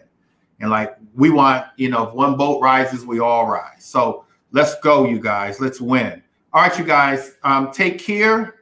And 0.60 0.70
like 0.70 0.98
we 1.16 1.30
want, 1.30 1.66
you 1.78 1.90
know, 1.90 2.08
if 2.08 2.14
one 2.14 2.36
boat 2.36 2.62
rises, 2.62 3.06
we 3.06 3.20
all 3.20 3.48
rise. 3.48 3.84
So 3.84 4.26
let's 4.52 4.80
go, 4.80 5.06
you 5.06 5.20
guys. 5.20 5.60
Let's 5.60 5.80
win. 5.80 6.22
All 6.54 6.62
right, 6.62 6.78
you 6.78 6.86
guys. 6.86 7.36
Um, 7.44 7.72
take 7.72 8.00
care. 8.00 8.56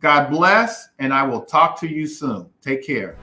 God 0.00 0.30
bless. 0.30 0.88
And 0.98 1.12
I 1.12 1.22
will 1.24 1.42
talk 1.42 1.78
to 1.80 1.88
you 1.88 2.06
soon. 2.06 2.48
Take 2.62 2.86
care. 2.86 3.16